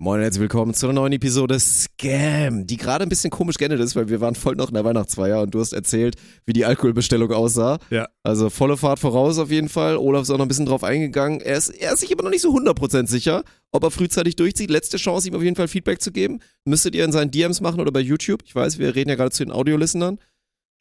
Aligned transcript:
Moin 0.00 0.18
und 0.18 0.22
herzlich 0.22 0.42
willkommen 0.42 0.74
zu 0.74 0.86
einer 0.86 0.92
neuen 0.92 1.12
Episode 1.14 1.58
Scam, 1.58 2.68
die 2.68 2.76
gerade 2.76 3.02
ein 3.02 3.08
bisschen 3.08 3.32
komisch 3.32 3.56
geendet 3.56 3.80
ist, 3.80 3.96
weil 3.96 4.08
wir 4.08 4.20
waren 4.20 4.36
voll 4.36 4.54
noch 4.54 4.68
in 4.68 4.74
der 4.74 4.84
Weihnachtsfeier 4.84 5.42
und 5.42 5.52
du 5.52 5.58
hast 5.58 5.72
erzählt, 5.72 6.14
wie 6.46 6.52
die 6.52 6.64
Alkoholbestellung 6.64 7.32
aussah. 7.32 7.80
Ja. 7.90 8.06
Also 8.22 8.48
volle 8.48 8.76
Fahrt 8.76 9.00
voraus 9.00 9.40
auf 9.40 9.50
jeden 9.50 9.68
Fall. 9.68 9.96
Olaf 9.96 10.22
ist 10.22 10.30
auch 10.30 10.38
noch 10.38 10.44
ein 10.44 10.48
bisschen 10.48 10.66
drauf 10.66 10.84
eingegangen. 10.84 11.40
Er 11.40 11.56
ist, 11.56 11.70
er 11.70 11.94
ist 11.94 11.98
sich 11.98 12.12
aber 12.12 12.22
noch 12.22 12.30
nicht 12.30 12.42
so 12.42 12.56
100% 12.56 13.08
sicher, 13.08 13.42
ob 13.72 13.82
er 13.82 13.90
frühzeitig 13.90 14.36
durchzieht. 14.36 14.70
Letzte 14.70 14.98
Chance, 14.98 15.26
ihm 15.26 15.34
auf 15.34 15.42
jeden 15.42 15.56
Fall 15.56 15.66
Feedback 15.66 16.00
zu 16.00 16.12
geben. 16.12 16.38
Müsstet 16.64 16.94
ihr 16.94 17.04
in 17.04 17.10
seinen 17.10 17.32
DMs 17.32 17.60
machen 17.60 17.80
oder 17.80 17.90
bei 17.90 17.98
YouTube. 17.98 18.42
Ich 18.44 18.54
weiß, 18.54 18.78
wir 18.78 18.94
reden 18.94 19.10
ja 19.10 19.16
gerade 19.16 19.32
zu 19.32 19.44
den 19.44 19.52
Audiolistenern. 19.52 20.20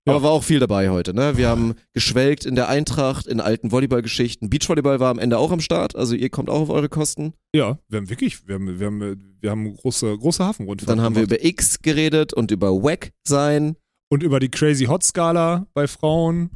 Aber 0.08 0.18
Ja. 0.18 0.24
war 0.24 0.32
auch 0.32 0.44
viel 0.44 0.60
dabei 0.60 0.90
heute, 0.90 1.14
ne? 1.14 1.38
Wir 1.38 1.50
haben 1.50 1.76
geschwelgt 1.94 2.46
in 2.46 2.56
der 2.56 2.70
Eintracht, 2.70 3.28
in 3.28 3.40
alten 3.42 3.72
Volleyballgeschichten. 3.72 4.50
Beachvolleyball 4.50 5.00
war 5.00 5.12
am 5.12 5.20
Ende 5.20 5.38
auch 5.38 5.52
am 5.52 5.60
Start, 5.60 5.96
also 5.96 6.16
ihr 6.16 6.30
kommt 6.30 6.50
auch 6.50 6.62
auf 6.62 6.70
eure 6.70 6.90
Kosten. 6.90 7.34
Ja, 7.54 7.78
wir 7.90 7.98
haben 7.98 8.10
wirklich, 8.10 8.48
wir 8.48 8.56
haben, 8.56 8.80
wir 8.80 8.86
haben, 8.88 9.36
wir 9.42 9.52
haben 9.52 9.76
große, 9.76 10.18
große 10.18 10.44
Hafenrundfahrt 10.44 10.90
Dann 10.90 11.02
haben 11.04 11.16
wir 11.16 11.28
gemacht. 11.28 11.40
über 11.42 11.48
X 11.50 11.82
geredet 11.82 12.34
und 12.34 12.52
über 12.52 12.72
Wack 12.72 13.12
sein. 13.28 13.76
und 14.10 14.24
über 14.24 14.40
die 14.40 14.50
Crazy 14.50 14.86
Hot 14.86 15.04
Skala 15.04 15.68
bei 15.74 15.86
Frauen 15.88 16.50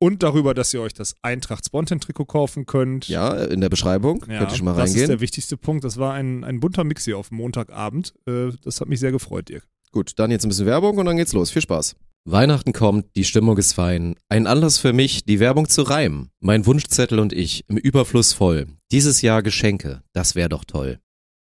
und 0.00 0.22
darüber, 0.24 0.52
dass 0.54 0.74
ihr 0.74 0.80
euch 0.80 0.94
das 0.94 1.14
Eintracht 1.22 1.64
Spontan 1.66 2.00
Trikot 2.00 2.24
kaufen 2.24 2.66
könnt. 2.66 3.06
Ja, 3.08 3.34
in 3.44 3.60
der 3.60 3.68
Beschreibung. 3.68 4.24
Ja, 4.28 4.38
Könnt 4.38 4.50
ihr 4.52 4.56
schon 4.56 4.64
mal 4.64 4.74
das 4.74 4.90
ist 4.90 4.96
reingehen. 4.96 5.08
der 5.10 5.20
wichtigste 5.20 5.56
Punkt. 5.56 5.84
Das 5.84 5.96
war 5.98 6.14
ein, 6.14 6.42
ein 6.44 6.58
bunter 6.60 6.82
Mix 6.84 7.04
hier 7.04 7.16
auf 7.18 7.30
Montagabend. 7.30 8.14
Äh, 8.26 8.50
das 8.64 8.80
hat 8.80 8.88
mich 8.88 8.98
sehr 9.00 9.12
gefreut, 9.12 9.48
Dirk. 9.48 9.66
Gut, 9.92 10.12
dann 10.16 10.30
jetzt 10.32 10.44
ein 10.44 10.48
bisschen 10.48 10.66
Werbung 10.66 10.98
und 10.98 11.06
dann 11.06 11.16
geht's 11.16 11.32
los. 11.32 11.50
Viel 11.50 11.62
Spaß. 11.62 11.94
Weihnachten 12.24 12.72
kommt, 12.72 13.16
die 13.16 13.24
Stimmung 13.24 13.56
ist 13.56 13.72
fein. 13.72 14.14
Ein 14.28 14.46
Anlass 14.46 14.78
für 14.78 14.92
mich, 14.92 15.24
die 15.24 15.40
Werbung 15.40 15.68
zu 15.68 15.82
reimen. 15.82 16.30
Mein 16.40 16.66
Wunschzettel 16.66 17.18
und 17.18 17.32
ich 17.32 17.64
im 17.68 17.76
Überfluss 17.76 18.32
voll. 18.32 18.66
Dieses 18.92 19.22
Jahr 19.22 19.42
Geschenke, 19.42 20.02
das 20.12 20.34
wär 20.34 20.48
doch 20.48 20.64
toll. 20.64 21.00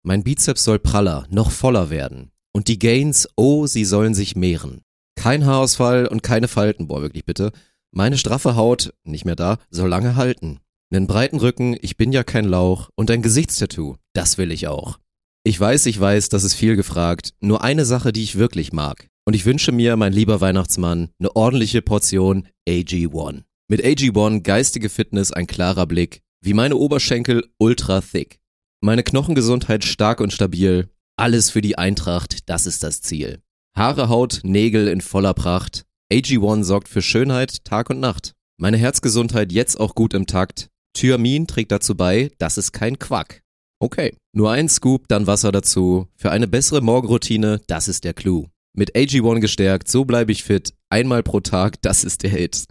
Mein 0.03 0.23
Bizeps 0.23 0.63
soll 0.63 0.79
praller, 0.79 1.27
noch 1.29 1.51
voller 1.51 1.89
werden. 1.89 2.31
Und 2.53 2.67
die 2.67 2.79
Gains, 2.79 3.29
oh, 3.35 3.67
sie 3.67 3.85
sollen 3.85 4.13
sich 4.13 4.35
mehren. 4.35 4.81
Kein 5.15 5.45
Haarausfall 5.45 6.07
und 6.07 6.23
keine 6.23 6.47
Falten, 6.47 6.87
boah, 6.87 7.01
wirklich 7.01 7.25
bitte. 7.25 7.51
Meine 7.91 8.17
straffe 8.17 8.55
Haut, 8.55 8.93
nicht 9.03 9.25
mehr 9.25 9.35
da, 9.35 9.59
soll 9.69 9.89
lange 9.89 10.15
halten. 10.15 10.59
Nen 10.89 11.07
breiten 11.07 11.37
Rücken, 11.37 11.77
ich 11.81 11.95
bin 11.95 12.11
ja 12.11 12.23
kein 12.23 12.45
Lauch 12.45 12.89
und 12.95 13.11
ein 13.11 13.21
Gesichtstattoo, 13.21 13.97
das 14.13 14.37
will 14.37 14.51
ich 14.51 14.67
auch. 14.67 14.97
Ich 15.43 15.59
weiß, 15.59 15.85
ich 15.85 15.99
weiß, 15.99 16.29
das 16.29 16.43
ist 16.43 16.53
viel 16.53 16.75
gefragt. 16.75 17.33
Nur 17.39 17.63
eine 17.63 17.85
Sache, 17.85 18.11
die 18.11 18.23
ich 18.23 18.37
wirklich 18.37 18.73
mag. 18.73 19.07
Und 19.31 19.35
ich 19.35 19.45
wünsche 19.45 19.71
mir, 19.71 19.95
mein 19.95 20.11
lieber 20.11 20.41
Weihnachtsmann, 20.41 21.07
eine 21.17 21.33
ordentliche 21.37 21.81
Portion 21.81 22.49
AG1. 22.67 23.43
Mit 23.69 23.81
AG1 23.81 24.41
geistige 24.41 24.89
Fitness 24.89 25.31
ein 25.31 25.47
klarer 25.47 25.85
Blick, 25.85 26.19
wie 26.41 26.53
meine 26.53 26.75
Oberschenkel 26.75 27.47
ultra 27.57 28.01
thick. 28.01 28.41
Meine 28.81 29.03
Knochengesundheit 29.03 29.85
stark 29.85 30.19
und 30.19 30.33
stabil. 30.33 30.89
Alles 31.15 31.49
für 31.49 31.61
die 31.61 31.77
Eintracht, 31.77 32.49
das 32.49 32.65
ist 32.65 32.83
das 32.83 33.01
Ziel. 33.01 33.39
Haare, 33.73 34.09
Haut, 34.09 34.41
Nägel 34.43 34.89
in 34.89 34.99
voller 34.99 35.33
Pracht. 35.33 35.85
AG1 36.11 36.65
sorgt 36.65 36.89
für 36.89 37.01
Schönheit 37.01 37.63
Tag 37.63 37.89
und 37.89 38.01
Nacht. 38.01 38.33
Meine 38.57 38.75
Herzgesundheit 38.75 39.53
jetzt 39.53 39.79
auch 39.79 39.95
gut 39.95 40.13
im 40.13 40.25
Takt. 40.27 40.67
Thyamin 40.93 41.47
trägt 41.47 41.71
dazu 41.71 41.95
bei, 41.95 42.31
das 42.37 42.57
ist 42.57 42.73
kein 42.73 42.99
Quack. 42.99 43.39
Okay. 43.79 44.13
Nur 44.33 44.51
ein 44.51 44.67
Scoop, 44.67 45.07
dann 45.07 45.25
Wasser 45.25 45.53
dazu. 45.53 46.09
Für 46.17 46.31
eine 46.31 46.49
bessere 46.49 46.81
Morgenroutine, 46.81 47.61
das 47.67 47.87
ist 47.87 48.03
der 48.03 48.13
Clou. 48.13 48.49
Mit 48.73 48.95
AG1 48.95 49.41
gestärkt, 49.41 49.89
so 49.89 50.05
bleibe 50.05 50.31
ich 50.31 50.43
fit. 50.43 50.73
Einmal 50.89 51.23
pro 51.23 51.41
Tag, 51.41 51.81
das 51.81 52.05
ist 52.05 52.23
der 52.23 52.29
Hit. 52.29 52.65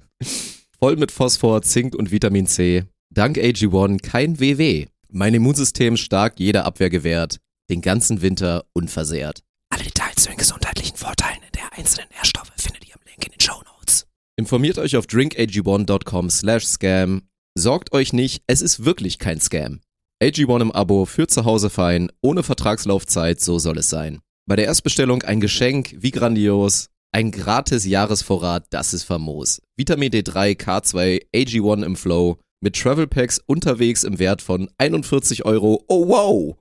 Voll 0.79 0.97
mit 0.97 1.12
Phosphor, 1.12 1.61
Zink 1.62 1.95
und 1.95 2.11
Vitamin 2.11 2.47
C. 2.47 2.84
Dank 3.11 3.37
AG1 3.37 4.01
kein 4.03 4.41
WW. 4.41 4.87
Mein 5.11 5.34
Immunsystem 5.34 5.98
stark, 5.98 6.41
jede 6.41 6.65
Abwehr 6.65 6.89
gewährt. 6.89 7.39
Den 7.69 7.83
ganzen 7.83 8.23
Winter 8.23 8.65
unversehrt. 8.73 9.41
Alle 9.69 9.84
Details 9.84 10.23
zu 10.23 10.29
den 10.31 10.39
gesundheitlichen 10.39 10.97
Vorteilen 10.97 11.41
der 11.55 11.79
einzelnen 11.79 12.09
Nährstoffe 12.11 12.53
findet 12.57 12.89
ihr 12.89 12.95
im 12.95 13.03
Link 13.07 13.27
in 13.27 13.33
den 13.33 13.41
Show 13.41 13.61
Notes. 13.77 14.07
Informiert 14.37 14.79
euch 14.79 14.97
auf 14.97 15.05
drinkag1.com 15.05 16.30
slash 16.30 16.67
scam. 16.67 17.23
Sorgt 17.58 17.92
euch 17.92 18.14
nicht, 18.14 18.42
es 18.47 18.63
ist 18.63 18.85
wirklich 18.85 19.19
kein 19.19 19.41
Scam. 19.41 19.80
AG1 20.23 20.63
im 20.63 20.73
Abo 20.73 21.05
für 21.05 21.27
zu 21.27 21.45
Hause 21.45 21.69
fein, 21.69 22.11
ohne 22.23 22.42
Vertragslaufzeit, 22.42 23.41
so 23.41 23.58
soll 23.58 23.79
es 23.79 23.91
sein. 23.91 24.20
Bei 24.50 24.56
der 24.56 24.64
Erstbestellung 24.64 25.22
ein 25.22 25.38
Geschenk, 25.38 25.94
wie 26.00 26.11
grandios. 26.11 26.88
Ein 27.12 27.30
gratis 27.30 27.86
Jahresvorrat, 27.86 28.64
das 28.70 28.92
ist 28.92 29.05
famos. 29.05 29.62
Vitamin 29.77 30.11
D3, 30.11 30.61
K2, 30.61 31.22
AG1 31.33 31.84
im 31.84 31.94
Flow. 31.94 32.36
Mit 32.61 32.74
Travel 32.74 33.06
Packs 33.06 33.38
unterwegs 33.46 34.02
im 34.02 34.18
Wert 34.18 34.42
von 34.42 34.68
41 34.77 35.44
Euro. 35.44 35.84
Oh 35.86 36.08
wow! 36.08 36.56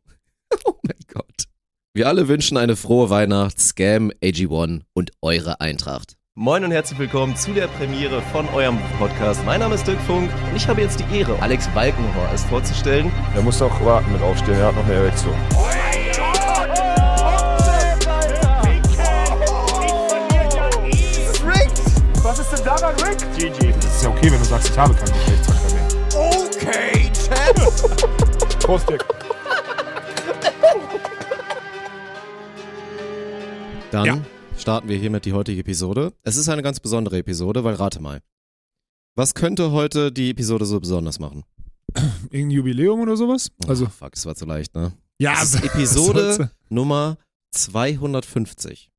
Oh 0.66 0.75
mein 0.83 1.00
Gott. 1.11 1.45
Wir 1.95 2.07
alle 2.07 2.27
wünschen 2.27 2.57
eine 2.57 2.75
frohe 2.75 3.09
Weihnacht, 3.09 3.59
Scam, 3.59 4.11
AG1 4.21 4.81
und 4.94 5.09
eure 5.23 5.59
Eintracht. 5.59 6.13
Moin 6.35 6.63
und 6.63 6.71
herzlich 6.71 7.00
willkommen 7.00 7.35
zu 7.35 7.53
der 7.53 7.67
Premiere 7.69 8.21
von 8.31 8.47
eurem 8.50 8.77
Podcast. 9.00 9.44
Mein 9.45 9.61
Name 9.61 9.73
ist 9.73 9.88
Dirk 9.88 10.00
Funk 10.01 10.29
und 10.51 10.56
ich 10.56 10.67
habe 10.67 10.81
jetzt 10.81 11.00
die 11.00 11.17
Ehre, 11.17 11.41
Alex 11.41 11.67
Balkenhorst 11.69 12.45
vorzustellen. 12.50 13.11
Er 13.33 13.41
muss 13.41 13.59
noch 13.59 13.83
warten 13.83 14.11
mit 14.11 14.21
aufstehen, 14.21 14.59
er 14.59 14.67
hat 14.67 14.75
noch 14.75 14.85
eine 14.85 14.94
Erektion. 14.94 15.33
Rick? 23.09 23.20
GG. 23.38 23.72
Das 23.74 23.86
ist 23.96 24.03
ja 24.03 24.09
okay, 24.09 24.31
wenn 24.31 24.40
du 24.40 24.46
sagst, 24.46 24.70
ich 24.70 24.78
habe 24.78 24.94
keinen 24.94 25.14
Geschlechtsverkehr 25.14 25.74
mehr. 25.74 25.88
Okay, 26.16 27.12
Champ. 27.14 28.59
Prost, 28.59 28.90
Dirk. 28.90 29.06
Dann 33.92 34.06
Ja. 34.06 34.22
starten 34.58 34.88
wir 34.88 34.98
hiermit 34.98 35.25
die 35.25 35.34
heutige 35.34 35.62
Episode. 35.62 36.14
Es 36.24 36.36
ist 36.38 36.48
eine 36.50 36.62
ganz 36.62 36.80
besondere 36.80 37.18
Episode, 37.18 37.64
weil 37.64 37.75
rate 37.75 38.00
mal. 38.02 38.22
Was 39.16 39.34
könnte 39.34 39.72
heute 39.72 40.12
die 40.12 40.30
Episode 40.30 40.66
so 40.66 40.80
besonders 40.80 41.19
machen? 41.19 41.44
Irgendein 42.30 42.52
Jubiläum 42.52 43.00
oder 43.02 43.18
sowas? 43.18 43.50
Also, 43.68 43.86
oh, 43.86 43.90
fuck, 43.90 44.12
es 44.16 44.25
war 44.25 44.36
zu 44.36 44.46
leicht, 44.46 44.75
ne? 44.75 44.94
ja, 45.19 45.34
Es 45.42 45.56
ist 45.56 45.64
Episode? 45.66 46.52
Nummer 46.69 47.18
250. 47.52 48.92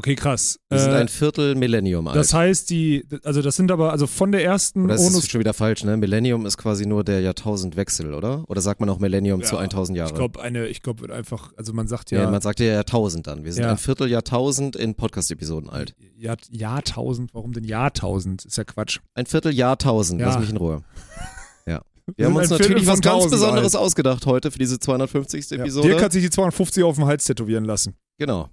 Okay, 0.00 0.14
krass. 0.14 0.60
Wir 0.70 0.78
sind 0.78 0.92
Äh, 0.92 0.98
ein 0.98 1.08
Viertel 1.08 1.56
Millennium 1.56 2.06
alt. 2.06 2.16
das 2.16 2.32
heißt, 2.32 2.70
die, 2.70 3.04
also 3.24 3.42
das 3.42 3.56
sind 3.56 3.72
aber, 3.72 3.90
also 3.90 4.06
von 4.06 4.30
der 4.30 4.44
ersten 4.44 4.84
oder 4.84 4.94
ist 4.94 5.12
das 5.12 5.26
schon 5.28 5.40
wieder 5.40 5.52
falsch, 5.54 5.82
ne? 5.82 5.96
Millennium 5.96 6.46
ist 6.46 6.56
quasi 6.56 6.86
nur 6.86 7.02
der 7.02 7.20
Jahrtausendwechsel, 7.20 8.14
oder? 8.14 8.44
Oder 8.48 8.60
sagt 8.60 8.78
man 8.78 8.88
auch 8.90 9.00
Millennium 9.00 9.42
zu 9.42 9.56
Ja, 9.56 9.62
1000 9.62 9.98
Jahre? 9.98 10.10
Ich 10.10 10.14
glaube, 10.16 10.40
eine, 10.40 10.68
ich 10.68 10.82
glaube, 10.82 11.12
einfach, 11.12 11.52
also 11.56 11.72
man 11.72 11.88
sagt 11.88 12.12
ja. 12.12 12.20
ja, 12.22 12.30
man 12.30 12.40
sagt 12.40 12.60
ja 12.60 12.66
Jahrtausend 12.66 13.26
dann. 13.26 13.42
Wir 13.44 13.52
sind 13.52 13.64
Ja. 13.64 13.72
ein 13.72 13.76
Vierteljahrtausend 13.78 14.76
in 14.76 14.94
Podcast-Episoden 14.94 15.68
alt. 15.68 15.96
Jahr, 16.16 16.36
Jahrtausend, 16.48 17.34
warum 17.34 17.52
denn 17.52 17.64
Jahrtausend? 17.64 18.44
Ist 18.44 18.56
ja 18.56 18.62
Quatsch. 18.62 19.00
Ein 19.14 19.26
Vierteljahrtausend, 19.26 20.20
Ja. 20.20 20.28
lass 20.28 20.38
mich 20.38 20.50
in 20.50 20.58
Ruhe. 20.58 20.84
Ja. 21.66 21.82
Wir 22.16 22.24
haben 22.26 22.32
sind 22.34 22.38
uns 22.42 22.48
Viertel 22.50 22.68
natürlich 22.68 22.86
was 22.86 23.00
ganz 23.00 23.14
1000 23.24 23.30
Besonderes 23.32 23.74
alt. 23.74 23.84
ausgedacht 23.84 24.26
heute 24.26 24.52
für 24.52 24.58
diese 24.60 24.78
250. 24.78 25.50
Ja. 25.50 25.56
Episode. 25.58 25.88
Dirk 25.88 26.02
hat 26.02 26.12
sich 26.12 26.22
die 26.22 26.30
250 26.30 26.84
auf 26.84 26.94
dem 26.94 27.04
Hals 27.06 27.24
tätowieren 27.24 27.64
lassen. 27.64 27.94
genau, 28.16 28.48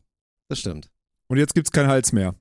das 0.49 0.59
stimmt. 0.59 0.89
Und 1.27 1.37
jetzt 1.37 1.55
gibt's 1.55 1.71
keinen 1.71 1.87
Hals 1.87 2.11
mehr. 2.13 2.35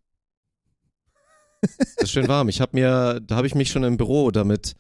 Das 1.63 2.05
ist 2.05 2.11
schön 2.11 2.29
warm. 2.29 2.49
Ich 2.49 2.61
habe 2.61 2.73
mir, 2.75 3.21
da 3.21 3.37
habe 3.37 3.47
ich 3.47 3.55
mich 3.55 3.71
schon 3.71 3.85
im 3.85 3.97
Büro 3.97 4.31
damit 4.31 4.75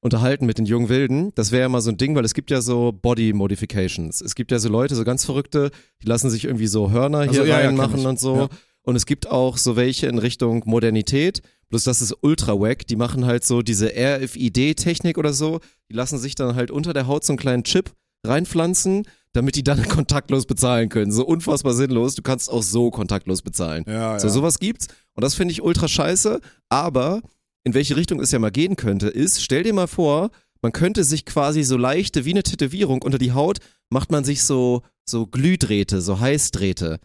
unterhalten 0.00 0.46
mit 0.46 0.58
den 0.58 0.66
jungen 0.66 0.88
Wilden. 0.88 1.32
Das 1.34 1.52
wäre 1.52 1.62
ja 1.62 1.68
mal 1.68 1.80
so 1.80 1.90
ein 1.90 1.96
Ding, 1.96 2.14
weil 2.14 2.24
es 2.24 2.34
gibt 2.34 2.50
ja 2.50 2.60
so 2.60 2.92
Body 2.92 3.32
Modifications. 3.32 4.20
Es 4.20 4.34
gibt 4.34 4.50
ja 4.50 4.58
so 4.58 4.68
Leute, 4.68 4.94
so 4.94 5.04
ganz 5.04 5.24
Verrückte, 5.24 5.70
die 6.02 6.06
lassen 6.06 6.30
sich 6.30 6.44
irgendwie 6.44 6.68
so 6.68 6.90
Hörner 6.90 7.18
Also, 7.18 7.32
hier 7.32 7.46
ja, 7.46 7.60
ja, 7.60 7.66
reinmachen 7.66 8.00
ich. 8.00 8.06
und 8.06 8.18
so. 8.18 8.36
Ja. 8.36 8.48
Und 8.82 8.96
es 8.96 9.04
gibt 9.06 9.28
auch 9.28 9.58
so 9.58 9.76
welche 9.76 10.06
in 10.06 10.18
Richtung 10.18 10.62
Modernität. 10.64 11.42
Bloß 11.68 11.84
das 11.84 12.00
ist 12.00 12.16
ultra 12.22 12.58
wack. 12.58 12.86
Die 12.86 12.96
machen 12.96 13.26
halt 13.26 13.44
so 13.44 13.62
diese 13.62 13.92
RFID-Technik 13.94 15.18
oder 15.18 15.32
so. 15.32 15.60
Die 15.90 15.94
lassen 15.94 16.18
sich 16.18 16.34
dann 16.34 16.56
halt 16.56 16.70
unter 16.70 16.92
der 16.92 17.06
Haut 17.06 17.24
so 17.24 17.32
einen 17.32 17.38
kleinen 17.38 17.64
Chip 17.64 17.92
reinpflanzen, 18.24 19.06
damit 19.32 19.54
die 19.56 19.62
dann 19.64 19.82
kontaktlos 19.88 20.46
bezahlen 20.46 20.88
können. 20.88 21.12
So 21.12 21.24
unfassbar 21.26 21.74
sinnlos. 21.74 22.14
Du 22.14 22.22
kannst 22.22 22.50
auch 22.50 22.62
so 22.62 22.90
kontaktlos 22.90 23.42
bezahlen. 23.42 23.84
Ja, 23.86 24.18
So, 24.18 24.28
sowas 24.28 24.58
gibt's. 24.58 24.88
Und 25.14 25.22
das 25.24 25.34
finde 25.34 25.52
ich 25.52 25.62
ultra 25.62 25.88
scheiße. 25.88 26.40
Aber 26.68 27.22
in 27.64 27.74
welche 27.74 27.96
Richtung 27.96 28.20
es 28.20 28.30
ja 28.32 28.38
mal 28.38 28.50
gehen 28.50 28.76
könnte, 28.76 29.08
ist, 29.08 29.42
stell 29.42 29.62
dir 29.62 29.74
mal 29.74 29.86
vor, 29.86 30.30
man 30.62 30.72
könnte 30.72 31.04
sich 31.04 31.24
quasi 31.24 31.62
so 31.62 31.76
leichte, 31.76 32.24
wie 32.24 32.30
eine 32.30 32.42
Tätowierung 32.42 33.02
unter 33.02 33.18
die 33.18 33.32
Haut, 33.32 33.58
macht 33.90 34.10
man 34.10 34.24
sich 34.24 34.42
so, 34.44 34.82
so 35.08 35.26
Glühdrähte, 35.26 36.00
so 36.00 36.20
Heißdrähte. 36.20 36.98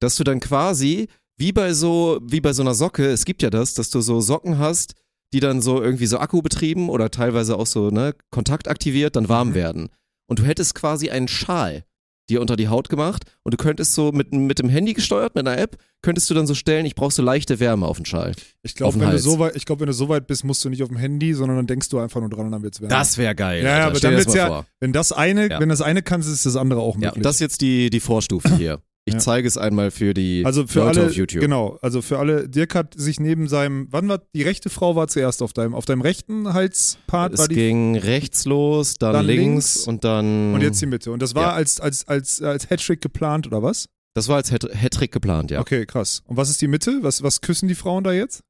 Dass 0.00 0.16
du 0.16 0.24
dann 0.24 0.40
quasi, 0.40 1.08
wie 1.38 1.52
bei 1.52 1.72
so, 1.72 2.18
wie 2.22 2.40
bei 2.40 2.52
so 2.52 2.62
einer 2.62 2.74
Socke, 2.74 3.06
es 3.06 3.24
gibt 3.24 3.42
ja 3.42 3.50
das, 3.50 3.74
dass 3.74 3.90
du 3.90 4.00
so 4.00 4.20
Socken 4.20 4.58
hast, 4.58 4.94
die 5.32 5.40
dann 5.40 5.60
so 5.60 5.82
irgendwie 5.82 6.06
so 6.06 6.18
akkubetrieben 6.18 6.88
oder 6.88 7.10
teilweise 7.10 7.56
auch 7.58 7.66
so, 7.66 7.90
ne, 7.90 8.14
kontaktaktiviert, 8.30 9.16
dann 9.16 9.28
warm 9.28 9.48
Mhm. 9.50 9.54
werden. 9.54 9.88
Und 10.26 10.38
du 10.40 10.44
hättest 10.44 10.74
quasi 10.74 11.10
einen 11.10 11.28
Schal. 11.28 11.84
dir 12.28 12.40
unter 12.40 12.56
die 12.56 12.66
Haut 12.66 12.88
gemacht 12.88 13.22
und 13.44 13.54
du 13.54 13.56
könntest 13.56 13.94
so 13.94 14.10
mit, 14.10 14.32
mit 14.32 14.58
dem 14.58 14.68
Handy 14.68 14.94
gesteuert, 14.94 15.36
mit 15.36 15.46
einer 15.46 15.58
App, 15.62 15.76
könntest 16.02 16.28
du 16.28 16.34
dann 16.34 16.44
so 16.48 16.54
stellen, 16.56 16.84
ich 16.84 16.96
brauche 16.96 17.12
so 17.12 17.22
leichte 17.22 17.60
Wärme 17.60 17.86
auf 17.86 17.98
den 17.98 18.04
Schal. 18.04 18.32
Ich 18.64 18.74
glaube, 18.74 18.98
wenn, 18.98 19.10
du 19.12 19.18
so 19.20 19.38
weit- 19.38 19.54
ich 19.54 19.64
glaub, 19.64 19.78
wenn 19.78 19.86
du 19.86 19.92
so 19.92 20.08
weit 20.08 20.26
bist, 20.26 20.42
musst 20.42 20.64
du 20.64 20.68
nicht 20.68 20.82
auf 20.82 20.88
dem 20.88 20.96
Handy, 20.98 21.34
sondern 21.34 21.56
dann 21.58 21.68
denkst 21.68 21.88
du 21.88 22.00
einfach 22.00 22.18
nur 22.18 22.28
dran 22.28 22.46
und 22.46 22.50
dann 22.50 22.64
wird's 22.64 22.80
wärmer. 22.80 22.96
Das 22.96 23.16
wäre 23.16 23.36
geil. 23.36 23.62
Ja, 23.62 23.78
ja, 23.78 23.86
aber 23.86 24.00
dann 24.00 24.14
wird's 24.14 24.26
mal 24.26 24.36
ja, 24.36 24.46
vor. 24.48 24.66
wenn 24.80 24.92
das 24.92 25.12
eine, 25.12 25.48
Ja. 25.48 25.60
wenn 25.60 25.68
das 25.68 25.82
eine 25.82 26.02
kannst, 26.02 26.28
ist 26.28 26.44
das 26.44 26.56
andere 26.56 26.80
auch 26.80 26.96
Ja, 26.96 27.10
möglich. 27.10 27.22
das 27.22 27.36
ist 27.36 27.40
jetzt 27.42 27.60
die, 27.60 27.90
die 27.90 28.00
Vorstufe 28.00 28.56
hier. 28.56 28.80
Ich 29.08 29.14
Ja. 29.14 29.20
zeige 29.20 29.46
es 29.46 29.56
einmal 29.56 29.92
für 29.92 30.14
die 30.14 30.42
also 30.44 30.66
für 30.66 30.80
Leute 30.80 30.98
alle, 31.00 31.08
auf 31.10 31.14
YouTube. 31.14 31.40
genau, 31.40 31.78
also 31.80 32.02
für 32.02 32.18
alle, 32.18 32.48
Dirk 32.48 32.74
hat 32.74 32.94
sich 32.96 33.20
neben 33.20 33.46
seinem, 33.46 33.86
wann 33.92 34.08
war, 34.08 34.20
die 34.34 34.42
rechte 34.42 34.68
Frau 34.68 34.96
war 34.96 35.06
zuerst 35.06 35.42
auf 35.42 35.52
deinem, 35.52 35.76
auf 35.76 35.84
deinem 35.84 36.00
rechten 36.00 36.52
Halspart 36.52 37.38
war 37.38 37.44
Es 37.44 37.48
die, 37.48 37.54
ging 37.54 37.96
rechts 37.96 38.46
los, 38.46 38.94
dann, 38.94 39.12
Dann 39.12 39.26
links, 39.26 39.76
links 39.76 39.86
und 39.86 40.02
dann. 40.02 40.54
und 40.54 40.60
jetzt 40.60 40.82
die 40.82 40.86
Mitte. 40.86 41.12
Und 41.12 41.22
das 41.22 41.36
war 41.36 41.42
Ja. 41.42 41.52
als, 41.52 41.80
als, 41.80 42.08
als, 42.08 42.42
als 42.42 42.68
Hattrick 42.68 43.00
geplant, 43.00 43.46
oder 43.46 43.62
was? 43.62 43.86
Das 44.14 44.26
war 44.26 44.36
als 44.36 44.50
Hat- 44.50 44.68
Hattrick 44.74 45.12
geplant, 45.12 45.52
ja. 45.52 45.60
Okay, 45.60 45.86
krass. 45.86 46.22
Und 46.26 46.36
was 46.36 46.50
ist 46.50 46.60
die 46.60 46.66
Mitte? 46.68 46.98
Was, 47.02 47.22
was 47.22 47.40
küssen 47.40 47.68
die 47.68 47.74
Frauen 47.76 48.02
da 48.02 48.12
jetzt? 48.12 48.40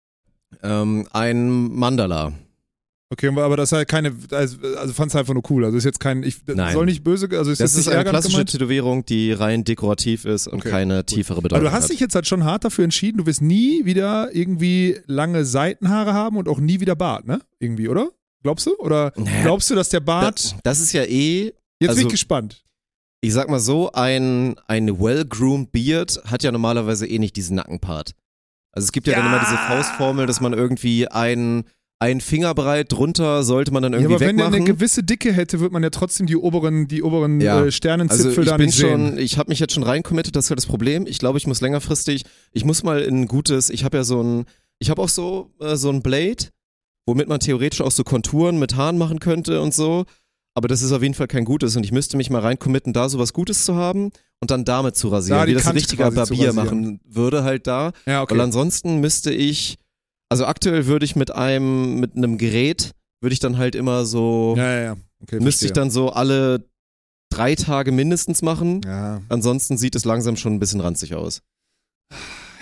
Ähm, 0.62 1.06
ein 1.12 1.50
Mandala. 1.74 2.32
Okay, 3.08 3.28
aber 3.28 3.56
das 3.56 3.70
ist 3.70 3.76
halt 3.76 3.86
keine, 3.88 4.12
also, 4.32 4.56
also 4.76 4.92
fand's 4.92 5.14
einfach 5.14 5.32
nur 5.32 5.44
cool. 5.48 5.64
Also 5.64 5.78
ist 5.78 5.84
jetzt 5.84 6.00
kein, 6.00 6.24
ich 6.24 6.38
Nein. 6.46 6.72
soll 6.72 6.86
nicht 6.86 7.04
böse, 7.04 7.28
also 7.38 7.52
ist 7.52 7.60
Das 7.60 7.76
jetzt 7.76 7.86
ist 7.86 7.88
eine 7.92 8.02
klassische 8.02 8.32
gemeint. 8.38 8.50
Tätowierung, 8.50 9.06
die 9.06 9.30
rein 9.32 9.62
dekorativ 9.62 10.24
ist 10.24 10.48
und 10.48 10.58
Okay, 10.60 10.70
keine 10.70 10.96
gut. 10.98 11.06
tiefere 11.06 11.36
Aber 11.36 11.42
Bedeutung 11.42 11.66
du 11.66 11.72
hast 11.72 11.84
hat. 11.84 11.90
dich 11.92 12.00
jetzt 12.00 12.16
halt 12.16 12.26
schon 12.26 12.42
hart 12.44 12.64
dafür 12.64 12.82
entschieden, 12.82 13.18
du 13.18 13.26
wirst 13.26 13.42
nie 13.42 13.84
wieder 13.84 14.34
irgendwie 14.34 14.98
lange 15.06 15.44
Seitenhaare 15.44 16.14
haben 16.14 16.36
und 16.36 16.48
auch 16.48 16.58
nie 16.58 16.80
wieder 16.80 16.96
Bart, 16.96 17.26
ne? 17.28 17.40
Irgendwie, 17.60 17.88
oder? 17.88 18.08
Glaubst 18.42 18.66
du? 18.66 18.76
Oder 18.78 19.12
Naja, 19.16 19.42
glaubst 19.42 19.70
du, 19.70 19.76
dass 19.76 19.88
der 19.88 20.00
Bart, 20.00 20.44
das, 20.44 20.56
das 20.64 20.80
ist 20.80 20.92
ja 20.92 21.04
eh, 21.04 21.44
jetzt 21.44 21.54
bin 21.78 21.88
also- 21.90 22.00
ich 22.02 22.08
gespannt. 22.08 22.64
ich 23.20 23.32
sag 23.32 23.48
mal 23.48 23.60
so, 23.60 23.92
ein, 23.92 24.56
ein 24.66 25.00
well-groomed 25.00 25.70
Beard 25.70 26.20
hat 26.26 26.42
ja 26.42 26.50
normalerweise 26.50 27.06
eh 27.06 27.20
nicht 27.20 27.36
diesen 27.36 27.54
Nackenpart. 27.54 28.14
Also 28.72 28.86
es 28.86 28.92
gibt 28.92 29.06
ja, 29.06 29.14
dann 29.14 29.26
Ja. 29.26 29.30
immer 29.36 29.40
diese 29.44 29.56
Faustformel, 29.56 30.26
dass 30.26 30.40
man 30.40 30.52
irgendwie 30.52 31.06
ein, 31.08 31.64
ein 31.98 32.20
Fingerbreit 32.20 32.92
drunter 32.92 33.42
sollte 33.42 33.72
man 33.72 33.82
dann 33.82 33.92
Ja, 33.92 33.98
irgendwie 34.00 34.14
aber 34.16 34.26
wenn 34.26 34.36
der 34.36 34.46
wegmachen. 34.46 34.66
eine 34.66 34.74
gewisse 34.74 35.02
Dicke 35.02 35.32
hätte, 35.32 35.60
wird 35.60 35.72
man 35.72 35.82
ja 35.82 35.88
trotzdem 35.90 36.26
die 36.26 36.36
oberen, 36.36 36.88
die 36.88 37.02
oberen 37.02 37.40
Ja. 37.40 37.64
äh, 37.64 37.72
Sternenzipfel 37.72 38.28
Also 38.28 38.40
ich 38.42 38.48
da 38.48 38.56
bin 38.58 38.70
sehen. 38.70 38.90
schon, 39.08 39.18
ich 39.18 39.38
habe 39.38 39.48
mich 39.48 39.60
jetzt 39.60 39.72
schon 39.72 39.82
reinkommittet, 39.82 40.36
das 40.36 40.46
ist 40.46 40.48
ja 40.50 40.56
das 40.56 40.66
Problem. 40.66 41.06
Ich 41.06 41.18
glaube, 41.18 41.38
ich 41.38 41.46
muss 41.46 41.62
längerfristig, 41.62 42.24
ich 42.52 42.64
muss 42.66 42.82
mal 42.82 43.00
in 43.00 43.22
ein 43.22 43.28
gutes, 43.28 43.70
ich 43.70 43.82
habe 43.84 43.96
ja 43.96 44.04
so 44.04 44.22
ein, 44.22 44.44
ich 44.78 44.90
habe 44.90 45.00
auch 45.00 45.08
so 45.08 45.54
äh, 45.60 45.76
so 45.76 45.88
ein 45.88 46.02
Blade, 46.02 46.44
womit 47.06 47.28
man 47.28 47.40
theoretisch 47.40 47.80
auch 47.80 47.90
so 47.92 48.04
Konturen 48.04 48.58
mit 48.58 48.76
Haaren 48.76 48.98
machen 48.98 49.18
könnte 49.18 49.62
und 49.62 49.72
so. 49.72 50.04
Aber 50.54 50.68
das 50.68 50.82
ist 50.82 50.92
auf 50.92 51.02
jeden 51.02 51.14
Fall 51.14 51.28
kein 51.28 51.44
gutes 51.46 51.76
und 51.76 51.84
ich 51.84 51.92
müsste 51.92 52.16
mich 52.18 52.28
mal 52.30 52.40
reincommitten, 52.42 52.92
da 52.92 53.08
sowas 53.08 53.32
Gutes 53.32 53.64
zu 53.64 53.74
haben 53.74 54.10
und 54.40 54.50
dann 54.50 54.64
damit 54.66 54.96
zu 54.96 55.08
rasieren, 55.08 55.40
Da 55.40 55.46
wie 55.46 55.54
das 55.54 55.66
ein 55.66 55.72
richtiger 55.72 56.10
Barbier 56.10 56.52
machen 56.52 57.00
würde 57.06 57.42
halt 57.42 57.66
da. 57.66 57.92
Ja, 58.06 58.22
okay. 58.22 58.34
Weil 58.34 58.40
ansonsten 58.42 59.00
müsste 59.00 59.30
ich, 59.32 59.76
also 60.28 60.46
aktuell 60.46 60.86
würde 60.86 61.04
ich 61.04 61.16
mit 61.16 61.34
einem, 61.34 62.00
mit 62.00 62.16
einem 62.16 62.38
Gerät, 62.38 62.92
würde 63.20 63.32
ich 63.32 63.40
dann 63.40 63.58
halt 63.58 63.74
immer 63.74 64.04
so, 64.04 64.54
ja, 64.56 64.72
ja, 64.72 64.82
ja. 64.82 64.96
Okay, 65.22 65.40
müsste 65.40 65.64
ich 65.66 65.70
verstehe. 65.70 65.82
dann 65.82 65.90
so 65.90 66.10
alle 66.10 66.68
drei 67.30 67.54
Tage 67.54 67.92
mindestens 67.92 68.42
machen. 68.42 68.82
Ja. 68.84 69.22
Ansonsten 69.28 69.76
sieht 69.78 69.94
es 69.94 70.04
langsam 70.04 70.36
schon 70.36 70.54
ein 70.54 70.60
bisschen 70.60 70.80
ranzig 70.80 71.14
aus. 71.14 71.42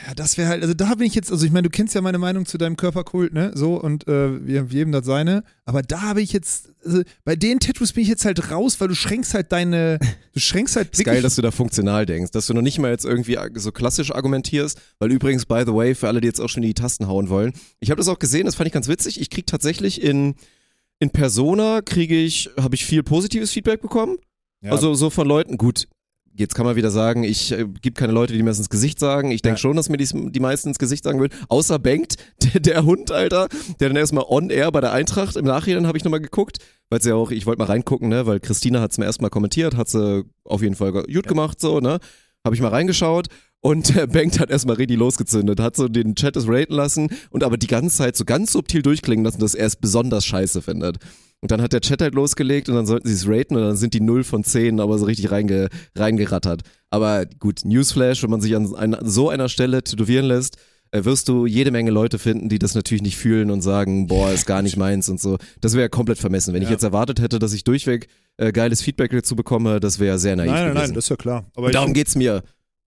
Ja, 0.06 0.12
das 0.14 0.36
wäre 0.36 0.48
halt, 0.48 0.62
also 0.62 0.74
da 0.74 0.94
bin 0.96 1.06
ich 1.06 1.14
jetzt, 1.14 1.32
also 1.32 1.46
ich 1.46 1.52
meine, 1.52 1.62
du 1.62 1.70
kennst 1.70 1.94
ja 1.94 2.02
meine 2.02 2.18
Meinung 2.18 2.44
zu 2.44 2.58
deinem 2.58 2.76
Körperkult, 2.76 3.32
ne? 3.32 3.52
So 3.54 3.80
und 3.80 4.06
äh, 4.06 4.44
wir- 4.46 4.66
jedem 4.68 4.92
das 4.92 5.06
seine. 5.06 5.44
Aber 5.64 5.80
da 5.80 6.02
habe 6.02 6.20
ich 6.20 6.32
jetzt, 6.32 6.70
also 6.84 7.02
bei 7.24 7.36
den 7.36 7.58
Tattoos 7.58 7.92
bin 7.94 8.02
ich 8.02 8.08
jetzt 8.08 8.26
halt 8.26 8.50
raus, 8.50 8.78
weil 8.80 8.88
du 8.88 8.94
schränkst 8.94 9.32
halt 9.32 9.50
deine, 9.50 9.98
du 10.32 10.40
schränkst 10.40 10.76
halt 10.76 10.88
Ist 10.92 11.04
geil, 11.04 11.22
dass 11.22 11.36
du 11.36 11.42
da 11.42 11.50
funktional 11.50 12.04
denkst, 12.04 12.32
dass 12.32 12.46
du 12.46 12.52
noch 12.54 12.60
nicht 12.60 12.78
mal 12.78 12.90
jetzt 12.90 13.06
irgendwie 13.06 13.38
so 13.54 13.72
klassisch 13.72 14.12
argumentierst, 14.14 14.78
weil 14.98 15.10
übrigens, 15.10 15.46
by 15.46 15.62
the 15.64 15.72
way, 15.72 15.94
für 15.94 16.08
alle, 16.08 16.20
die 16.20 16.26
jetzt 16.26 16.40
auch 16.40 16.48
schon 16.50 16.62
in 16.62 16.68
die 16.68 16.74
Tasten 16.74 17.06
hauen 17.06 17.30
wollen, 17.30 17.54
ich 17.80 17.90
habe 17.90 17.98
das 17.98 18.08
auch 18.08 18.18
gesehen, 18.18 18.44
das 18.44 18.56
fand 18.56 18.66
ich 18.66 18.74
ganz 18.74 18.88
witzig. 18.88 19.18
Ich 19.20 19.30
krieg 19.30 19.46
tatsächlich 19.46 20.02
in, 20.02 20.34
in 20.98 21.10
Persona, 21.10 21.80
kriege 21.80 22.16
ich, 22.20 22.50
habe 22.60 22.74
ich 22.74 22.84
viel 22.84 23.02
positives 23.02 23.52
Feedback 23.52 23.80
bekommen. 23.80 24.16
Ja. 24.60 24.72
Also 24.72 24.92
so 24.94 25.08
von 25.08 25.26
Leuten, 25.26 25.56
gut, 25.56 25.86
jetzt 26.36 26.54
kann 26.54 26.66
man 26.66 26.76
wieder 26.76 26.90
sagen, 26.90 27.22
ich 27.24 27.52
äh, 27.52 27.66
gibt 27.82 27.96
keine 27.98 28.12
Leute, 28.12 28.32
die 28.32 28.42
mir 28.42 28.50
das 28.50 28.58
ins 28.58 28.68
Gesicht 28.68 28.98
sagen. 28.98 29.30
Ich 29.30 29.42
denke 29.42 29.54
Ja. 29.56 29.60
schon, 29.60 29.76
dass 29.76 29.88
mir 29.88 29.96
die, 29.96 30.30
die 30.30 30.40
meisten 30.40 30.68
ins 30.68 30.78
Gesicht 30.78 31.04
sagen 31.04 31.20
würden. 31.20 31.32
Außer 31.48 31.78
Bengt, 31.78 32.16
der, 32.42 32.60
der 32.60 32.84
Hund, 32.84 33.10
Alter, 33.10 33.48
der 33.80 33.88
dann 33.88 33.96
erstmal 33.96 34.24
on 34.28 34.50
air 34.50 34.70
bei 34.72 34.80
der 34.80 34.92
Eintracht. 34.92 35.36
Im 35.36 35.44
Nachhinein 35.44 35.86
habe 35.86 35.96
ich 35.98 36.04
nochmal 36.04 36.20
geguckt, 36.20 36.58
weil 36.90 37.00
sie 37.00 37.10
ja 37.10 37.14
auch, 37.14 37.30
ich 37.30 37.46
wollte 37.46 37.58
mal 37.60 37.66
reingucken, 37.66 38.08
ne, 38.08 38.26
weil 38.26 38.40
Christina 38.40 38.80
hat 38.80 38.92
es 38.92 38.98
mir 38.98 39.04
erstmal 39.04 39.30
kommentiert, 39.30 39.76
hat 39.76 39.88
sie 39.88 40.24
auf 40.44 40.62
jeden 40.62 40.74
Fall 40.74 40.92
gut 40.92 41.26
gemacht, 41.26 41.60
so, 41.60 41.80
ne. 41.80 41.98
Habe 42.44 42.54
ich 42.54 42.60
mal 42.60 42.68
reingeschaut. 42.68 43.28
Und 43.64 43.94
der 43.96 44.06
Bengt 44.06 44.40
hat 44.40 44.50
erstmal 44.50 44.76
richtig 44.76 44.98
losgezündet, 44.98 45.58
hat 45.58 45.74
so 45.74 45.88
den 45.88 46.14
Chat 46.14 46.36
es 46.36 46.46
raten 46.46 46.74
lassen 46.74 47.08
und 47.30 47.42
aber 47.42 47.56
die 47.56 47.66
ganze 47.66 47.96
Zeit 47.96 48.14
so 48.14 48.26
ganz 48.26 48.52
subtil 48.52 48.82
durchklingen 48.82 49.24
lassen, 49.24 49.40
dass 49.40 49.54
er 49.54 49.66
es 49.66 49.76
besonders 49.76 50.26
scheiße 50.26 50.60
findet. 50.60 50.98
Und 51.40 51.50
dann 51.50 51.62
hat 51.62 51.72
der 51.72 51.80
Chat 51.80 52.02
halt 52.02 52.14
losgelegt 52.14 52.68
und 52.68 52.74
dann 52.74 52.84
sollten 52.84 53.08
sie 53.08 53.14
es 53.14 53.26
raten 53.26 53.56
und 53.56 53.62
dann 53.62 53.76
sind 53.78 53.94
die 53.94 54.02
0 54.02 54.22
von 54.22 54.44
10 54.44 54.80
aber 54.80 54.98
so 54.98 55.06
richtig 55.06 55.30
reinge, 55.30 55.68
reingerattert. 55.96 56.60
Aber 56.90 57.24
gut, 57.24 57.60
Newsflash, 57.64 58.22
wenn 58.22 58.28
man 58.28 58.42
sich 58.42 58.54
an, 58.54 58.74
an 58.74 58.98
so 59.02 59.30
einer 59.30 59.48
Stelle 59.48 59.82
tätowieren 59.82 60.26
lässt, 60.26 60.58
äh, 60.90 61.04
wirst 61.06 61.28
du 61.30 61.46
jede 61.46 61.70
Menge 61.70 61.90
Leute 61.90 62.18
finden, 62.18 62.50
die 62.50 62.58
das 62.58 62.74
natürlich 62.74 63.02
nicht 63.02 63.16
fühlen 63.16 63.50
und 63.50 63.62
sagen, 63.62 64.08
boah, 64.08 64.30
ist 64.30 64.44
gar 64.46 64.60
nicht 64.60 64.76
meins 64.76 65.08
und 65.08 65.22
so. 65.22 65.38
Das 65.62 65.74
wäre 65.74 65.88
komplett 65.88 66.18
vermessen. 66.18 66.52
Wenn 66.52 66.60
ich 66.60 66.68
Ja. 66.68 66.72
jetzt 66.74 66.82
erwartet 66.84 67.18
hätte, 67.18 67.38
dass 67.38 67.54
ich 67.54 67.64
durchweg 67.64 68.08
äh, 68.36 68.52
geiles 68.52 68.82
Feedback 68.82 69.10
dazu 69.12 69.34
bekomme, 69.36 69.80
das 69.80 69.98
wäre 70.00 70.18
sehr 70.18 70.36
naiv 70.36 70.50
nein, 70.50 70.54
nein, 70.64 70.68
gewesen. 70.74 70.84
nein, 70.88 70.94
das 70.94 71.04
ist 71.06 71.08
ja 71.08 71.16
klar. 71.16 71.46
Aber 71.56 71.70
darum 71.70 71.88
ich, 71.88 71.94
geht's 71.94 72.14
mir. 72.14 72.42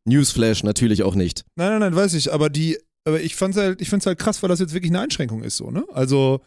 Newsflash 0.08 0.64
natürlich 0.64 1.04
auch 1.04 1.16
nicht. 1.16 1.44
nein, 1.56 1.72
nein, 1.72 1.80
nein, 1.80 1.96
weiß 1.96 2.14
ich. 2.16 2.34
Aber 2.34 2.50
die, 2.50 2.78
aber 3.06 3.22
ich 3.22 3.36
fand's 3.36 3.58
halt, 3.58 3.82
ich 3.82 3.90
find's 3.90 4.06
halt 4.06 4.20
krass, 4.20 4.42
weil 4.42 4.50
das 4.50 4.60
jetzt 4.60 4.74
wirklich 4.74 4.92
eine 4.92 5.02
Einschränkung 5.02 5.44
ist, 5.44 5.58
so, 5.58 5.72
ne? 5.72 5.86
Also, 5.94 6.42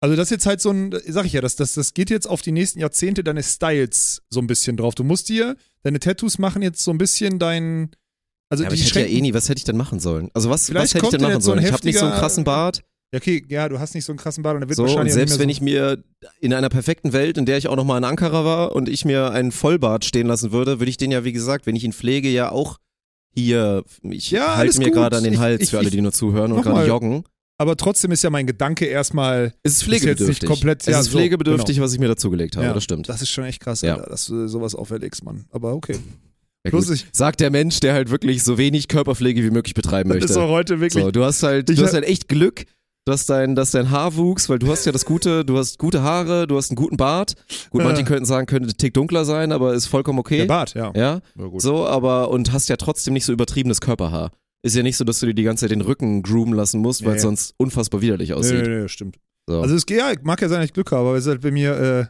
also 0.00 0.16
das 0.16 0.26
ist 0.26 0.30
jetzt 0.30 0.46
halt 0.46 0.60
so 0.60 0.70
ein, 0.70 0.92
sag 1.06 1.26
ich 1.26 1.32
ja, 1.32 1.40
das, 1.40 1.56
das, 1.56 1.74
das 1.74 1.94
geht 1.94 2.10
jetzt 2.10 2.28
auf 2.28 2.42
die 2.42 2.50
nächsten 2.50 2.80
Jahrzehnte 2.80 3.22
deine 3.22 3.42
Styles 3.42 4.22
so 4.30 4.40
ein 4.40 4.48
bisschen 4.48 4.76
drauf. 4.76 4.94
Du 4.96 5.04
musst 5.04 5.28
dir, 5.28 5.56
deine 5.84 6.00
Tattoos 6.00 6.38
machen 6.38 6.60
jetzt 6.60 6.82
so 6.82 6.90
ein 6.90 6.98
bisschen 6.98 7.38
dein, 7.38 7.90
also 8.50 8.64
Ja, 8.64 8.68
aber 8.68 8.74
ich 8.74 8.84
hätte 8.84 9.00
ja 9.00 9.06
eh 9.06 9.20
nie, 9.20 9.32
was 9.32 9.48
hätte 9.48 9.58
ich 9.58 9.64
denn 9.64 9.76
machen 9.76 10.00
sollen? 10.00 10.28
Also 10.34 10.50
was, 10.50 10.74
was 10.74 10.92
hätte 10.94 11.06
ich 11.06 11.10
denn 11.12 11.22
machen 11.22 11.34
jetzt 11.34 11.44
so 11.44 11.52
sollen? 11.52 11.64
ich 11.64 11.72
habe 11.72 11.84
nicht 11.86 11.98
so 11.98 12.06
einen 12.06 12.14
krassen 12.14 12.44
Bart. 12.44 12.82
Ja, 13.14 13.18
okay, 13.18 13.44
ja, 13.48 13.68
du 13.68 13.78
hast 13.78 13.94
nicht 13.94 14.04
so 14.04 14.12
einen 14.12 14.18
krassen 14.18 14.42
Bart 14.42 14.54
und 14.56 14.62
der 14.62 14.68
wird 14.68 14.76
So, 14.76 14.82
und 14.82 14.88
wahrscheinlich 14.88 15.12
auch 15.12 15.16
selbst 15.16 15.38
wenn 15.38 15.46
mehr 15.46 15.52
ich 15.52 15.60
mir 15.60 16.04
in 16.40 16.52
einer 16.52 16.68
perfekten 16.68 17.12
Welt, 17.12 17.38
in 17.38 17.46
der 17.46 17.58
ich 17.58 17.68
auch 17.68 17.76
nochmal 17.76 17.98
in 17.98 18.04
Ankara 18.04 18.44
war 18.44 18.74
und 18.74 18.88
ich 18.88 19.04
mir 19.04 19.30
einen 19.30 19.52
Vollbart 19.52 20.04
stehen 20.04 20.26
lassen 20.26 20.50
würde, 20.50 20.80
würde 20.80 20.90
ich 20.90 20.96
den 20.96 21.12
ja, 21.12 21.22
wie 21.22 21.32
gesagt, 21.32 21.66
wenn 21.66 21.76
ich 21.76 21.84
ihn 21.84 21.92
pflege, 21.92 22.28
ja 22.28 22.50
auch 22.50 22.78
hier, 23.34 23.84
ich 24.02 24.30
Ja, 24.30 24.56
halte 24.56 24.78
mir 24.78 24.90
gerade 24.90 25.16
an 25.16 25.24
den 25.24 25.34
Ich- 25.34 25.38
Hals 25.38 25.62
ich- 25.62 25.70
für 25.70 25.78
alle, 25.78 25.88
ich- 25.88 25.94
die 25.94 26.00
nur 26.00 26.12
zuhören 26.12 26.52
und 26.52 26.62
gerade 26.62 26.86
joggen. 26.86 27.24
aber 27.58 27.76
trotzdem 27.76 28.10
ist 28.12 28.22
ja 28.24 28.30
mein 28.30 28.46
Gedanke 28.46 28.86
erstmal, 28.86 29.52
Es 29.62 29.72
ist 29.72 29.76
Ist 29.78 29.84
pflegebedürftig. 29.84 30.42
nicht 30.42 30.46
komplett- 30.48 30.80
es 30.82 30.86
ja, 30.86 30.98
ist 31.00 31.06
so, 31.06 31.10
genau. 31.12 31.20
pflegebedürftig, 31.20 31.80
was 31.80 31.92
ich 31.92 31.98
mir 32.00 32.08
dazugelegt 32.08 32.56
habe, 32.56 32.66
Ja, 32.66 32.72
das 32.74 32.84
stimmt. 32.84 33.08
das 33.08 33.22
ist 33.22 33.30
schon 33.30 33.44
echt 33.44 33.60
krass, 33.60 33.80
Ja. 33.82 33.96
Alter, 33.96 34.10
dass 34.10 34.26
du 34.26 34.46
sowas 34.48 34.74
auferlegst, 34.74 35.24
Mann. 35.24 35.44
Aber 35.50 35.74
okay. 35.74 35.96
Ja, 36.64 36.78
ich, 36.78 37.06
Sagt 37.12 37.40
der 37.40 37.50
Mensch, 37.50 37.80
der 37.80 37.92
halt 37.92 38.10
wirklich 38.10 38.44
so 38.44 38.56
wenig 38.56 38.86
Körperpflege 38.86 39.42
wie 39.42 39.50
möglich 39.50 39.74
betreiben 39.74 40.10
das 40.10 40.16
möchte. 40.20 40.32
ist 40.32 40.36
auch 40.36 40.48
heute 40.48 40.78
wirklich, 40.80 41.02
So, 41.02 41.10
du 41.10 41.24
hast 41.24 41.42
halt, 41.42 41.68
Ich 41.68 41.76
du 41.78 41.84
hast 41.84 41.92
halt 41.94 42.04
echt 42.04 42.28
Glück, 42.28 42.66
dass 43.04 43.26
dein, 43.26 43.54
dass 43.54 43.72
dein 43.72 43.90
Haar 43.90 44.16
wuchs, 44.16 44.48
weil 44.48 44.58
du 44.58 44.68
hast 44.68 44.84
ja 44.86 44.92
das 44.92 45.04
Gute, 45.04 45.44
du 45.44 45.58
hast 45.58 45.78
gute 45.78 46.02
Haare, 46.02 46.46
du 46.46 46.56
hast 46.56 46.70
einen 46.70 46.76
guten 46.76 46.96
Bart. 46.96 47.34
Gut, 47.70 47.82
manche 47.82 48.02
Äh. 48.02 48.04
könnten 48.04 48.24
sagen, 48.24 48.46
könnte 48.46 48.68
ein 48.68 48.76
Tick 48.76 48.94
dunkler 48.94 49.24
sein, 49.24 49.50
aber 49.52 49.74
ist 49.74 49.86
vollkommen 49.86 50.18
okay. 50.20 50.38
der 50.38 50.46
Bart, 50.46 50.74
ja. 50.74 50.92
Ja, 50.94 51.20
so, 51.56 51.86
aber 51.86 52.30
und 52.30 52.52
hast 52.52 52.68
ja 52.68 52.76
trotzdem 52.76 53.14
nicht 53.14 53.24
so 53.24 53.32
übertriebenes 53.32 53.80
Körperhaar. 53.80 54.30
Ist 54.64 54.76
ja 54.76 54.84
nicht 54.84 54.96
so, 54.96 55.04
dass 55.04 55.18
du 55.18 55.26
dir 55.26 55.34
die 55.34 55.42
ganze 55.42 55.62
Zeit 55.64 55.72
den 55.72 55.80
Rücken 55.80 56.22
groomen 56.22 56.54
lassen 56.54 56.80
musst, 56.80 57.04
weil 57.04 57.16
es 57.16 57.22
Nee. 57.22 57.28
sonst 57.28 57.54
unfassbar 57.56 58.00
widerlich 58.00 58.28
Nee, 58.28 58.34
aussieht. 58.36 58.62
nee, 58.62 58.68
nee, 58.82 58.88
stimmt. 58.88 59.16
So. 59.48 59.60
Also 59.60 59.74
es 59.74 59.86
geht 59.86 59.98
ja, 59.98 60.12
mag 60.22 60.40
ja 60.40 60.48
sein, 60.48 60.58
dass 60.60 60.66
ich 60.66 60.72
Glück 60.72 60.92
habe, 60.92 61.08
aber 61.08 61.16
es 61.16 61.24
ist 61.24 61.30
halt 61.30 61.40
bei 61.40 61.50
mir, 61.50 61.72
äh, 61.76 62.06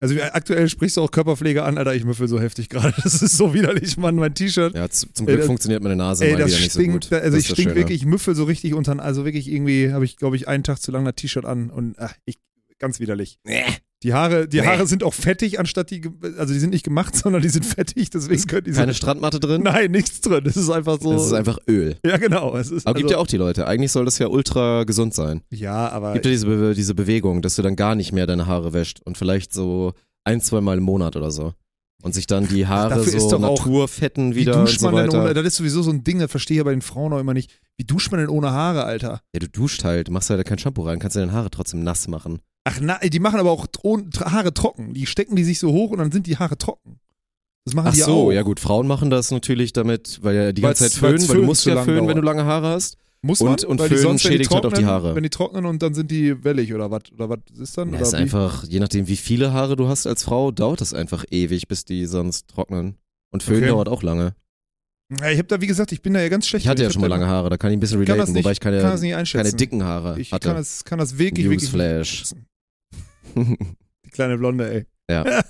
also 0.00 0.14
aktuell 0.32 0.68
sprichst 0.68 0.96
du 0.96 1.02
auch 1.02 1.10
Körperpflege 1.10 1.64
an, 1.64 1.76
Alter, 1.78 1.94
ich 1.94 2.04
müffel 2.04 2.28
so 2.28 2.40
heftig 2.40 2.68
gerade. 2.68 2.94
Das 3.02 3.20
ist 3.22 3.36
so 3.36 3.52
widerlich, 3.54 3.96
Mann, 3.96 4.16
mein 4.16 4.34
T-Shirt. 4.34 4.74
ja, 4.74 4.88
zum 4.90 5.10
Ey, 5.18 5.24
Glück 5.26 5.38
das- 5.38 5.46
funktioniert 5.46 5.82
meine 5.82 5.96
Nase 5.96 6.24
Ey, 6.24 6.32
mal 6.32 6.38
das 6.38 6.48
wieder 6.52 6.60
nicht 6.60 6.72
stinkt, 6.72 7.04
so 7.04 7.10
gut. 7.10 7.22
also 7.22 7.36
Das 7.36 7.44
ich 7.46 7.52
stink 7.52 7.74
wirklich, 7.74 8.02
ich 8.02 8.06
müffel 8.06 8.34
so 8.34 8.44
richtig 8.44 8.74
unter, 8.74 9.00
also 9.02 9.24
wirklich 9.24 9.50
irgendwie 9.50 9.92
habe 9.92 10.04
ich, 10.04 10.16
glaube 10.16 10.36
ich, 10.36 10.46
einen 10.48 10.62
Tag 10.64 10.78
zu 10.80 10.92
lang 10.92 11.04
das 11.04 11.14
T-Shirt 11.16 11.44
an 11.44 11.70
und 11.70 11.98
ach, 11.98 12.14
ich, 12.24 12.38
ganz 12.78 13.00
widerlich. 13.00 13.38
Nee. 13.44 13.64
Die 14.04 14.14
Haare, 14.14 14.46
die 14.46 14.60
Nee. 14.60 14.66
Haare 14.66 14.86
sind 14.86 15.02
auch 15.02 15.12
fettig, 15.14 15.58
anstatt 15.58 15.90
die, 15.90 16.02
also 16.38 16.52
die 16.54 16.60
sind 16.60 16.70
nicht 16.70 16.84
gemacht, 16.84 17.16
sondern 17.16 17.42
die 17.42 17.48
sind 17.48 17.66
fettig, 17.66 18.10
deswegen 18.10 18.42
können 18.46 18.64
die 18.64 18.72
so, 18.72 18.78
Keine 18.80 18.94
Strandmatte 18.94 19.40
drin? 19.40 19.62
Nein, 19.62 19.90
nichts 19.90 20.20
drin. 20.20 20.44
Das 20.44 20.56
ist 20.56 20.70
einfach 20.70 21.00
so. 21.00 21.12
Das 21.12 21.26
ist 21.26 21.32
einfach 21.32 21.58
Öl. 21.68 21.96
ja, 22.06 22.16
genau. 22.16 22.56
Es 22.56 22.70
ist 22.70 22.86
Aber 22.86 22.94
gibt 22.96 23.06
also, 23.06 23.16
ja 23.16 23.20
auch 23.22 23.26
die 23.26 23.38
Leute. 23.38 23.66
Eigentlich 23.66 23.90
soll 23.90 24.04
das 24.04 24.18
ja 24.18 24.28
ultra 24.28 24.84
gesund 24.84 25.14
sein. 25.14 25.42
Ja, 25.50 25.88
aber 25.88 26.12
Gibt 26.12 26.26
ja 26.26 26.30
diese, 26.30 26.46
Be 26.46 26.74
diese 26.74 26.94
Bewegung, 26.94 27.42
dass 27.42 27.56
du 27.56 27.62
dann 27.62 27.74
gar 27.74 27.94
nicht 27.96 28.12
mehr 28.12 28.26
deine 28.28 28.46
Haare 28.46 28.72
wäscht 28.72 29.00
und 29.04 29.18
vielleicht 29.18 29.52
so 29.52 29.94
ein, 30.24 30.40
zwei 30.40 30.60
Mal 30.60 30.78
im 30.78 30.84
Monat 30.84 31.16
oder 31.16 31.30
so. 31.32 31.54
Und 32.00 32.14
sich 32.14 32.28
dann 32.28 32.46
die 32.46 32.68
Haare 32.68 32.90
Dafür 32.94 33.12
ist 33.14 33.22
so 33.28 33.30
doch 33.38 33.42
auch- 33.42 33.58
naturfetten 33.66 34.36
wie 34.36 34.40
wieder 34.42 34.60
und 34.60 34.68
duscht 34.68 34.78
so 34.78 34.88
man 34.92 35.08
denn 35.10 35.20
ohne, 35.20 35.34
das 35.34 35.44
ist 35.44 35.56
sowieso 35.56 35.82
so 35.82 35.90
ein 35.90 36.04
Ding, 36.04 36.20
das 36.20 36.30
verstehe 36.30 36.54
ich 36.54 36.58
ja 36.58 36.64
bei 36.64 36.70
den 36.70 36.82
Frauen 36.82 37.12
auch 37.12 37.18
immer 37.18 37.34
nicht. 37.34 37.50
Wie 37.76 37.82
duscht 37.84 38.12
man 38.12 38.20
denn 38.20 38.28
ohne 38.28 38.52
Haare, 38.52 38.84
Alter? 38.84 39.20
Ja, 39.34 39.40
du 39.40 39.48
duscht 39.48 39.82
halt, 39.82 40.08
machst 40.08 40.30
halt 40.30 40.46
kein 40.46 40.58
Shampoo 40.58 40.82
rein, 40.82 41.00
kannst 41.00 41.16
deine 41.16 41.32
Haare 41.32 41.50
trotzdem 41.50 41.82
nass 41.82 42.06
machen. 42.06 42.38
Ach, 42.70 42.78
na, 42.80 42.98
die 42.98 43.18
machen 43.20 43.40
aber 43.40 43.50
auch 43.50 43.66
Haare 44.20 44.52
trocken. 44.54 44.94
Die 44.94 45.06
stecken 45.06 45.36
die 45.36 45.44
sich 45.44 45.58
so 45.58 45.72
hoch 45.72 45.90
und 45.90 45.98
dann 45.98 46.12
sind 46.12 46.26
die 46.26 46.36
Haare 46.36 46.56
trocken. 46.58 46.98
Das 47.64 47.74
machen 47.74 47.88
Ach 47.88 47.94
die 47.94 48.00
so, 48.00 48.28
auch. 48.28 48.32
ja 48.32 48.42
gut, 48.42 48.60
Frauen 48.60 48.86
machen 48.86 49.10
das 49.10 49.30
natürlich 49.30 49.72
damit, 49.72 50.18
weil 50.22 50.34
ja 50.36 50.52
die 50.52 50.62
ganze 50.62 50.84
Weil's- 50.84 50.92
Zeit 50.94 51.00
föhnen, 51.00 51.28
weil 51.28 51.36
du 51.36 51.42
musst 51.42 51.66
ja 51.66 51.82
föhnen, 51.82 52.08
wenn 52.08 52.16
du 52.16 52.22
lange 52.22 52.44
Haare 52.44 52.68
hast. 52.68 52.96
Muss 53.20 53.40
Und- 53.40 53.62
man? 53.62 53.70
und 53.70 53.80
Weil 53.80 53.88
die 53.88 53.94
Föhn 53.96 54.02
sonst, 54.04 54.22
schädigt 54.22 54.50
halt 54.52 54.64
auch 54.64 54.70
die 54.70 54.76
trocknen- 54.76 54.86
Haare. 54.86 55.14
Wenn 55.16 55.22
die 55.24 55.28
trocknen 55.30 55.66
und 55.66 55.82
dann 55.82 55.92
sind 55.92 56.10
die 56.10 56.44
wellig 56.44 56.72
oder 56.72 56.90
was? 56.90 57.02
Oder 57.12 57.28
was 57.28 57.38
ist 57.58 57.76
dann? 57.76 57.88
Ja, 57.88 57.96
oder 57.96 58.02
ist 58.06 58.14
einfach, 58.14 58.62
je 58.64 58.78
nachdem 58.78 59.08
wie 59.08 59.16
viele 59.16 59.52
Haare 59.52 59.74
du 59.74 59.88
hast 59.88 60.06
als 60.06 60.22
Frau, 60.22 60.52
dauert 60.52 60.80
das 60.80 60.94
einfach 60.94 61.24
ewig, 61.30 61.66
bis 61.68 61.84
die 61.84 62.06
sonst 62.06 62.46
trocknen. 62.48 62.94
Und 63.32 63.42
Föhn 63.42 63.56
Okay. 63.56 63.66
dauert 63.68 63.88
auch 63.88 64.02
lange. 64.04 64.34
Ja, 65.20 65.30
ich 65.30 65.38
habe 65.38 65.48
da, 65.48 65.60
wie 65.60 65.66
gesagt, 65.66 65.90
ich 65.92 66.00
bin 66.00 66.14
da 66.14 66.20
ja 66.20 66.28
ganz 66.28 66.46
schlecht. 66.46 66.64
Ich 66.64 66.68
hatte 66.68 66.82
ja 66.82 66.86
hab 66.88 66.92
schon 66.92 67.00
mal 67.02 67.08
lange 67.08 67.26
Haare, 67.26 67.50
da 67.50 67.56
kann 67.56 67.70
ich 67.72 67.76
ein 67.76 67.80
bisschen 67.80 68.00
Ich 68.00 68.06
kann 68.06 68.14
relaten, 68.16 68.32
das 68.32 68.34
nicht, 68.34 68.44
wobei 68.44 68.52
ich 68.52 68.60
keine, 68.60 68.80
kann 68.82 68.90
das 68.92 69.00
nicht 69.00 69.14
einschätzen. 69.16 69.44
keine 69.44 69.56
dicken 69.56 69.82
Haare 69.84 70.20
Ich 70.20 70.32
hatte. 70.32 70.48
kann 70.48 70.56
das, 70.56 70.84
kann 70.84 70.98
das 70.98 71.18
wirklich, 71.18 71.46
wirklich 71.46 71.62
Newsflash. 71.62 72.24
Die 74.04 74.10
kleine 74.10 74.38
Blonde, 74.38 74.70
ey. 74.72 74.86
Ja. 75.10 75.24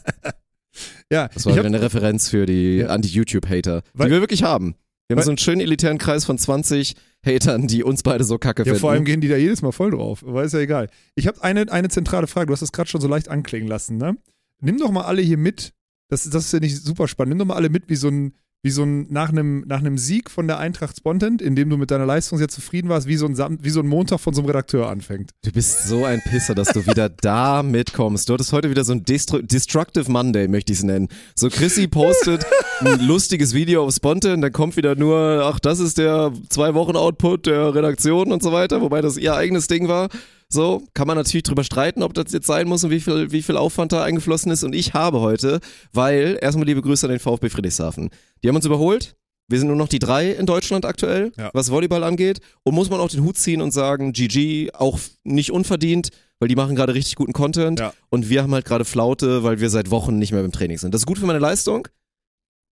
ja, 1.12 1.28
Das 1.28 1.45
war 1.47 1.52
wieder 1.52 1.62
hab, 1.62 1.66
eine 1.66 1.80
Referenz 1.80 2.28
für 2.28 2.47
die 2.47 2.78
Ja. 2.78 2.88
Anti-YouTube-Hater, 2.88 3.83
die 3.95 3.99
wir 4.11 4.21
wirklich 4.21 4.42
haben. 4.42 4.75
Wir 5.09 5.14
haben 5.14 5.18
Weil- 5.18 5.25
so 5.25 5.30
einen 5.30 5.38
schönen 5.38 5.61
elitären 5.61 5.99
Kreis 5.99 6.25
von 6.25 6.38
20 6.38 6.95
Hatern, 7.25 7.66
die 7.66 7.83
uns 7.83 8.02
beide 8.02 8.25
so 8.25 8.38
kacke 8.38 8.62
ja, 8.62 8.64
finden. 8.66 8.80
vor 8.80 8.90
allem 8.92 9.04
gehen 9.04 9.21
die 9.21 9.28
da 9.28 9.37
jedes 9.37 9.62
Mal 9.62 9.73
voll 9.73 9.90
drauf. 9.90 10.23
Aber 10.26 10.45
ist 10.45 10.52
ja 10.52 10.61
egal. 10.61 10.88
Ich 11.14 11.26
habe 11.26 11.42
eine, 11.42 11.71
eine 11.73 11.88
zentrale 11.88 12.26
Frage. 12.26 12.47
Du 12.47 12.52
hast 12.52 12.61
das 12.61 12.73
gerade 12.73 12.88
schon 12.88 13.00
so 13.00 13.09
leicht 13.09 13.28
anklingen 13.28 13.68
lassen, 13.68 13.97
ne? 13.97 14.16
Nimm 14.61 14.78
doch 14.78 14.90
mal 14.90 15.04
alle 15.04 15.23
hier 15.23 15.38
mit. 15.38 15.73
Das, 16.11 16.25
das 16.28 16.45
ist 16.47 16.52
ja 16.52 16.61
nicht 16.61 16.76
super 16.76 17.09
spannend. 17.09 17.30
Nimm 17.30 17.38
doch 17.38 17.47
mal 17.47 17.54
alle 17.57 17.71
mit, 17.71 17.88
wie 17.88 17.97
so 17.97 18.09
ein, 18.09 18.35
wie 18.62 18.70
so 18.70 18.82
ein, 18.82 19.06
nach 19.10 19.28
einem, 19.28 19.64
nach 19.68 19.78
einem 19.78 19.98
Sieg 19.98 20.30
von 20.30 20.48
der 20.48 20.58
Eintracht 20.58 20.96
Spontent, 20.96 21.40
in 21.40 21.54
dem 21.54 21.70
du 21.70 21.76
mit 21.76 21.92
deiner 21.92 22.06
Leistung 22.06 22.38
sehr 22.38 22.48
zufrieden 22.48 22.88
warst, 22.88 23.06
wie 23.06 23.16
so 23.16 23.26
ein, 23.26 23.36
Sam 23.36 23.58
wie 23.62 23.70
so 23.70 23.80
ein 23.80 23.86
Montag 23.86 24.18
von 24.18 24.34
so 24.34 24.40
einem 24.40 24.48
Redakteur 24.48 24.88
anfängt. 24.88 25.30
Du 25.44 25.52
bist 25.52 25.86
so 25.86 26.04
ein 26.04 26.20
Pisser, 26.22 26.56
dass 26.56 26.68
du 26.68 26.84
wieder 26.86 27.08
da 27.20 27.62
mitkommst. 27.62 28.28
Du 28.28 28.34
hattest 28.34 28.52
heute 28.52 28.68
wieder 28.68 28.82
so 28.82 28.92
ein 28.92 29.04
Destru 29.04 29.40
Destructive 29.42 30.10
Monday, 30.10 30.48
möchte 30.48 30.72
ich 30.72 30.80
es 30.80 30.84
nennen. 30.84 31.08
So 31.36 31.48
Chrissy 31.50 31.86
postet 31.86 32.44
ein 32.80 33.00
lustiges 33.00 33.54
Video 33.54 33.84
auf 33.84 33.94
Sponte 33.94 34.34
und 34.34 34.40
dann 34.40 34.52
kommt 34.52 34.76
wieder 34.76 34.96
nur, 34.96 35.42
ach, 35.44 35.60
das 35.60 35.78
ist 35.78 35.98
der 35.98 36.32
zwei 36.48 36.74
Wochen 36.74 36.96
Output 36.96 37.46
der 37.46 37.74
Redaktion 37.74 38.32
und 38.32 38.42
so 38.42 38.50
weiter, 38.50 38.80
wobei 38.80 39.00
das 39.00 39.16
ihr 39.16 39.34
eigenes 39.34 39.68
Ding 39.68 39.86
war. 39.86 40.08
So, 40.50 40.82
kann 40.94 41.06
man 41.06 41.16
natürlich 41.18 41.42
drüber 41.42 41.62
streiten, 41.62 42.02
ob 42.02 42.14
das 42.14 42.32
jetzt 42.32 42.46
sein 42.46 42.66
muss 42.68 42.82
und 42.82 42.90
wie 42.90 43.00
viel, 43.00 43.30
wie 43.32 43.42
viel 43.42 43.58
Aufwand 43.58 43.92
da 43.92 44.02
eingeflossen 44.02 44.50
ist. 44.50 44.64
Und 44.64 44.74
ich 44.74 44.94
habe 44.94 45.20
heute, 45.20 45.60
weil, 45.92 46.38
erstmal 46.40 46.66
liebe 46.66 46.80
Grüße 46.80 47.06
an 47.06 47.10
den 47.10 47.18
VfB 47.20 47.50
Friedrichshafen. 47.50 48.08
Die 48.42 48.48
haben 48.48 48.56
uns 48.56 48.64
überholt. 48.64 49.14
Wir 49.50 49.58
sind 49.58 49.68
nur 49.68 49.76
noch 49.76 49.88
die 49.88 49.98
drei 49.98 50.30
in 50.30 50.46
Deutschland 50.46 50.84
aktuell, 50.86 51.32
Ja. 51.38 51.50
was 51.52 51.70
Volleyball 51.70 52.02
angeht. 52.02 52.40
Und 52.64 52.74
muss 52.74 52.88
man 52.88 52.98
auch 53.00 53.08
den 53.10 53.24
Hut 53.24 53.36
ziehen 53.36 53.60
und 53.60 53.72
sagen, 53.72 54.12
GG, 54.12 54.70
auch 54.72 54.98
nicht 55.24 55.52
unverdient, 55.52 56.10
weil 56.38 56.48
die 56.48 56.56
machen 56.56 56.76
gerade 56.76 56.94
richtig 56.94 57.16
guten 57.16 57.32
Content. 57.34 57.80
Ja. 57.80 57.92
Und 58.08 58.30
wir 58.30 58.42
haben 58.42 58.54
halt 58.54 58.64
gerade 58.64 58.86
Flaute, 58.86 59.42
weil 59.42 59.60
wir 59.60 59.68
seit 59.68 59.90
Wochen 59.90 60.18
nicht 60.18 60.32
mehr 60.32 60.42
beim 60.42 60.52
Training 60.52 60.78
sind. 60.78 60.94
Das 60.94 61.02
ist 61.02 61.06
gut 61.06 61.18
für 61.18 61.26
meine 61.26 61.38
Leistung, 61.40 61.88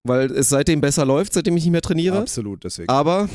weil 0.03 0.31
es 0.31 0.49
seitdem 0.49 0.81
besser 0.81 1.05
läuft, 1.05 1.35
seitdem 1.35 1.57
ich 1.59 1.65
nicht 1.65 1.73
mehr 1.73 1.83
trainiere. 1.83 2.19
Absolut, 2.21 2.65
deswegen. 2.65 2.89
Aber 2.89 3.29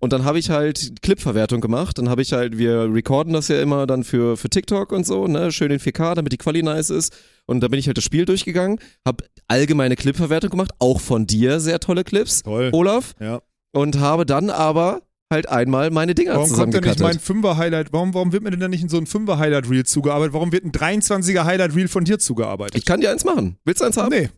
und 0.00 0.12
dann 0.12 0.24
habe 0.24 0.38
ich 0.38 0.50
halt 0.50 1.02
Clipverwertung 1.02 1.60
gemacht. 1.60 1.98
Dann 1.98 2.08
habe 2.08 2.22
ich 2.22 2.32
halt, 2.32 2.58
wir 2.58 2.92
recorden 2.92 3.32
das 3.32 3.48
ja 3.48 3.60
immer 3.60 3.86
dann 3.86 4.04
für, 4.04 4.36
für 4.36 4.48
TikTok 4.50 4.92
und 4.92 5.06
so, 5.06 5.26
ne, 5.26 5.52
schön 5.52 5.70
in 5.70 5.78
4K, 5.80 6.14
damit 6.14 6.32
die 6.32 6.36
Quali 6.38 6.62
nice 6.62 6.90
ist. 6.90 7.14
Und 7.46 7.60
dann 7.60 7.70
bin 7.70 7.78
ich 7.80 7.86
halt 7.86 7.96
das 7.96 8.04
Spiel 8.04 8.24
durchgegangen, 8.24 8.78
habe 9.06 9.24
allgemeine 9.48 9.96
Clipverwertung 9.96 10.50
gemacht, 10.50 10.72
auch 10.78 11.00
von 11.00 11.26
dir 11.26 11.60
sehr 11.60 11.80
tolle 11.80 12.04
Clips, 12.04 12.42
Toll. 12.42 12.70
Olaf. 12.72 13.14
Ja. 13.20 13.42
Und 13.72 13.98
habe 13.98 14.24
dann 14.24 14.50
aber 14.50 15.02
halt 15.30 15.48
einmal 15.48 15.90
meine 15.90 16.14
Dinger 16.14 16.34
Warum 16.36 16.50
kommt 16.52 16.74
denn 16.74 16.84
nicht 16.84 17.00
mein. 17.00 17.18
Fünfer-Highlight? 17.18 17.92
Warum, 17.92 18.14
warum 18.14 18.32
wird 18.32 18.42
mir 18.44 18.50
denn 18.50 18.60
dann 18.60 18.70
nicht 18.70 18.82
in 18.82 18.88
so 18.88 18.98
ein 18.98 19.06
Fünfer-Highlight-Reel 19.06 19.84
zugearbeitet? 19.84 20.32
Warum 20.32 20.52
wird 20.52 20.64
ein 20.64 20.72
23er-Highlight-Reel 20.72 21.88
von 21.88 22.04
dir 22.04 22.18
zugearbeitet? 22.18 22.76
Ich 22.76 22.84
kann 22.84 23.00
dir 23.00 23.10
eins 23.10 23.24
machen. 23.24 23.56
Willst 23.64 23.80
du 23.80 23.86
eins 23.86 23.96
haben? 23.96 24.10
nee, 24.10 24.28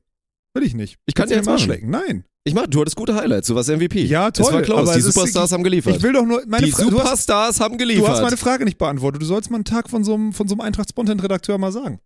will 0.54 0.62
ich 0.64 0.75
nicht. 0.75 0.97
Ich 1.06 1.14
kann 1.14 1.25
Willst 1.25 1.35
dir 1.35 1.38
eins 1.38 1.47
machen. 1.47 1.59
schlecken? 1.59 1.90
Nein. 1.90 2.25
Ich 2.47 2.55
mach, 2.55 2.67
du 2.69 2.81
hattest 2.81 2.97
gute 2.97 3.15
Highlights, 3.15 3.49
du 3.49 3.55
warst 3.57 3.69
MVP. 3.69 4.05
Ja, 4.05 4.31
toll, 4.31 4.53
war 4.53 4.62
Klaus, 4.62 4.83
aber 4.83 4.93
die 4.93 5.00
es 5.00 5.05
ist- 5.07 5.15
Superstars 5.15 5.50
haben 5.53 5.65
geliefert. 5.65 5.97
Ich 5.97 6.03
will 6.03 6.12
doch 6.12 6.25
nur, 6.25 6.43
meine 6.47 6.65
die 6.67 6.71
Fra 6.73 6.83
du, 6.85 6.93
hast, 6.93 6.99
Superstars 7.03 7.61
haben 7.61 7.76
geliefert. 7.76 8.05
du 8.07 8.09
hast 8.12 8.23
meine 8.23 8.37
Frage 8.37 8.65
nicht 8.65 8.79
beantwortet. 8.79 9.21
Du 9.21 9.26
sollst 9.26 9.50
mal 9.50 9.57
einen 9.57 9.65
Tag 9.65 9.91
von 9.91 10.05
so 10.05 10.15
einem, 10.15 10.33
von 10.33 10.47
so 10.47 10.55
einem 10.55 10.61
Eintracht-Spontan-Redakteur 10.61 11.59
mal 11.59 11.73
sagen. 11.73 11.99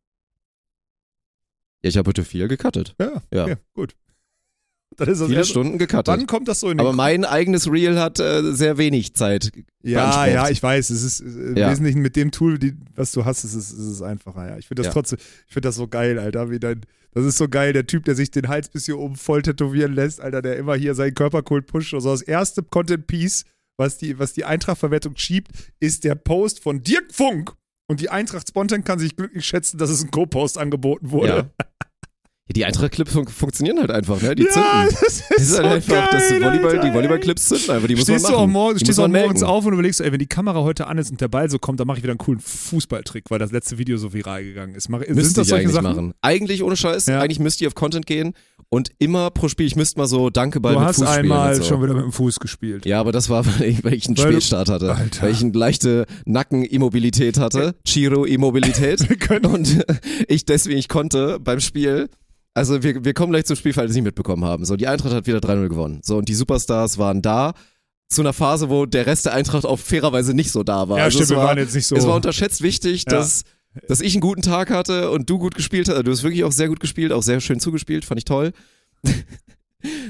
ja, 1.82 1.88
ich 1.90 1.96
habe 1.96 2.08
heute 2.08 2.24
viel 2.24 2.48
gecuttet. 2.48 2.94
Ja, 2.98 3.22
Ja. 3.32 3.44
okay, 3.44 3.56
gut. 3.74 3.94
Ist 5.06 5.22
Viele 5.22 5.34
erst- 5.36 5.50
Stunden 5.50 5.78
gecuttet. 5.78 6.08
Wann 6.08 6.26
kommt 6.26 6.48
das 6.48 6.60
so 6.60 6.68
in 6.70 6.76
den 6.78 6.86
Aber 6.86 6.94
mein 6.94 7.24
eigenes 7.24 7.70
Reel 7.70 7.98
hat 7.98 8.18
äh, 8.18 8.52
sehr 8.54 8.76
wenig 8.76 9.14
Zeit. 9.14 9.50
Ja, 9.82 10.26
ja, 10.26 10.48
ich 10.50 10.62
weiß, 10.62 10.90
es 10.90 11.02
ist 11.02 11.20
äh, 11.20 11.24
im 11.24 11.56
Ja. 11.56 11.70
Wesentlichen 11.70 12.00
mit 12.02 12.16
dem 12.16 12.32
Tool, 12.32 12.58
die, 12.58 12.74
was 12.96 13.12
du 13.12 13.24
hast, 13.24 13.44
ist 13.44 13.54
es, 13.54 13.70
ist 13.72 13.78
es 13.78 14.02
einfacher. 14.02 14.48
Ja. 14.50 14.58
Ich 14.58 14.66
finde 14.68 14.80
das 14.82 14.86
Ja. 14.88 14.92
trotzdem, 14.92 15.18
ich 15.46 15.52
finde 15.54 15.68
das 15.68 15.76
so 15.76 15.86
geil, 15.86 16.18
Alter. 16.18 16.50
Wie 16.50 16.58
dein, 16.58 16.80
das 17.12 17.24
ist 17.24 17.38
so 17.38 17.48
geil, 17.48 17.72
der 17.72 17.86
Typ, 17.86 18.04
der 18.04 18.14
sich 18.14 18.30
den 18.30 18.48
Hals 18.48 18.68
bis 18.68 18.86
hier 18.86 18.98
oben 18.98 19.16
voll 19.16 19.42
tätowieren 19.42 19.94
lässt, 19.94 20.20
Alter, 20.20 20.42
der 20.42 20.56
immer 20.56 20.74
hier 20.74 20.94
seinen 20.94 21.14
Körperkult 21.14 21.66
pusht. 21.66 21.94
Also 21.94 22.10
das 22.10 22.22
erste 22.22 22.62
Content-Piece, 22.62 23.44
was 23.78 23.98
die, 23.98 24.18
was 24.18 24.32
die 24.32 24.44
Eintracht-Verwertung 24.44 25.16
schiebt, 25.16 25.50
ist 25.80 26.04
der 26.04 26.14
Post 26.14 26.62
von 26.62 26.82
Dirk 26.82 27.12
Funk. 27.12 27.52
Und 27.88 28.00
die 28.00 28.10
Eintracht 28.10 28.48
Spontan 28.48 28.84
kann 28.84 29.00
sich 29.00 29.16
glücklich 29.16 29.44
schätzen, 29.44 29.78
dass 29.78 29.90
es 29.90 30.04
ein 30.04 30.12
Co-Post 30.12 30.58
angeboten 30.58 31.10
wurde. 31.10 31.50
Ja. 31.58 31.66
Die 32.56 32.64
Eintracht-Clips 32.64 33.12
fun 33.12 33.26
funktionieren 33.28 33.78
halt 33.78 33.90
einfach, 33.90 34.20
ne? 34.22 34.34
Die 34.34 34.42
Ja, 34.44 34.48
zünden. 34.50 34.70
das 34.90 35.02
ist, 35.02 35.24
Das 35.30 35.42
ist 35.42 35.58
halt 35.58 35.84
so 35.84 35.94
einfach, 35.94 36.10
das 36.10 36.28
geil, 36.30 36.40
Volleyball, 36.42 36.70
Alter, 36.70 36.80
die 36.82 36.88
ey. 36.88 36.94
Volleyball-Clips 36.94 37.44
zünden 37.46 37.70
einfach, 37.70 37.86
die 37.88 37.94
muss 37.94 38.04
stehst 38.04 38.22
man 38.24 38.32
du 38.32 38.38
machen. 38.38 38.48
auch, 38.48 38.52
morgen, 38.52 38.78
stehst 38.78 38.98
du 38.98 39.02
auch 39.02 39.08
morgens 39.08 39.42
auf 39.42 39.66
und 39.66 39.72
überlegst, 39.74 40.00
ey, 40.00 40.10
wenn 40.12 40.18
die 40.18 40.26
Kamera 40.26 40.60
heute 40.60 40.86
an 40.86 40.98
ist 40.98 41.10
und 41.10 41.20
der 41.20 41.28
Ball 41.28 41.48
so 41.48 41.58
kommt, 41.58 41.78
dann 41.80 41.86
mache 41.86 41.98
ich 41.98 42.02
wieder 42.02 42.12
einen 42.12 42.18
coolen 42.18 42.40
Fußballtrick, 42.40 43.24
weil 43.30 43.38
das 43.38 43.52
letzte 43.52 43.78
Video 43.78 43.96
so 43.98 44.12
viral 44.12 44.42
gegangen 44.44 44.74
ist. 44.74 44.88
Mach, 44.88 45.00
sind 45.00 45.16
das 45.16 45.26
ich 45.26 45.34
solche 45.34 45.54
eigentlich 45.56 45.72
Sachen? 45.74 45.84
machen. 45.84 46.14
Eigentlich 46.22 46.62
ohne 46.62 46.76
Scheiß, 46.76 47.06
Ja. 47.06 47.20
eigentlich 47.20 47.38
müsst 47.40 47.60
ihr 47.60 47.68
auf 47.68 47.74
Content 47.74 48.06
gehen 48.06 48.34
und 48.68 48.90
immer 48.98 49.30
pro 49.30 49.48
Spiel, 49.48 49.66
ich 49.66 49.76
müsste 49.76 49.98
mal 49.98 50.06
so 50.06 50.30
Dankeball 50.30 50.74
Du 50.74 50.78
mit 50.80 50.88
hast 50.88 50.96
Fuß 50.96 51.06
spielen 51.08 51.20
einmal 51.20 51.54
und 51.54 51.62
so. 51.62 51.68
schon 51.68 51.82
wieder 51.82 51.94
mit 51.94 52.04
dem 52.04 52.12
Fuß 52.12 52.40
gespielt. 52.40 52.84
Ja, 52.86 53.00
aber 53.00 53.12
das 53.12 53.28
war, 53.28 53.44
weil 53.60 53.68
ich, 53.68 53.84
weil 53.84 53.94
ich 53.94 54.06
einen 54.06 54.16
Weil 54.18 54.24
du- 54.26 54.32
Spätstart 54.32 54.68
hatte. 54.68 54.94
Alter. 54.94 55.22
Weil 55.22 55.30
ich 55.32 55.40
eine 55.42 55.52
leichte 55.52 56.06
Nackenimmobilität 56.24 57.38
hatte. 57.38 57.74
Chiro-Immobilität. 57.84 59.06
Und 59.44 59.84
ich 60.28 60.44
deswegen, 60.46 60.78
ich 60.78 60.88
konnte 60.88 61.38
beim 61.40 61.60
Spiel, 61.60 62.08
also 62.54 62.82
wir, 62.82 63.04
wir 63.04 63.14
kommen 63.14 63.32
gleich 63.32 63.44
zum 63.46 63.56
Spiel, 63.56 63.72
falls 63.72 63.88
Sie 63.88 63.92
es 63.92 63.96
nicht 63.96 64.04
mitbekommen 64.04 64.44
haben. 64.44 64.64
So, 64.64 64.76
die 64.76 64.86
Eintracht 64.88 65.12
hat 65.14 65.26
wieder 65.26 65.38
3-0 65.38 65.68
gewonnen. 65.68 66.00
So, 66.04 66.16
und 66.18 66.28
die 66.28 66.34
Superstars 66.34 66.98
waren 66.98 67.22
da 67.22 67.54
zu 68.08 68.22
einer 68.22 68.32
Phase, 68.32 68.68
wo 68.70 68.86
der 68.86 69.06
Rest 69.06 69.26
der 69.26 69.34
Eintracht 69.34 69.64
auch 69.64 69.78
fairerweise 69.78 70.34
nicht 70.34 70.50
so 70.50 70.62
da 70.64 70.88
war. 70.88 70.98
ja, 70.98 71.04
also 71.04 71.16
stimmt, 71.18 71.24
es 71.24 71.30
wir 71.30 71.36
war, 71.36 71.46
waren 71.46 71.58
jetzt 71.58 71.74
nicht 71.74 71.86
so. 71.86 71.94
es 71.96 72.06
war 72.06 72.16
unterschätzt 72.16 72.60
wichtig, 72.62 73.04
Ja. 73.06 73.18
dass, 73.18 73.44
dass 73.86 74.00
ich 74.00 74.14
einen 74.14 74.20
guten 74.20 74.42
Tag 74.42 74.70
hatte 74.70 75.10
und 75.10 75.30
du 75.30 75.38
gut 75.38 75.54
gespielt 75.54 75.88
hast. 75.88 76.02
Du 76.04 76.10
hast 76.10 76.22
wirklich 76.24 76.42
auch 76.44 76.50
sehr 76.52 76.68
gut 76.68 76.80
gespielt, 76.80 77.12
auch 77.12 77.22
sehr 77.22 77.40
schön 77.40 77.60
zugespielt, 77.60 78.04
fand 78.04 78.18
ich 78.18 78.24
toll. 78.24 78.52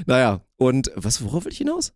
naja, 0.05 0.41
und 0.57 0.91
was, 0.95 1.23
worauf 1.23 1.45
will 1.45 1.51
ich 1.51 1.59
hinaus? 1.59 1.93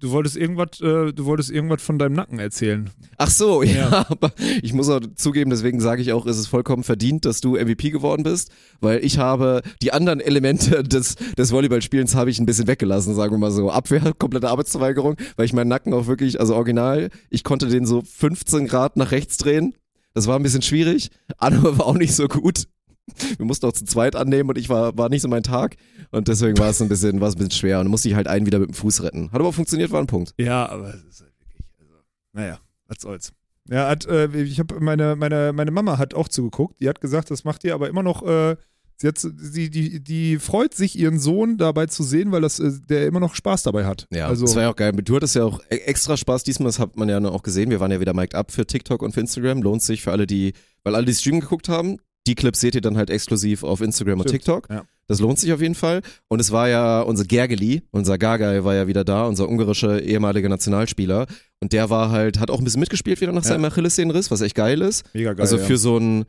Du 0.00 0.10
wolltest 0.10 0.36
irgendwas, 0.36 0.80
äh, 0.80 1.12
du 1.12 1.24
wolltest 1.24 1.50
irgendwas 1.50 1.82
von 1.82 1.98
deinem 1.98 2.14
Nacken 2.14 2.38
erzählen. 2.38 2.90
Ach 3.18 3.30
so, 3.30 3.62
ja, 3.64 3.90
Ja. 3.90 4.06
aber 4.08 4.32
ich 4.62 4.72
muss 4.72 4.88
auch 4.88 5.00
zugeben, 5.14 5.50
deswegen 5.50 5.80
sage 5.80 6.02
ich 6.02 6.12
auch, 6.12 6.26
ist 6.26 6.38
es 6.38 6.46
vollkommen 6.46 6.84
verdient, 6.84 7.24
dass 7.24 7.40
du 7.40 7.56
MVP 7.56 7.90
geworden 7.90 8.22
bist, 8.22 8.50
weil 8.80 9.04
ich 9.04 9.18
habe 9.18 9.62
die 9.82 9.92
anderen 9.92 10.20
Elemente 10.20 10.82
des, 10.84 11.16
des 11.38 11.52
Volleyballspielens 11.52 12.14
habe 12.14 12.30
ich 12.30 12.38
ein 12.38 12.46
bisschen 12.46 12.66
weggelassen, 12.66 13.14
sagen 13.14 13.32
wir 13.32 13.38
mal 13.38 13.50
so. 13.50 13.70
Abwehr, 13.70 14.12
komplette 14.18 14.48
Arbeitsverweigerung, 14.48 15.16
weil 15.36 15.46
ich 15.46 15.52
meinen 15.52 15.68
Nacken 15.68 15.92
auch 15.94 16.06
wirklich, 16.06 16.40
also 16.40 16.54
original, 16.54 17.10
ich 17.30 17.44
konnte 17.44 17.68
den 17.68 17.86
so 17.86 18.02
15 18.02 18.66
Grad 18.66 18.96
nach 18.96 19.10
rechts 19.10 19.36
drehen. 19.36 19.74
Das 20.14 20.28
war 20.28 20.36
ein 20.38 20.42
bisschen 20.44 20.62
schwierig. 20.62 21.10
Annahme 21.38 21.76
war 21.78 21.86
auch 21.86 21.96
nicht 21.96 22.14
so 22.14 22.28
gut. 22.28 22.64
Wir 23.36 23.44
mussten 23.44 23.66
auch 23.66 23.72
zu 23.72 23.84
zweit 23.84 24.16
annehmen 24.16 24.48
und 24.48 24.58
ich 24.58 24.68
war, 24.68 24.96
war 24.96 25.08
nicht 25.08 25.22
so 25.22 25.28
mein 25.28 25.42
Tag. 25.42 25.76
Und 26.10 26.28
deswegen 26.28 26.58
war 26.58 26.70
es 26.70 26.80
ein 26.80 26.88
bisschen, 26.88 27.20
war 27.20 27.28
es 27.28 27.34
ein 27.34 27.38
bisschen 27.38 27.50
schwer. 27.52 27.78
Und 27.78 27.86
dann 27.86 27.90
musste 27.90 28.08
ich 28.08 28.14
halt 28.14 28.28
einen 28.28 28.46
wieder 28.46 28.58
mit 28.58 28.70
dem 28.70 28.74
Fuß 28.74 29.02
retten. 29.02 29.30
Hat 29.32 29.40
aber 29.40 29.52
funktioniert, 29.52 29.90
war 29.90 30.00
ein 30.00 30.06
Punkt. 30.06 30.34
Ja, 30.38 30.68
aber 30.68 30.94
es 30.94 31.04
ist 31.04 31.20
halt 31.20 31.32
wirklich, 31.38 31.62
also, 31.78 31.94
naja, 32.32 32.58
was 32.86 32.98
soll's. 33.00 33.32
Ja, 33.68 33.88
hat, 33.88 34.06
äh, 34.06 34.28
ich 34.42 34.58
habe 34.58 34.78
meine, 34.80 35.16
meine, 35.16 35.52
meine 35.52 35.70
Mama 35.70 35.98
hat 35.98 36.14
auch 36.14 36.28
zugeguckt. 36.28 36.80
Die 36.80 36.88
hat 36.88 37.00
gesagt, 37.00 37.30
das 37.30 37.44
macht 37.44 37.64
ihr 37.64 37.74
aber 37.74 37.88
immer 37.88 38.02
noch. 38.02 38.22
Äh, 38.22 38.56
sie, 38.96 39.08
hat, 39.08 39.18
sie 39.18 39.70
die, 39.70 40.00
die 40.00 40.38
freut 40.38 40.74
sich, 40.74 40.98
ihren 40.98 41.18
Sohn 41.18 41.56
dabei 41.56 41.86
zu 41.86 42.02
sehen, 42.02 42.30
weil 42.30 42.42
das, 42.42 42.58
äh, 42.58 42.72
der 42.88 43.06
immer 43.06 43.20
noch 43.20 43.34
Spaß 43.34 43.62
dabei 43.62 43.86
hat. 43.86 44.06
Ja, 44.10 44.28
also, 44.28 44.44
das 44.44 44.54
war 44.54 44.64
ja 44.64 44.70
auch 44.70 44.76
geil. 44.76 44.92
Du 44.92 45.16
hattest 45.16 45.34
ja 45.34 45.44
auch 45.44 45.60
e- 45.70 45.76
extra 45.76 46.16
Spaß 46.16 46.44
diesmal, 46.44 46.68
das 46.68 46.78
hat 46.78 46.96
man 46.96 47.08
ja 47.08 47.18
auch 47.24 47.42
gesehen. 47.42 47.70
Wir 47.70 47.80
waren 47.80 47.90
ja 47.90 48.00
wieder 48.00 48.12
mic'd 48.12 48.34
up 48.34 48.52
für 48.52 48.66
TikTok 48.66 49.02
und 49.02 49.12
für 49.12 49.20
Instagram. 49.20 49.62
Lohnt 49.62 49.82
sich 49.82 50.02
für 50.02 50.12
alle, 50.12 50.26
die, 50.26 50.52
weil 50.82 50.94
alle, 50.94 51.06
die 51.06 51.14
Stream 51.14 51.40
geguckt 51.40 51.68
haben, 51.70 51.98
die 52.26 52.34
Clips 52.34 52.60
seht 52.60 52.74
ihr 52.74 52.80
dann 52.80 52.96
halt 52.96 53.10
exklusiv 53.10 53.62
auf 53.64 53.80
Instagram 53.80 54.20
und 54.20 54.28
Stimmt, 54.28 54.44
TikTok. 54.44 54.68
ja. 54.70 54.84
Das 55.06 55.20
lohnt 55.20 55.38
sich 55.38 55.52
auf 55.52 55.60
jeden 55.60 55.74
Fall. 55.74 56.00
Und 56.28 56.40
es 56.40 56.50
war 56.50 56.68
ja 56.70 57.02
unser 57.02 57.24
Gergely, 57.24 57.82
unser 57.90 58.16
Gagai 58.16 58.64
war 58.64 58.74
ja 58.74 58.86
wieder 58.86 59.04
da, 59.04 59.26
unser 59.26 59.46
ungarischer 59.50 60.00
ehemaliger 60.02 60.48
Nationalspieler. 60.48 61.26
Und 61.60 61.74
der 61.74 61.90
war 61.90 62.10
halt, 62.10 62.40
hat 62.40 62.50
auch 62.50 62.58
ein 62.58 62.64
bisschen 62.64 62.80
mitgespielt 62.80 63.20
wieder 63.20 63.32
nach 63.32 63.42
Ja. 63.44 63.48
seinem 63.50 63.66
Achillessehnenriss, 63.66 64.30
was 64.30 64.40
echt 64.40 64.54
geil 64.54 64.80
ist. 64.80 65.04
mega 65.12 65.34
geil. 65.34 65.42
also 65.42 65.58
ja. 65.58 65.62
für 65.64 65.76
so 65.76 65.96
einen 65.96 66.24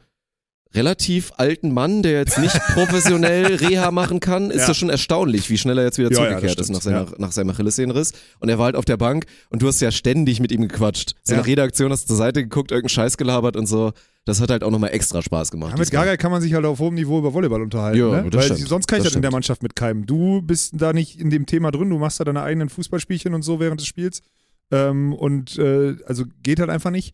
relativ 0.75 1.31
alten 1.37 1.73
Mann, 1.73 2.03
der 2.03 2.13
jetzt 2.13 2.37
nicht 2.37 2.53
professionell 2.73 3.55
Reha 3.55 3.91
machen 3.91 4.19
kann, 4.19 4.51
ist 4.51 4.61
Ja. 4.61 4.67
das 4.67 4.77
schon 4.77 4.89
erstaunlich, 4.89 5.49
wie 5.49 5.57
schnell 5.57 5.77
er 5.77 5.85
jetzt 5.85 5.97
wieder 5.97 6.11
Ja, 6.11 6.17
ja, 6.17 6.23
zurückgekehrt 6.29 6.59
das 6.59 6.67
ist 6.69 6.73
nach 6.73 6.81
seiner, 6.81 7.07
nach 7.17 7.31
seinem 7.31 7.49
Achillessehnenriss. 7.51 8.13
Und 8.39 8.49
er 8.49 8.57
war 8.57 8.65
halt 8.65 8.75
auf 8.75 8.85
der 8.85 8.97
Bank 8.97 9.25
und 9.49 9.61
du 9.61 9.67
hast 9.67 9.79
ja 9.81 9.91
ständig 9.91 10.39
mit 10.39 10.51
ihm 10.51 10.61
gequatscht. 10.67 11.15
So 11.23 11.35
Ja. 11.35 11.41
Redaktion 11.41 11.91
hast 11.91 12.07
zur 12.07 12.17
Seite 12.17 12.43
geguckt, 12.43 12.71
irgendeinen 12.71 12.89
Scheiß 12.89 13.17
gelabert 13.17 13.55
und 13.55 13.65
so. 13.67 13.93
Das 14.25 14.41
hat 14.41 14.49
halt 14.49 14.63
auch 14.63 14.71
nochmal 14.71 14.89
extra 14.91 15.21
Spaß 15.21 15.51
gemacht. 15.51 15.73
Ja, 15.73 15.77
mit. 15.79 15.91
Gaga 15.91 16.17
kann 16.17 16.31
man 16.31 16.41
sich 16.41 16.53
halt 16.55 16.65
auf 16.65 16.79
hohem 16.79 16.95
Niveau 16.95 17.19
über 17.19 17.33
Volleyball 17.33 17.61
unterhalten. 17.61 17.99
Ja, 17.99 18.23
ne? 18.23 18.33
Weil 18.33 18.41
stimmt. 18.43 18.67
sonst 18.67 18.87
kann 18.87 18.97
ich 18.97 19.03
Das 19.03 19.11
das 19.13 19.15
in 19.17 19.21
der. 19.21 19.31
Mannschaft 19.31 19.61
mit 19.61 19.75
keinem. 19.75 20.07
Du 20.07 20.41
bist 20.41 20.73
da 20.77 20.93
nicht 20.93 21.19
in 21.19 21.29
dem 21.29 21.45
Thema 21.45 21.69
drin, 21.69 21.91
du 21.91 21.99
machst 21.99 22.19
da 22.19 22.23
deine 22.23 22.41
eigenen 22.41 22.69
Fußballspielchen 22.69 23.35
und 23.35 23.43
so 23.43 23.59
während 23.59 23.81
des 23.81 23.87
Spiels. 23.87 24.21
Ähm, 24.71 25.13
und 25.13 25.59
äh, 25.59 25.95
also 26.07 26.23
geht 26.41 26.59
halt 26.59 26.71
einfach 26.71 26.89
nicht. 26.89 27.13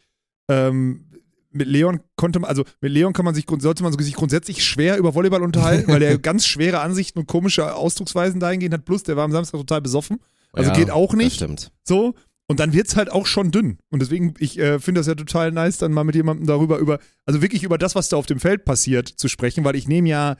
Ähm, 0.50 1.06
mit 1.51 1.67
Leon 1.67 2.00
konnte 2.15 2.39
man, 2.39 2.50
also 2.50 2.63
mit 2.81 2.91
Leon 2.91 3.13
kann 3.13 3.25
man 3.25 3.36
sich, 3.36 3.46
sollte 3.60 3.84
man 3.84 3.98
sich 3.98 4.13
grundsätzlich 4.13 4.63
schwer 4.63 4.98
über 4.98 5.13
Volleyball 5.15 5.43
unterhalten, 5.43 5.91
weil 5.91 6.00
der 6.00 6.17
ganz 6.20 6.46
schwere 6.48 6.79
Ansichten 6.81 7.20
und 7.20 7.27
komische 7.27 7.75
Ausdrucksweisen 7.75 8.39
dahingehend 8.39 8.74
hat. 8.74 8.86
Plus, 8.86 9.03
der 9.03 9.17
war 9.17 9.25
am 9.25 9.31
Samstag 9.31 9.60
total 9.60 9.81
besoffen. 9.81 10.20
Also 10.53 10.70
Ja, 10.72 10.75
geht 10.75 10.89
auch 10.91 11.13
nicht. 11.13 11.36
stimmt. 11.36 11.72
So. 11.84 12.15
Und 12.48 12.60
dann 12.60 12.74
wird's 12.74 12.98
halt 12.98 13.10
auch 13.10 13.25
schon 13.27 13.51
dünn. 13.51 13.77
Und 13.91 14.01
deswegen, 14.01 14.34
ich 14.39 14.60
äh, 14.60 14.79
finde 14.79 15.00
das 15.00 15.08
ja 15.08 15.15
total 15.15 15.51
nice, 15.53 15.77
dann 15.77 15.93
mal 15.93 16.03
mit 16.03 16.15
jemandem 16.15 16.48
darüber, 16.48 16.79
über, 16.79 17.00
also 17.25 17.41
wirklich 17.41 17.63
über 17.63 17.77
das, 17.77 17.96
was 17.96 18.10
da 18.10 18.17
auf 18.17 18.25
dem 18.25 18.41
Feld 18.41 18.65
passiert, 18.65 19.08
zu 19.08 19.29
sprechen, 19.29 19.63
weil 19.63 19.77
ich 19.77 19.88
nehme 19.88 20.10
ja, 20.10 20.36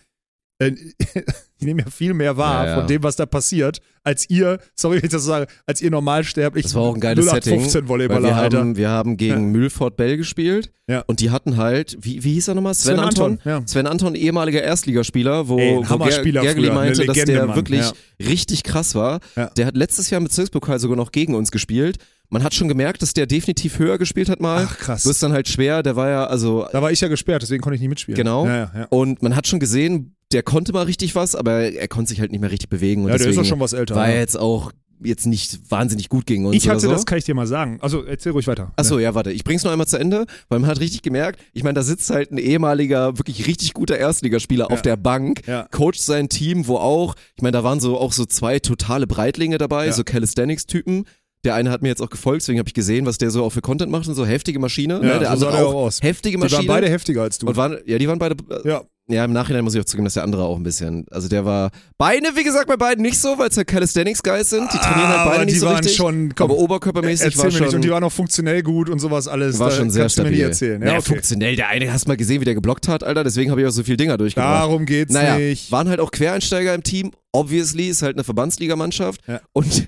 äh, 0.66 0.76
ich 1.60 1.66
nehme 1.66 1.82
ja 1.84 1.90
viel 1.90 2.14
mehr 2.14 2.38
wahr 2.38 2.66
Ja, 2.66 2.70
ja. 2.72 2.78
von 2.80 2.88
dem, 2.88 3.04
was 3.04 3.16
da 3.16 3.26
passiert, 3.26 3.80
als 4.04 4.30
ihr, 4.30 4.60
sorry, 4.76 4.98
wenn 4.98 5.06
ich 5.06 5.12
das 5.12 5.24
so 5.24 5.30
sage, 5.30 5.48
als 5.66 5.82
ihr 5.82 5.92
normalsterblich 5.92 6.64
Das 6.64 6.76
war 6.76 6.84
auch 6.84 6.96
ein 6.96 7.00
geiles 7.02 7.26
Setting. 7.26 7.54
0815 7.60 7.82
Weil 7.82 7.88
Volleyballer, 7.90 8.30
wir, 8.30 8.36
Alter. 8.36 8.60
haben, 8.60 8.78
wir 8.78 8.90
haben 8.90 9.18
gegen 9.18 9.52
Milford 9.52 9.96
Bell 9.98 10.18
gespielt 10.18 10.72
Ja. 10.88 11.04
und 11.08 11.20
die 11.20 11.30
hatten 11.32 11.58
halt, 11.58 11.98
wie, 12.02 12.24
wie 12.24 12.34
hieß 12.34 12.48
er 12.50 12.56
nochmal? 12.56 12.74
Sven, 12.74 12.96
Sven 12.96 13.00
Anton. 13.04 13.32
Anton, 13.34 13.52
ja. 13.52 13.62
Sven 13.66 13.88
Anton, 13.88 14.16
ehemaliger 14.16 14.62
Erstligaspieler, 14.62 15.48
wo, 15.48 15.58
Ey, 15.58 15.78
wo 15.78 15.98
Ger 15.98 16.24
Gergely 16.24 16.70
eine 16.70 16.76
meinte, 16.76 17.06
dass 17.06 17.16
Legende, 17.16 17.34
der 17.34 17.46
Mann, 17.48 17.56
wirklich 17.56 17.82
ja. 17.82 17.92
richtig 18.28 18.64
krass 18.64 18.96
war. 18.96 19.20
Ja. 19.36 19.48
Der 19.58 19.66
hat 19.68 19.76
letztes 19.76 20.10
Jahr 20.10 20.18
im 20.20 20.26
Bezirkspokal 20.26 20.80
sogar 20.80 20.98
noch 20.98 21.12
gegen 21.12 21.36
uns 21.36 21.52
gespielt. 21.52 21.98
Man 22.30 22.44
hat 22.44 22.54
schon 22.54 22.70
gemerkt, 22.70 23.02
dass 23.02 23.14
der 23.14 23.28
definitiv 23.28 23.78
höher 23.78 23.98
gespielt 23.98 24.30
hat 24.30 24.40
mal. 24.40 24.66
Ach, 24.70 24.78
krass. 24.78 25.06
Wird 25.06 25.22
dann 25.22 25.34
halt 25.34 25.50
schwer, 25.50 25.84
der 25.84 25.98
war 25.98 26.10
ja, 26.10 26.28
also 26.28 26.66
Da 26.72 26.82
war 26.82 26.90
ich 26.90 27.02
ja 27.02 27.10
gesperrt, 27.10 27.42
deswegen 27.42 27.62
konnte 27.62 27.76
ich 27.76 27.82
nicht 27.82 27.90
mitspielen. 27.90 28.16
Genau. 28.16 28.46
Ja, 28.46 28.56
ja, 28.56 28.72
ja. 28.74 28.88
Und 28.90 29.22
man 29.22 29.36
hat 29.36 29.48
schon 29.48 29.60
gesehen, 29.60 30.16
der 30.34 30.44
konnte 30.44 30.74
mal 30.74 30.84
richtig 30.84 31.16
was, 31.16 31.36
aber 31.36 31.52
er 31.74 31.88
konnte 31.88 32.10
sich 32.10 32.20
halt 32.20 32.32
nicht 32.32 32.42
mehr 32.42 32.52
richtig 32.52 32.70
bewegen. 32.70 33.04
Und 33.04 33.12
Ja, 33.12 33.18
der 33.18 33.28
ist 33.28 33.38
doch 33.38 33.46
schon 33.46 33.60
was 33.60 33.74
älter. 33.74 33.96
War 33.96 34.10
ja. 34.10 34.18
jetzt 34.18 34.38
auch 34.40 34.72
jetzt 35.04 35.26
nicht 35.26 35.60
wahnsinnig 35.72 36.10
gut 36.10 36.28
gegen 36.28 36.46
uns 36.46 36.56
ich 36.56 36.70
hatte 36.70 36.82
so. 36.82 36.92
das, 36.92 37.08
kann 37.08 37.18
ich 37.18 37.24
dir 37.24 37.34
mal 37.34 37.48
sagen. 37.48 37.80
Also 37.82 38.04
erzähl 38.04 38.34
ruhig 38.34 38.46
weiter. 38.46 38.72
Achso, 38.76 39.00
ja, 39.00 39.16
warte, 39.16 39.32
ich 39.32 39.44
bring's 39.44 39.64
noch 39.64 39.72
einmal 39.72 39.88
zu 39.88 39.98
Ende, 39.98 40.28
weil 40.48 40.60
man 40.60 40.70
hat 40.70 40.80
richtig 40.80 41.02
gemerkt, 41.02 41.40
ich 41.54 41.64
meine, 41.64 41.74
da 41.74 41.82
sitzt 41.82 42.12
halt 42.12 42.32
ein 42.32 42.38
ehemaliger, 42.38 43.18
wirklich 43.18 43.48
richtig 43.48 43.74
guter 43.74 43.98
Erstligaspieler 43.98 44.72
auf 44.72 44.84
der 44.84 44.98
Bank, 44.98 45.42
Ja. 45.48 45.68
coacht 45.72 46.00
sein 46.00 46.30
Team, 46.30 46.68
wo 46.68 46.78
auch, 46.78 47.16
ich 47.36 47.42
meine, 47.42 47.54
da 47.54 47.64
waren 47.64 47.80
so 47.80 47.98
auch 47.98 48.14
so 48.14 48.26
zwei 48.26 48.60
totale 48.60 49.08
Breitlinge 49.08 49.58
dabei, 49.58 49.88
Ja. 49.88 49.92
so 49.94 50.04
Calisthenics-Typen. 50.04 51.06
Der 51.44 51.56
eine 51.56 51.72
hat 51.72 51.82
mir 51.82 51.88
jetzt 51.88 52.04
auch 52.04 52.12
gefolgt, 52.12 52.44
deswegen 52.44 52.60
habe 52.60 52.70
ich 52.70 52.76
gesehen, 52.76 53.08
was 53.08 53.18
der 53.18 53.32
so 53.32 53.44
auch 53.44 53.50
für 53.50 53.62
Content 53.62 53.92
macht 53.92 54.08
und 54.08 54.14
so 54.14 54.28
heftige 54.28 54.60
Maschine. 54.60 54.96
Ja, 54.96 55.14
ne? 55.14 55.20
Der 55.20 55.36
so 55.38 55.48
andere 55.48 55.66
auch, 55.66 55.74
auch 55.74 55.86
aus. 55.86 56.04
heftige 56.04 56.38
Die 56.38 56.42
Maschine. 56.42 56.60
waren 56.60 56.68
beide 56.68 56.90
heftiger 56.90 57.24
als 57.24 57.40
du. 57.40 57.48
und 57.48 57.56
waren, 57.56 57.78
ja, 57.88 57.98
die 57.98 58.08
waren 58.08 58.20
beide, 58.20 58.36
äh, 58.64 58.68
ja. 58.70 58.82
Ja, 59.12 59.26
im 59.26 59.34
Nachhinein 59.34 59.64
muss 59.64 59.76
ich 59.76 59.82
auch 59.82 59.86
zugeben, 59.86 60.06
dass 60.06 60.16
der 60.16 60.24
andere 60.24 60.44
auch 60.44 60.56
ein 60.58 60.64
bisschen, 60.64 61.06
also 61.12 61.28
der 61.28 61.46
war, 61.46 61.72
Beine, 61.98 62.30
wie 62.36 62.44
gesagt, 62.44 62.68
bei 62.68 62.78
beiden 62.78 63.02
nicht 63.04 63.20
so, 63.20 63.38
weil 63.38 63.50
es 63.50 63.56
ja 63.56 63.64
Calisthenics-Guys 63.64 64.50
sind, 64.50 64.74
die 64.74 64.78
trainieren 64.78 65.08
halt 65.10 65.20
beide 65.26 65.36
aber 65.36 65.46
nicht 65.46 65.56
die 65.56 65.60
so 65.60 65.66
waren 65.68 65.76
richtig. 65.78 65.96
schon, 65.96 66.34
komm, 66.36 66.52
aber 66.52 66.60
oberkörpermäßig 66.60 67.38
war 67.38 67.46
mir 67.46 67.52
schon, 67.52 67.66
nicht. 67.66 67.76
Und 67.76 67.84
die 67.84 67.90
waren 67.92 68.04
auch 68.04 68.12
funktionell 68.12 68.64
gut 68.64 68.90
und 68.90 69.00
sowas 69.00 69.28
alles. 69.28 69.60
war 69.60 69.72
schon 69.72 69.90
sehr 69.90 70.04
mir 70.04 70.10
stabil. 70.10 70.32
nie 70.32 70.40
erzählen. 70.42 70.82
Ja, 70.82 70.88
naja, 70.88 71.00
okay. 71.00 71.10
funktionell, 71.10 71.56
der 71.56 71.68
eine, 71.70 71.92
hast 71.94 72.08
mal 72.08 72.18
gesehen, 72.18 72.42
wie 72.42 72.46
der 72.46 72.56
geblockt 72.56 72.88
hat, 72.88 73.04
Alter, 73.04 73.24
deswegen 73.24 73.52
habe 73.52 73.62
ich 73.62 73.68
auch 73.68 73.72
so 73.72 73.84
viele 73.84 73.98
Dinger 73.98 74.18
durchgebracht. 74.18 74.62
Darum 74.64 74.86
geht's 74.86 75.14
naja, 75.14 75.38
nicht. 75.38 75.72
waren 75.72 75.90
halt 75.90 76.00
auch 76.00 76.12
Quereinsteiger 76.12 76.74
im 76.74 76.84
Team, 76.84 77.12
obviously, 77.32 77.90
ist 77.90 78.02
halt 78.02 78.16
eine 78.16 78.24
Verbandsligamannschaft 78.24 79.22
Ja. 79.28 79.42
und 79.54 79.88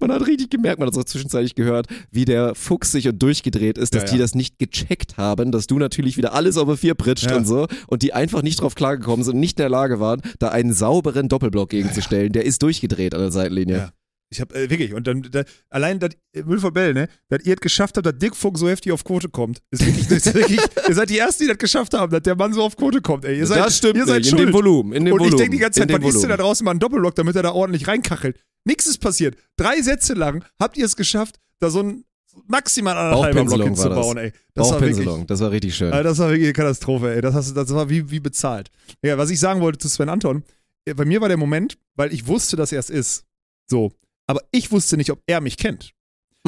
man 0.00 0.12
hat 0.12 0.26
richtig 0.26 0.50
gemerkt, 0.50 0.78
man 0.78 0.86
hat 0.86 0.94
es 0.94 0.98
auch 0.98 1.04
zwischenzeitlich 1.04 1.54
gehört, 1.54 1.86
wie 2.10 2.24
der 2.24 2.54
fuchsig 2.54 3.08
und 3.08 3.22
durchgedreht 3.22 3.78
ist, 3.78 3.94
dass 3.94 4.04
Ja, 4.04 4.08
die 4.10 4.16
ja. 4.16 4.22
das 4.22 4.34
nicht 4.34 4.58
gecheckt 4.58 5.16
haben, 5.16 5.52
dass 5.52 5.66
du 5.66 5.78
natürlich 5.78 6.16
wieder 6.16 6.34
alles 6.34 6.56
auf 6.56 6.78
vier 6.78 6.94
pritscht 6.94 7.30
Ja. 7.30 7.36
und 7.36 7.46
so 7.46 7.66
und 7.86 8.02
die 8.02 8.12
einfach 8.12 8.42
nicht 8.42 8.60
drauf 8.60 8.74
klargekommen 8.74 9.24
sind 9.24 9.34
und 9.34 9.40
nicht 9.40 9.58
in 9.58 9.62
der 9.62 9.70
Lage 9.70 10.00
waren, 10.00 10.20
da 10.38 10.48
einen 10.48 10.72
sauberen 10.72 11.28
Doppelblock 11.28 11.70
gegenzustellen. 11.70 12.32
Der 12.32 12.44
ist 12.44 12.62
durchgedreht 12.62 13.14
an 13.14 13.20
der 13.20 13.30
Seitenlinie. 13.30 13.76
Ja. 13.76 13.90
Ich 14.28 14.40
hab 14.40 14.52
äh, 14.56 14.68
wirklich, 14.68 14.92
und 14.92 15.06
dann 15.06 15.22
da, 15.30 15.44
allein 15.70 16.00
das 16.00 16.10
Müll 16.44 16.58
Bell, 16.72 16.94
ne, 16.94 17.08
dass 17.28 17.44
ihr 17.44 17.54
es 17.54 17.60
geschafft 17.60 17.96
habt, 17.96 18.06
dass 18.06 18.18
Dick 18.18 18.34
Funk 18.34 18.58
so 18.58 18.68
heftig 18.68 18.90
auf 18.90 19.04
Quote 19.04 19.28
kommt. 19.28 19.62
Ist 19.70 19.86
wirklich, 19.86 20.10
ist 20.10 20.34
wirklich 20.34 20.60
ihr 20.88 20.94
seid 20.94 21.10
die 21.10 21.18
Ersten, 21.18 21.44
die 21.44 21.48
das 21.48 21.58
geschafft 21.58 21.94
haben, 21.94 22.10
dass 22.10 22.22
der 22.22 22.34
Mann 22.34 22.52
so 22.52 22.62
auf 22.62 22.76
Quote 22.76 23.00
kommt, 23.00 23.24
ey. 23.24 23.38
Ihr 23.38 23.46
seid, 23.46 23.58
das 23.64 23.78
stimmt 23.78 23.96
ihr 23.96 24.04
seid 24.04 24.18
nicht, 24.18 24.30
schuld. 24.30 24.40
in 24.42 24.48
dem 24.48 24.52
Volumen, 24.54 24.92
in 24.92 25.04
dem 25.04 25.14
und 25.14 25.20
Volumen. 25.20 25.34
ich 25.36 25.40
denke 25.40 25.56
die 25.56 25.62
ganze 25.62 25.80
Zeit, 25.86 26.02
was 26.02 26.14
ist 26.16 26.22
denn 26.22 26.30
da 26.30 26.36
draußen 26.38 26.64
mal 26.64 26.72
ein 26.72 26.80
Doppelblock, 26.80 27.14
damit 27.14 27.36
er 27.36 27.44
da 27.44 27.52
ordentlich 27.52 27.86
reinkachelt? 27.86 28.36
Nichts 28.66 28.86
ist 28.86 28.98
passiert. 28.98 29.36
Drei 29.56 29.80
Sätze 29.80 30.14
lang 30.14 30.44
habt 30.60 30.76
ihr 30.76 30.84
es 30.84 30.96
geschafft, 30.96 31.36
da 31.60 31.70
so 31.70 31.82
ein 31.82 32.04
maximal 32.46 32.96
anderthalber 32.96 33.44
Block 33.44 33.62
hinzubauen, 33.62 34.18
ey. 34.18 34.32
Das 34.54 34.70
war 34.70 34.80
wirklich, 34.80 35.26
das 35.26 35.40
war 35.40 35.50
richtig 35.50 35.74
schön. 35.74 35.92
äh, 35.92 36.02
das 36.02 36.18
war 36.18 36.28
wirklich 36.28 36.46
eine 36.46 36.52
Katastrophe, 36.52 37.14
ey. 37.14 37.20
Das, 37.20 37.34
hast, 37.34 37.54
das 37.54 37.72
war 37.72 37.88
wie, 37.88 38.10
wie 38.10 38.20
bezahlt. 38.20 38.70
Ja, 39.02 39.16
was 39.18 39.30
ich 39.30 39.38
sagen 39.38 39.60
wollte 39.60 39.78
zu 39.78 39.88
Sven 39.88 40.08
Anton, 40.08 40.42
äh, 40.84 40.94
bei 40.94 41.04
mir 41.04 41.20
war 41.20 41.28
der 41.28 41.36
Moment, 41.36 41.78
weil 41.94 42.12
ich 42.12 42.26
wusste, 42.26 42.56
dass 42.56 42.72
er 42.72 42.80
es 42.80 42.90
ist. 42.90 43.24
So. 43.70 43.92
Aber 44.26 44.42
ich 44.50 44.72
wusste 44.72 44.96
nicht, 44.96 45.10
ob 45.10 45.22
er 45.26 45.40
mich 45.40 45.56
kennt. 45.56 45.92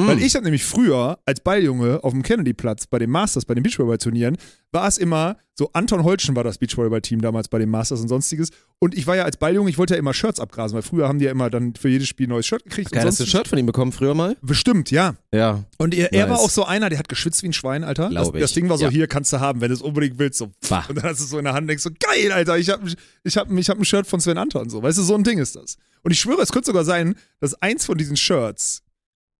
Weil 0.07 0.15
Mm. 0.17 0.19
ich 0.19 0.35
habe 0.35 0.43
nämlich 0.45 0.63
früher 0.63 1.19
als 1.25 1.41
Balljunge 1.41 2.03
auf 2.03 2.13
dem 2.13 2.23
Kennedy-Platz 2.23 2.87
bei 2.87 2.99
den 2.99 3.09
Masters, 3.09 3.45
bei 3.45 3.53
den 3.53 3.63
Beachvolleyball-Turnieren, 3.63 4.37
war 4.71 4.87
es 4.87 4.97
immer 4.97 5.37
so, 5.55 5.69
Anton 5.73 6.03
Holschen 6.05 6.35
war 6.37 6.43
das 6.45 6.57
Beachvolleyball-Team 6.57 7.19
damals 7.21 7.49
bei 7.49 7.59
den 7.59 7.69
Masters 7.69 7.99
und 7.99 8.07
sonstiges. 8.07 8.49
Und 8.79 8.95
ich 8.95 9.07
war 9.07 9.17
ja 9.17 9.23
als 9.25 9.35
Balljunge, 9.35 9.69
ich 9.69 9.77
wollte 9.77 9.95
ja 9.95 9.99
immer 9.99 10.13
Shirts 10.13 10.39
abgrasen, 10.39 10.75
weil 10.75 10.83
früher 10.83 11.07
haben 11.09 11.19
die 11.19 11.25
ja 11.25 11.31
immer 11.31 11.49
dann 11.49 11.75
für 11.75 11.89
jedes 11.89 12.07
Spiel 12.07 12.27
ein 12.27 12.29
neues 12.29 12.45
Shirt 12.47 12.63
gekriegt. 12.63 12.91
Geil, 12.91 13.01
und 13.01 13.07
hast 13.07 13.19
du 13.19 13.25
ein 13.25 13.27
Shirt 13.27 13.47
von 13.49 13.57
ihm 13.57 13.65
bekommen 13.65 13.91
früher 13.91 14.13
mal? 14.13 14.37
Bestimmt, 14.41 14.89
ja. 14.91 15.15
Ja. 15.33 15.65
Und 15.77 15.93
er, 15.93 16.13
er 16.13 16.27
Nice. 16.27 16.29
war 16.37 16.39
auch 16.39 16.49
so 16.49 16.63
einer, 16.63 16.89
der 16.89 16.97
hat 16.99 17.09
geschwitzt 17.09 17.43
wie 17.43 17.47
ein 17.47 17.53
Schwein, 17.53 17.83
Alter. 17.83 18.09
Das, 18.09 18.31
das 18.31 18.53
Ding 18.53 18.69
war 18.69 18.77
so, 18.77 18.85
Ja. 18.85 18.89
hier 18.91 19.07
kannst 19.07 19.33
du 19.33 19.41
haben, 19.41 19.59
wenn 19.59 19.67
du 19.67 19.73
es 19.75 19.81
unbedingt 19.81 20.17
willst. 20.17 20.37
So. 20.39 20.51
Bah. 20.69 20.85
Und 20.87 20.95
dann 20.97 21.03
hast 21.05 21.19
du 21.19 21.23
es 21.25 21.29
so 21.29 21.37
in 21.39 21.43
der 21.43 21.53
Hand 21.53 21.63
und 21.63 21.67
denkst 21.67 21.83
so, 21.83 21.89
geil, 21.99 22.31
Alter, 22.31 22.57
ich 22.57 22.69
habe 22.69 22.87
ich 23.23 23.35
hab, 23.37 23.51
ich 23.51 23.69
hab 23.69 23.77
ein 23.79 23.85
Shirt 23.85 24.07
von 24.07 24.21
Sven 24.21 24.37
Anton. 24.37 24.69
So. 24.69 24.81
Weißt 24.81 24.97
du, 24.97 25.01
so 25.03 25.15
ein 25.15 25.23
Ding 25.25 25.39
ist 25.39 25.57
das. 25.57 25.75
Und 26.03 26.11
ich 26.11 26.19
schwöre, 26.21 26.41
es 26.41 26.53
könnte 26.53 26.67
sogar 26.67 26.85
sein, 26.85 27.15
dass 27.41 27.55
eins 27.61 27.85
von 27.85 27.97
diesen 27.97 28.15
Shirts, 28.15 28.81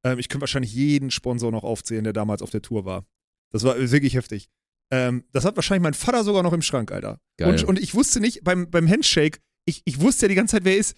ähm, 0.03 0.19
ich 0.19 0.29
könnte 0.29 0.41
wahrscheinlich 0.41 0.73
jeden 0.73 1.11
Sponsor 1.11 1.51
noch 1.51 1.63
aufzählen, 1.63 2.03
der 2.03 2.13
damals 2.13 2.41
auf 2.41 2.49
der 2.49 2.61
Tour 2.61 2.85
war. 2.85 3.05
Das 3.51 3.63
war 3.63 3.77
wirklich 3.77 4.15
heftig. 4.15 4.49
Ähm, 4.91 5.23
das 5.31 5.45
hat 5.45 5.55
wahrscheinlich 5.55 5.83
mein 5.83 5.93
Vater 5.93 6.23
sogar 6.23 6.43
noch 6.43 6.53
im 6.53 6.61
Schrank, 6.61 6.91
Alter. 6.91 7.19
Geil. 7.37 7.49
Und, 7.49 7.63
und 7.63 7.79
ich 7.79 7.93
wusste 7.93 8.19
nicht, 8.19 8.43
beim, 8.43 8.69
beim 8.69 8.87
Handshake, 8.89 9.39
ich, 9.65 9.81
ich 9.85 9.99
wusste 9.99 10.25
ja 10.25 10.29
die 10.29 10.35
ganze 10.35 10.55
Zeit, 10.55 10.65
wer 10.65 10.73
er 10.73 10.79
ist. 10.79 10.97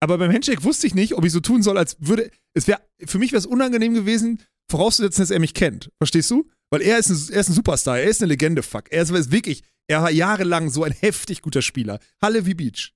Aber 0.00 0.18
beim 0.18 0.32
Handshake 0.32 0.64
wusste 0.64 0.86
ich 0.86 0.94
nicht, 0.94 1.14
ob 1.14 1.24
ich 1.24 1.32
so 1.32 1.40
tun 1.40 1.62
soll, 1.62 1.78
als 1.78 1.96
würde. 2.00 2.30
Es 2.54 2.66
wäre, 2.66 2.80
für 3.04 3.18
mich 3.18 3.32
wäre 3.32 3.38
es 3.38 3.46
unangenehm 3.46 3.94
gewesen, 3.94 4.42
vorauszusetzen, 4.70 5.22
dass 5.22 5.30
er 5.30 5.40
mich 5.40 5.54
kennt. 5.54 5.90
Verstehst 5.98 6.30
du? 6.30 6.48
Weil 6.70 6.82
er 6.82 6.98
ist, 6.98 7.10
ein, 7.10 7.34
er 7.34 7.40
ist 7.40 7.48
ein 7.48 7.54
Superstar, 7.54 7.98
er 7.98 8.08
ist 8.08 8.20
eine 8.20 8.28
Legende, 8.28 8.62
fuck. 8.62 8.90
Er 8.90 9.02
ist, 9.02 9.10
ist 9.10 9.30
wirklich, 9.30 9.62
er 9.88 10.02
war 10.02 10.10
jahrelang 10.10 10.70
so 10.70 10.84
ein 10.84 10.92
heftig 10.92 11.42
guter 11.42 11.62
Spieler. 11.62 12.00
Halle 12.20 12.46
wie 12.46 12.54
Beach. 12.54 12.92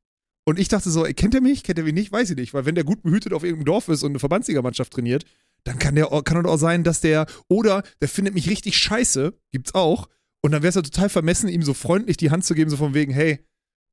Und 0.46 0.58
ich 0.58 0.68
dachte 0.68 0.90
so, 0.90 1.04
ey, 1.06 1.14
kennt 1.14 1.34
er 1.34 1.40
mich? 1.40 1.62
Kennt 1.62 1.78
er 1.78 1.84
mich 1.84 1.94
nicht? 1.94 2.10
Weiß 2.12 2.30
ich 2.30 2.36
nicht. 2.36 2.54
Weil 2.54 2.64
wenn 2.66 2.74
der 2.74 2.84
gut 2.84 3.02
behütet 3.02 3.32
auf 3.32 3.44
irgendeinem 3.44 3.66
Dorf 3.66 3.88
ist 3.88 4.02
und 4.02 4.10
eine 4.12 4.18
Verbandsligamannschaft 4.18 4.92
trainiert, 4.92 5.24
dann 5.64 5.78
kann 5.78 5.94
der 5.94 6.10
auch- 6.12 6.24
kann 6.24 6.44
auch 6.46 6.56
sein, 6.56 6.82
dass 6.84 7.00
der, 7.00 7.26
oder 7.48 7.82
der 8.00 8.08
findet 8.08 8.34
mich 8.34 8.48
richtig 8.48 8.76
scheiße, 8.78 9.34
gibt's 9.52 9.74
auch. 9.74 10.08
Und 10.42 10.52
dann 10.52 10.62
wäre 10.62 10.70
es 10.70 10.74
ja 10.76 10.82
total 10.82 11.10
vermessen, 11.10 11.48
ihm 11.48 11.62
so 11.62 11.74
freundlich 11.74 12.16
die 12.16 12.30
Hand 12.30 12.44
zu 12.44 12.54
geben, 12.54 12.70
so 12.70 12.78
von 12.78 12.94
wegen, 12.94 13.12
hey, 13.12 13.40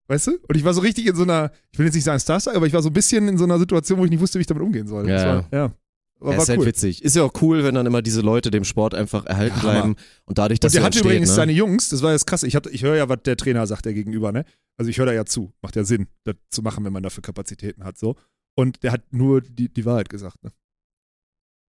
weißt 0.08 0.28
du? 0.28 0.32
Und 0.48 0.56
ich 0.56 0.64
war 0.64 0.74
so 0.74 0.80
richtig 0.82 1.06
in 1.08 1.16
so 1.16 1.24
einer, 1.24 1.52
ich 1.72 1.78
will 1.80 1.86
jetzt 1.86 1.96
nicht 1.96 2.06
sagen 2.06 2.20
Starstruck, 2.22 2.56
aber 2.56 2.66
ich 2.66 2.74
war 2.74 2.82
so 2.82 2.90
ein 2.90 2.94
bisschen 2.94 3.28
in 3.28 3.38
so 3.38 3.44
einer 3.44 3.60
Situation, 3.60 4.00
wo 4.00 4.06
ich 4.06 4.10
nicht 4.12 4.22
wusste, 4.22 4.40
wie 4.40 4.42
ich 4.42 4.48
damit 4.48 4.64
umgehen 4.64 4.88
soll. 4.88 5.10
Ja. 5.10 5.26
war, 5.26 5.48
ja. 5.52 5.72
Aber 6.20 6.34
Ja, 6.34 6.42
ist 6.42 6.50
halt 6.50 6.60
cool. 6.60 6.66
witzig. 6.66 7.04
Ist 7.04 7.16
ja 7.16 7.24
auch 7.24 7.34
cool, 7.42 7.64
wenn 7.64 7.76
dann 7.76 7.86
immer 7.86 8.02
diese 8.02 8.22
Leute 8.22 8.50
dem 8.52 8.64
Sport 8.64 8.96
einfach 8.96 9.26
erhalten 9.26 9.58
Ja, 9.58 9.62
bleiben 9.62 9.96
und 10.26 10.38
dadurch, 10.38 10.60
dass 10.60 10.72
Und 10.72 10.76
der 10.78 10.84
hatte 10.84 10.98
entsteht, 10.98 11.06
übrigens 11.12 11.30
ne? 11.30 11.36
seine 11.36 11.52
Jungs, 11.52 11.90
das 11.90 12.02
war 12.02 12.12
jetzt 12.12 12.26
krass, 12.26 12.44
ich, 12.44 12.56
hab- 12.56 12.66
ich 12.68 12.84
höre 12.84 12.96
ja, 12.96 13.08
was 13.10 13.20
der 13.24 13.38
Trainer 13.38 13.68
sagt, 13.68 13.86
der 13.86 13.94
gegenüber, 13.94 14.32
ne? 14.32 14.44
Also 14.78 14.90
ich 14.90 14.98
höre 14.98 15.06
da 15.08 15.14
ja 15.14 15.26
zu, 15.26 15.54
macht 15.62 15.76
ja 15.76 15.84
Sinn, 15.84 16.08
das 16.24 16.36
zu 16.50 16.62
machen, 16.62 16.84
wenn 16.86 16.94
man 16.94 17.04
dafür 17.04 17.22
Kapazitäten 17.22 17.84
hat, 17.84 17.98
so. 17.98 18.16
Und 18.56 18.82
der 18.84 18.92
hat 18.94 19.04
nur 19.12 19.42
die, 19.42 19.70
die 19.72 19.86
Wahrheit 19.86 20.10
gesagt, 20.10 20.44
ne? 20.44 20.52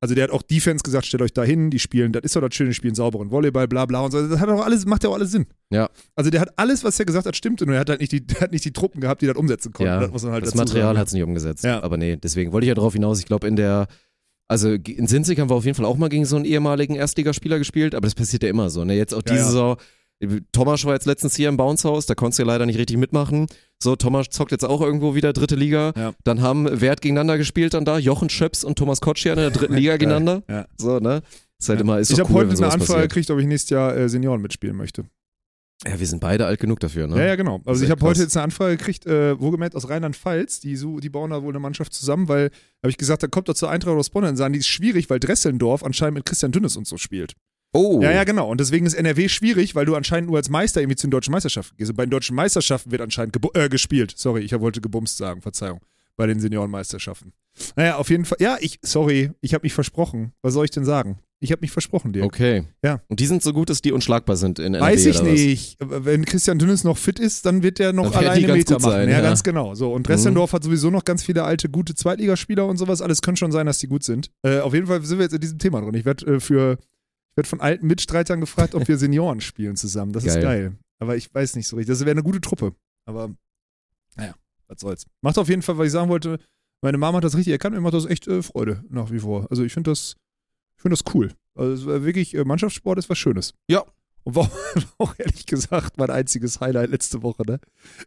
Also 0.00 0.14
der 0.14 0.24
hat 0.24 0.30
auch 0.30 0.42
Defense 0.42 0.84
gesagt, 0.84 1.06
stellt 1.06 1.22
euch 1.22 1.32
da 1.32 1.42
hin, 1.42 1.70
die 1.70 1.80
spielen, 1.80 2.12
das 2.12 2.22
ist 2.22 2.36
doch 2.36 2.40
das 2.40 2.54
Schöne, 2.54 2.70
die 2.70 2.74
spielen 2.74 2.94
sauberen 2.94 3.32
Volleyball, 3.32 3.66
bla 3.66 3.84
bla 3.84 3.98
und 4.00 4.12
so. 4.12 4.28
Das 4.28 4.38
hat 4.38 4.48
auch 4.48 4.64
alles, 4.64 4.86
macht 4.86 5.02
ja 5.02 5.10
auch 5.10 5.14
alles 5.14 5.32
Sinn. 5.32 5.46
Ja. 5.70 5.90
Also 6.14 6.30
der 6.30 6.40
hat 6.40 6.56
alles, 6.56 6.84
was 6.84 7.00
er 7.00 7.04
gesagt 7.04 7.26
hat, 7.26 7.34
stimmte, 7.36 7.66
nur 7.66 7.74
er 7.74 7.80
hat 7.80 7.90
halt 7.90 7.98
nicht 8.00 8.12
die, 8.12 8.24
der 8.26 8.40
hat 8.42 8.52
nicht 8.52 8.64
die 8.64 8.72
Truppen 8.72 9.00
gehabt, 9.00 9.22
die 9.22 9.26
das 9.26 9.34
umsetzen 9.36 9.72
konnten. 9.72 9.92
Ja, 9.92 10.06
das 10.06 10.22
halt 10.24 10.46
das 10.46 10.54
Material 10.54 10.90
sagen. 10.90 10.98
hat 10.98 11.06
es 11.08 11.12
nicht 11.14 11.24
umgesetzt. 11.24 11.64
Ja. 11.64 11.82
Aber 11.82 11.96
nee, 11.96 12.16
deswegen 12.16 12.52
wollte 12.52 12.64
ich 12.66 12.68
ja 12.68 12.74
darauf 12.76 12.92
hinaus. 12.92 13.18
Ich 13.18 13.26
glaube, 13.26 13.48
in 13.48 13.56
der, 13.56 13.88
also 14.48 14.70
in 14.70 15.06
Sinzig 15.06 15.38
haben 15.38 15.50
wir 15.50 15.54
auf 15.54 15.66
jeden 15.66 15.76
Fall 15.76 15.84
auch 15.84 15.98
mal 15.98 16.08
gegen 16.08 16.24
so 16.24 16.36
einen 16.36 16.46
ehemaligen 16.46 16.94
Erstligaspieler 16.94 17.58
gespielt, 17.58 17.94
aber 17.94 18.06
das 18.06 18.14
passiert 18.14 18.42
ja 18.42 18.48
immer 18.48 18.70
so. 18.70 18.84
Ne? 18.84 18.94
Jetzt 18.94 19.14
auch 19.14 19.22
diese 19.22 19.40
ja. 19.40 19.44
Saison. 19.44 19.76
Thomas 20.50 20.84
war 20.84 20.94
jetzt 20.94 21.06
letztens 21.06 21.36
hier 21.36 21.48
im 21.48 21.56
Bounce-Haus, 21.56 22.06
da 22.06 22.16
konntest 22.16 22.38
du 22.38 22.42
ja 22.42 22.48
leider 22.48 22.66
nicht 22.66 22.78
richtig 22.78 22.96
mitmachen. 22.96 23.46
So, 23.80 23.94
Thomas 23.94 24.30
zockt 24.30 24.50
jetzt 24.50 24.64
auch 24.64 24.80
irgendwo 24.80 25.14
wieder 25.14 25.32
dritte 25.32 25.54
Liga. 25.54 25.92
Ja. 25.96 26.12
Dann 26.24 26.42
haben 26.42 26.80
Wert 26.80 27.02
gegeneinander 27.02 27.38
gespielt 27.38 27.74
dann 27.74 27.84
da, 27.84 27.98
Jochen 27.98 28.28
Schöps 28.28 28.64
und 28.64 28.76
Thomas 28.76 29.00
Kotschian 29.00 29.38
in 29.38 29.44
der 29.44 29.50
dritten 29.52 29.74
Liga 29.76 29.92
gegeneinander. 29.92 30.42
Ja. 30.48 30.66
So, 30.76 30.98
ne? 30.98 31.22
Ist 31.60 31.68
halt 31.68 31.80
immer, 31.80 31.98
ist 32.00 32.10
ich 32.10 32.18
habe 32.18 32.32
cool, 32.32 32.48
heute 32.48 32.56
eine 32.56 32.72
Anfrage 32.72 33.02
gekriegt, 33.02 33.30
ob 33.30 33.38
ich 33.38 33.46
nächstes 33.46 33.70
Jahr 33.70 33.96
äh, 33.96 34.08
Senioren 34.08 34.40
mitspielen 34.40 34.76
möchte. 34.76 35.04
Ja, 35.86 35.98
wir 36.00 36.06
sind 36.06 36.20
beide 36.20 36.44
alt 36.46 36.58
genug 36.58 36.80
dafür, 36.80 37.06
ne? 37.06 37.16
Ja, 37.18 37.26
ja, 37.26 37.36
genau. 37.36 37.60
Also 37.64 37.84
ich 37.84 37.90
habe 37.90 38.04
heute 38.04 38.22
jetzt 38.22 38.36
eine 38.36 38.44
Anfrage 38.44 38.76
gekriegt, 38.76 39.06
äh, 39.06 39.38
wohlgemerkt 39.38 39.76
aus 39.76 39.88
Rheinland-Pfalz, 39.88 40.58
die, 40.58 40.74
so, 40.74 40.98
die 40.98 41.08
bauen 41.08 41.30
da 41.30 41.42
wohl 41.42 41.52
eine 41.52 41.60
Mannschaft 41.60 41.94
zusammen, 41.94 42.26
weil, 42.26 42.50
habe 42.82 42.90
ich 42.90 42.96
gesagt, 42.96 43.22
da 43.22 43.28
kommt 43.28 43.48
doch 43.48 43.54
zur 43.54 43.70
Eintracht 43.70 43.94
aus 43.94 44.10
Bonn, 44.10 44.24
dann 44.24 44.36
sagen 44.36 44.52
die, 44.52 44.58
ist 44.58 44.66
schwierig, 44.66 45.08
weil 45.08 45.20
Dressendorf 45.20 45.84
anscheinend 45.84 46.14
mit 46.14 46.24
Christian 46.24 46.50
Dünnes 46.50 46.76
und 46.76 46.88
so 46.88 46.96
spielt. 46.96 47.34
Oh. 47.72 48.00
Ja, 48.02 48.10
ja, 48.10 48.24
genau. 48.24 48.50
Und 48.50 48.60
deswegen 48.60 48.86
ist 48.86 48.94
NRW 48.94 49.28
schwierig, 49.28 49.74
weil 49.74 49.84
du 49.84 49.94
anscheinend 49.94 50.28
nur 50.28 50.38
als 50.38 50.48
Meister 50.48 50.80
irgendwie 50.80 50.96
zu 50.96 51.06
den 51.06 51.10
deutschen 51.10 51.32
Meisterschaften 51.32 51.76
gehst. 51.76 51.90
Und 51.90 51.96
bei 51.96 52.06
den 52.06 52.10
deutschen 52.10 52.34
Meisterschaften 52.34 52.90
wird 52.90 53.02
anscheinend 53.02 53.36
äh, 53.54 53.68
gespielt. 53.68 54.14
Sorry, 54.16 54.42
ich 54.42 54.58
wollte 54.58 54.80
gebumst 54.80 55.18
sagen, 55.18 55.42
Verzeihung. 55.42 55.80
Bei 56.16 56.26
den 56.26 56.40
Seniorenmeisterschaften. 56.40 57.32
Naja, 57.76 57.96
auf 57.96 58.10
jeden 58.10 58.24
Fall. 58.24 58.38
Ja, 58.40 58.56
ich, 58.60 58.80
sorry, 58.82 59.30
ich 59.40 59.54
habe 59.54 59.64
mich 59.64 59.74
versprochen. 59.74 60.32
Was 60.42 60.54
soll 60.54 60.64
ich 60.64 60.70
denn 60.70 60.84
sagen? 60.84 61.18
Ich 61.40 61.52
habe 61.52 61.60
mich 61.60 61.70
versprochen, 61.70 62.12
Dirk. 62.12 62.24
Okay. 62.26 62.64
Ja. 62.82 63.00
Und 63.06 63.20
die 63.20 63.26
sind 63.26 63.42
so 63.42 63.52
gut, 63.52 63.70
dass 63.70 63.80
die 63.80 63.92
unschlagbar 63.92 64.36
sind 64.36 64.58
in 64.58 64.74
NRW, 64.74 64.92
Weiß 64.92 65.06
ich 65.06 65.22
nicht. 65.22 65.76
Wenn 65.80 66.24
Christian 66.24 66.58
Dünnes 66.58 66.82
noch 66.82 66.98
fit 66.98 67.20
ist, 67.20 67.46
dann 67.46 67.62
wird 67.62 67.78
der 67.78 67.92
noch 67.92 68.12
alleine 68.14 68.52
Meter 68.52 68.74
machen. 68.74 68.90
sein, 68.90 69.08
ja, 69.08 69.16
ja. 69.16 69.20
Mhm. 69.20 69.24
ganz 69.24 69.44
genau. 69.44 69.74
So, 69.76 69.92
und 69.92 70.08
Dressendorf 70.08 70.52
hat 70.52 70.64
sowieso 70.64 70.90
noch 70.90 71.04
ganz 71.04 71.22
viele 71.22 71.44
alte, 71.44 71.68
gute 71.68 71.94
Zweitligaspieler 71.94 72.66
und 72.66 72.76
sowas. 72.76 73.00
Alles 73.02 73.22
kann 73.22 73.36
schon 73.36 73.52
sein, 73.52 73.66
dass 73.66 73.78
die 73.78 73.86
gut 73.86 74.02
sind. 74.02 74.30
Äh, 74.42 74.58
auf 74.60 74.74
jeden 74.74 74.88
Fall 74.88 75.00
sind 75.04 75.18
wir 75.18 75.24
jetzt 75.24 75.34
in 75.34 75.40
diesem 75.40 75.58
Thema 75.58 75.80
drin. 75.80 75.94
Ich 75.94 76.04
werde 76.04 76.26
äh, 76.26 76.40
für 76.40 76.78
ich 77.36 77.46
von 77.46 77.60
alten 77.60 77.86
Mitstreitern 77.86 78.40
gefragt, 78.40 78.74
ob 78.74 78.88
wir 78.88 78.98
Senioren 78.98 79.40
spielen 79.40 79.76
zusammen. 79.76 80.12
Das 80.12 80.24
ist 80.24 80.34
Geil. 80.34 80.42
geil. 80.42 80.72
Aber 80.98 81.16
ich 81.16 81.32
weiß 81.32 81.54
nicht 81.54 81.68
so 81.68 81.76
richtig. 81.76 81.92
Das 81.92 82.00
wäre 82.00 82.10
eine 82.10 82.24
gute 82.24 82.40
Truppe. 82.40 82.74
Aber 83.04 83.30
naja, 84.16 84.34
was 84.66 84.80
soll's. 84.80 85.06
Macht 85.22 85.38
auf 85.38 85.48
jeden 85.48 85.62
Fall, 85.62 85.78
was 85.78 85.86
ich 85.86 85.92
sagen 85.92 86.08
wollte. 86.08 86.40
Meine 86.82 86.98
Mama 86.98 87.18
hat 87.18 87.24
das 87.24 87.36
richtig 87.36 87.52
erkannt. 87.52 87.76
Mir 87.76 87.80
macht 87.80 87.94
das 87.94 88.06
echt 88.06 88.26
äh, 88.26 88.42
Freude 88.42 88.82
nach 88.90 89.12
wie 89.12 89.20
vor. 89.20 89.46
Also 89.50 89.62
ich 89.62 89.72
finde 89.72 89.90
das, 89.92 90.16
ich 90.78 90.82
finde 90.82 90.96
das 90.96 91.14
cool. 91.14 91.32
Also 91.56 91.72
es 91.72 91.86
war 91.86 92.04
wirklich, 92.04 92.34
äh, 92.34 92.44
Mannschaftssport 92.44 92.98
ist 92.98 93.10
was 93.10 93.18
Schönes. 93.18 93.52
Ja. 93.68 93.82
Und 94.22 94.36
war 94.36 94.50
auch 94.98 95.14
ehrlich 95.18 95.44
gesagt 95.46 95.98
mein 95.98 96.10
einziges 96.10 96.60
Highlight 96.60 96.90
letzte 96.90 97.22
Woche, 97.22 97.42
ne? 97.46 97.58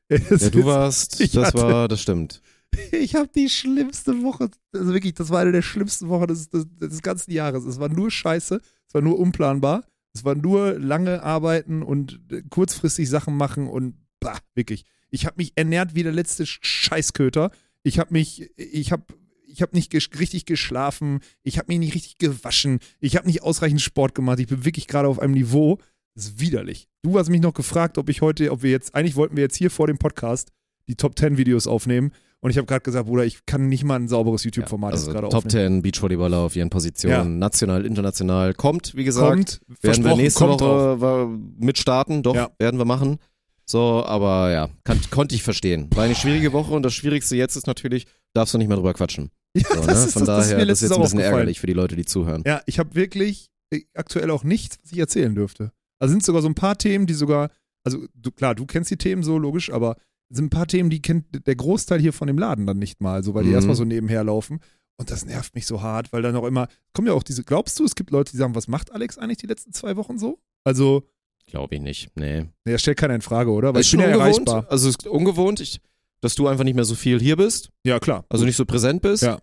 Es 0.07 0.41
Ja, 0.41 0.49
du 0.49 0.59
ist- 0.61 0.65
warst, 0.65 1.19
Ich 1.21 1.31
das 1.33 1.47
hatte- 1.49 1.57
war, 1.61 1.87
das 1.87 2.01
stimmt. 2.01 2.41
Ich 2.93 3.15
habe 3.15 3.27
die 3.35 3.49
schlimmste 3.49 4.23
Woche, 4.23 4.49
also 4.73 4.93
wirklich, 4.93 5.13
das 5.15 5.29
war 5.29 5.41
eine 5.41 5.51
der 5.51 5.61
schlimmsten 5.61 6.07
Wochen 6.07 6.27
des, 6.27 6.49
des, 6.49 6.65
des 6.79 7.01
ganzen 7.01 7.31
Jahres. 7.31 7.65
Es 7.65 7.81
war 7.81 7.89
nur 7.89 8.09
Scheiße, 8.09 8.61
es 8.87 8.93
war 8.93 9.01
nur 9.01 9.19
unplanbar, 9.19 9.83
es 10.13 10.23
war 10.23 10.35
nur 10.35 10.79
lange 10.79 11.21
arbeiten 11.21 11.83
und 11.83 12.21
äh, 12.31 12.41
kurzfristig 12.49 13.09
Sachen 13.09 13.35
machen 13.35 13.67
und 13.67 13.95
bah, 14.21 14.37
wirklich. 14.55 14.85
Ich 15.09 15.25
habe 15.25 15.35
mich 15.37 15.51
ernährt 15.57 15.95
wie 15.95 16.03
der 16.03 16.13
letzte 16.13 16.45
Sch- 16.45 16.59
Scheißköter. 16.61 17.51
Ich 17.83 17.99
habe 17.99 18.13
mich, 18.13 18.49
ich 18.55 18.93
habe 18.93 19.03
ich 19.51 19.61
habe 19.61 19.75
nicht 19.75 19.89
ges 19.91 20.09
richtig 20.19 20.45
geschlafen, 20.45 21.19
ich 21.43 21.57
habe 21.57 21.67
mich 21.69 21.79
nicht 21.79 21.95
richtig 21.95 22.17
gewaschen, 22.17 22.79
ich 22.99 23.15
habe 23.17 23.27
nicht 23.27 23.43
ausreichend 23.43 23.81
Sport 23.81 24.15
gemacht, 24.15 24.39
ich 24.39 24.47
bin 24.47 24.65
wirklich 24.65 24.87
gerade 24.87 25.07
auf 25.07 25.19
einem 25.19 25.33
Niveau, 25.33 25.77
das 26.15 26.25
ist 26.25 26.39
widerlich. 26.39 26.87
Du 27.03 27.17
hast 27.17 27.29
mich 27.29 27.41
noch 27.41 27.53
gefragt, 27.53 27.97
ob 27.97 28.09
ich 28.09 28.21
heute, 28.21 28.51
ob 28.51 28.63
wir 28.63 28.71
jetzt, 28.71 28.95
eigentlich 28.95 29.15
wollten 29.15 29.35
wir 29.35 29.43
jetzt 29.43 29.55
hier 29.55 29.71
vor 29.71 29.87
dem 29.87 29.97
Podcast 29.97 30.51
die 30.87 30.95
Top 30.95 31.17
10 31.17 31.37
Videos 31.37 31.67
aufnehmen 31.67 32.11
und 32.39 32.49
ich 32.49 32.57
habe 32.57 32.65
gerade 32.65 32.81
gesagt, 32.81 33.05
Bruder, 33.07 33.23
ich 33.23 33.45
kann 33.45 33.67
nicht 33.67 33.83
mal 33.83 33.95
ein 33.97 34.07
sauberes 34.07 34.43
YouTube-Format 34.43 34.93
also 34.93 35.05
jetzt 35.07 35.13
gerade 35.13 35.29
Top 35.29 35.45
aufnehmen. 35.45 35.75
10 35.75 35.81
Beachvolleyballer 35.83 36.37
auf 36.39 36.55
ihren 36.55 36.69
Positionen, 36.71 37.13
Ja. 37.13 37.23
national, 37.23 37.85
international. 37.85 38.53
Kommt, 38.55 38.95
wie 38.95 39.03
gesagt. 39.03 39.61
Kommt, 39.67 39.83
werden 39.83 40.03
wir 40.03 40.15
nächste. 40.15 40.47
Woche 40.47 41.29
mitstarten, 41.59 42.23
doch, 42.23 42.35
Ja. 42.35 42.49
werden 42.57 42.79
wir 42.79 42.85
machen. 42.85 43.17
So, 43.65 44.03
aber 44.03 44.51
ja, 44.51 44.69
kann, 44.83 44.99
konnte 45.11 45.35
ich 45.35 45.43
verstehen. 45.43 45.87
War 45.95 46.03
eine 46.03 46.15
schwierige 46.15 46.51
Woche 46.51 46.73
und 46.73 46.83
das 46.83 46.93
Schwierigste 46.93 47.35
jetzt 47.37 47.55
ist 47.55 47.67
natürlich, 47.67 48.05
darfst 48.33 48.53
du 48.53 48.57
nicht 48.57 48.67
mehr 48.67 48.77
drüber 48.77 48.93
quatschen. 48.93 49.31
Ja, 49.57 49.63
So, 49.75 49.81
ne? 49.81 49.87
das 49.87 50.05
ist, 50.07 50.13
Von 50.13 50.25
das, 50.25 50.37
das 50.37 50.45
ist 50.45 50.51
daher, 50.53 50.65
das 50.65 50.81
ist 50.81 50.89
jetzt 50.89 50.97
ein 50.97 51.01
bisschen 51.03 51.19
ärgerlich 51.19 51.59
für 51.59 51.67
die 51.67 51.73
Leute, 51.73 51.95
die 51.97 52.05
zuhören. 52.05 52.43
Ja, 52.45 52.61
ich 52.65 52.79
habe 52.79 52.95
wirklich 52.95 53.49
äh, 53.73 53.81
aktuell 53.93 54.29
auch 54.31 54.43
nichts, 54.45 54.77
was 54.81 54.91
ich 54.93 54.97
erzählen 54.99 55.35
dürfte. 55.35 55.71
Also 55.99 56.11
sind 56.13 56.23
sogar 56.23 56.41
so 56.41 56.47
ein 56.47 56.55
paar 56.55 56.77
Themen, 56.77 57.05
die 57.05 57.13
sogar, 57.13 57.49
also 57.83 58.05
du, 58.15 58.31
klar, 58.31 58.55
du 58.55 58.65
kennst 58.65 58.89
die 58.91 58.97
Themen 58.97 59.23
so, 59.23 59.37
logisch, 59.37 59.69
aber 59.71 59.97
es 60.29 60.37
sind 60.37 60.45
ein 60.45 60.49
paar 60.51 60.67
Themen, 60.67 60.89
die 60.89 61.01
kennt 61.01 61.45
der 61.45 61.55
Großteil 61.55 61.99
hier 61.99 62.13
von 62.13 62.27
dem 62.27 62.37
Laden 62.37 62.65
dann 62.65 62.79
nicht 62.79 63.01
mal, 63.01 63.23
so 63.23 63.33
weil 63.33 63.43
die 63.43 63.49
Mhm. 63.49 63.55
erstmal 63.55 63.75
so 63.75 63.83
nebenher 63.83 64.23
laufen. 64.23 64.61
Und 64.97 65.11
das 65.11 65.25
nervt 65.25 65.53
mich 65.55 65.65
so 65.65 65.81
hart, 65.81 66.13
weil 66.13 66.21
dann 66.21 66.35
auch 66.37 66.45
immer, 66.45 66.67
kommen 66.93 67.07
ja 67.09 67.13
auch 67.13 67.23
diese, 67.23 67.43
glaubst 67.43 67.77
du, 67.79 67.83
es 67.83 67.95
gibt 67.95 68.11
Leute, 68.11 68.31
die 68.31 68.37
sagen, 68.37 68.55
was 68.55 68.67
macht 68.69 68.93
Alex 68.93 69.17
eigentlich 69.17 69.39
die 69.39 69.47
letzten 69.47 69.73
zwei 69.73 69.97
Wochen 69.97 70.17
so? 70.17 70.39
Also, 70.63 71.03
Glaube 71.47 71.75
ich 71.75 71.81
nicht. 71.81 72.09
Nee. 72.15 72.45
der 72.65 72.77
stellt 72.77 72.97
keiner 72.97 73.15
in 73.15 73.21
Frage, 73.21 73.51
oder? 73.51 73.73
Weil 73.73 73.81
ist 73.81 73.87
ich 73.87 73.91
bin 73.99 73.99
ja 74.09 74.15
ungewohnt. 74.15 74.47
erreichbar. 74.47 74.71
Also 74.71 74.87
es 74.87 74.95
ist 74.95 75.07
ungewohnt, 75.07 75.59
ich, 75.59 75.81
dass 76.21 76.35
du 76.35 76.47
einfach 76.47 76.63
nicht 76.63 76.75
mehr 76.75 76.85
so 76.85 76.95
viel 76.95 77.19
hier 77.19 77.35
bist, 77.35 77.69
Ja, 77.85 77.99
klar. 77.99 78.25
also 78.29 78.45
nicht 78.45 78.55
so 78.55 78.65
präsent 78.65 79.01
bist. 79.01 79.23
Ja. 79.23 79.39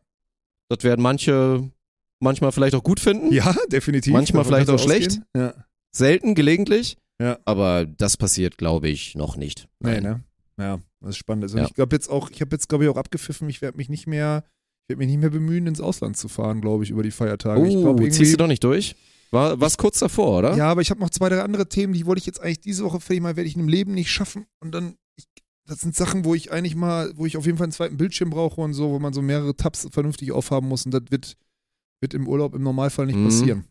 Das 0.70 0.84
werden 0.84 1.02
manche 1.02 1.70
manchmal 2.20 2.52
vielleicht 2.52 2.74
auch 2.74 2.82
gut 2.82 3.00
finden. 3.00 3.32
Ja, 3.32 3.54
definitiv. 3.72 4.12
Manchmal 4.12 4.44
Davon 4.44 4.54
vielleicht 4.54 4.70
auch 4.70 4.82
schlecht. 4.82 5.20
Ja. 5.36 5.54
Selten, 5.94 6.34
gelegentlich. 6.34 6.96
Ja. 7.20 7.38
Aber 7.44 7.84
das 7.86 8.16
passiert, 8.16 8.58
glaube 8.58 8.88
ich, 8.88 9.14
noch 9.16 9.36
nicht. 9.36 9.68
Nee, 9.80 10.00
Nein. 10.00 10.02
ne? 10.02 10.24
Ja, 10.58 10.80
das 11.00 11.10
ist 11.10 11.16
spannend. 11.16 11.44
Also 11.44 11.58
Ja. 11.58 11.64
ich 11.66 11.74
glaube 11.74 11.94
jetzt 11.96 12.08
auch, 12.08 12.30
ich 12.30 12.40
habe 12.40 12.54
jetzt, 12.54 12.68
glaube 12.68 12.84
ich, 12.84 12.90
auch 12.90 12.96
abgepfiffen, 12.96 13.48
ich 13.48 13.60
werde 13.62 13.76
mich 13.76 13.88
nicht 13.88 14.06
mehr, 14.06 14.44
ich 14.84 14.90
werde 14.90 14.98
mich 14.98 15.08
nicht 15.08 15.20
mehr 15.20 15.30
bemühen, 15.30 15.66
ins 15.66 15.80
Ausland 15.80 16.16
zu 16.16 16.28
fahren, 16.28 16.60
glaube 16.60 16.84
ich, 16.84 16.90
über 16.90 17.02
die 17.02 17.10
Feiertage. 17.10 17.66
ich 17.66 17.76
Oh, 17.76 17.80
glaube 17.82 18.02
irgendwie. 18.02 18.16
ziehst 18.16 18.32
du 18.34 18.36
doch 18.36 18.46
nicht 18.46 18.62
durch? 18.64 18.94
War 19.30 19.60
was 19.60 19.76
kurz 19.78 19.98
davor, 19.98 20.38
oder? 20.38 20.56
Ja, 20.56 20.70
aber 20.70 20.80
ich 20.80 20.90
habe 20.90 21.00
noch 21.00 21.10
zwei, 21.10 21.28
drei 21.28 21.42
andere 21.42 21.68
Themen, 21.68 21.92
die 21.92 22.06
wollte 22.06 22.20
ich 22.20 22.26
jetzt 22.26 22.40
eigentlich 22.40 22.60
diese 22.60 22.84
Woche 22.84 23.00
fertig 23.00 23.22
mal, 23.22 23.36
werde 23.36 23.48
ich 23.48 23.56
im 23.56 23.68
Leben 23.68 23.94
nicht 23.94 24.10
schaffen. 24.10 24.46
Und 24.60 24.72
dann, 24.72 24.90
ich, 24.90 24.94
das 25.68 25.80
sind 25.80 25.94
Sachen, 25.94 26.24
wo 26.24 26.34
ich 26.34 26.50
eigentlich 26.50 26.74
mal, 26.74 27.12
wo 27.16 27.26
ich 27.26 27.36
auf 27.36 27.46
jeden 27.46 27.58
Fall 27.58 27.66
einen 27.66 27.72
zweiten 27.72 27.96
Bildschirm 27.96 28.30
brauche 28.30 28.60
und 28.60 28.72
so, 28.74 28.90
wo 28.90 28.98
man 28.98 29.12
so 29.12 29.22
mehrere 29.22 29.54
Tabs 29.54 29.86
vernünftig 29.90 30.32
aufhaben 30.32 30.66
muss. 30.68 30.84
Und 30.86 30.92
das 30.92 31.02
wird, 31.10 31.36
wird 32.00 32.14
im 32.14 32.26
Urlaub 32.26 32.54
im 32.54 32.62
Normalfall 32.62 33.06
nicht 33.06 33.16
Mhm. 33.16 33.24
passieren. 33.26 33.64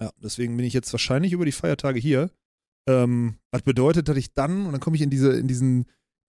Ja, 0.00 0.10
deswegen 0.22 0.56
bin 0.56 0.64
ich 0.66 0.72
jetzt 0.74 0.92
wahrscheinlich 0.92 1.32
über 1.32 1.44
die 1.44 1.52
Feiertage 1.52 1.98
hier. 2.00 2.30
Ähm, 2.88 3.34
was 3.52 3.62
bedeutet, 3.62 4.08
dass 4.08 4.16
ich 4.16 4.32
dann, 4.34 4.64
und 4.66 4.72
dann 4.72 4.80
komme 4.80 4.96
ich 4.96 5.02
in 5.02 5.10
diese, 5.10 5.32
in 5.38 5.46
diesen, 5.48 5.80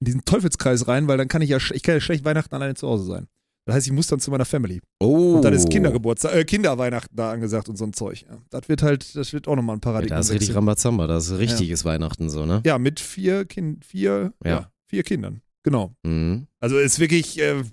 in 0.02 0.06
diesen 0.06 0.26
Teufelskreis 0.26 0.88
rein, 0.88 1.08
weil 1.08 1.18
dann 1.18 1.28
kann 1.28 1.42
ich 1.42 1.50
ja, 1.50 1.58
ich 1.58 1.84
kann 1.84 1.96
ja 1.96 2.02
schlecht 2.02 2.26
Weihnachten 2.26 2.54
alleine 2.54 2.74
zu 2.76 2.88
Hause 2.88 3.06
sein. 3.06 3.28
Das 3.66 3.76
heißt, 3.76 3.88
ich 3.88 3.94
muss 3.94 4.08
dann 4.08 4.20
zu 4.20 4.32
meiner 4.32 4.46
Family. 4.46 4.82
Oh. 5.00 5.36
Und 5.36 5.44
dann 5.46 5.54
ist 5.54 5.70
Kindergeburtstag, 5.70 6.34
äh, 6.34 6.44
Kinderweihnachten 6.44 7.16
da 7.16 7.32
angesagt 7.32 7.70
und 7.70 7.78
so 7.78 7.86
ein 7.86 7.94
Zeug. 7.94 8.24
Ja. 8.28 8.40
Das 8.50 8.68
wird 8.68 8.82
halt, 8.82 9.16
das 9.16 9.32
wird 9.32 9.48
auch 9.48 9.56
nochmal 9.56 9.76
ein 9.76 9.80
Ja, 9.80 9.92
Paradigma. 9.92 10.16
da 10.16 10.20
ist 10.22 10.32
richtig 10.32 10.56
Rambazamba, 10.56 11.06
da 11.08 11.18
ist 11.18 11.32
richtiges 11.38 11.86
Weihnachten 11.86 12.30
so, 12.30 12.46
ne? 12.48 12.62
Ja, 12.66 12.80
mit 12.80 13.00
vier, 13.00 13.46
kind, 13.46 13.86
vier, 13.86 14.34
ja. 14.44 14.50
Ja. 14.50 14.72
Vier 14.90 15.04
Kindern. 15.04 15.42
Genau. 15.64 15.94
Mhm. 16.04 16.48
Also 16.60 16.78
ist 16.78 17.00
wirklich, 17.00 17.40
äh, 17.40 17.64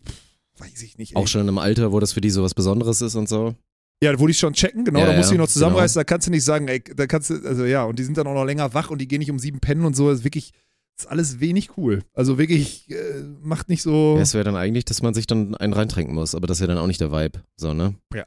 weiß 0.58 0.82
ich 0.82 0.98
nicht. 0.98 1.12
ey. 1.12 1.16
Auch 1.16 1.26
schon 1.26 1.48
im 1.48 1.58
Alter, 1.58 1.92
wo 1.92 2.00
das 2.00 2.12
für 2.12 2.20
die 2.20 2.30
so 2.30 2.42
was 2.42 2.54
Besonderes 2.54 3.00
ist 3.00 3.14
und 3.14 3.28
so. 3.28 3.54
Ja, 4.02 4.18
wo 4.20 4.26
die 4.26 4.34
schon 4.34 4.52
checken, 4.52 4.84
genau, 4.84 5.00
Ja, 5.00 5.06
da 5.06 5.12
musst 5.16 5.30
du 5.30 5.34
ja, 5.34 5.38
dich 5.38 5.46
noch 5.46 5.52
zusammenreißen, 5.52 5.98
da 5.98 6.04
kannst 6.04 6.26
du 6.26 6.30
nicht 6.30 6.44
sagen, 6.44 6.68
ey, 6.68 6.82
da 6.94 7.06
kannst 7.06 7.30
du, 7.30 7.34
also 7.46 7.64
ja, 7.64 7.84
und 7.84 7.98
die 7.98 8.04
sind 8.04 8.18
dann 8.18 8.26
auch 8.26 8.34
noch 8.34 8.44
länger 8.44 8.74
wach 8.74 8.90
und 8.90 9.00
die 9.00 9.08
gehen 9.08 9.20
nicht 9.20 9.30
um 9.30 9.38
sieben 9.38 9.60
pennen 9.60 9.86
und 9.86 9.96
so, 9.96 10.10
das 10.10 10.18
ist 10.18 10.24
wirklich, 10.24 10.52
das 10.96 11.06
ist 11.06 11.10
alles 11.10 11.40
wenig 11.40 11.78
cool. 11.78 12.02
Also 12.12 12.36
wirklich, 12.36 12.90
äh, 12.90 13.22
macht 13.40 13.70
nicht 13.70 13.80
so, 13.80 14.16
Ja, 14.16 14.22
es 14.22 14.34
wäre 14.34 14.44
dann 14.44 14.56
eigentlich, 14.56 14.84
dass 14.84 15.00
man 15.00 15.14
sich 15.14 15.26
dann 15.26 15.54
einen 15.54 15.72
reintrinken 15.72 16.14
muss, 16.14 16.34
aber 16.34 16.46
das 16.46 16.60
wäre 16.60 16.68
dann 16.68 16.78
auch 16.78 16.86
nicht 16.86 17.00
der 17.00 17.10
Vibe, 17.10 17.40
so, 17.56 17.72
ne? 17.72 17.94
ja, 18.12 18.26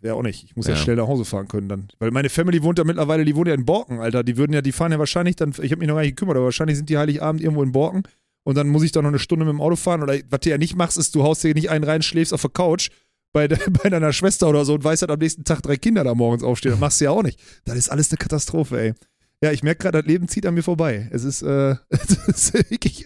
wäre 0.00 0.14
auch 0.14 0.22
nicht. 0.22 0.44
Ich 0.44 0.56
muss 0.56 0.66
ja. 0.66 0.74
Ja. 0.74 0.78
schnell 0.78 0.96
nach 0.96 1.06
Hause 1.06 1.24
fahren 1.24 1.48
können 1.48 1.68
dann. 1.68 1.88
Weil 1.98 2.10
meine 2.10 2.28
Family 2.28 2.62
wohnt 2.62 2.78
ja 2.78 2.84
mittlerweile, 2.84 3.24
die 3.24 3.36
wohnt 3.36 3.48
ja 3.48 3.54
in 3.54 3.64
Borken, 3.64 4.00
Alter. 4.00 4.24
Die 4.24 4.36
würden 4.36 4.52
ja, 4.52 4.62
die 4.62 4.72
fahren 4.72 4.92
ja 4.92 4.98
wahrscheinlich 4.98 5.36
dann, 5.36 5.50
ich 5.50 5.70
habe 5.70 5.76
mich 5.76 5.88
noch 5.88 5.94
gar 5.94 6.02
nicht 6.02 6.16
gekümmert, 6.16 6.36
aber 6.36 6.46
wahrscheinlich 6.46 6.76
sind 6.76 6.88
die 6.88 6.98
Heiligabend 6.98 7.42
irgendwo 7.42 7.62
in 7.62 7.72
Borken 7.72 8.02
und 8.44 8.56
dann 8.56 8.68
muss 8.68 8.82
ich 8.82 8.92
da 8.92 9.02
noch 9.02 9.08
eine 9.08 9.18
Stunde 9.18 9.44
mit 9.44 9.52
dem 9.52 9.60
Auto 9.60 9.76
fahren 9.76 10.02
oder 10.02 10.16
was 10.30 10.40
du 10.40 10.50
ja 10.50 10.58
nicht 10.58 10.76
machst, 10.76 10.98
ist, 10.98 11.14
du 11.14 11.22
haust 11.22 11.42
dir 11.42 11.54
nicht 11.54 11.70
einen 11.70 11.84
rein, 11.84 12.02
schläfst 12.02 12.32
auf 12.32 12.42
der 12.42 12.50
Couch 12.50 12.90
bei, 13.32 13.48
de, 13.48 13.58
bei 13.82 13.90
deiner 13.90 14.12
Schwester 14.12 14.48
oder 14.48 14.64
so 14.64 14.74
und 14.74 14.84
weißt 14.84 15.02
halt 15.02 15.10
am 15.10 15.18
nächsten 15.18 15.44
Tag 15.44 15.62
drei 15.62 15.76
Kinder 15.76 16.04
da 16.04 16.14
morgens 16.14 16.42
aufstehen. 16.42 16.70
Das 16.72 16.80
machst 16.80 17.00
du 17.00 17.06
ja 17.06 17.10
auch 17.10 17.22
nicht. 17.22 17.40
Das 17.64 17.76
ist 17.76 17.88
alles 17.88 18.10
eine 18.10 18.18
Katastrophe, 18.18 18.80
ey. 18.80 18.94
Ja, 19.42 19.52
ich 19.52 19.62
merke 19.62 19.82
gerade, 19.82 19.98
das 19.98 20.06
Leben 20.06 20.28
zieht 20.28 20.46
an 20.46 20.54
mir 20.54 20.62
vorbei. 20.62 21.08
Es 21.10 21.24
ist, 21.24 21.42
äh, 21.42 21.76
es 21.90 22.52
ist 22.52 22.70
wirklich, 22.70 23.04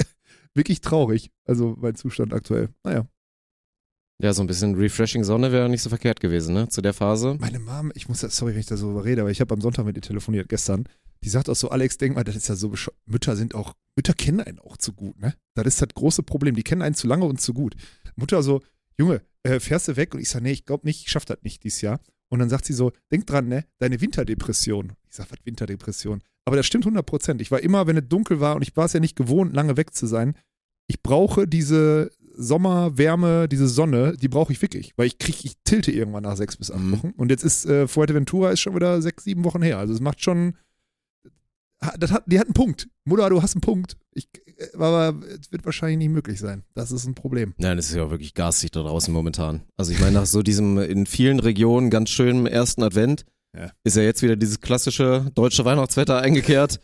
wirklich 0.55 0.81
traurig. 0.81 1.31
Also 1.45 1.77
mein 1.81 1.97
Zustand 1.97 2.33
aktuell. 2.33 2.69
Naja. 2.85 3.07
Ja, 4.23 4.35
so 4.35 4.43
ein 4.43 4.47
bisschen 4.47 4.75
refreshing 4.75 5.25
Sonne 5.25 5.51
wäre 5.51 5.71
nicht 5.71 5.81
so 5.81 5.89
verkehrt 5.89 6.21
gewesen, 6.21 6.55
ne? 6.55 6.69
Zu 6.69 6.83
der 6.83 6.93
Phase. 6.93 7.37
Meine 7.41 7.59
Mom, 7.59 7.91
ich 7.95 8.07
muss, 8.07 8.21
sorry, 8.21 8.53
wenn 8.53 8.61
ich 8.61 8.67
da 8.67 8.77
so 8.77 8.99
rede, 8.99 9.23
aber 9.23 9.31
ich 9.31 9.41
habe 9.41 9.55
am 9.55 9.63
Sonntag 9.63 9.87
mit 9.87 9.97
ihr 9.97 10.03
telefoniert 10.03 10.51
gestern. 10.51 10.85
Die 11.25 11.31
sagt 11.31 11.49
auch 11.49 11.57
so, 11.57 11.71
Alex, 11.71 11.97
denk 11.97 12.17
mal, 12.17 12.25
das 12.25 12.37
ist 12.37 12.49
ja 12.49 12.55
so. 12.55 12.75
Mütter 13.07 13.35
sind 13.35 13.55
auch, 13.55 13.75
Mütter 13.97 14.13
kennen 14.13 14.41
einen 14.41 14.59
auch 14.59 14.77
zu 14.77 14.93
gut, 14.93 15.19
ne? 15.19 15.35
Das 15.55 15.67
ist 15.67 15.81
das 15.81 15.89
große 15.95 16.23
Problem. 16.23 16.55
Die 16.55 16.63
kennen 16.63 16.83
einen 16.83 16.95
zu 16.95 17.07
lange 17.07 17.25
und 17.25 17.41
zu 17.41 17.55
gut. 17.55 17.77
Mutter 18.15 18.43
so, 18.43 18.61
Junge, 18.99 19.23
äh, 19.43 19.59
fährst 19.59 19.89
du 19.89 19.97
weg? 19.97 20.15
Und 20.15 20.21
ich 20.21 20.29
sage, 20.29 20.45
nee, 20.45 20.53
ich 20.53 20.67
glaube 20.67 20.87
nicht, 20.87 21.01
ich 21.07 21.11
schaff 21.11 21.25
das 21.25 21.39
nicht 21.41 21.65
dieses 21.65 21.81
Jahr. 21.81 22.01
Und 22.29 22.41
dann 22.41 22.51
sagt 22.51 22.67
sie 22.67 22.75
so, 22.75 22.93
denk 23.11 23.27
dran, 23.27 23.49
ne? 23.49 23.65
Deine 23.79 24.03
Winterdepression. 24.03 24.93
Ich 25.09 25.17
sag, 25.17 25.31
was 25.31 25.39
Winterdepression? 25.45 26.23
Aber 26.45 26.57
das 26.57 26.67
stimmt 26.67 26.85
100 26.85 27.07
Prozent. 27.07 27.41
Ich 27.41 27.51
war 27.51 27.61
immer, 27.61 27.87
wenn 27.87 27.97
es 27.97 28.07
dunkel 28.07 28.41
war 28.41 28.55
und 28.57 28.63
ich 28.63 28.77
war 28.77 28.85
es 28.85 28.93
ja 28.93 29.01
nicht 29.01 29.17
gewohnt, 29.17 29.55
lange 29.55 29.79
weg 29.79 29.95
zu 29.95 30.07
sein, 30.07 30.35
ich 30.91 31.03
brauche 31.03 31.47
diese 31.47 32.11
Sommerwärme, 32.37 33.49
diese 33.49 33.69
Sonne, 33.69 34.17
die 34.17 34.29
brauche 34.29 34.53
ich 34.53 34.63
wirklich, 34.63 34.93
weil 34.97 35.07
ich 35.07 35.19
kriege, 35.19 35.39
ich 35.45 35.55
tilte 35.65 35.91
irgendwann 35.93 36.23
nach 36.23 36.37
sechs 36.37 36.57
bis 36.57 36.71
acht 36.71 36.81
Mhm. 36.81 36.93
Wochen. 36.93 37.11
Und 37.17 37.31
jetzt 37.31 37.45
ist 37.45 37.67
äh, 37.67 37.87
Fuerteventura 37.89 38.51
ist 38.51 38.61
schon 38.61 38.75
wieder 38.75 39.01
sechs, 39.03 39.25
sieben 39.25 39.45
Wochen 39.45 39.63
her. 39.63 39.79
Also 39.79 39.93
es 39.95 40.01
macht 40.01 40.23
schon, 40.23 40.55
das 41.99 42.13
hat, 42.13 42.25
die 42.27 42.39
hat 42.39 42.47
einen 42.47 42.55
Punkt. 42.55 42.89
Mutter, 43.05 43.29
du 43.31 43.43
hast 43.43 43.55
einen 43.55 43.63
Punkt. 43.63 43.97
Ich, 44.13 44.29
äh, 44.59 44.77
aber 44.77 45.15
es 45.41 45.51
wird 45.53 45.65
wahrscheinlich 45.65 45.99
nicht 45.99 46.11
möglich 46.11 46.39
sein. 46.39 46.63
Das 46.75 46.93
ist 46.93 47.07
ein 47.07 47.15
Problem. 47.15 47.55
Nein, 47.59 47.79
es 47.79 47.89
ist 47.91 47.97
ja 47.97 48.05
auch 48.05 48.11
wirklich 48.11 48.35
garstig 48.35 48.71
da 48.73 48.83
draußen 48.83 49.13
momentan. 49.13 49.63
Also 49.77 49.93
ich 49.93 50.01
meine, 50.01 50.13
nach 50.13 50.27
so 50.27 50.43
diesem 50.43 50.79
in 50.79 51.07
vielen 51.07 51.41
Regionen 51.41 51.91
ganz 51.91 52.11
schönen 52.11 52.47
ersten 52.47 52.83
Advent 52.83 53.25
Ja. 53.57 53.71
ist 53.85 53.97
ja 53.97 54.03
jetzt 54.03 54.23
wieder 54.23 54.37
dieses 54.37 54.61
klassische 54.61 55.31
deutsche 55.35 55.65
Weihnachtswetter 55.65 56.19
eingekehrt. 56.21 56.81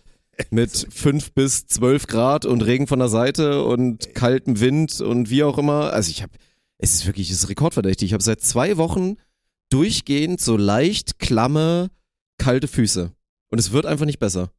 Mit 0.51 0.87
fünf 0.90 1.33
bis 1.33 1.66
zwölf 1.66 2.07
Grad 2.07 2.44
und 2.44 2.62
Regen 2.62 2.87
von 2.87 2.99
der 2.99 3.09
Seite 3.09 3.64
und 3.64 4.14
kaltem 4.14 4.61
Wind 4.61 5.01
und 5.01 5.31
wie 5.31 5.44
auch 5.44 5.59
immer. 5.59 5.92
Also 5.92 6.11
ich 6.11 6.22
habe, 6.22 6.33
es 6.79 6.94
ist 6.94 7.07
wirklich, 7.07 7.31
es 7.31 7.44
ist 7.44 7.49
rekordverdächtig. 7.49 8.07
Ich 8.07 8.12
habe 8.12 8.22
seit 8.22 8.40
zwei 8.40 8.77
Wochen 8.77 9.16
durchgehend 9.70 10.40
so 10.40 10.57
leicht 10.57 11.18
klamme, 11.18 11.90
kalte 12.38 12.68
Füße. 12.68 13.12
Und 13.49 13.59
es 13.59 13.72
wird 13.72 13.87
einfach 13.87 14.07
nicht 14.07 14.18
besser. 14.18 14.51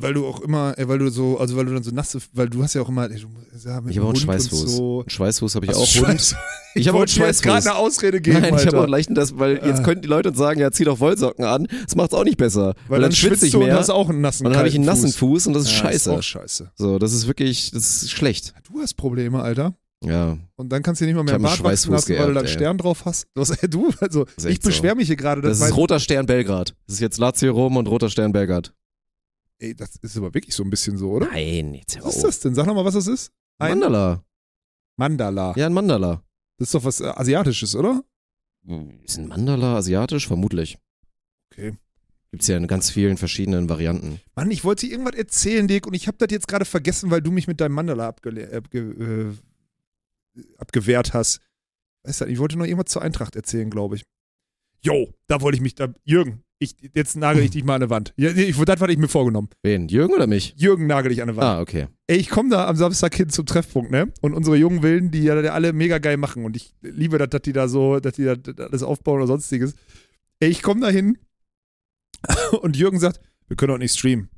Weil 0.00 0.14
du 0.14 0.26
auch 0.26 0.40
immer, 0.40 0.74
weil 0.78 0.98
du 0.98 1.08
so, 1.10 1.38
also 1.38 1.56
weil 1.56 1.64
du 1.66 1.74
dann 1.74 1.82
so 1.82 1.90
nasse, 1.90 2.18
weil 2.32 2.48
du 2.48 2.62
hast 2.62 2.74
ja 2.74 2.82
auch 2.82 2.88
immer, 2.88 3.10
ey, 3.10 3.16
ja, 3.18 3.24
Ich 3.56 3.66
habe 3.66 3.80
auch 3.86 3.92
einen 3.94 4.02
Hund 4.06 4.18
Schweißfuß. 4.18 4.76
So. 4.76 5.00
Einen 5.00 5.10
Schweißfuß 5.10 5.54
habe 5.54 5.66
ich 5.66 5.70
Also 5.70 5.82
auch. 5.82 6.06
Hund. 6.08 6.20
Scheiße. 6.20 6.36
Ich 6.74 6.82
Ich 6.82 6.88
habe 6.88 6.98
auch 6.98 7.02
einen 7.02 7.08
jetzt 7.08 7.42
gerade 7.42 7.62
Schweißfuß. 7.62 7.66
eine 7.66 7.74
Ausrede 7.76 8.20
geben, 8.20 8.40
Nein, 8.40 8.54
ich 8.54 8.66
habe 8.66 8.80
auch 8.82 8.86
leichten, 8.86 9.14
das, 9.14 9.36
weil 9.38 9.54
jetzt 9.64 9.80
Ah. 9.80 9.82
könnten 9.82 10.02
die 10.02 10.08
Leute 10.08 10.32
sagen, 10.34 10.60
ja, 10.60 10.70
zieh 10.70 10.84
doch 10.84 11.00
Wollsocken 11.00 11.44
an. 11.44 11.66
Das 11.84 11.96
macht's 11.96 12.14
auch 12.14 12.24
nicht 12.24 12.36
besser. 12.36 12.74
weil 12.88 13.00
dann 13.00 13.10
schwitzt 13.12 13.42
ich 13.42 13.52
du 13.52 13.58
und 13.60 13.66
mehr. 13.66 13.76
hast 13.76 13.90
auch 13.90 14.08
einen 14.10 14.20
nassen 14.20 14.46
und 14.46 14.52
dann 14.52 14.58
habe 14.58 14.68
ich 14.68 14.74
einen 14.76 14.84
nassen 14.84 15.10
Fuß 15.10 15.46
und 15.48 15.54
das 15.54 15.64
ist 15.64 15.72
Ja, 15.72 15.78
scheiße. 15.78 16.10
Ist 16.12 16.16
auch 16.18 16.22
scheiße. 16.22 16.70
so, 16.76 16.98
das 16.98 17.12
ist 17.12 17.26
wirklich, 17.26 17.70
das 17.72 18.02
ist 18.02 18.10
schlecht. 18.10 18.52
Du 18.70 18.80
hast 18.80 18.94
Probleme, 18.94 19.42
Alter. 19.42 19.74
Ja. 20.04 20.36
Und 20.54 20.70
dann 20.70 20.84
kannst 20.84 21.00
du 21.00 21.06
nicht 21.06 21.16
mal 21.16 21.24
mehr 21.24 21.34
einen 21.34 21.42
Bart 21.42 21.54
wachsen 21.54 21.64
Schweißfuß 21.64 21.92
lassen, 21.92 22.08
weil 22.10 22.16
du 22.18 22.22
da 22.22 22.26
einen 22.26 22.34
geerbt. 22.34 22.50
Stern 22.50 22.78
drauf 22.78 23.04
hast. 23.04 23.26
Du, 23.34 23.40
hast, 23.40 23.58
du 23.72 23.90
also 24.00 24.26
ich 24.46 24.60
beschwere 24.60 24.94
mich 24.94 25.08
hier 25.08 25.16
gerade. 25.16 25.40
Das, 25.40 25.58
Das, 25.58 25.70
ist 25.70 25.76
Roter 25.76 25.98
Stern 25.98 26.26
Belgrad. 26.26 26.74
Das 26.86 26.94
ist 26.94 27.00
jetzt 27.00 27.18
Lazio 27.18 27.52
Rom 27.52 27.76
und 27.76 27.88
Roter 27.88 28.08
Stern 28.08 28.30
Belgrad. 28.30 28.72
Ey, 29.58 29.74
das 29.74 29.96
ist 29.96 30.16
aber 30.16 30.32
wirklich 30.34 30.54
so 30.54 30.62
ein 30.62 30.70
bisschen 30.70 30.96
so, 30.96 31.10
oder? 31.12 31.26
Nein, 31.26 31.74
jetzt 31.74 32.02
Was 32.02 32.16
ist 32.16 32.24
das 32.24 32.40
denn? 32.40 32.54
Sag 32.54 32.66
nochmal, 32.66 32.84
was 32.84 32.94
das 32.94 33.06
ist. 33.06 33.32
Ein 33.58 33.78
Mandala. 33.78 34.24
Mandala. 34.96 35.54
Ja, 35.56 35.66
ein 35.66 35.72
Mandala. 35.72 36.22
Das 36.58 36.68
ist 36.68 36.74
doch 36.74 36.84
was 36.84 37.00
äh, 37.00 37.06
Asiatisches, 37.06 37.74
oder? 37.74 38.04
Ist 39.04 39.18
ein 39.18 39.28
Mandala 39.28 39.76
asiatisch? 39.76 40.26
Vermutlich. 40.26 40.78
Okay. 41.50 41.76
Gibt's 42.30 42.46
ja 42.46 42.56
in 42.56 42.66
ganz 42.66 42.90
vielen 42.90 43.16
verschiedenen 43.16 43.68
Varianten. 43.68 44.20
Mann, 44.34 44.50
ich 44.50 44.64
wollte 44.64 44.86
dir 44.86 44.92
irgendwas 44.92 45.14
erzählen, 45.14 45.66
Dick, 45.66 45.86
und 45.86 45.94
ich 45.94 46.06
habe 46.08 46.18
das 46.18 46.28
jetzt 46.30 46.46
gerade 46.46 46.66
vergessen, 46.66 47.10
weil 47.10 47.22
du 47.22 47.30
mich 47.30 47.46
mit 47.46 47.60
deinem 47.60 47.72
Mandala 47.72 48.08
abgele 48.08 48.52
abge 48.52 49.34
äh, 50.36 50.42
abgewehrt 50.58 51.14
hast. 51.14 51.40
Weißt 52.04 52.20
du, 52.20 52.24
ich 52.26 52.38
wollte 52.38 52.58
noch 52.58 52.66
irgendwas 52.66 52.92
zur 52.92 53.02
Eintracht 53.02 53.34
erzählen, 53.34 53.70
glaube 53.70 53.96
ich. 53.96 54.04
Jo, 54.82 55.12
da 55.26 55.40
wollte 55.40 55.56
ich 55.56 55.62
mich, 55.62 55.74
da, 55.74 55.92
Jürgen, 56.04 56.42
ich, 56.58 56.74
jetzt 56.94 57.16
nagel 57.16 57.44
ich 57.44 57.50
dich 57.52 57.64
mal 57.64 57.74
an 57.74 57.82
eine 57.82 57.90
Wand. 57.90 58.14
Ja, 58.16 58.30
ich, 58.30 58.56
das 58.56 58.80
hatte 58.80 58.92
ich 58.92 58.98
mir 58.98 59.08
vorgenommen. 59.08 59.48
Wen? 59.62 59.88
Jürgen 59.88 60.14
oder 60.14 60.26
mich? 60.26 60.54
Jürgen 60.56 60.86
nagel 60.86 61.10
dich 61.10 61.22
an 61.22 61.28
eine 61.28 61.36
Wand. 61.36 61.46
Ah, 61.46 61.60
okay. 61.60 61.88
Ey, 62.06 62.16
ich 62.16 62.30
komme 62.30 62.50
da 62.50 62.66
am 62.66 62.76
Samstag 62.76 63.14
hin 63.14 63.28
zum 63.28 63.46
Treffpunkt, 63.46 63.90
ne? 63.90 64.12
Und 64.20 64.34
unsere 64.34 64.56
jungen 64.56 64.82
Wilden, 64.82 65.10
die 65.10 65.22
ja 65.22 65.34
alle 65.34 65.72
mega 65.72 65.98
geil 65.98 66.16
machen. 66.16 66.44
Und 66.44 66.56
ich 66.56 66.74
liebe 66.80 67.18
das, 67.18 67.28
dass 67.30 67.42
die 67.42 67.52
da 67.52 67.68
so, 67.68 68.00
dass 68.00 68.14
die 68.14 68.24
da 68.24 68.36
alles 68.62 68.82
aufbauen 68.82 69.18
oder 69.18 69.26
sonstiges. 69.26 69.74
Ey, 70.40 70.48
ich 70.48 70.62
komme 70.62 70.80
da 70.80 70.88
hin 70.88 71.18
und 72.62 72.76
Jürgen 72.76 72.98
sagt, 72.98 73.20
wir 73.46 73.56
können 73.56 73.72
auch 73.72 73.78
nicht 73.78 73.94
streamen. 73.94 74.28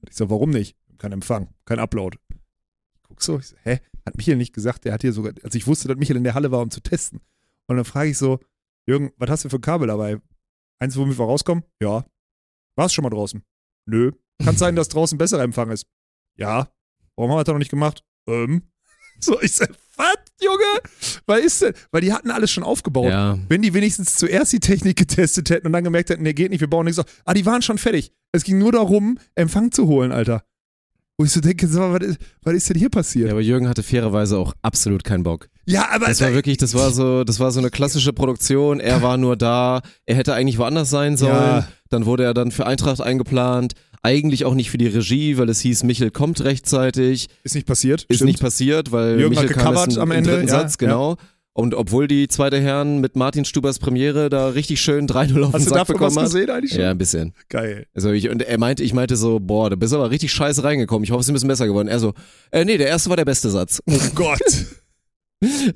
Und 0.00 0.10
ich 0.10 0.16
so, 0.16 0.30
warum 0.30 0.50
nicht? 0.50 0.76
Kein 0.98 1.12
Empfang, 1.12 1.48
kein 1.64 1.78
Upload. 1.78 2.18
Ich 2.30 3.02
guck 3.02 3.22
so, 3.22 3.38
ich 3.38 3.48
so, 3.48 3.56
hä? 3.62 3.80
Hat 4.04 4.16
Michael 4.16 4.36
nicht 4.36 4.52
gesagt, 4.52 4.84
der 4.84 4.92
hat 4.92 5.02
hier 5.02 5.12
sogar, 5.12 5.32
also 5.42 5.56
ich 5.56 5.66
wusste, 5.66 5.86
dass 5.86 5.96
Michael 5.96 6.16
in 6.16 6.24
der 6.24 6.34
Halle 6.34 6.50
war, 6.50 6.60
um 6.60 6.70
zu 6.70 6.80
testen. 6.80 7.20
Und 7.66 7.76
dann 7.76 7.84
frage 7.84 8.10
ich 8.10 8.18
so, 8.18 8.40
Jürgen, 8.86 9.12
was 9.16 9.30
hast 9.30 9.44
du 9.44 9.48
für 9.48 9.56
ein 9.56 9.62
Kabel 9.62 9.88
dabei? 9.88 10.20
Eins, 10.80 10.96
womit 10.96 11.18
wir 11.18 11.24
rauskommen? 11.24 11.64
Ja. 11.80 12.04
Warst 12.76 12.94
schon 12.94 13.04
mal 13.04 13.10
draußen? 13.10 13.42
Nö. 13.86 14.12
Kann 14.44 14.56
sein, 14.56 14.74
dass 14.74 14.88
draußen 14.88 15.18
besserer 15.18 15.42
Empfang 15.42 15.70
ist. 15.70 15.86
Ja. 16.36 16.68
Warum 17.16 17.30
haben 17.30 17.38
wir 17.38 17.44
das 17.44 17.52
noch 17.52 17.58
nicht 17.58 17.70
gemacht? 17.70 18.04
Ähm. 18.26 18.62
So, 19.20 19.40
ich 19.40 19.52
sag, 19.52 19.70
was, 19.96 20.16
Junge? 20.40 20.80
Was 21.26 21.40
ist 21.40 21.62
denn? 21.62 21.74
Weil 21.92 22.00
die 22.00 22.12
hatten 22.12 22.32
alles 22.32 22.50
schon 22.50 22.64
aufgebaut. 22.64 23.10
Ja. 23.10 23.38
Wenn 23.48 23.62
die 23.62 23.72
wenigstens 23.72 24.16
zuerst 24.16 24.52
die 24.52 24.58
Technik 24.58 24.96
getestet 24.96 25.48
hätten 25.48 25.68
und 25.68 25.72
dann 25.72 25.84
gemerkt 25.84 26.10
hätten, 26.10 26.24
nee, 26.24 26.32
geht 26.32 26.50
nicht, 26.50 26.60
wir 26.60 26.68
bauen 26.68 26.86
nichts 26.86 26.98
auf. 26.98 27.06
Ah, 27.24 27.32
die 27.32 27.46
waren 27.46 27.62
schon 27.62 27.78
fertig. 27.78 28.12
Es 28.32 28.42
ging 28.42 28.58
nur 28.58 28.72
darum, 28.72 29.18
Empfang 29.36 29.70
zu 29.70 29.86
holen, 29.86 30.10
Alter. 30.10 30.44
Wo 31.16 31.24
ich 31.24 31.30
so 31.30 31.40
denke, 31.40 31.72
was 31.72 32.02
ist, 32.02 32.18
was 32.42 32.54
ist 32.54 32.70
denn 32.70 32.78
hier 32.78 32.88
passiert? 32.88 33.26
Ja, 33.26 33.32
aber 33.32 33.42
Jürgen 33.42 33.68
hatte 33.68 33.84
fairerweise 33.84 34.38
auch 34.38 34.54
absolut 34.62 35.04
keinen 35.04 35.22
Bock. 35.22 35.48
Ja, 35.64 35.88
aber 35.92 36.06
Das 36.06 36.20
war 36.20 36.32
wirklich, 36.32 36.56
das 36.56 36.74
war 36.74 36.90
so, 36.90 37.24
das 37.24 37.38
war 37.40 37.50
so 37.50 37.60
eine 37.60 37.70
klassische 37.70 38.12
Produktion. 38.12 38.80
Er 38.80 39.02
war 39.02 39.16
nur 39.16 39.36
da. 39.36 39.82
Er 40.06 40.16
hätte 40.16 40.34
eigentlich 40.34 40.58
woanders 40.58 40.90
sein 40.90 41.16
sollen. 41.16 41.32
Ja. 41.32 41.68
Dann 41.88 42.06
wurde 42.06 42.24
er 42.24 42.34
dann 42.34 42.50
für 42.50 42.66
Eintracht 42.66 43.00
eingeplant. 43.00 43.74
Eigentlich 44.02 44.44
auch 44.44 44.54
nicht 44.54 44.70
für 44.70 44.78
die 44.78 44.88
Regie, 44.88 45.38
weil 45.38 45.48
es 45.48 45.60
hieß, 45.60 45.84
Michel 45.84 46.10
kommt 46.10 46.42
rechtzeitig. 46.42 47.28
ist 47.44 47.54
nicht 47.54 47.68
passiert. 47.68 48.02
Ist 48.08 48.16
stimmt. 48.16 48.28
nicht 48.30 48.40
passiert, 48.40 48.90
weil 48.90 49.20
Jürgen 49.20 49.36
hat 49.36 49.44
Michel 49.44 49.56
kam 49.56 49.74
gecovert 49.74 49.98
am 49.98 50.10
Ende, 50.10 50.30
dritten 50.30 50.48
ja, 50.48 50.54
Satz, 50.60 50.76
genau. 50.78 51.16
Und 51.54 51.74
obwohl 51.74 52.08
die 52.08 52.28
zweite 52.28 52.58
Herren 52.60 53.00
mit 53.00 53.14
Martin 53.14 53.44
Stubers 53.44 53.78
Premiere 53.78 54.30
da 54.30 54.48
richtig 54.48 54.80
schön 54.80 55.06
3-0 55.06 55.12
auf 55.12 55.50
den 55.50 55.52
Hast 55.52 55.66
du 55.66 55.68
Sack 55.70 55.78
davon 55.78 55.78
was 55.78 55.86
bekommen 55.86 56.16
hat. 56.16 56.24
gesehen 56.24 56.50
eigentlich 56.50 56.72
schon? 56.72 56.80
Ja, 56.80 56.90
ein 56.90 56.98
bisschen. 56.98 57.34
Geil. 57.50 57.86
Also 57.94 58.10
ich, 58.10 58.30
und 58.30 58.42
er 58.42 58.58
meinte, 58.58 58.82
ich 58.82 58.94
meinte 58.94 59.16
so, 59.16 59.38
boah, 59.38 59.68
du 59.68 59.76
bist 59.76 59.92
aber 59.92 60.10
richtig 60.10 60.32
scheiße 60.32 60.64
reingekommen. 60.64 61.04
Ich 61.04 61.10
hoffe, 61.10 61.20
es 61.20 61.26
ist 61.26 61.30
ein 61.30 61.34
bisschen 61.34 61.48
besser 61.48 61.66
geworden. 61.66 61.88
Er 61.88 62.00
so, 62.00 62.14
äh, 62.52 62.64
nee, 62.64 62.78
der 62.78 62.88
erste 62.88 63.10
war 63.10 63.18
der 63.18 63.26
beste 63.26 63.50
Satz. 63.50 63.82
Oh 63.86 63.98
Gott. 64.14 64.40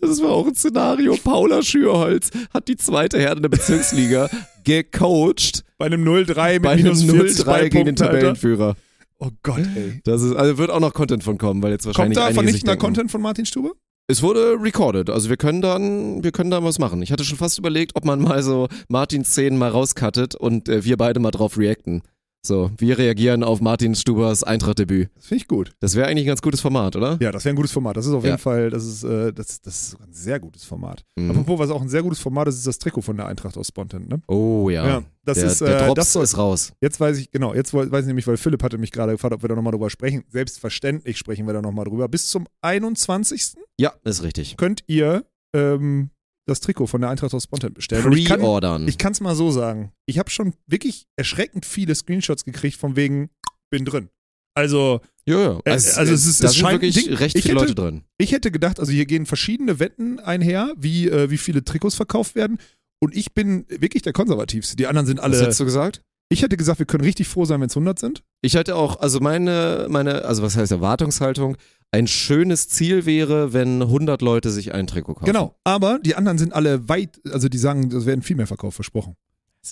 Das 0.00 0.22
war 0.22 0.30
auch 0.30 0.46
ein 0.46 0.54
Szenario. 0.54 1.16
Paula 1.22 1.62
Schürholz 1.62 2.30
hat 2.52 2.68
die 2.68 2.76
zweite 2.76 3.18
Herde 3.18 3.40
der 3.40 3.48
Bezirksliga 3.48 4.28
gecoacht 4.64 5.64
Bei 5.78 5.86
einem 5.86 6.04
0-3 6.04 6.54
mit 6.54 6.62
bei 6.62 6.70
einem 6.72 6.82
minus 6.84 7.04
40 7.04 7.46
0-3 7.46 7.68
gegen 7.68 7.84
den. 7.86 7.96
Tabellenführer. 7.96 8.76
Oh 9.18 9.30
Gott, 9.42 9.60
ey. 9.74 10.00
Das 10.04 10.22
ist, 10.22 10.34
also 10.34 10.58
wird 10.58 10.70
auch 10.70 10.80
noch 10.80 10.92
Content 10.92 11.24
von 11.24 11.38
kommen, 11.38 11.62
weil 11.62 11.72
jetzt 11.72 11.84
Kommt 11.84 11.96
wahrscheinlich 11.96 12.16
da 12.16 12.24
einige 12.26 12.40
sich 12.40 12.44
vernichtender 12.44 12.76
Content 12.76 13.10
von 13.10 13.22
Martin 13.22 13.46
Stube? 13.46 13.72
Es 14.08 14.22
wurde 14.22 14.56
recorded, 14.60 15.10
also 15.10 15.30
wir 15.30 15.36
können 15.36 15.62
dann, 15.62 16.22
wir 16.22 16.30
können 16.30 16.50
da 16.50 16.62
was 16.62 16.78
machen. 16.78 17.02
Ich 17.02 17.10
hatte 17.10 17.24
schon 17.24 17.38
fast 17.38 17.58
überlegt, 17.58 17.96
ob 17.96 18.04
man 18.04 18.22
mal 18.22 18.40
so 18.42 18.68
Martins 18.88 19.30
Szenen 19.30 19.58
mal 19.58 19.70
rauscuttet 19.70 20.36
und 20.36 20.68
äh, 20.68 20.84
wir 20.84 20.96
beide 20.96 21.18
mal 21.18 21.32
drauf 21.32 21.58
reacten. 21.58 22.02
So, 22.46 22.70
wir 22.78 22.96
reagieren 22.96 23.42
auf 23.42 23.60
Martin 23.60 23.96
Stubers 23.96 24.44
Eintrachtdebüt. 24.44 25.10
Das 25.16 25.26
finde 25.26 25.42
ich 25.42 25.48
gut. 25.48 25.72
Das 25.80 25.96
wäre 25.96 26.06
eigentlich 26.06 26.26
ein 26.26 26.28
ganz 26.28 26.42
gutes 26.42 26.60
Format, 26.60 26.94
oder? 26.94 27.18
Ja, 27.20 27.32
das 27.32 27.44
wäre 27.44 27.54
ein 27.54 27.56
gutes 27.56 27.72
Format. 27.72 27.96
Das 27.96 28.06
ist 28.06 28.12
auf 28.12 28.22
Ja. 28.22 28.30
jeden 28.30 28.40
Fall, 28.40 28.70
das 28.70 28.84
ist, 28.84 29.02
äh, 29.02 29.32
das, 29.32 29.60
das 29.62 29.88
ist 29.88 30.00
ein 30.00 30.12
sehr 30.12 30.38
gutes 30.38 30.62
Format. 30.62 31.02
Mhm. 31.16 31.30
Apropos, 31.32 31.58
was 31.58 31.70
auch 31.70 31.82
ein 31.82 31.88
sehr 31.88 32.04
gutes 32.04 32.20
Format 32.20 32.46
ist, 32.46 32.58
ist 32.58 32.66
das 32.68 32.78
Trikot 32.78 33.02
von 33.02 33.16
der 33.16 33.26
Eintracht 33.26 33.56
aus 33.58 33.66
Spontan, 33.66 34.06
ne? 34.06 34.22
Oh 34.28 34.70
ja. 34.70 34.86
Ja, 34.86 35.02
das 35.24 35.38
der, 35.38 35.46
ist, 35.48 35.60
der 35.60 35.76
äh, 35.80 35.86
Drops 35.86 35.94
das 35.96 36.12
soll- 36.12 36.22
ist 36.22 36.38
raus. 36.38 36.72
Jetzt 36.80 37.00
weiß 37.00 37.18
ich, 37.18 37.32
genau, 37.32 37.52
jetzt 37.52 37.74
weiß 37.74 38.02
ich 38.02 38.06
nämlich, 38.06 38.28
weil 38.28 38.36
Philipp 38.36 38.62
hatte 38.62 38.78
mich 38.78 38.92
gerade 38.92 39.10
gefragt, 39.12 39.34
ob 39.34 39.42
wir 39.42 39.48
da 39.48 39.56
nochmal 39.56 39.72
drüber 39.72 39.90
sprechen. 39.90 40.22
Selbstverständlich 40.28 41.18
sprechen 41.18 41.46
wir 41.48 41.52
da 41.54 41.62
nochmal 41.62 41.86
drüber. 41.86 42.08
Bis 42.08 42.28
zum 42.28 42.46
21. 42.62 43.56
Ja, 43.78 43.92
ist 44.04 44.22
richtig. 44.22 44.56
könnt 44.56 44.84
ihr 44.86 45.24
ähm, 45.52 46.10
das 46.46 46.60
Trikot 46.60 46.86
von 46.86 47.00
der 47.00 47.10
Eintracht 47.10 47.34
aus 47.34 47.44
Spontan 47.44 47.74
bestellen. 47.74 48.04
Und 48.06 48.16
ich 48.16 48.24
kann 48.24 48.40
Pre-ordern. 48.40 48.86
es 48.88 49.20
mal 49.20 49.34
so 49.34 49.50
sagen. 49.50 49.92
Ich 50.06 50.18
habe 50.18 50.30
schon 50.30 50.54
wirklich 50.66 51.06
erschreckend 51.16 51.66
viele 51.66 51.94
Screenshots 51.94 52.44
gekriegt 52.44 52.76
von 52.78 52.96
wegen, 52.96 53.30
bin 53.70 53.84
drin. 53.84 54.08
Also, 54.54 55.00
Ja, 55.28 55.38
ja. 55.40 55.60
Äh, 55.64 55.70
also 55.72 56.00
es 56.14 56.24
ist- 56.24 56.42
da 56.42 56.46
es 56.46 56.52
sind 56.54 56.62
scheint- 56.62 56.80
wirklich 56.82 56.94
Ding- 57.04 57.12
recht 57.14 57.36
viele 57.36 57.54
hätte- 57.54 57.60
Leute 57.60 57.74
drin. 57.74 58.04
ich 58.16 58.32
hätte 58.32 58.50
gedacht, 58.52 58.78
also 58.80 58.92
hier 58.92 59.04
gehen 59.06 59.26
verschiedene 59.26 59.80
Wetten 59.80 60.20
einher, 60.20 60.72
wie, 60.78 61.08
äh, 61.08 61.30
wie 61.30 61.36
viele 61.38 61.64
Trikots 61.64 61.96
verkauft 61.96 62.36
werden. 62.36 62.58
Und 63.02 63.14
ich 63.14 63.34
bin 63.34 63.66
wirklich 63.68 64.02
der 64.04 64.12
Konservativste. 64.14 64.76
Die 64.76 64.86
anderen 64.86 65.06
sind 65.06 65.18
Was 65.18 65.24
alle. 65.24 65.40
hättest 65.40 65.60
du 65.60 65.64
gesagt? 65.64 66.00
Ich 66.28 66.42
hätte 66.42 66.56
gesagt, 66.56 66.78
wir 66.78 66.86
können 66.86 67.04
richtig 67.04 67.28
froh 67.28 67.44
sein, 67.44 67.60
wenn 67.60 67.68
es 67.68 67.74
100 67.76 67.98
sind. 67.98 68.22
Ich 68.40 68.56
hatte 68.56 68.74
auch, 68.76 68.98
also 69.00 69.20
meine, 69.20 69.86
meine, 69.90 70.24
also 70.24 70.42
was 70.42 70.56
heißt 70.56 70.72
Erwartungshaltung? 70.72 71.56
Ein 71.96 72.06
schönes 72.06 72.68
Ziel 72.68 73.06
wäre, 73.06 73.54
wenn 73.54 73.80
100 73.80 74.20
Leute 74.20 74.50
sich 74.50 74.74
ein 74.74 74.86
Trikot 74.86 75.14
kaufen. 75.14 75.24
Genau. 75.24 75.54
Aber 75.64 75.98
die 75.98 76.14
anderen 76.14 76.36
sind 76.36 76.52
alle 76.52 76.90
weit, 76.90 77.18
also 77.32 77.48
die 77.48 77.56
sagen, 77.56 77.90
es 77.90 78.04
werden 78.04 78.20
viel 78.20 78.36
mehr 78.36 78.46
verkauft, 78.46 78.74
versprochen. 78.74 79.16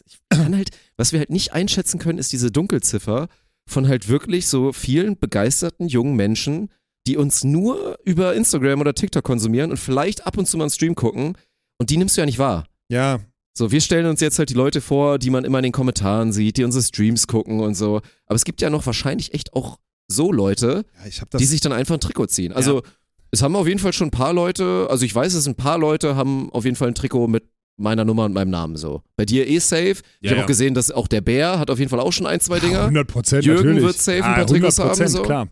Ich 0.06 0.18
kann 0.30 0.56
halt, 0.56 0.70
was 0.96 1.12
wir 1.12 1.18
halt 1.18 1.28
nicht 1.28 1.52
einschätzen 1.52 1.98
können, 1.98 2.18
ist 2.18 2.32
diese 2.32 2.50
Dunkelziffer 2.50 3.28
von 3.66 3.86
halt 3.88 4.08
wirklich 4.08 4.46
so 4.46 4.72
vielen 4.72 5.18
begeisterten 5.18 5.86
jungen 5.86 6.16
Menschen, 6.16 6.70
die 7.06 7.18
uns 7.18 7.44
nur 7.44 7.98
über 8.06 8.34
Instagram 8.34 8.80
oder 8.80 8.94
TikTok 8.94 9.22
konsumieren 9.22 9.70
und 9.70 9.76
vielleicht 9.76 10.26
ab 10.26 10.38
und 10.38 10.46
zu 10.46 10.56
mal 10.56 10.64
einen 10.64 10.70
Stream 10.70 10.94
gucken 10.94 11.36
und 11.76 11.90
die 11.90 11.98
nimmst 11.98 12.16
du 12.16 12.22
ja 12.22 12.26
nicht 12.26 12.38
wahr. 12.38 12.64
Ja, 12.88 13.20
So, 13.56 13.70
wir 13.70 13.80
stellen 13.80 14.06
uns 14.06 14.20
jetzt 14.20 14.40
halt 14.40 14.50
die 14.50 14.54
Leute 14.54 14.80
vor, 14.80 15.18
die 15.20 15.30
man 15.30 15.44
immer 15.44 15.58
in 15.58 15.62
den 15.62 15.72
Kommentaren 15.72 16.32
sieht, 16.32 16.56
die 16.56 16.64
unsere 16.64 16.82
Streams 16.82 17.28
gucken 17.28 17.60
und 17.60 17.76
so. 17.76 18.00
Aber 18.26 18.34
es 18.34 18.44
gibt 18.44 18.60
ja 18.60 18.68
noch 18.68 18.84
wahrscheinlich 18.84 19.32
echt 19.32 19.52
auch 19.52 19.78
so 20.08 20.32
Leute, 20.32 20.84
ja 21.00 21.06
ich 21.08 21.20
habe 21.20 21.30
das. 21.30 21.40
die 21.40 21.46
sich 21.46 21.60
dann 21.60 21.72
einfach 21.72 21.94
ein 21.94 22.00
Trikot 22.00 22.26
ziehen. 22.26 22.52
Also, 22.52 22.82
es 23.30 23.42
haben 23.42 23.56
auf 23.56 23.66
jeden 23.66 23.80
Fall 23.80 23.92
schon 23.92 24.08
ein 24.08 24.12
paar 24.12 24.32
Leute, 24.32 24.86
also 24.90 25.04
ich 25.04 25.14
weiß, 25.14 25.34
es 25.34 25.46
ein 25.48 25.56
paar 25.56 25.78
Leute 25.78 26.14
haben 26.14 26.50
auf 26.52 26.64
jeden 26.64 26.76
Fall 26.76 26.88
ein 26.88 26.94
Trikot 26.94 27.26
mit 27.26 27.44
meiner 27.76 28.04
Nummer 28.04 28.26
und 28.26 28.32
meinem 28.32 28.50
Namen 28.50 28.76
so. 28.76 29.02
Bei 29.16 29.24
dir 29.24 29.48
eh 29.48 29.58
safe. 29.58 29.90
Ich 29.90 30.02
Ja, 30.20 30.30
habe 30.30 30.36
ja. 30.38 30.42
auch 30.44 30.46
gesehen, 30.46 30.74
dass 30.74 30.92
auch 30.92 31.08
der 31.08 31.20
Bär 31.20 31.58
hat 31.58 31.70
auf 31.70 31.78
jeden 31.80 31.90
Fall 31.90 31.98
auch 31.98 32.12
schon 32.12 32.26
ein, 32.26 32.38
zwei 32.38 32.60
Dinger. 32.60 32.80
100 32.82 33.08
Prozent 33.08 33.44
Jürgen 33.44 33.62
natürlich. 33.64 33.82
wird 33.82 33.96
safe 33.98 34.18
ein 34.24 34.30
ja, 34.30 34.34
paar 34.34 34.46
Trikots 34.46 34.78
haben, 34.78 34.90
100%, 34.92 35.08
so. 35.08 35.22
klar. 35.22 35.48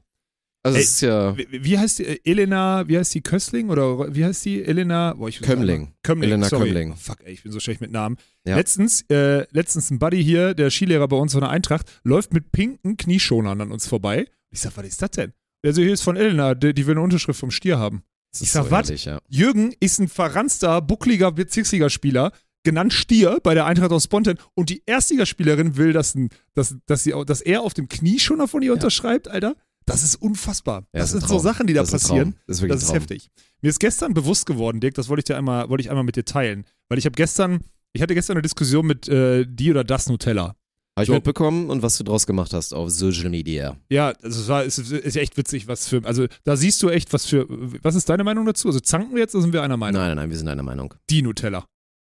Also 0.63 0.79
Ey, 0.79 0.85
es 0.85 0.91
ist 0.91 1.01
ja 1.01 1.37
Wie, 1.37 1.49
wie 1.65 1.77
heißt 1.77 1.99
die? 1.99 2.05
äh, 2.05 2.21
Elena, 2.23 2.87
wie 2.87 2.97
heißt 2.97 3.13
die? 3.15 3.21
Köstling? 3.21 3.69
Oder 3.71 4.15
wie 4.15 4.25
heißt 4.25 4.45
die? 4.45 4.63
Elena? 4.63 5.15
Boah, 5.15 5.29
Kömmling. 5.31 5.93
Kömmling. 6.05 6.31
Elena 6.31 6.49
sorry. 6.49 6.67
Kömmling. 6.69 6.93
Oh, 6.93 6.97
fuck, 6.97 7.17
ey, 7.25 7.33
ich 7.33 7.43
bin 7.43 7.51
so 7.51 7.59
schlecht 7.59 7.81
mit 7.81 7.91
Namen. 7.91 8.17
Ja. 8.47 8.57
Letztens, 8.57 9.03
äh, 9.09 9.47
letztens 9.53 9.91
ein 9.91 9.99
Buddy 9.99 10.23
hier, 10.23 10.55
der 10.55 10.71
Skilehrer 10.71 11.07
bei 11.09 11.17
uns 11.17 11.33
von 11.33 11.43
der 11.43 11.51
Eintracht, 11.51 12.01
läuft 12.03 12.33
mit 12.33 12.51
pinken 12.53 12.97
Knieschonern 12.97 13.61
an 13.61 13.71
uns 13.73 13.87
vorbei. 13.87 14.27
Ich 14.51 14.61
sag, 14.61 14.77
was 14.77 14.87
ist 14.87 15.01
das 15.01 15.11
denn? 15.13 15.33
Der 15.65 15.73
so, 15.73 15.81
hier 15.81 15.93
ist 15.93 16.03
von 16.03 16.17
Elena, 16.17 16.55
die, 16.55 16.75
die 16.75 16.87
will 16.87 16.95
eine 16.95 17.03
Unterschrift 17.03 17.39
vom 17.39 17.53
Stier 17.53 17.79
haben. 17.79 18.03
das 18.33 18.41
Ich 18.41 18.49
ist 18.49 18.53
sag, 18.55 18.65
so 18.65 18.71
was? 18.73 19.05
ja. 19.05 19.21
Jürgen 19.29 19.73
ist 19.79 20.01
ein 20.01 20.09
verranster, 20.09 20.81
buckliger 20.83 21.31
Bezirksligaspieler. 21.33 22.33
genannt 22.65 22.93
Stier 22.93 23.39
bei 23.43 23.55
der 23.55 23.67
Eintracht 23.67 23.91
aus 23.91 24.05
Spontan 24.05 24.39
und 24.55 24.71
die 24.71 24.83
Erstligaspielerin 24.87 25.77
will, 25.77 25.93
dass, 25.93 26.15
ein- 26.15 26.29
dass, 26.55 26.77
dass, 26.87 27.03
sie, 27.03 27.13
dass 27.27 27.41
er 27.41 27.63
auf 27.63 27.75
dem 27.75 27.89
Knie 27.89 28.19
schon 28.21 28.39
noch 28.39 28.49
von 28.51 28.63
ihr 28.63 28.73
unterschreibt, 28.73 29.27
Alter. 29.29 29.57
Das 29.85 30.05
ist 30.05 30.15
unfassbar. 30.17 30.83
Ja, 30.93 31.01
das 31.01 31.13
ist 31.13 31.21
sind 31.23 31.29
so. 31.29 31.39
Sachen, 31.41 31.67
die 31.67 31.73
da 31.75 31.81
Das 31.81 31.89
ist 31.93 32.03
passieren. 32.09 32.33
Traum. 32.35 32.41
Das 32.47 32.61
ist 32.61 32.71
Das 32.71 32.83
ist 32.85 32.93
heftig. 32.93 33.31
Mir 33.63 33.69
ist 33.69 33.81
gestern 33.81 34.15
bewusst 34.15 34.47
geworden, 34.47 34.79
Dirk, 34.81 34.95
das 34.95 35.09
wollte 35.09 35.21
ich 35.21 35.25
dir 35.25 35.37
einmal, 35.37 35.69
wollte 35.71 35.83
ich 35.83 35.91
einmal 35.91 36.05
mit 36.05 36.15
dir 36.15 36.25
teilen. 36.25 36.65
Weil 36.89 36.99
ich 36.99 37.05
habe 37.05 37.17
gestern, 37.17 37.61
ich 37.93 38.03
hatte 38.03 38.15
gestern 38.15 38.37
eine 38.37 38.43
Diskussion 38.43 38.87
mit 38.87 39.09
äh, 39.09 39.45
die 39.49 39.71
oder 39.71 39.85
das 39.85 40.09
Nutella. 40.09 40.55
Habe 40.95 41.05
ich 41.05 41.07
So. 41.07 41.15
mitbekommen 41.15 41.71
und 41.71 41.83
was 41.83 41.97
du 41.97 42.05
draus 42.05 42.27
gemacht 42.27 42.53
hast 42.53 42.75
auf 42.75 42.91
Social 42.91 43.31
Media. 43.31 43.79
Ja, 43.91 44.09
also 44.23 44.43
es 44.43 44.49
war, 44.49 44.65
es 44.65 44.77
ist, 44.79 45.17
echt 45.17 45.37
witzig, 45.39 45.67
was 45.67 45.89
für, 45.89 46.05
also 46.05 46.27
da 46.45 46.55
siehst 46.57 46.83
du 46.83 46.91
echt, 46.91 47.15
was 47.15 47.25
für, 47.25 47.47
was 47.49 47.95
ist 47.95 48.11
deine 48.11 48.25
Meinung 48.25 48.45
dazu? 48.45 48.69
Also 48.69 48.81
zanken 48.81 49.15
wir 49.15 49.21
jetzt 49.21 49.35
oder 49.35 49.43
sind 49.43 49.55
wir 49.55 49.63
einer 49.63 49.79
Meinung? 49.79 50.01
Nein, 50.01 50.09
nein, 50.11 50.17
nein, 50.19 50.31
wir 50.31 50.37
sind 50.37 50.49
einer 50.49 50.63
Meinung. 50.63 50.95
Die 51.09 51.23
Nutella. 51.23 51.65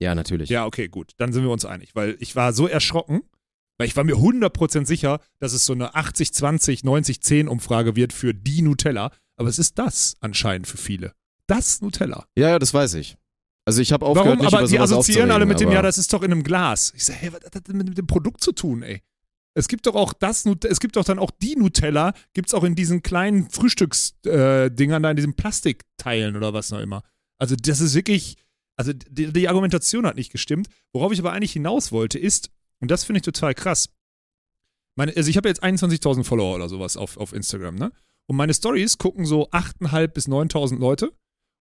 Ja, 0.01 0.17
natürlich. 0.17 0.51
Ja, 0.51 0.67
okay, 0.67 0.89
gut. 0.89 1.13
Dann 1.19 1.33
sind 1.33 1.45
wir 1.45 1.51
uns 1.51 1.65
einig, 1.65 1.95
weil 1.95 2.17
ich 2.19 2.35
war 2.35 2.53
so 2.53 2.67
erschrocken, 2.67 3.23
weil 3.79 3.87
ich 3.87 3.97
war 3.97 4.03
mir 4.03 4.17
100% 4.17 4.87
sicher, 4.87 5.21
dass 5.39 5.53
es 5.53 5.67
so 5.67 5.73
eine 5.73 5.95
80-20, 5.95 6.85
90-10 6.85 7.47
Umfrage 7.47 7.95
wird 7.95 8.13
für 8.13 8.35
die 8.35 8.63
Nutella. 8.63 9.13
Aber 9.37 9.49
es 9.49 9.61
ist 9.61 9.79
das 9.79 10.17
anscheinend 10.21 10.67
für 10.67 10.79
viele. 10.79 11.13
Das 11.47 11.81
Nutella. 11.81 12.27
Ja, 12.37 12.51
ja, 12.51 12.59
das 12.59 12.75
weiß 12.75 12.95
ich. 12.95 13.17
Also 13.65 13.81
ich 13.81 13.93
habe 13.93 14.05
aufgehört, 14.05 14.39
Warum? 14.39 14.45
mich 14.45 14.55
Aber 14.55 14.67
die 14.67 14.79
assoziieren 14.79 15.31
alle 15.31 15.47
mit 15.47 15.61
dem, 15.61 15.71
ja, 15.71 15.81
das 15.81 15.99
ist 15.99 16.13
doch 16.13 16.23
in 16.23 16.33
einem 16.33 16.43
Glas. 16.43 16.93
Ich 16.95 17.05
sage, 17.05 17.19
hey, 17.21 17.33
was 17.33 17.45
hat 17.45 17.55
das 17.55 17.63
denn 17.63 17.79
mit 17.79 17.97
dem 17.97 18.07
Produkt 18.07 18.43
zu 18.43 18.53
tun, 18.53 18.83
ey? 18.83 19.03
Es 19.55 19.69
gibt 19.69 19.87
doch 19.87 19.95
auch 19.95 20.13
das, 20.13 20.45
es 20.47 20.81
gibt 20.81 20.97
doch 20.97 21.05
dann 21.05 21.19
auch 21.19 21.31
die 21.31 21.55
Nutella, 21.57 22.13
gibt 22.33 22.49
es 22.49 22.55
auch 22.55 22.65
in 22.65 22.75
diesen 22.75 23.03
kleinen 23.03 23.49
Frühstücksdingern 23.49 25.01
äh, 25.01 25.01
da, 25.03 25.11
in 25.11 25.17
diesen 25.17 25.35
Plastikteilen 25.35 26.37
oder 26.37 26.53
was 26.53 26.71
noch 26.71 26.81
immer. 26.81 27.03
Also 27.39 27.55
das 27.55 27.81
ist 27.81 27.95
wirklich, 27.95 28.37
also 28.77 28.93
die, 28.93 29.33
die 29.33 29.49
Argumentation 29.49 30.07
hat 30.07 30.17
nicht 30.17 30.33
gestimmt. 30.33 30.69
Worauf 30.93 31.13
ich 31.13 31.21
aber 31.21 31.33
eigentlich 31.33 31.53
hinaus 31.53 31.93
wollte 31.93 32.19
ist, 32.19 32.51
und 32.81 32.91
das 32.91 33.05
finde 33.05 33.19
ich 33.19 33.23
total 33.23 33.55
krass, 33.55 33.89
meine, 34.97 35.17
also 35.17 35.31
ich 35.31 35.37
habe 35.37 35.49
jetzt 35.49 35.63
21.000 35.63 36.25
Follower 36.25 36.55
oder 36.55 36.69
sowas 36.69 36.97
auf, 36.97 37.17
auf 37.17 37.33
Instagram, 37.33 37.77
ne? 37.77 37.93
Und 38.27 38.37
meine 38.37 38.55
Stories 38.55 38.99
gucken 38.99 39.27
so 39.27 39.51
8.500 39.51 40.07
bis 40.09 40.29
9.000 40.29 40.79
Leute. 40.79 41.13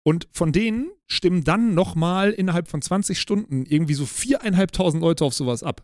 Und 0.08 0.26
von 0.32 0.52
denen 0.52 0.90
stimmen 1.06 1.44
dann 1.44 1.74
nochmal 1.74 2.30
innerhalb 2.30 2.68
von 2.68 2.80
20 2.80 3.20
Stunden 3.20 3.66
irgendwie 3.66 3.92
so 3.92 4.04
4.500 4.04 4.98
Leute 5.00 5.24
auf 5.26 5.34
sowas 5.34 5.62
ab. 5.62 5.82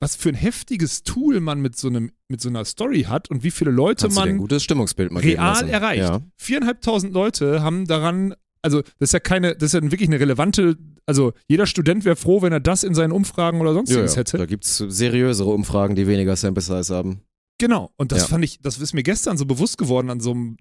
Was 0.00 0.14
für 0.14 0.28
ein 0.28 0.34
heftiges 0.36 1.02
Tool 1.02 1.40
man 1.40 1.60
mit 1.60 1.74
so, 1.76 1.88
einem, 1.88 2.12
mit 2.28 2.40
so 2.40 2.48
einer 2.48 2.64
Story 2.64 3.02
hat 3.08 3.28
und 3.28 3.42
wie 3.42 3.50
viele 3.50 3.72
Leute 3.72 4.06
dir 4.08 4.12
ein 4.12 4.28
man 4.28 4.38
gutes 4.38 4.62
Stimmungsbild 4.62 5.10
mal 5.10 5.20
real 5.20 5.68
erreicht. 5.68 6.02
Ja. 6.02 6.20
4.500 6.40 7.10
Leute 7.10 7.62
haben 7.62 7.86
daran, 7.86 8.34
also 8.62 8.82
das 8.82 9.08
ist 9.08 9.12
ja 9.14 9.20
keine, 9.20 9.56
das 9.56 9.72
ist 9.74 9.82
ja 9.82 9.90
wirklich 9.90 10.08
eine 10.10 10.20
relevante, 10.20 10.76
also 11.06 11.32
jeder 11.48 11.66
Student 11.66 12.04
wäre 12.04 12.14
froh, 12.16 12.42
wenn 12.42 12.52
er 12.52 12.60
das 12.60 12.84
in 12.84 12.94
seinen 12.94 13.10
Umfragen 13.12 13.60
oder 13.60 13.70
Ja, 13.70 13.74
sonstiges 13.74 14.14
ja. 14.14 14.20
hätte. 14.20 14.38
Da 14.38 14.46
gibt 14.46 14.64
es 14.64 14.76
seriösere 14.76 15.50
Umfragen, 15.50 15.96
die 15.96 16.06
weniger 16.06 16.36
Sample 16.36 16.62
Size 16.62 16.94
haben. 16.94 17.22
Genau. 17.58 17.90
Und 17.96 18.12
das 18.12 18.22
Ja. 18.22 18.28
fand 18.28 18.44
ich, 18.44 18.60
das 18.60 18.78
ist 18.78 18.92
mir 18.92 19.02
gestern 19.02 19.36
so 19.38 19.44
bewusst 19.46 19.76
geworden 19.78 20.10
an 20.10 20.20
so 20.20 20.30
einem 20.32 20.56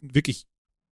wirklich 0.00 0.46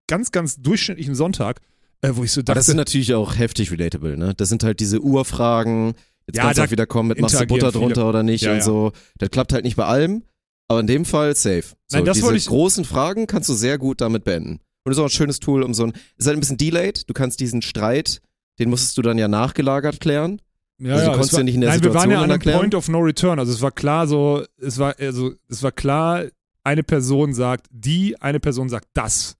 ganz, 0.08 0.32
ganz 0.32 0.56
durchschnittlichen 0.60 1.14
Sonntag, 1.14 1.60
äh, 2.02 2.10
wo 2.14 2.24
ich 2.24 2.32
so 2.32 2.40
Aber 2.40 2.46
dachte, 2.46 2.58
das 2.58 2.66
sind 2.66 2.76
natürlich 2.76 3.14
auch 3.14 3.36
heftig 3.38 3.70
relatable, 3.70 4.16
ne? 4.16 4.34
Das 4.36 4.48
sind 4.48 4.64
halt 4.64 4.80
diese 4.80 5.00
Urfragen. 5.00 5.94
Jetzt 6.26 6.36
Ja, 6.36 6.42
kannst 6.44 6.58
du 6.58 6.62
auch 6.64 6.70
wieder 6.70 6.86
kommen 6.86 7.08
mit, 7.10 7.20
machst 7.20 7.40
du 7.40 7.46
Butter 7.46 7.70
drunter 7.72 8.08
oder 8.08 8.22
nicht 8.22 8.42
Ja, 8.42 8.50
und 8.52 8.58
ja. 8.58 8.62
so. 8.64 8.92
Das 9.18 9.30
klappt 9.30 9.52
halt 9.52 9.64
nicht 9.64 9.76
bei 9.76 9.84
allem, 9.86 10.24
aber 10.68 10.80
in 10.80 10.86
dem 10.86 11.04
Fall 11.04 11.34
safe. 11.36 11.62
So, 11.86 11.96
Nein, 11.98 12.04
das 12.04 12.16
diese 12.16 12.26
wollte 12.26 12.38
ich- 12.38 12.46
großen 12.46 12.84
Fragen 12.84 13.26
kannst 13.26 13.48
du 13.48 13.54
sehr 13.54 13.78
gut 13.78 14.00
damit 14.00 14.24
beenden. 14.24 14.60
Und 14.84 14.90
das 14.90 14.96
ist 14.96 15.00
auch 15.00 15.06
ein 15.06 15.10
schönes 15.10 15.40
Tool, 15.40 15.62
um 15.62 15.74
so 15.74 15.84
ein, 15.84 15.92
ist 16.16 16.26
halt 16.26 16.36
ein 16.36 16.40
bisschen 16.40 16.56
delayed. 16.56 17.08
Du 17.08 17.14
kannst 17.14 17.40
diesen 17.40 17.62
Streit, 17.62 18.20
den 18.58 18.70
musstest 18.70 18.96
du 18.98 19.02
dann 19.02 19.18
ja 19.18 19.28
nachgelagert 19.28 20.00
klären. 20.00 20.40
Ja, 20.80 20.92
Also 20.94 21.04
du 21.06 21.10
ja, 21.10 21.12
konntest 21.14 21.30
es 21.30 21.32
war, 21.34 21.40
ja 21.40 21.44
nicht 21.44 21.54
in 21.56 21.60
der 21.62 21.70
nein, 21.70 21.82
wir 21.82 21.92
waren 21.94 22.02
Situation 22.02 22.10
ja 22.12 22.18
an 22.18 22.24
einem 22.24 22.30
erklären. 22.32 22.58
Point 22.60 22.74
of 22.74 22.88
No 22.88 22.98
Return. 23.00 23.38
Also 23.38 23.52
es 23.52 23.60
war 23.60 23.72
klar 23.72 24.06
so, 24.06 24.44
es 24.58 24.78
war, 24.78 24.94
also 24.98 25.32
es 25.48 25.62
war 25.62 25.72
klar, 25.72 26.24
eine 26.64 26.82
Person 26.84 27.34
sagt 27.34 27.66
die, 27.70 28.20
eine 28.20 28.38
Person 28.40 28.68
sagt 28.68 28.86
das. 28.94 29.34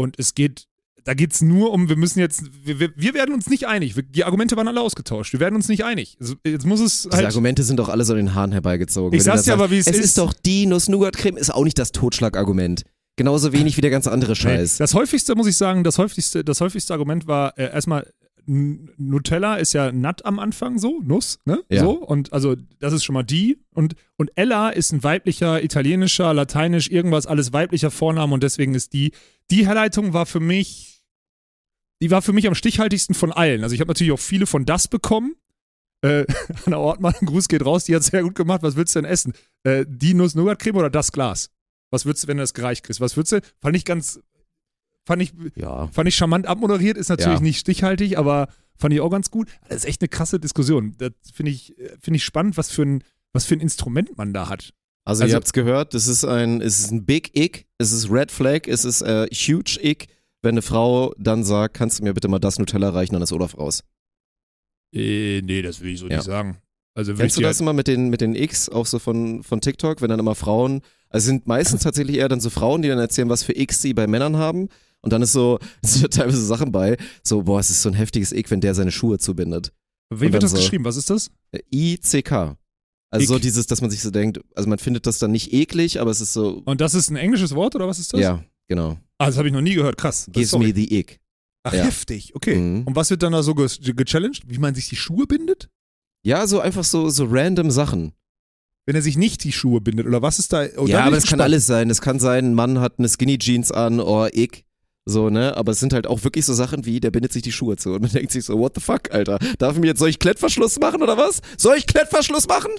Und 0.00 0.18
es 0.18 0.34
geht, 0.34 0.66
da 1.04 1.12
geht 1.12 1.34
es 1.34 1.42
nur 1.42 1.72
um, 1.72 1.90
wir 1.90 1.96
müssen 1.96 2.20
jetzt, 2.20 2.42
wir, 2.64 2.90
wir, 2.96 3.14
werden 3.14 3.34
uns 3.34 3.50
nicht 3.50 3.66
einig. 3.66 3.96
Wir, 3.96 4.02
die 4.02 4.24
Argumente 4.24 4.56
waren 4.56 4.66
alle 4.66 4.80
ausgetauscht. 4.80 5.34
Wir 5.34 5.40
werden 5.40 5.56
uns 5.56 5.68
nicht 5.68 5.84
einig. 5.84 6.16
Also 6.18 6.36
jetzt 6.42 6.64
muss 6.64 6.80
es 6.80 7.02
Diese 7.02 7.16
halt. 7.16 7.26
Argumente 7.26 7.62
sind 7.64 7.76
doch 7.76 7.90
alle 7.90 8.04
so 8.06 8.14
an 8.14 8.16
den 8.16 8.34
Haaren 8.34 8.52
herbeigezogen. 8.52 9.14
Ich 9.14 9.24
sag's 9.24 9.42
dir 9.42 9.52
aber, 9.52 9.70
wie 9.70 9.76
es 9.76 9.86
es 9.86 9.98
ist. 9.98 10.04
ist 10.06 10.18
doch 10.18 10.32
die 10.32 10.64
Nuss-Nougat-Creme, 10.64 11.36
ist 11.36 11.52
auch 11.52 11.64
nicht 11.64 11.78
das 11.78 11.92
Totschlagargument. 11.92 12.84
Genauso 13.16 13.52
wenig 13.52 13.76
wie 13.76 13.82
der 13.82 13.90
ganze 13.90 14.10
andere 14.10 14.34
Scheiß. 14.34 14.78
Das 14.78 14.94
häufigste, 14.94 15.34
muss 15.34 15.46
ich 15.46 15.58
sagen, 15.58 15.84
das 15.84 15.98
häufigste, 15.98 16.42
das 16.42 16.62
häufigste 16.62 16.94
Argument 16.94 17.26
war 17.26 17.58
äh, 17.58 17.70
erstmal, 17.70 18.10
Nutella 18.52 19.56
ist 19.56 19.74
ja 19.74 19.92
Nut 19.92 20.24
am 20.24 20.40
Anfang 20.40 20.80
so, 20.80 21.00
Nuss, 21.04 21.38
ne? 21.44 21.62
Ja. 21.68 21.84
So, 21.84 21.92
und 21.92 22.32
also 22.32 22.56
das 22.80 22.92
ist 22.92 23.04
schon 23.04 23.14
mal 23.14 23.22
die. 23.22 23.58
Und, 23.72 23.94
und 24.16 24.32
Ella 24.34 24.70
ist 24.70 24.92
ein 24.92 25.04
weiblicher, 25.04 25.62
italienischer, 25.62 26.34
lateinisch, 26.34 26.90
irgendwas, 26.90 27.26
alles 27.26 27.52
weiblicher 27.52 27.92
Vorname 27.92 28.34
und 28.34 28.42
deswegen 28.42 28.74
ist 28.74 28.92
die. 28.92 29.12
Die 29.52 29.68
Herleitung 29.68 30.14
war 30.14 30.26
für 30.26 30.40
mich, 30.40 31.04
die 32.02 32.10
war 32.10 32.22
für 32.22 32.32
mich 32.32 32.48
am 32.48 32.56
stichhaltigsten 32.56 33.14
von 33.14 33.30
allen. 33.30 33.62
Also 33.62 33.74
ich 33.74 33.80
habe 33.80 33.90
natürlich 33.90 34.12
auch 34.12 34.18
viele 34.18 34.46
von 34.46 34.64
das 34.64 34.88
bekommen. 34.88 35.36
Äh, 36.02 36.24
Anna 36.66 36.78
Ortmann, 36.78 37.14
Gruß 37.20 37.46
geht 37.46 37.64
raus, 37.64 37.84
die 37.84 37.94
hat 37.94 38.02
sehr 38.02 38.24
gut 38.24 38.34
gemacht. 38.34 38.64
Was 38.64 38.74
willst 38.74 38.96
du 38.96 39.02
denn 39.02 39.10
essen? 39.10 39.32
Äh, 39.62 39.84
die 39.88 40.14
Nuss-Nougat-Creme 40.14 40.76
oder 40.76 40.90
das 40.90 41.12
Glas? 41.12 41.50
Was 41.92 42.04
würdest 42.04 42.24
du, 42.24 42.28
wenn 42.28 42.38
du 42.38 42.42
das 42.42 42.54
gereicht 42.54 42.84
kriegst? 42.84 43.00
Was 43.00 43.16
würdest 43.16 43.32
du? 43.32 43.40
Fand 43.60 43.76
ich 43.76 43.84
ganz, 43.84 44.20
fand 45.10 45.22
ich, 45.22 45.32
ja. 45.56 45.88
fand 45.88 46.08
ich 46.08 46.14
charmant 46.14 46.46
abmoderiert, 46.46 46.96
ist 46.96 47.08
natürlich 47.08 47.38
Ja. 47.40 47.42
nicht 47.42 47.58
stichhaltig, 47.58 48.16
aber 48.16 48.46
fand 48.76 48.94
ich 48.94 49.00
auch 49.00 49.10
ganz 49.10 49.30
gut. 49.30 49.48
Das 49.68 49.78
ist 49.78 49.84
echt 49.86 50.00
eine 50.02 50.08
krasse 50.08 50.38
Diskussion. 50.38 50.94
Das 50.98 51.10
finde 51.34 51.50
ich, 51.52 51.74
finde 52.00 52.16
ich 52.18 52.24
spannend, 52.24 52.56
was 52.56 52.70
für, 52.70 52.82
ein, 52.82 53.02
was 53.32 53.44
für 53.44 53.54
ein 53.54 53.60
Instrument 53.60 54.16
man 54.16 54.32
da 54.32 54.48
hat. 54.48 54.72
Also, 55.04 55.22
Also- 55.24 55.32
ihr 55.32 55.36
habt's 55.36 55.52
gehört, 55.52 55.94
das 55.94 56.06
ist 56.06 56.24
ein, 56.24 56.60
es 56.60 56.78
ist 56.78 56.92
ein 56.92 57.04
Big 57.04 57.36
Ick, 57.36 57.66
es 57.78 57.90
ist 57.90 58.10
Red 58.10 58.30
Flag, 58.30 58.68
es 58.68 58.84
ist 58.84 59.02
äh, 59.02 59.26
Huge 59.32 59.78
Ick, 59.82 60.06
wenn 60.42 60.52
eine 60.54 60.62
Frau 60.62 61.12
dann 61.18 61.42
sagt, 61.44 61.74
kannst 61.74 61.98
du 61.98 62.04
mir 62.04 62.14
bitte 62.14 62.28
mal 62.28 62.38
das 62.38 62.58
Nutella 62.58 62.90
reichen, 62.90 63.14
dann 63.14 63.22
ist 63.22 63.32
Olaf 63.32 63.58
raus. 63.58 63.82
Äh, 64.92 65.42
nee, 65.42 65.62
das 65.62 65.80
will 65.80 65.92
ich 65.92 66.00
so 66.00 66.08
Ja. 66.08 66.16
nicht 66.16 66.24
sagen. 66.24 66.58
Also 66.94 67.14
Kennst 67.14 67.36
du 67.36 67.42
das 67.42 67.60
immer 67.60 67.72
mit 67.72 67.86
den, 67.86 68.08
mit 68.10 68.20
den 68.20 68.34
X, 68.34 68.68
auch 68.68 68.84
so 68.86 68.98
von, 68.98 69.42
von 69.42 69.60
TikTok, 69.60 70.02
wenn 70.02 70.10
dann 70.10 70.18
immer 70.18 70.34
Frauen, 70.34 70.82
also 71.08 71.26
sind 71.26 71.46
meistens 71.46 71.82
tatsächlich 71.82 72.16
eher 72.16 72.28
dann 72.28 72.40
so 72.40 72.50
Frauen, 72.50 72.82
die 72.82 72.88
dann 72.88 72.98
erzählen, 72.98 73.28
was 73.28 73.42
für 73.44 73.56
X 73.56 73.80
sie 73.80 73.94
bei 73.94 74.06
Männern 74.06 74.36
haben. 74.36 74.68
Und 75.02 75.12
dann 75.12 75.22
ist 75.22 75.32
so, 75.32 75.58
es 75.82 75.94
sind 76.00 76.12
teilweise 76.12 76.44
Sachen 76.44 76.72
bei, 76.72 76.96
so, 77.22 77.42
boah, 77.42 77.60
es 77.60 77.70
ist 77.70 77.82
so 77.82 77.88
ein 77.88 77.94
heftiges 77.94 78.32
Ick, 78.32 78.50
wenn 78.50 78.60
der 78.60 78.74
seine 78.74 78.90
Schuhe 78.92 79.18
zubindet. 79.18 79.72
Wie 80.12 80.32
wird 80.32 80.42
das 80.42 80.50
so- 80.52 80.56
geschrieben? 80.58 80.84
Was 80.84 80.96
ist 80.96 81.10
das? 81.10 81.30
Äh, 81.52 81.60
I-C-K. 81.72 82.56
Also 83.12 83.26
so 83.26 83.36
Ick. 83.36 83.42
dieses, 83.42 83.66
dass 83.66 83.80
man 83.80 83.90
sich 83.90 84.02
so 84.02 84.10
denkt, 84.10 84.40
also 84.54 84.68
man 84.68 84.78
findet 84.78 85.06
das 85.06 85.18
dann 85.18 85.32
nicht 85.32 85.52
eklig, 85.52 86.00
aber 86.00 86.10
es 86.10 86.20
ist 86.20 86.32
so, 86.32 86.62
Und 86.64 86.80
das 86.80 86.94
ist 86.94 87.10
ein 87.10 87.16
englisches 87.16 87.54
Wort 87.54 87.74
oder 87.74 87.88
was 87.88 87.98
ist 87.98 88.12
das? 88.12 88.20
ja, 88.20 88.44
genau. 88.68 88.98
Ah, 89.18 89.26
das 89.26 89.36
habe 89.36 89.48
ich 89.48 89.54
noch 89.54 89.60
nie 89.60 89.74
gehört. 89.74 89.96
Krass. 89.98 90.26
Gives 90.32 90.50
Sorry. 90.50 90.68
me 90.68 90.74
the 90.74 90.98
Ick. 90.98 91.20
Ach, 91.62 91.74
ja. 91.74 91.84
heftig. 91.84 92.34
Okay. 92.34 92.56
Mhm. 92.56 92.82
Und 92.86 92.96
was 92.96 93.10
wird 93.10 93.22
dann 93.22 93.32
da 93.32 93.42
so 93.42 93.54
ge 93.54 93.66
gechallenged? 93.94 94.44
Wie 94.48 94.58
man 94.58 94.74
sich 94.74 94.88
die 94.88 94.96
Schuhe 94.96 95.26
bindet? 95.26 95.68
Ja, 96.22 96.46
so 96.46 96.60
einfach 96.60 96.84
so, 96.84 97.10
so 97.10 97.26
random 97.28 97.70
Sachen. 97.70 98.12
Wenn 98.86 98.94
er 98.96 99.02
sich 99.02 99.16
nicht 99.18 99.44
die 99.44 99.52
Schuhe 99.52 99.80
bindet 99.80 100.06
oder 100.06 100.22
was 100.22 100.38
ist 100.38 100.52
da? 100.52 100.66
Oh, 100.78 100.86
ja, 100.86 101.04
aber 101.04 101.16
es 101.18 101.26
kann 101.26 101.40
alles 101.40 101.66
sein. 101.66 101.90
Es 101.90 102.00
kann 102.00 102.18
sein, 102.18 102.46
ein 102.46 102.54
Mann 102.54 102.80
hat 102.80 102.98
eine 102.98 103.08
Skinny 103.08 103.38
Jeans 103.38 103.70
an, 103.72 104.00
oh, 104.00 104.26
ick. 104.32 104.64
So, 105.10 105.28
ne? 105.30 105.56
Aber 105.56 105.72
es 105.72 105.80
sind 105.80 105.92
halt 105.92 106.06
auch 106.06 106.22
wirklich 106.24 106.44
so 106.44 106.54
Sachen 106.54 106.84
wie, 106.86 107.00
der 107.00 107.10
bindet 107.10 107.32
sich 107.32 107.42
die 107.42 107.52
Schuhe 107.52 107.76
zu. 107.76 107.94
Und 107.94 108.02
man 108.02 108.10
denkt 108.12 108.32
sich 108.32 108.44
so, 108.44 108.58
what 108.58 108.74
the 108.74 108.80
fuck, 108.80 109.10
Alter? 109.12 109.38
Darf 109.58 109.74
ich 109.74 109.80
mir 109.80 109.88
jetzt, 109.88 109.98
soll 109.98 110.08
ich 110.08 110.18
Klettverschluss 110.18 110.78
machen 110.78 111.02
oder 111.02 111.16
was? 111.16 111.40
Soll 111.58 111.76
ich 111.76 111.86
Klettverschluss 111.86 112.46
machen? 112.48 112.70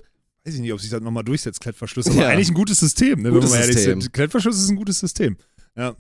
Weiß 0.46 0.56
ich 0.56 0.62
nicht, 0.62 0.74
ob 0.74 0.80
sich 0.82 0.90
das 0.90 1.02
nochmal 1.02 1.24
durchsetzt, 1.24 1.60
Klettverschluss. 1.62 2.08
Aber 2.08 2.16
Ja. 2.16 2.28
eigentlich 2.30 2.50
ein 2.50 2.54
gutes 2.56 2.80
System, 2.80 3.22
ne, 3.22 3.30
Gutes 3.30 3.44
wenn 3.44 3.50
wir 3.52 3.56
mal 3.58 3.62
ehrlich 3.62 3.76
System. 3.76 4.02
sind. 4.02 4.14
Klettverschluss 4.14 4.60
ist 4.60 4.70
ein 4.70 4.76
gutes 4.76 5.00
System. 5.00 5.38
Ja. 5.76 5.96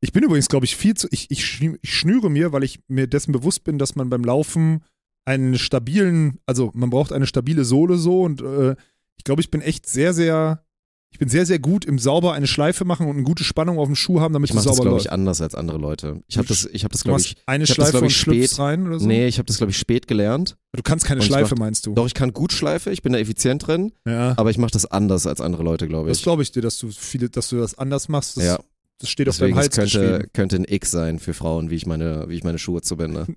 Ich 0.00 0.12
bin 0.12 0.24
übrigens, 0.24 0.48
glaube 0.48 0.64
ich, 0.66 0.76
viel 0.76 0.94
zu. 0.94 1.06
Ich, 1.10 1.30
ich 1.30 1.44
schnüre 1.44 2.30
mir, 2.30 2.52
weil 2.52 2.64
ich 2.64 2.80
mir 2.88 3.06
dessen 3.06 3.32
bewusst 3.32 3.64
bin, 3.64 3.78
dass 3.78 3.94
man 3.94 4.08
beim 4.10 4.24
Laufen 4.24 4.82
einen 5.24 5.56
stabilen, 5.58 6.38
also 6.46 6.72
man 6.74 6.90
braucht 6.90 7.12
eine 7.12 7.26
stabile 7.26 7.64
Sohle 7.64 7.96
so 7.96 8.22
und 8.22 8.40
äh, 8.42 8.74
ich 9.16 9.24
glaube, 9.24 9.40
ich 9.42 9.50
bin 9.50 9.60
echt 9.60 9.86
sehr, 9.88 10.12
sehr. 10.14 10.64
Ich 11.12 11.18
bin 11.18 11.28
sehr, 11.28 11.44
sehr 11.46 11.58
gut 11.58 11.84
im 11.84 11.98
sauber 11.98 12.32
eine 12.32 12.46
Schleife 12.46 12.84
machen 12.86 13.06
und 13.06 13.14
eine 13.16 13.22
gute 13.22 13.44
Spannung 13.44 13.78
auf 13.78 13.86
dem 13.86 13.94
Schuh 13.94 14.20
haben, 14.20 14.32
damit 14.32 14.48
Ich 14.48 14.52
es 14.52 14.54
mache 14.56 14.64
das, 14.66 14.76
sauber 14.76 14.84
glaube 14.86 14.96
läuft. 14.96 15.06
ich, 15.06 15.12
anders 15.12 15.40
als 15.42 15.54
andere 15.54 15.78
Leute. 15.78 16.22
Ich 16.26 16.38
habe 16.38 16.48
das, 16.48 16.64
ich 16.72 16.84
habe 16.84 16.92
das, 16.92 17.04
glaube 17.04 17.20
ich, 17.20 17.36
eine 17.46 17.64
ich 17.64 17.68
das, 17.68 17.74
Schleife 17.76 17.90
glaub 17.92 18.02
und 18.02 18.08
ich, 18.08 18.16
schlüpfst 18.16 18.54
spät- 18.54 18.58
rein 18.58 18.86
oder 18.86 18.98
so? 18.98 19.06
nee, 19.06 19.26
ich 19.26 19.36
habe 19.38 19.46
das, 19.46 19.58
glaube 19.58 19.70
ich, 19.70 19.76
spät 19.78 20.08
gelernt. 20.08 20.56
Du 20.72 20.82
kannst 20.82 21.04
keine 21.04 21.18
Und 21.20 21.24
ich 21.24 21.28
Schleife, 21.28 21.54
mach- 21.54 21.60
meinst 21.66 21.86
du? 21.86 21.92
Doch, 21.94 22.06
ich 22.06 22.14
kann 22.14 22.32
gut 22.32 22.52
Schleife, 22.52 22.90
ich 22.90 23.02
bin 23.02 23.12
da 23.12 23.18
effizient 23.18 23.66
drin, 23.66 23.92
Ja. 24.06 24.34
aber 24.38 24.50
ich 24.50 24.56
mache 24.58 24.70
das 24.72 24.86
anders 24.86 25.26
als 25.26 25.40
andere 25.42 25.62
Leute, 25.62 25.86
glaube 25.86 26.08
Das 26.08 26.16
ich. 26.18 26.24
glaube 26.24 26.42
ich 26.42 26.50
dir, 26.50 26.62
dass 26.62 26.78
du 26.78 26.88
viele, 26.90 27.28
dass 27.28 27.50
du 27.50 27.58
das 27.58 27.76
anders 27.78 28.08
machst. 28.08 28.38
Das, 28.38 28.44
Ja. 28.44 28.58
das 28.98 29.10
steht 29.10 29.28
auf 29.28 29.36
Deswegen, 29.36 29.54
deinem 29.56 29.68
es 29.68 29.78
Hals 29.78 29.92
könnte, 29.92 30.28
könnte 30.32 30.56
ein 30.56 30.64
X 30.66 30.90
sein 30.90 31.18
für 31.18 31.34
Frauen, 31.34 31.68
wie 31.70 31.74
ich 31.76 31.84
meine, 31.86 32.24
wie 32.28 32.34
ich 32.36 32.42
meine 32.44 32.58
Schuhe 32.58 32.80
zubinde. 32.80 33.26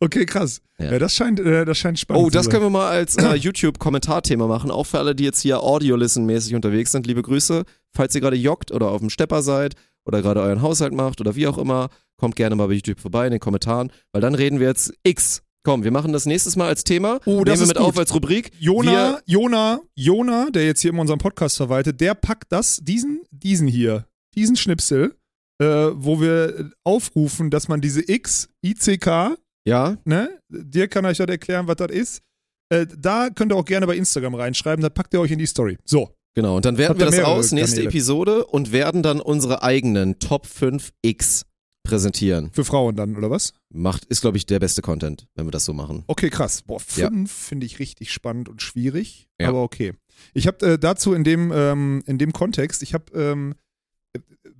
Okay, 0.00 0.26
krass. 0.26 0.60
Ja, 0.78 0.92
Ja. 0.92 0.98
das 0.98 1.14
scheint, 1.14 1.40
äh, 1.40 1.64
das 1.64 1.78
scheint 1.78 1.98
spannend 1.98 2.24
Oh, 2.24 2.30
das 2.30 2.44
zu 2.44 2.50
können 2.50 2.64
wir 2.64 2.70
mal 2.70 2.88
als 2.88 3.16
äh, 3.16 3.34
YouTube-Kommentarthema 3.34 4.46
machen. 4.46 4.70
Auch 4.70 4.84
für 4.84 4.98
alle, 4.98 5.14
die 5.14 5.24
jetzt 5.24 5.40
hier 5.40 5.62
Audio-Listen-mäßig 5.62 6.54
unterwegs 6.54 6.92
sind. 6.92 7.06
Liebe 7.06 7.22
Grüße. 7.22 7.64
Falls 7.94 8.14
ihr 8.14 8.20
gerade 8.20 8.36
joggt 8.36 8.70
oder 8.72 8.88
auf 8.90 9.00
dem 9.00 9.10
Stepper 9.10 9.42
seid 9.42 9.74
oder 10.04 10.22
gerade 10.22 10.40
euren 10.42 10.62
Haushalt 10.62 10.92
macht 10.92 11.20
oder 11.20 11.34
wie 11.36 11.46
auch 11.46 11.58
immer, 11.58 11.88
kommt 12.16 12.36
gerne 12.36 12.56
mal 12.56 12.66
bei 12.68 12.74
YouTube 12.74 13.00
vorbei 13.00 13.26
in 13.26 13.32
den 13.32 13.40
Kommentaren, 13.40 13.90
weil 14.12 14.20
dann 14.20 14.34
reden 14.34 14.60
wir 14.60 14.68
jetzt 14.68 14.92
X. 15.02 15.42
Komm, 15.64 15.84
wir 15.84 15.90
machen 15.90 16.12
das 16.12 16.24
nächstes 16.24 16.56
Mal 16.56 16.68
als 16.68 16.84
Thema. 16.84 17.18
Oh, 17.26 17.44
das 17.44 17.58
Nehmen 17.58 17.60
wir 17.60 17.66
mit 17.68 17.76
gut. 17.78 17.86
auf 17.86 17.98
als 17.98 18.14
Rubrik. 18.14 18.52
Jona, 18.58 19.20
Jona, 19.26 19.80
Jona, 19.94 20.48
der 20.50 20.64
jetzt 20.66 20.80
hier 20.80 20.92
in 20.92 20.98
unserem 20.98 21.18
Podcast 21.18 21.56
verwaltet, 21.56 22.00
der 22.00 22.14
packt 22.14 22.50
das, 22.52 22.78
diesen, 22.82 23.20
diesen 23.30 23.68
hier, 23.68 24.06
diesen 24.34 24.56
Schnipsel, 24.56 25.16
äh, 25.60 25.66
wo 25.92 26.20
wir 26.20 26.70
aufrufen, 26.84 27.50
dass 27.50 27.68
man 27.68 27.80
diese 27.80 28.00
X, 28.10 28.48
ICK, 28.64 29.36
Ja, 29.68 29.96
ne, 30.04 30.40
dir 30.48 30.88
kann 30.88 31.04
euch 31.04 31.18
das 31.18 31.26
erklären, 31.28 31.68
was 31.68 31.76
das 31.76 31.90
ist. 31.90 32.22
Äh, 32.70 32.86
da 32.98 33.30
könnt 33.30 33.52
ihr 33.52 33.56
auch 33.56 33.64
gerne 33.64 33.86
bei 33.86 33.96
Instagram 33.96 34.34
reinschreiben, 34.34 34.82
das 34.82 34.92
packt 34.92 35.14
ihr 35.14 35.20
euch 35.20 35.30
in 35.30 35.38
die 35.38 35.46
Story. 35.46 35.78
So, 35.84 36.14
genau. 36.34 36.56
Und 36.56 36.64
dann 36.64 36.76
werten 36.78 36.98
wir 36.98 37.06
das 37.06 37.18
aus, 37.20 37.52
nächste 37.52 37.76
Kanäle? 37.76 37.90
Episode, 37.90 38.46
und 38.46 38.72
werden 38.72 39.02
dann 39.02 39.20
unsere 39.20 39.62
eigenen 39.62 40.18
Top 40.18 40.46
5 40.46 40.92
X 41.02 41.44
präsentieren. 41.86 42.50
für 42.52 42.64
Frauen 42.64 42.96
dann, 42.96 43.16
oder 43.16 43.30
was? 43.30 43.54
Macht, 43.72 44.04
ist, 44.06 44.20
glaube 44.20 44.36
ich, 44.36 44.44
der 44.44 44.58
beste 44.58 44.82
Content, 44.82 45.26
wenn 45.34 45.46
wir 45.46 45.50
das 45.50 45.64
so 45.64 45.72
machen. 45.72 46.04
Okay, 46.06 46.28
krass. 46.28 46.60
Boah, 46.62 46.80
Ja. 46.96 47.08
fünf 47.08 47.32
finde 47.32 47.64
ich 47.64 47.78
richtig 47.78 48.12
spannend 48.12 48.48
und 48.50 48.60
schwierig, 48.60 49.26
Ja. 49.40 49.48
aber 49.48 49.62
okay. 49.62 49.94
Ich 50.34 50.46
habe 50.46 50.66
äh, 50.74 50.78
dazu 50.78 51.14
in 51.14 51.24
dem, 51.24 51.50
ähm, 51.54 52.02
in 52.06 52.18
dem 52.18 52.32
Kontext, 52.32 52.82
ich 52.82 52.92
habe 52.92 53.04
ähm, 53.18 53.52
äh, 53.52 53.54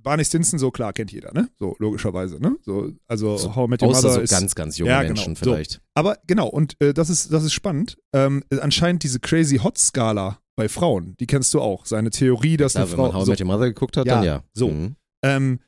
Barney 0.01 0.23
Stinson, 0.23 0.59
so 0.59 0.71
klar, 0.71 0.93
kennt 0.93 1.11
jeder, 1.11 1.33
ne? 1.33 1.49
So, 1.59 1.75
logischerweise, 1.79 2.39
ne? 2.39 2.55
So, 2.61 2.91
also 3.07 3.37
So, 3.37 3.55
How 3.55 3.67
I 3.67 3.69
Met 3.71 3.81
Your 3.81 3.89
Mother 3.89 4.13
so 4.13 4.21
ist, 4.21 4.29
ganz, 4.29 4.55
ganz 4.55 4.77
junge 4.77 4.91
Ja, 4.91 5.01
genau. 5.01 5.13
Menschen 5.15 5.35
So. 5.35 5.43
vielleicht. 5.45 5.81
Aber 5.93 6.17
genau, 6.25 6.47
und 6.47 6.75
äh, 6.79 6.93
das, 6.93 7.09
ist, 7.09 7.33
das 7.33 7.43
ist 7.43 7.53
spannend. 7.53 7.97
Ähm, 8.13 8.43
äh, 8.49 8.59
anscheinend 8.59 9.03
diese 9.03 9.19
Crazy 9.19 9.57
Hot 9.57 9.77
Skala 9.77 10.39
bei 10.55 10.69
Frauen, 10.69 11.15
die 11.19 11.27
kennst 11.27 11.53
du 11.53 11.59
auch. 11.61 11.85
Seine 11.85 12.11
Theorie, 12.11 12.55
dass 12.57 12.73
Ja, 12.75 12.81
eine 12.81 12.91
wenn 12.91 12.95
Frau. 12.95 13.03
man 13.07 13.13
How 13.13 13.23
I 13.23 13.25
so, 13.25 13.31
Met 13.31 13.41
Your 13.41 13.47
Mother 13.47 13.65
geguckt 13.67 13.97
hat, 13.97 14.05
Ja, 14.05 14.15
dann 14.15 14.23
ja. 14.23 14.43
so. 14.53 14.69
Mhm. 14.69 14.95
ähm, 15.23 15.59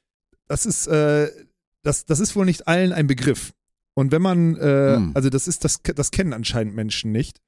das 0.47 0.65
ist, 0.65 0.88
äh, 0.88 1.29
das, 1.84 2.05
das 2.05 2.19
ist 2.19 2.36
wohl 2.36 2.45
nicht 2.45 2.67
allen 2.67 2.93
ein 2.93 3.07
Begriff. 3.07 3.53
Und 3.95 4.11
wenn 4.13 4.21
man, 4.21 4.55
äh, 4.55 4.95
Hm. 4.95 5.11
also 5.13 5.29
das 5.29 5.47
ist, 5.47 5.65
das, 5.65 5.82
das 5.84 6.11
kennen 6.11 6.32
anscheinend 6.34 6.73
Menschen 6.75 7.11
nicht. 7.11 7.39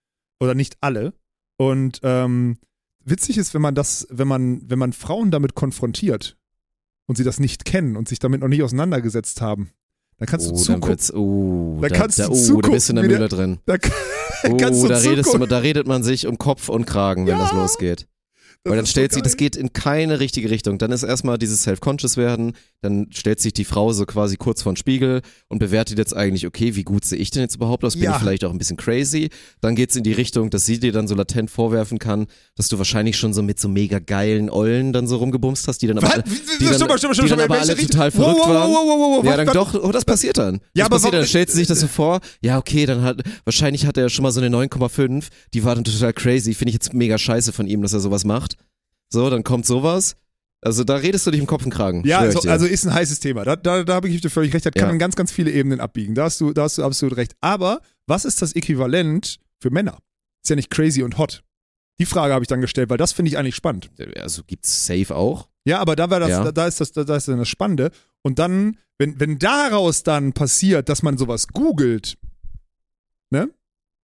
Oder 0.42 0.56
nicht 0.56 0.76
alle. 0.82 1.14
Und 1.58 2.00
ähm, 2.04 2.58
witzig 3.06 3.38
ist, 3.38 3.54
wenn 3.54 3.62
man 3.62 3.76
das, 3.76 4.08
wenn 4.10 4.28
man, 4.28 4.62
wenn 4.70 4.80
man 4.80 4.94
Frauen 4.94 5.32
damit 5.32 5.56
konfrontiert 5.56 6.38
und 7.08 7.18
sie 7.18 7.24
das 7.24 7.40
nicht 7.40 7.66
kennen 7.66 7.96
und 7.98 8.08
sich 8.08 8.20
damit 8.20 8.42
noch 8.42 8.48
nicht 8.48 8.64
auseinandergesetzt 8.64 9.42
haben, 9.42 9.72
dann 10.18 10.28
kannst 10.28 10.48
du 10.48 10.52
Oh, 10.52 10.56
dann 10.56 10.64
zugucken. 10.64 10.90
wird's, 10.90 11.14
oh, 11.14 11.80
Da 11.82 11.90
kannst 11.90 12.20
da, 12.20 12.28
du 12.28 12.34
oh, 12.58 12.62
da 12.62 12.70
bist 12.70 12.90
du 12.90 12.92
in 12.94 12.96
der 12.98 13.06
Mühle 13.06 13.28
drin. 13.30 13.60
Da 13.66 13.78
kann- 13.78 13.92
Oh, 14.46 14.58
kannst 14.58 14.84
du 14.84 14.88
da, 14.90 14.98
redest 14.98 15.34
du, 15.34 15.38
da 15.46 15.60
redet 15.60 15.88
man 15.88 16.04
sich 16.04 16.28
um 16.28 16.38
Kopf 16.38 16.68
und 16.68 16.86
Kragen, 16.86 17.26
wenn 17.28 17.38
Ja, 17.38 17.44
das 17.44 17.54
losgeht. 17.54 18.08
Weil 18.66 18.78
dann 18.78 18.86
stellt 18.86 19.12
so 19.12 19.16
sich, 19.16 19.24
das 19.24 19.36
geht 19.36 19.58
in 19.58 19.74
keine 19.74 20.22
richtige 20.22 20.50
Richtung. 20.50 20.78
Dann 20.78 20.94
ist 20.94 21.04
erstmal 21.04 21.38
dieses 21.38 21.64
Self-Conscious 21.64 22.16
werden, 22.16 22.54
dann 22.82 23.08
stellt 23.12 23.42
sich 23.42 23.52
die 23.52 23.66
Frau 23.66 23.92
so 23.92 24.06
quasi 24.06 24.38
kurz 24.38 24.62
vor 24.62 24.72
den 24.72 24.78
Spiegel 24.78 25.22
und 25.50 25.60
bewertet 25.60 25.98
jetzt 25.98 26.16
eigentlich, 26.16 26.48
okay, 26.48 26.74
wie 26.76 26.84
gut 26.84 27.04
sehe 27.04 27.18
ich 27.20 27.30
denn 27.30 27.42
jetzt 27.42 27.56
überhaupt 27.56 27.84
aus? 27.84 27.96
Bin 27.96 28.04
Ja. 28.04 28.12
ich 28.14 28.18
vielleicht 28.22 28.46
auch 28.46 28.52
ein 28.52 28.58
bisschen 28.58 28.78
crazy? 28.78 29.30
Dann 29.60 29.76
geht's 29.76 29.98
in 29.98 30.04
die 30.04 30.14
Richtung, 30.14 30.50
dass 30.50 30.66
sie 30.66 30.80
dir 30.80 30.94
dann 30.94 31.10
so 31.10 31.16
latent 31.16 31.52
vorwerfen 31.52 32.00
kann, 32.00 32.28
dass 32.56 32.70
du 32.70 32.78
wahrscheinlich 32.78 33.18
schon 33.18 33.34
so 33.34 33.44
mit 33.44 33.60
so 33.60 33.68
mega 33.68 34.00
geilen 34.00 34.50
Ollen 34.50 34.94
dann 34.94 35.08
so 35.08 35.18
rumgebumst 35.18 35.68
hast, 35.68 35.80
die 35.82 35.88
dann 35.88 35.98
aber 35.98 36.08
Was? 36.08 36.14
alle, 36.14 36.24
die 36.24 36.66
dann, 36.66 36.74
stopp 36.76 36.98
stopp 36.98 37.12
die 37.12 37.18
stopp 37.18 37.28
dann 37.30 37.38
mal, 37.40 37.44
aber 37.44 37.60
alle 37.60 37.76
total 37.76 38.12
verrückt 38.12 38.40
wow, 38.40 38.48
wow, 38.48 38.54
waren. 38.56 38.72
Wow, 38.72 38.78
wow, 38.86 38.98
wow, 38.98 39.18
wow, 39.18 39.26
Ja, 39.26 39.30
was- 39.32 39.38
dann 39.38 39.48
was- 39.48 39.54
doch, 39.74 39.84
oh, 39.84 39.92
das 39.92 40.06
passiert 40.06 40.38
dann. 40.38 40.54
Ja, 40.56 40.60
das 40.76 40.86
aber 40.86 40.96
passiert, 40.96 41.14
dann 41.16 41.26
stellt 41.28 41.50
sie 41.50 41.58
sich 41.58 41.68
das 41.68 41.82
so 41.82 41.88
vor, 41.88 42.22
ja, 42.42 42.58
okay, 42.60 42.86
dann 42.86 43.02
hat, 43.02 43.22
wahrscheinlich 43.44 43.86
hat 43.86 43.98
er 43.98 44.08
schon 44.08 44.24
mal 44.24 44.32
so 44.32 44.40
eine 44.40 44.50
9,5, 44.56 45.28
die 45.54 45.66
war 45.66 45.76
dann 45.76 45.84
total 45.84 46.14
crazy, 46.14 46.54
finde 46.54 46.70
ich 46.70 46.76
jetzt 46.76 46.94
mega 46.94 47.18
scheiße 47.18 47.52
von 47.52 47.68
ihm, 47.68 47.82
dass 47.82 47.92
er 47.92 48.00
sowas 48.00 48.24
macht. 48.24 48.53
So, 49.14 49.30
dann 49.30 49.44
kommt 49.44 49.66
sowas. 49.66 50.16
Also 50.62 50.84
da 50.84 50.96
redest 50.96 51.28
du 51.28 51.32
dich 51.32 51.40
im 51.40 51.46
Kopf 51.46 51.64
und 51.66 51.72
Kragen. 51.72 52.04
Ja, 52.06 52.20
also, 52.20 52.50
also 52.50 52.66
ist 52.66 52.86
ein 52.86 52.94
heißes 52.94 53.20
Thema. 53.20 53.44
Da, 53.44 53.56
da, 53.56 53.84
da 53.84 53.94
habe 53.96 54.08
ich 54.10 54.22
dir 54.22 54.30
völlig 54.30 54.54
recht. 54.54 54.66
Das 54.66 54.74
kann 54.74 54.88
Ja. 54.88 54.92
in 54.94 54.98
ganz, 55.00 55.16
ganz 55.16 55.32
viele 55.32 55.52
Ebenen 55.52 55.80
abbiegen. 55.80 56.16
Da 56.16 56.24
hast, 56.24 56.42
du, 56.42 56.52
da 56.54 56.64
hast 56.64 56.78
du 56.78 56.84
absolut 56.84 57.16
recht. 57.18 57.36
Aber 57.42 57.82
was 58.08 58.26
ist 58.26 58.42
das 58.42 58.54
Äquivalent 58.54 59.40
für 59.62 59.70
Männer? 59.72 59.98
Ist 60.44 60.50
ja 60.50 60.56
nicht 60.56 60.70
crazy 60.72 61.04
und 61.04 61.18
hot. 61.18 61.44
Die 62.00 62.06
Frage 62.06 62.34
habe 62.34 62.44
ich 62.44 62.48
dann 62.48 62.62
gestellt, 62.62 62.90
weil 62.90 62.98
das 62.98 63.12
finde 63.12 63.30
ich 63.30 63.38
eigentlich 63.38 63.56
spannend. 63.56 63.92
also 64.16 64.42
gibt's 64.48 64.86
safe 64.88 65.16
auch. 65.16 65.48
Ja, 65.66 65.80
aber 65.80 65.96
da 65.96 66.10
war 66.10 66.20
das, 66.20 66.30
Ja. 66.30 66.44
da, 66.46 66.52
da 66.52 66.68
ist 66.68 66.82
das, 66.82 66.92
da, 66.92 67.04
da 67.04 67.16
ist 67.18 67.28
dann 67.28 67.38
das 67.38 67.50
Spannende. 67.50 67.92
Und 68.24 68.40
dann, 68.40 68.78
wenn, 68.98 69.20
wenn 69.20 69.38
daraus 69.38 70.02
dann 70.04 70.34
passiert, 70.34 70.90
dass 70.90 71.04
man 71.04 71.18
sowas 71.18 71.48
googelt, 71.50 72.18
ne? 73.30 73.50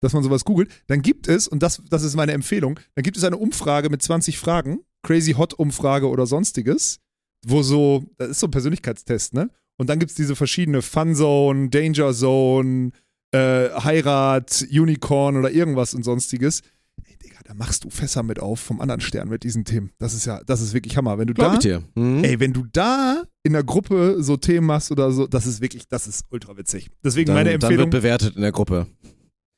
Dass 0.02 0.14
man 0.14 0.24
sowas 0.24 0.46
googelt, 0.46 0.70
dann 0.88 1.02
gibt 1.02 1.28
es, 1.28 1.48
und 1.48 1.64
das, 1.64 1.82
das 1.90 2.04
ist 2.04 2.16
meine 2.16 2.32
Empfehlung, 2.34 2.80
dann 2.96 3.04
gibt 3.04 3.18
es 3.18 3.24
eine 3.24 3.38
Umfrage 3.38 3.90
mit 3.90 4.02
20 4.02 4.38
Fragen, 4.40 4.80
Crazy 5.04 5.34
Hot 5.34 5.54
Umfrage 5.54 6.08
oder 6.10 6.26
sonstiges, 6.26 7.00
wo 7.46 7.62
so, 7.62 8.04
das 8.18 8.30
ist 8.30 8.40
so 8.40 8.48
ein 8.48 8.52
Persönlichkeitstest, 8.52 9.34
ne? 9.34 9.50
Und 9.78 9.90
dann 9.90 9.98
gibt 10.00 10.10
es 10.12 10.16
diese 10.18 10.36
verschiedene 10.36 10.82
Fun 10.82 11.16
Zone, 11.16 11.70
Danger 11.70 12.14
Zone, 12.14 12.92
äh, 13.32 13.70
Heirat, 13.82 14.66
Unicorn 14.72 15.38
oder 15.38 15.52
irgendwas 15.52 15.94
und 15.94 16.04
sonstiges. 16.04 16.62
Ey, 17.06 17.16
Digga, 17.24 17.38
da 17.46 17.54
machst 17.54 17.86
du 17.86 17.90
Fässer 17.90 18.24
mit 18.24 18.42
auf 18.42 18.60
vom 18.60 18.82
anderen 18.82 19.00
Stern 19.00 19.30
mit 19.30 19.44
diesen 19.44 19.64
Themen. 19.64 19.92
Das 20.00 20.14
ist 20.14 20.26
ja, 20.26 20.44
das 20.44 20.60
ist 20.60 20.74
wirklich 20.74 20.98
Hammer. 20.98 21.18
Wenn 21.18 21.28
du 21.28 21.34
Glaub 21.34 21.52
da, 21.52 21.54
ich 21.54 21.60
dir. 21.60 21.84
Mhm. 21.96 22.24
ey, 22.26 22.40
wenn 22.42 22.52
du 22.52 22.66
da 22.74 23.24
in 23.44 23.54
der 23.54 23.64
Gruppe 23.64 24.18
so 24.20 24.36
Themen 24.36 24.68
machst 24.68 24.92
oder 24.92 25.12
so, 25.14 25.28
das 25.28 25.48
ist 25.48 25.62
wirklich, 25.62 25.88
das 25.88 26.08
ist 26.08 26.26
ultra 26.30 26.58
witzig. 26.58 26.90
Deswegen 27.02 27.28
dann, 27.28 27.36
meine 27.36 27.52
dann 27.52 27.62
wird 27.62 27.72
Empfehlung. 27.72 27.90
bewertet 27.90 28.36
in 28.36 28.42
der 28.42 28.52
Gruppe. 28.52 28.88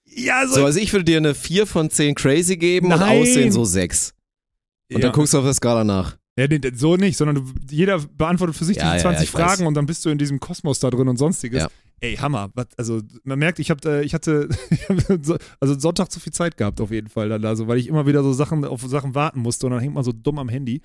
ja, 0.06 0.46
So, 0.48 0.64
also 0.66 0.78
ich 0.80 0.94
würde 0.94 1.06
dir 1.06 1.18
eine 1.18 1.34
4 1.34 1.66
von 1.66 1.90
10 1.90 2.14
crazy 2.14 2.58
geben 2.58 2.90
Nein. 2.90 3.02
und 3.02 3.08
Aussehen 3.24 3.52
so 3.52 3.66
6. 3.66 4.14
Und 4.92 5.02
ja. 5.02 5.08
dann 5.08 5.12
guckst 5.12 5.34
du 5.34 5.40
auf 5.40 5.44
der 5.44 5.54
Skala 5.54 5.84
nach. 5.84 6.18
Ja, 6.38 6.48
nee, 6.48 6.60
so 6.74 6.96
nicht, 6.96 7.18
sondern 7.18 7.36
du, 7.36 7.54
jeder 7.70 8.00
beantwortet 8.00 8.56
für 8.56 8.66
sich 8.66 8.78
Ja, 8.78 8.94
diese 8.94 9.06
ja, 9.06 9.12
ja, 9.12 9.18
20 9.18 9.24
ich 9.24 9.34
weiß. 9.34 9.42
Fragen 9.42 9.68
und 9.68 9.74
dann 9.74 9.86
bist 9.86 10.06
du 10.06 10.10
in 10.10 10.18
diesem 10.18 10.40
Kosmos 10.40 10.80
da 10.80 10.90
drin 10.90 11.08
und 11.08 11.18
sonstiges. 11.18 11.68
Ey, 12.00 12.16
Hammer. 12.16 12.52
Also 12.78 13.02
man 13.24 13.38
merkt, 13.38 13.60
ich, 13.60 13.70
hab, 13.70 13.86
äh, 13.86 14.02
ich 14.02 14.14
hatte 14.14 14.50
also 15.60 15.80
Sonntag 15.80 16.12
zu 16.12 16.20
viel 16.20 16.34
Zeit 16.34 16.58
gehabt 16.58 16.82
auf 16.82 16.90
jeden 16.90 17.10
Fall 17.10 17.30
dann 17.30 17.42
da 17.42 17.56
so, 17.56 17.68
weil 17.68 17.78
ich 17.78 17.88
immer 17.88 18.08
wieder 18.08 18.24
so 18.24 18.34
Sachen 18.34 18.66
auf 18.66 18.82
Sachen 18.82 19.14
warten 19.14 19.40
musste 19.40 19.68
und 19.68 19.74
dann 19.74 19.82
hängt 19.82 19.94
man 19.94 20.04
so 20.04 20.12
dumm 20.12 20.40
am 20.40 20.50
Handy 20.50 20.82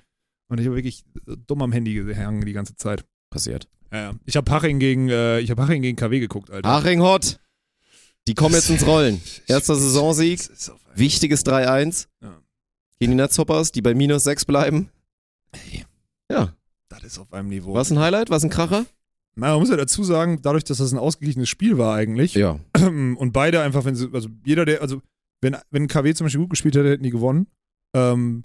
und 0.49 0.59
ich 0.59 0.67
habe 0.67 0.75
wirklich 0.75 1.03
dumm 1.47 1.61
am 1.61 1.71
Handy 1.71 1.93
gehangen 1.93 2.45
die 2.45 2.53
ganze 2.53 2.75
Zeit. 2.75 3.05
Passiert. 3.29 3.67
Ja, 3.91 3.97
ja. 3.97 4.13
Ich 4.25 4.37
habe 4.37 4.49
Haching 4.49 4.79
gegen 4.79 5.09
äh, 5.09 5.39
ich 5.39 5.51
habe 5.51 5.61
Haching 5.61 5.81
gegen 5.81 5.97
KW 5.97 6.19
geguckt, 6.19 6.49
Alter. 6.49 6.69
Haching 6.69 7.01
Hot. 7.01 7.39
Die 8.27 8.35
kommen 8.35 8.55
jetzt 8.55 8.69
ins 8.69 8.85
Rollen. 8.85 9.21
Erster 9.47 9.75
Saisonsieg. 9.75 10.39
Wichtiges 10.95 11.45
3-1. 11.45 12.07
Ja. 12.21 12.41
Gegen 12.99 13.11
die 13.11 13.15
Netzhoppers, 13.17 13.71
die 13.71 13.81
bei 13.81 13.93
minus 13.93 14.23
6 14.23 14.45
bleiben. 14.45 14.89
Ey, 15.51 15.85
Ja. 16.31 16.53
das 16.89 17.03
ist 17.03 17.19
auf 17.19 17.31
einem 17.33 17.49
Niveau. 17.49 17.73
Was 17.73 17.91
ein 17.91 17.99
Highlight? 17.99 18.29
Was 18.29 18.43
ein 18.43 18.49
Kracher? 18.49 18.85
Na, 19.35 19.51
man 19.51 19.59
muss 19.59 19.69
ja 19.69 19.77
dazu 19.77 20.03
sagen, 20.03 20.39
dadurch, 20.41 20.63
dass 20.63 20.79
das 20.79 20.91
ein 20.91 20.97
ausgeglichenes 20.97 21.47
Spiel 21.47 21.77
war 21.77 21.95
eigentlich, 21.95 22.33
Ja. 22.33 22.59
und 22.75 23.31
beide 23.33 23.61
einfach, 23.61 23.85
wenn 23.85 23.95
sie, 23.95 24.09
also 24.11 24.29
jeder, 24.43 24.65
der, 24.65 24.81
also 24.81 25.01
wenn, 25.41 25.55
wenn 25.69 25.87
KW 25.87 26.13
zum 26.15 26.25
Beispiel 26.25 26.41
gut 26.41 26.49
gespielt 26.49 26.75
hätte, 26.75 26.89
hätten 26.89 27.03
die 27.03 27.11
gewonnen. 27.11 27.45
Ähm, 27.93 28.43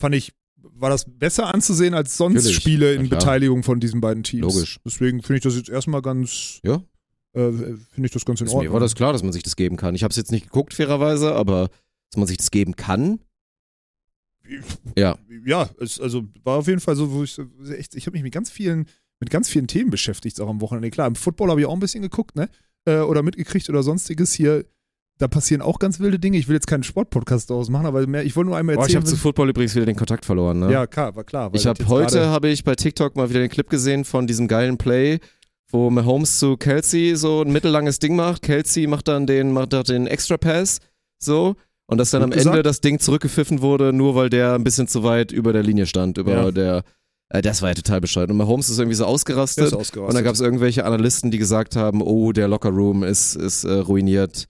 fand 0.00 0.14
ich, 0.14 0.32
war 0.56 0.90
das 0.90 1.04
besser 1.08 1.52
anzusehen 1.52 1.94
als 1.94 2.16
sonst 2.16 2.36
Natürlich. 2.36 2.56
Spiele 2.56 2.94
in 2.94 3.08
klar. 3.08 3.18
Beteiligung 3.18 3.64
von 3.64 3.80
diesen 3.80 4.00
beiden 4.00 4.22
Teams. 4.22 4.42
Logisch. 4.54 4.78
Deswegen 4.84 5.22
finde 5.22 5.38
ich 5.38 5.42
das 5.42 5.56
jetzt 5.56 5.68
erstmal 5.68 6.02
ganz, 6.02 6.60
Ja. 6.62 6.76
äh, 7.32 7.50
finde 7.50 7.76
ich 8.04 8.12
das 8.12 8.24
ganz 8.24 8.40
in 8.40 8.46
Also 8.46 8.56
mir 8.58 8.60
Ordnung. 8.60 8.72
war 8.74 8.80
das 8.80 8.94
klar, 8.94 9.12
dass 9.12 9.24
man 9.24 9.32
sich 9.32 9.42
das 9.42 9.56
geben 9.56 9.76
kann. 9.76 9.96
Ich 9.96 10.04
habe 10.04 10.10
es 10.12 10.16
jetzt 10.16 10.30
nicht 10.30 10.44
geguckt, 10.44 10.72
fairerweise, 10.74 11.34
aber 11.34 11.68
dass 12.10 12.16
man 12.16 12.28
sich 12.28 12.36
das 12.36 12.52
geben 12.52 12.76
kann. 12.76 13.18
Ja. 14.96 15.18
ja, 15.44 15.68
es, 15.80 16.00
also 16.00 16.24
war 16.44 16.58
auf 16.58 16.66
jeden 16.66 16.80
Fall 16.80 16.96
so, 16.96 17.12
wo 17.12 17.22
ich 17.22 17.38
echt, 17.70 17.94
ich 17.94 18.06
habe 18.06 18.14
mich 18.14 18.22
mit 18.22 18.32
ganz 18.32 18.50
vielen, 18.50 18.86
mit 19.20 19.30
ganz 19.30 19.48
vielen 19.48 19.66
Themen 19.66 19.90
beschäftigt, 19.90 20.40
auch 20.40 20.48
am 20.48 20.60
Wochenende. 20.60 20.90
Klar, 20.90 21.06
im 21.06 21.14
Football 21.14 21.50
habe 21.50 21.60
ich 21.60 21.66
auch 21.66 21.72
ein 21.72 21.80
bisschen 21.80 22.02
geguckt, 22.02 22.36
ne? 22.36 22.48
Äh, 22.84 23.00
oder 23.00 23.22
mitgekriegt 23.22 23.68
oder 23.68 23.82
sonstiges. 23.82 24.32
Hier, 24.32 24.64
da 25.18 25.28
passieren 25.28 25.62
auch 25.62 25.78
ganz 25.78 26.00
wilde 26.00 26.18
Dinge. 26.18 26.38
Ich 26.38 26.48
will 26.48 26.54
jetzt 26.54 26.66
keinen 26.66 26.84
Sportpodcast 26.84 27.50
daraus 27.50 27.68
machen, 27.68 27.86
aber 27.86 28.06
mehr, 28.06 28.24
ich 28.24 28.36
wollte 28.36 28.50
nur 28.50 28.56
einmal 28.56 28.76
Boah, 28.76 28.82
ich 28.82 28.94
erzählen. 28.94 29.02
habe 29.02 29.10
zu 29.10 29.16
Football 29.16 29.50
übrigens 29.50 29.74
wieder 29.74 29.86
den 29.86 29.96
Kontakt 29.96 30.24
verloren. 30.24 30.60
Ne? 30.60 30.72
ja, 30.72 30.86
klar, 30.86 31.14
war 31.16 31.24
klar. 31.24 31.50
ich 31.52 31.66
habe 31.66 31.86
heute 31.88 32.26
habe 32.26 32.48
ich 32.48 32.64
bei 32.64 32.74
TikTok 32.74 33.16
mal 33.16 33.28
wieder 33.28 33.40
den 33.40 33.50
Clip 33.50 33.68
gesehen 33.68 34.04
von 34.04 34.26
diesem 34.26 34.48
geilen 34.48 34.78
Play, 34.78 35.18
wo 35.70 35.90
Mahomes 35.90 36.38
zu 36.38 36.56
Kelsey 36.56 37.16
so 37.16 37.42
ein 37.42 37.52
mittellanges 37.52 37.98
Ding 37.98 38.16
macht. 38.16 38.42
Kelsey 38.42 38.86
macht 38.86 39.08
dann 39.08 39.26
den 39.26 39.52
macht 39.52 39.72
dann 39.72 39.84
den 39.84 40.06
Extra 40.06 40.36
Pass 40.36 40.78
so 41.18 41.56
und 41.88 41.98
dass 41.98 42.10
dann 42.10 42.20
Gut 42.22 42.32
am 42.32 42.38
gesagt. 42.38 42.54
Ende 42.56 42.62
das 42.62 42.80
Ding 42.80 43.00
zurückgepfiffen 43.00 43.60
wurde, 43.60 43.92
nur 43.92 44.14
weil 44.14 44.30
der 44.30 44.54
ein 44.54 44.62
bisschen 44.64 44.86
zu 44.86 45.02
weit 45.02 45.32
über 45.32 45.52
der 45.52 45.62
Linie 45.64 45.86
stand, 45.86 46.18
über 46.18 46.32
Ja. 46.32 46.50
der 46.52 46.84
äh, 47.30 47.42
das 47.42 47.60
war 47.60 47.68
ja 47.68 47.74
total 47.74 48.00
bescheuert. 48.00 48.30
Und 48.30 48.36
Mahomes 48.38 48.70
ist 48.70 48.78
irgendwie 48.78 48.94
so 48.96 49.04
ausgerastet. 49.04 49.66
ist 49.66 49.72
Und 49.74 49.80
ausgerastet. 49.80 50.16
dann 50.16 50.24
gab 50.24 50.34
es 50.34 50.40
irgendwelche 50.40 50.84
Analysten, 50.86 51.30
die 51.30 51.36
gesagt 51.38 51.76
haben, 51.76 52.00
oh, 52.00 52.32
der 52.32 52.48
Lockerroom 52.48 53.02
ist, 53.02 53.34
ist 53.34 53.64
äh, 53.64 53.72
ruiniert 53.72 54.48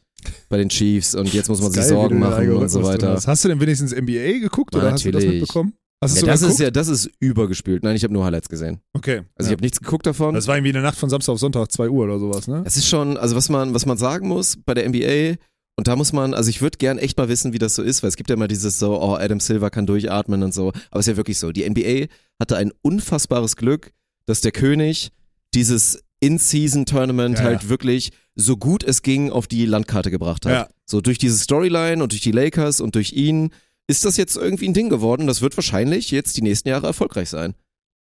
bei 0.48 0.58
den 0.58 0.68
Chiefs 0.68 1.14
und 1.14 1.32
jetzt 1.32 1.48
muss 1.48 1.60
man 1.60 1.70
sich 1.72 1.80
Geil, 1.80 1.88
Sorgen 1.90 2.18
machen 2.18 2.52
und 2.52 2.68
so 2.68 2.82
weiter. 2.82 3.18
hast. 3.24 3.44
Du 3.44 3.48
denn 3.48 3.60
wenigstens 3.60 3.92
NBA 3.94 4.40
geguckt 4.40 4.70
Na, 4.74 4.80
oder 4.80 4.92
hast 4.92 5.04
du 5.04 5.10
das 5.10 5.22
natürlich. 5.24 5.40
mitbekommen? 5.42 5.74
Hast 6.00 6.20
Ja, 6.20 6.26
das 6.26 6.40
sogar 6.40 6.50
ist 6.52 6.58
ja, 6.60 6.70
das 6.70 6.86
ist 6.88 7.10
übergespielt. 7.18 7.82
Nein, 7.82 7.96
ich 7.96 8.04
habe 8.04 8.12
nur 8.12 8.24
Highlights 8.24 8.48
gesehen. 8.48 8.80
Okay. 8.94 9.22
Also 9.34 9.48
ja. 9.48 9.50
ich 9.50 9.52
habe 9.52 9.62
nichts 9.62 9.80
geguckt 9.80 10.06
davon. 10.06 10.34
das 10.34 10.46
war 10.46 10.56
irgendwie 10.56 10.70
in 10.70 10.74
der 10.74 10.82
Nacht 10.84 10.98
von 10.98 11.10
Samstag 11.10 11.32
auf 11.32 11.40
Sonntag, 11.40 11.72
2 11.72 11.88
Uhr 11.88 12.04
oder 12.04 12.18
sowas, 12.20 12.46
ne? 12.46 12.62
Es 12.64 12.76
ist 12.76 12.86
schon, 12.86 13.16
also 13.16 13.34
was 13.34 13.48
man, 13.48 13.74
was 13.74 13.86
man 13.86 13.96
sagen 13.98 14.28
muss 14.28 14.56
bei 14.64 14.74
der 14.74 14.88
NBA, 14.88 15.36
und 15.78 15.86
da 15.86 15.94
muss 15.94 16.12
man, 16.12 16.34
also 16.34 16.50
ich 16.50 16.60
würde 16.60 16.76
gern 16.76 16.98
echt 16.98 17.16
mal 17.16 17.28
wissen, 17.28 17.52
wie 17.52 17.58
das 17.60 17.76
so 17.76 17.82
ist, 17.84 18.02
weil 18.02 18.08
es 18.08 18.16
gibt 18.16 18.30
ja 18.30 18.34
immer 18.34 18.48
dieses 18.48 18.80
so, 18.80 19.00
oh, 19.00 19.14
Adam 19.14 19.38
Silver 19.38 19.70
kann 19.70 19.86
durchatmen 19.86 20.42
und 20.42 20.52
so, 20.52 20.70
aber 20.90 20.98
es 20.98 21.06
ist 21.06 21.12
ja 21.12 21.16
wirklich 21.16 21.38
so. 21.38 21.52
Die 21.52 21.68
NBA 21.70 22.06
hatte 22.40 22.56
ein 22.56 22.72
unfassbares 22.82 23.54
Glück, 23.54 23.92
dass 24.26 24.40
der 24.40 24.50
König 24.50 25.10
dieses 25.54 26.02
In-Season-Tournament 26.20 27.38
Ja, 27.38 27.44
halt 27.44 27.62
ja. 27.62 27.68
wirklich 27.68 28.10
so 28.34 28.56
gut 28.56 28.82
es 28.82 29.02
ging 29.02 29.30
auf 29.30 29.46
die 29.46 29.66
Landkarte 29.66 30.10
gebracht 30.10 30.46
hat. 30.46 30.52
Ja. 30.52 30.68
So 30.84 31.00
durch 31.00 31.18
diese 31.18 31.38
Storyline 31.38 32.02
und 32.02 32.10
durch 32.12 32.22
die 32.22 32.32
Lakers 32.32 32.80
und 32.80 32.96
durch 32.96 33.12
ihn 33.12 33.50
ist 33.86 34.04
das 34.04 34.16
jetzt 34.16 34.36
irgendwie 34.36 34.68
ein 34.68 34.74
Ding 34.74 34.88
geworden. 34.88 35.26
Das 35.28 35.42
wird 35.42 35.56
wahrscheinlich 35.56 36.10
jetzt 36.10 36.36
die 36.36 36.42
nächsten 36.42 36.68
Jahre 36.68 36.88
erfolgreich 36.88 37.28
sein. 37.30 37.54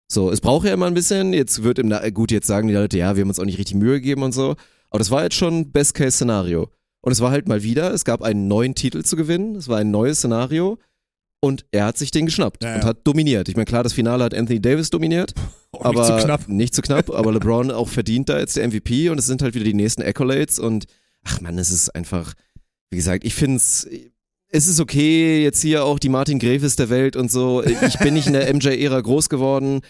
So, 0.10 0.32
es 0.32 0.40
braucht 0.40 0.66
ja 0.66 0.74
immer 0.74 0.86
ein 0.86 0.94
bisschen, 0.94 1.34
jetzt 1.34 1.64
wird 1.64 1.78
im, 1.80 1.90
Na- 1.90 2.10
gut, 2.10 2.32
jetzt 2.32 2.48
sagen 2.48 2.68
die 2.70 2.74
Leute, 2.74 2.98
ja, 2.98 3.16
wir 3.16 3.22
haben 3.22 3.30
uns 3.30 3.40
auch 3.40 3.46
nicht 3.46 3.58
richtig 3.58 3.76
Mühe 3.76 3.96
gegeben 3.96 4.24
und 4.24 4.32
so, 4.34 4.56
aber 4.92 5.00
das 5.00 5.12
war 5.12 5.24
jetzt 5.24 5.36
schon 5.36 5.72
Best-Case-Szenario. 5.72 6.70
Und 7.06 7.12
es 7.12 7.22
war 7.22 7.30
halt 7.32 7.48
mal 7.48 7.62
wieder, 7.64 7.94
es 7.94 8.04
gab 8.04 8.22
einen 8.24 8.48
neuen 8.48 8.74
Titel 8.74 9.04
zu 9.04 9.16
gewinnen, 9.16 9.56
es 9.56 9.68
war 9.68 9.78
ein 9.78 9.92
neues 9.92 10.18
Szenario 10.18 10.80
und 11.40 11.66
er 11.72 11.86
hat 11.86 11.98
sich 12.00 12.10
den 12.10 12.26
geschnappt 12.26 12.64
Ja, 12.64 12.74
und 12.76 12.82
ja. 12.82 12.88
hat 12.88 13.06
dominiert. 13.06 13.48
Ich 13.48 13.56
meine, 13.56 13.66
klar, 13.66 13.84
das 13.84 13.94
Finale 13.94 14.24
hat 14.24 14.34
Anthony 14.34 14.60
Davis 14.60 14.90
dominiert, 14.90 15.34
Auch 15.72 15.86
aber 15.86 16.00
nicht 16.08 16.20
zu 16.20 16.26
knapp. 16.26 16.48
nicht 16.50 16.74
zu 16.74 16.82
knapp, 16.82 17.12
aber 17.12 17.32
LeBron 17.32 17.70
auch 17.70 17.90
verdient 17.90 18.30
da 18.30 18.40
jetzt 18.40 18.58
der 18.58 18.68
MVP 18.68 19.10
und 19.10 19.20
es 19.20 19.28
sind 19.28 19.44
halt 19.44 19.54
wieder 19.54 19.66
die 19.66 19.76
nächsten 19.76 20.02
Accolades 20.02 20.58
und 20.58 20.86
ach 21.24 21.42
man, 21.42 21.60
es 21.60 21.70
ist 21.70 21.94
einfach, 21.94 22.34
wie 22.90 22.98
gesagt, 22.98 23.24
ich 23.24 23.36
finde 23.36 23.58
es, 23.58 23.88
es 24.50 24.68
ist 24.68 24.80
okay, 24.80 25.44
jetzt 25.44 25.62
hier 25.62 25.84
auch 25.86 26.00
die 26.00 26.10
Martin 26.10 26.40
Greves 26.40 26.76
der 26.76 26.90
Welt 26.90 27.16
und 27.16 27.30
so. 27.30 27.62
Ich 27.64 28.00
bin 28.00 28.14
nicht 28.16 28.26
in 28.28 28.34
der 28.34 28.52
MJ-Ära 28.52 29.02
groß 29.02 29.30
geworden. 29.30 29.82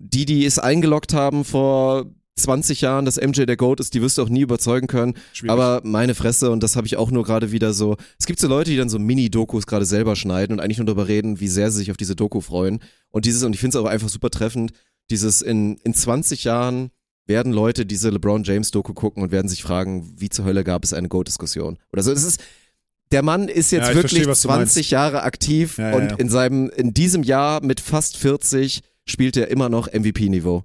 Die, 0.00 0.24
die 0.24 0.46
es 0.46 0.58
eingeloggt 0.58 1.12
haben 1.12 1.44
vor 1.44 2.06
20 2.36 2.80
Jahren, 2.80 3.04
dass 3.04 3.20
MJ 3.20 3.44
der 3.44 3.56
GOAT 3.56 3.80
ist, 3.80 3.94
die 3.94 4.00
wirst 4.00 4.18
du 4.18 4.22
auch 4.22 4.28
nie 4.28 4.40
überzeugen 4.40 4.86
können. 4.86 5.14
Schwierig. 5.32 5.52
Aber 5.52 5.82
meine 5.84 6.14
Fresse, 6.14 6.50
und 6.50 6.62
das 6.62 6.76
habe 6.76 6.86
ich 6.86 6.96
auch 6.96 7.10
nur 7.10 7.24
gerade 7.24 7.52
wieder 7.52 7.72
so. 7.74 7.96
Es 8.18 8.26
gibt 8.26 8.40
so 8.40 8.48
Leute, 8.48 8.70
die 8.70 8.76
dann 8.76 8.88
so 8.88 8.98
Mini-Dokus 8.98 9.66
gerade 9.66 9.84
selber 9.84 10.16
schneiden 10.16 10.54
und 10.54 10.60
eigentlich 10.60 10.78
nur 10.78 10.86
darüber 10.86 11.08
reden, 11.08 11.40
wie 11.40 11.48
sehr 11.48 11.70
sie 11.70 11.78
sich 11.78 11.90
auf 11.90 11.96
diese 11.96 12.16
Doku 12.16 12.40
freuen. 12.40 12.80
Und 13.10 13.26
dieses, 13.26 13.42
und 13.42 13.52
ich 13.52 13.60
finde 13.60 13.76
es 13.78 13.84
auch 13.84 13.88
einfach 13.88 14.08
super 14.08 14.30
treffend, 14.30 14.72
dieses 15.10 15.42
in, 15.42 15.76
in 15.78 15.94
20 15.94 16.44
Jahren 16.44 16.90
werden 17.26 17.52
Leute 17.52 17.86
diese 17.86 18.10
LeBron 18.10 18.44
James 18.44 18.70
Doku 18.70 18.94
gucken 18.94 19.22
und 19.22 19.30
werden 19.30 19.48
sich 19.48 19.62
fragen, 19.62 20.12
wie 20.16 20.28
zur 20.28 20.44
Hölle 20.44 20.64
gab 20.64 20.84
es 20.84 20.92
eine 20.92 21.08
GOAT-Diskussion? 21.08 21.78
Oder 21.92 22.02
so. 22.02 22.12
Es 22.12 22.24
ist, 22.24 22.40
der 23.12 23.22
Mann 23.22 23.48
ist 23.48 23.70
jetzt 23.70 23.84
Ja, 23.84 23.90
ich 23.90 23.96
wirklich 23.96 24.24
verstehe, 24.24 24.30
was 24.30 24.42
du 24.42 24.48
20 24.48 24.90
Jahre 24.90 25.22
aktiv 25.22 25.78
Ja, 25.78 25.90
ja, 25.90 25.96
und 25.96 26.18
in 26.18 26.28
seinem, 26.28 26.70
in 26.70 26.94
diesem 26.94 27.22
Jahr 27.22 27.62
mit 27.62 27.80
fast 27.80 28.16
40 28.16 28.80
spielt 29.04 29.36
er 29.36 29.48
immer 29.48 29.68
noch 29.68 29.92
MVP-Niveau. 29.92 30.64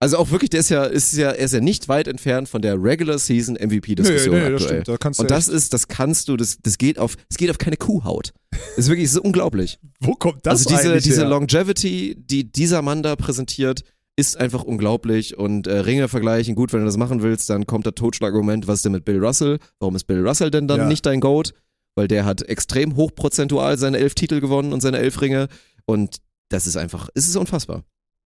Also 0.00 0.16
auch 0.16 0.30
wirklich, 0.30 0.50
der 0.50 0.60
ist 0.60 0.68
ja, 0.68 0.84
ist 0.84 1.12
ja, 1.16 1.30
er 1.30 1.44
ist 1.44 1.52
ja 1.54 1.60
nicht 1.60 1.88
weit 1.88 2.06
entfernt 2.06 2.48
von 2.48 2.62
der 2.62 2.80
Regular 2.80 3.18
Season 3.18 3.56
MVP-Diskussion 3.56 4.34
nee, 4.36 4.44
nee, 4.44 4.50
das 4.52 4.62
aktuell. 4.62 4.82
stimmt. 4.82 4.88
Da 4.88 4.96
kannst 4.96 5.18
du 5.18 5.22
Und 5.22 5.30
das 5.30 5.48
ist, 5.48 5.72
das 5.74 5.88
kannst 5.88 6.28
du, 6.28 6.36
das, 6.36 6.58
das 6.62 6.78
geht 6.78 6.98
auf, 7.00 7.16
das 7.28 7.36
geht 7.36 7.50
auf 7.50 7.58
keine 7.58 7.76
Kuhhaut. 7.76 8.32
Das 8.50 8.60
ist 8.84 8.88
wirklich 8.88 9.10
so 9.10 9.20
unglaublich. 9.20 9.80
wo 10.00 10.14
kommt 10.14 10.46
das 10.46 10.66
also 10.66 10.76
diese, 10.76 11.00
diese 11.00 11.22
her? 11.22 11.28
Longevity, 11.28 12.14
die 12.16 12.44
dieser 12.50 12.80
Mann 12.82 13.02
da 13.02 13.16
präsentiert, 13.16 13.82
ist 14.16 14.36
einfach 14.36 14.62
unglaublich. 14.62 15.36
Und 15.36 15.66
äh, 15.66 15.78
Ringe 15.78 16.06
vergleichen, 16.08 16.54
gut, 16.54 16.72
wenn 16.72 16.80
du 16.80 16.86
das 16.86 16.96
machen 16.96 17.22
willst, 17.22 17.50
dann 17.50 17.66
kommt 17.66 17.86
das 17.86 17.94
Totschlagargument, 17.94 18.68
was 18.68 18.76
ist 18.76 18.84
denn 18.84 18.92
mit 18.92 19.04
Bill 19.04 19.24
Russell? 19.24 19.58
Warum 19.80 19.96
ist 19.96 20.04
Bill 20.04 20.24
Russell 20.26 20.50
denn 20.52 20.68
dann 20.68 20.78
Ja. 20.80 20.86
nicht 20.86 21.06
dein 21.06 21.20
Goat? 21.20 21.54
Weil 21.96 22.06
der 22.06 22.24
hat 22.24 22.42
extrem 22.42 22.94
hochprozentual 22.94 23.76
seine 23.78 23.98
elf 23.98 24.14
Titel 24.14 24.40
gewonnen 24.40 24.72
und 24.72 24.80
seine 24.80 24.98
elf 24.98 25.20
Ringe. 25.20 25.48
Und 25.86 26.18
das 26.50 26.68
ist 26.68 26.76
einfach, 26.76 27.08
es 27.14 27.26
ist 27.28 27.36
unfassbar. 27.36 27.82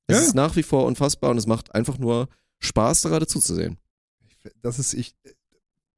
Es 0.07 0.16
Ja. 0.18 0.22
ist 0.24 0.34
nach 0.34 0.57
wie 0.57 0.62
vor 0.62 0.84
unfassbar 0.86 1.30
und 1.30 1.38
es 1.38 1.46
macht 1.46 1.74
einfach 1.74 1.98
nur 1.98 2.28
Spaß, 2.59 3.03
da 3.03 3.09
gerade 3.09 3.26
zuzusehen. 3.26 3.78
das 4.62 4.78
ist 4.78 4.94
ich 4.94 5.14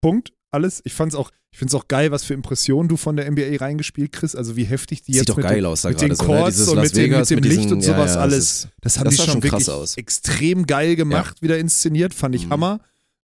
Punkt 0.01 0.33
alles. 0.51 0.81
Ich 0.85 0.93
fand's 0.95 1.15
auch 1.15 1.31
ich 1.51 1.59
find's 1.59 1.75
auch 1.75 1.87
geil, 1.87 2.11
was 2.11 2.25
für 2.25 2.35
Impressionen 2.35 2.89
du 2.89 2.97
von 2.97 3.15
der 3.17 3.27
NBA 3.31 3.59
reingespielt 3.59 4.11
kriegst, 4.11 4.37
also 4.37 4.57
wie 4.57 4.65
heftig 4.65 5.03
die 5.03 5.13
Sieht 5.13 5.21
jetzt 5.21 5.29
doch 5.29 5.37
mit 5.37 5.47
geil 5.47 5.65
aus 5.67 5.83
da 5.83 5.91
mit 5.91 6.01
den 6.01 6.15
so, 6.17 6.23
ne? 6.25 6.29
Chords 6.29 6.57
Dieses 6.57 6.69
und 6.69 6.81
mit, 6.81 6.97
Vegas 6.97 7.31
mit 7.31 7.39
dem 7.39 7.43
mit 7.43 7.45
Licht 7.45 7.59
diesen- 7.65 7.73
und 7.75 7.81
ja, 7.81 7.87
sowas 7.95 7.99
ja, 8.11 8.15
das 8.15 8.17
alles. 8.17 8.39
ist- 8.65 8.69
Das 8.81 8.99
haben 8.99 9.05
das 9.05 9.13
die 9.15 9.19
sah 9.19 9.25
schon 9.25 9.33
schon 9.35 9.43
wirklich 9.45 9.67
krass 9.67 9.69
aus. 9.69 9.97
extrem 9.97 10.67
geil 10.67 10.97
gemacht, 10.97 11.43
wieder 11.43 11.59
inszeniert, 11.59 12.13
fand 12.13 12.35
ich 12.35 12.47
Mhm. 12.47 12.51
Hammer. 12.51 12.81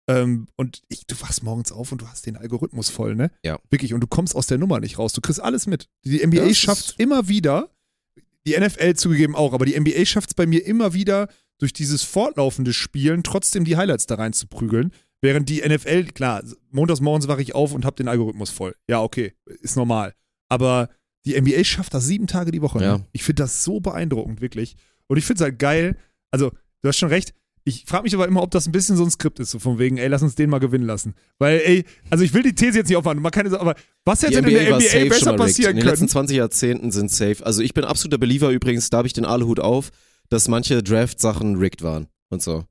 Ähm, 0.08 0.48
und 0.58 0.82
ich, 0.90 1.06
du 1.08 1.20
wachst 1.22 1.42
morgens 1.44 1.72
auf 1.72 1.92
und 1.92 2.02
du 2.02 2.08
hast 2.08 2.26
den 2.28 2.36
Algorithmus 2.38 2.90
voll, 2.90 3.16
ne? 3.16 3.32
Ja. 3.44 3.60
Wirklich, 3.72 3.94
und 3.96 4.02
du 4.02 4.08
kommst 4.08 4.36
aus 4.36 4.46
der 4.48 4.58
Nummer 4.60 4.80
nicht 4.80 4.98
raus. 5.00 5.12
Du 5.14 5.22
kriegst 5.22 5.42
alles 5.42 5.66
mit. 5.68 5.88
Die 6.06 6.22
NBA 6.24 6.48
Das 6.48 6.58
schafft 6.58 6.96
immer 7.00 7.28
wieder, 7.30 7.70
die 8.50 8.60
NFL 8.60 8.96
zugegeben 8.96 9.36
auch, 9.36 9.54
aber 9.54 9.66
die 9.66 9.80
NBA 9.80 10.06
schafft 10.06 10.32
es 10.32 10.34
bei 10.34 10.46
mir 10.46 10.66
immer 10.66 10.94
wieder, 10.94 11.28
durch 11.60 11.74
dieses 11.74 12.04
fortlaufende 12.04 12.74
Spielen 12.74 13.22
trotzdem 13.24 13.66
die 13.66 13.78
Highlights 13.78 14.08
da 14.08 14.16
rein 14.16 14.34
zu 14.34 14.48
prügeln. 14.48 14.92
Während 15.22 15.50
die 15.50 15.62
NFL, 15.62 16.06
klar, 16.06 16.42
montags 16.72 17.02
morgens 17.02 17.28
wache 17.28 17.42
ich 17.42 17.54
auf 17.54 17.74
und 17.74 17.84
hab 17.86 17.98
den 17.98 18.08
Algorithmus 18.08 18.50
voll. 18.50 18.76
Ja, 18.88 19.02
okay, 19.02 19.34
ist 19.62 19.76
normal. 19.76 20.14
Aber 20.48 20.90
die 21.26 21.40
NBA 21.40 21.66
schafft 21.66 21.94
das 21.94 22.06
sieben 22.06 22.28
Tage 22.28 22.52
die 22.52 22.62
Woche. 22.62 22.82
Ja. 22.82 22.98
Ne? 22.98 23.06
Ich 23.12 23.24
finde 23.24 23.44
das 23.44 23.64
so 23.64 23.82
beeindruckend, 23.82 24.40
wirklich. 24.40 24.76
Und 25.08 25.18
ich 25.18 25.26
finde 25.26 25.44
es 25.44 25.50
halt 25.50 25.60
geil. 25.60 25.98
Also, 26.32 26.52
du 26.82 26.88
hast 26.88 26.98
schon 26.98 27.10
recht. 27.10 27.34
Ich 27.70 27.86
frage 27.86 28.04
mich 28.04 28.16
aber 28.16 28.28
immer, 28.28 28.42
ob 28.42 28.52
das 28.52 28.68
ein 28.68 28.72
bisschen 28.72 28.98
so 28.98 29.04
ein 29.04 29.12
Skript 29.12 29.40
ist, 29.40 29.52
so 29.52 29.60
von 29.60 29.78
wegen, 29.80 29.98
ey, 29.98 30.08
lass 30.08 30.22
uns 30.24 30.36
den 30.36 30.50
mal 30.50 30.60
gewinnen 30.60 30.86
lassen. 30.86 31.14
Weil, 31.38 31.62
ey, 31.64 31.86
also 32.10 32.24
ich 32.24 32.34
will 32.34 32.44
die 32.44 32.54
These 32.54 32.78
jetzt 32.80 32.88
nicht 32.90 32.98
aufmachen, 32.98 33.22
man 33.22 33.32
keine, 33.32 33.58
aber 33.60 33.76
was 34.06 34.24
hätte 34.24 34.42
denn 34.42 34.46
in 34.46 34.54
der 34.54 34.76
NBA 34.78 35.10
besser 35.10 35.34
passieren 35.34 35.72
In 35.72 35.76
den 35.78 35.84
können? 35.84 35.92
letzten 35.92 36.08
20 36.08 36.38
Jahrzehnten 36.38 36.92
sind 36.92 37.12
safe. 37.12 37.46
Also 37.46 37.62
ich 37.62 37.74
bin 37.74 37.84
absoluter 37.84 38.18
Believer 38.18 38.50
übrigens, 38.50 38.90
da 38.90 38.98
habe 38.98 39.08
ich 39.08 39.14
den 39.14 39.26
Aluhut 39.26 39.60
auf, 39.60 39.92
dass 40.30 40.48
manche 40.48 40.82
Draft-Sachen 40.84 41.56
rigged 41.58 41.82
waren 41.84 42.08
und 42.30 42.42
so. 42.42 42.64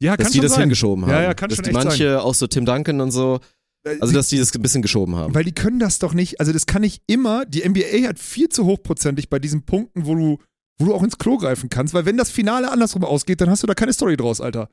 Ja, 0.00 0.16
Dass 0.16 0.26
kann 0.26 0.32
die 0.32 0.40
das 0.40 0.52
sein. 0.52 0.60
hingeschoben 0.62 1.04
haben. 1.06 1.12
Ja, 1.12 1.22
ja, 1.22 1.34
kann 1.34 1.48
dass 1.48 1.56
schon 1.56 1.64
die 1.64 1.72
manche, 1.72 2.22
auch 2.22 2.34
so 2.34 2.46
Tim 2.46 2.66
Duncan 2.66 3.00
und 3.00 3.10
so, 3.12 3.40
sein. 3.84 4.00
also 4.02 4.12
dass 4.12 4.28
die 4.28 4.38
das 4.38 4.54
ein 4.54 4.60
bisschen 4.60 4.82
geschoben 4.82 5.16
haben. 5.16 5.34
Weil 5.34 5.44
die 5.44 5.52
können 5.52 5.78
das 5.78 5.98
doch 5.98 6.12
nicht, 6.12 6.38
also 6.40 6.52
das 6.52 6.66
kann 6.66 6.82
nicht 6.82 7.02
immer, 7.06 7.46
die 7.46 7.66
NBA 7.66 8.06
hat 8.08 8.18
viel 8.18 8.50
zu 8.50 8.66
hochprozentig 8.66 9.30
bei 9.30 9.38
diesen 9.38 9.62
Punkten, 9.62 10.04
wo 10.04 10.14
du, 10.14 10.38
wo 10.78 10.86
du 10.86 10.94
auch 10.94 11.02
ins 11.02 11.18
Klo 11.18 11.36
greifen 11.38 11.68
kannst, 11.70 11.94
weil 11.94 12.04
wenn 12.06 12.16
das 12.16 12.30
Finale 12.30 12.70
andersrum 12.70 13.04
ausgeht, 13.04 13.40
dann 13.40 13.48
hast 13.50 13.62
du 13.62 13.66
da 13.66 13.74
keine 13.74 13.92
Story 13.92 14.16
draus, 14.16 14.40
Alter. 14.40 14.68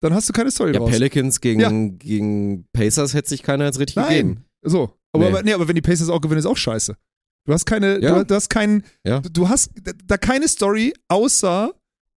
Dann 0.00 0.14
hast 0.14 0.28
du 0.28 0.32
keine 0.32 0.50
Story 0.50 0.72
Ja, 0.72 0.78
draus. 0.78 0.90
Pelicans 0.90 1.40
gegen, 1.40 1.60
Ja. 1.60 1.70
gegen 1.70 2.66
Pacers 2.72 3.14
hätte 3.14 3.28
sich 3.28 3.42
keiner 3.42 3.64
jetzt 3.66 3.78
richtig 3.78 3.96
gegeben. 4.02 4.28
Nein. 4.34 4.44
So. 4.62 4.96
Aber, 5.12 5.24
Nee. 5.24 5.30
aber, 5.30 5.42
nee, 5.42 5.52
aber 5.52 5.68
wenn 5.68 5.74
die 5.76 5.82
Pacers 5.82 6.08
auch 6.08 6.20
gewinnen, 6.20 6.38
ist 6.40 6.46
auch 6.46 6.56
scheiße. 6.56 6.96
Du 7.46 7.52
hast 7.52 7.66
keine, 7.66 8.00
Ja. 8.00 8.18
du, 8.18 8.24
du 8.26 8.34
hast 8.34 8.48
keinen, 8.48 8.84
Ja. 9.04 9.20
du 9.20 9.48
hast 9.48 9.70
da 10.06 10.16
keine 10.16 10.48
Story 10.48 10.94
außer 11.08 11.72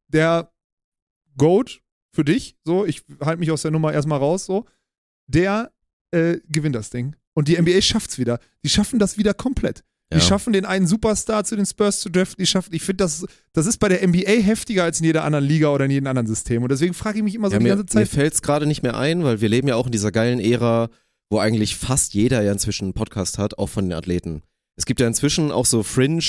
der 0.08 0.52
Goat 1.38 1.82
für 2.14 2.24
dich, 2.24 2.58
so, 2.66 2.86
ich 2.86 3.04
halte 3.22 3.40
mich 3.40 3.52
aus 3.52 3.62
der 3.62 3.72
Nummer 3.72 3.94
erstmal 3.94 4.20
raus, 4.20 4.46
so, 4.46 4.66
der 5.28 5.72
äh, 6.12 6.38
gewinnt 6.48 6.76
das 6.76 6.90
Ding. 6.90 7.16
Und 7.34 7.48
die 7.50 7.58
NBA 7.58 7.82
schafft's 7.82 8.18
wieder. 8.18 8.40
Die 8.64 8.70
schaffen 8.70 8.98
das 8.98 9.18
wieder 9.18 9.34
komplett. 9.34 9.84
Die 10.14 10.18
Ja. 10.20 10.24
schaffen 10.24 10.54
den 10.54 10.66
einen 10.66 10.88
Superstar 10.88 11.44
zu 11.44 11.56
den 11.58 11.66
Spurs 11.66 12.00
zu 12.00 12.10
draften. 12.10 12.42
Die 12.42 12.46
schaffen, 12.48 12.74
ich 12.74 12.82
finde, 12.82 13.04
das, 13.04 13.26
das 13.54 13.66
ist 13.66 13.78
bei 13.78 13.90
der 13.90 14.02
NBA 14.08 14.30
heftiger 14.42 14.84
als 14.86 15.00
in 15.00 15.06
jeder 15.06 15.24
anderen 15.26 15.44
Liga 15.46 15.68
oder 15.70 15.84
in 15.86 15.92
jedem 15.92 16.08
anderen 16.08 16.28
System. 16.28 16.64
Und 16.64 16.72
deswegen 16.72 16.94
frage 16.94 17.18
ich 17.18 17.24
mich 17.24 17.36
immer 17.36 17.50
so 17.50 17.54
Ja, 17.54 17.60
die 17.60 17.64
mir 17.64 17.70
ganze 17.76 17.84
mir 17.98 18.06
Zeit. 18.06 18.08
fällt 18.08 18.34
es 18.34 18.42
gerade 18.42 18.66
nicht 18.68 18.84
mehr 18.84 18.96
ein, 18.98 19.24
weil 19.26 19.42
wir 19.42 19.50
leben 19.50 19.68
ja 19.68 19.76
auch 19.76 19.86
in 19.86 19.92
dieser 19.92 20.12
geilen 20.14 20.40
Ära, 20.40 20.88
wo 21.30 21.40
eigentlich 21.40 21.76
fast 21.76 22.14
jeder 22.14 22.42
ja 22.42 22.54
inzwischen 22.54 22.86
einen 22.86 22.94
Podcast 22.94 23.38
hat, 23.38 23.58
auch 23.58 23.68
von 23.68 23.84
den 23.86 23.94
Athleten. 23.98 24.44
Es 24.78 24.86
gibt 24.86 25.02
ja 25.02 25.08
inzwischen 25.08 25.52
auch 25.52 25.66
so 25.66 25.84
Fringe 25.84 26.24